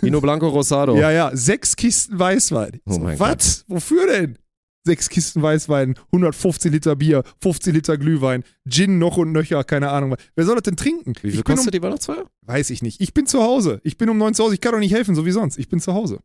Vino 0.00 0.20
Blanco 0.20 0.48
Rosado. 0.48 0.96
ja, 0.96 1.10
ja, 1.10 1.30
sechs 1.34 1.76
Kisten 1.76 2.18
Weißwein. 2.18 2.80
Oh 2.86 2.98
mein 2.98 3.18
was? 3.18 3.64
Wofür 3.68 4.06
denn? 4.06 4.38
Sechs 4.84 5.08
Kisten 5.08 5.42
Weißwein, 5.42 5.94
150 6.06 6.72
Liter 6.72 6.96
Bier, 6.96 7.22
50 7.40 7.72
Liter 7.72 7.96
Glühwein, 7.96 8.42
Gin 8.68 8.98
noch 8.98 9.16
und 9.16 9.30
nöcher, 9.30 9.62
keine 9.62 9.90
Ahnung. 9.90 10.16
Wer 10.34 10.44
soll 10.44 10.56
das 10.56 10.64
denn 10.64 10.76
trinken? 10.76 11.12
Wie 11.22 11.30
viel 11.30 11.44
kostet 11.44 11.68
um, 11.68 11.70
die 11.70 11.82
Weihnachtsfeier? 11.82 12.26
Weiß 12.42 12.70
ich 12.70 12.82
nicht. 12.82 13.00
Ich 13.00 13.14
bin 13.14 13.26
zu 13.26 13.42
Hause. 13.42 13.80
Ich 13.84 13.96
bin 13.96 14.08
um 14.08 14.18
neun 14.18 14.34
zu 14.34 14.42
Hause. 14.42 14.54
Ich 14.54 14.60
kann 14.60 14.72
doch 14.72 14.80
nicht 14.80 14.92
helfen, 14.92 15.14
so 15.14 15.24
wie 15.24 15.30
sonst. 15.30 15.56
Ich 15.56 15.68
bin 15.68 15.78
zu 15.78 15.94
Hause. 15.94 16.18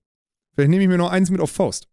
Vielleicht 0.55 0.71
nehme 0.71 0.81
ich 0.81 0.89
mir 0.89 0.97
noch 0.97 1.11
eins 1.11 1.29
mit 1.29 1.39
auf 1.39 1.51
Faust. 1.51 1.87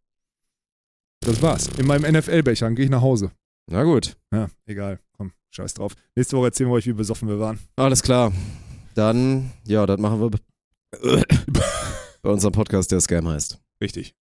Das 1.20 1.42
war's. 1.42 1.68
In 1.78 1.86
meinem 1.86 2.10
NFL-Becher 2.16 2.70
gehe 2.70 2.86
ich 2.86 2.90
nach 2.90 3.02
Hause. 3.02 3.30
Na 3.70 3.82
gut. 3.84 4.16
Ja, 4.32 4.48
egal. 4.64 5.00
Komm, 5.18 5.32
scheiß 5.50 5.74
drauf. 5.74 5.94
Nächste 6.14 6.36
Woche 6.38 6.46
erzählen 6.46 6.70
wir 6.70 6.74
euch, 6.74 6.86
wie 6.86 6.92
besoffen 6.94 7.28
wir 7.28 7.38
waren. 7.38 7.58
Alles 7.76 8.02
klar. 8.02 8.32
Dann, 8.94 9.50
ja, 9.66 9.86
das 9.86 9.98
machen 9.98 10.20
wir 10.20 10.30
be- 10.30 10.40
bei 12.22 12.30
unserem 12.30 12.52
Podcast, 12.52 12.92
der 12.92 13.00
Scam 13.00 13.28
heißt. 13.28 13.58
Richtig. 13.80 14.12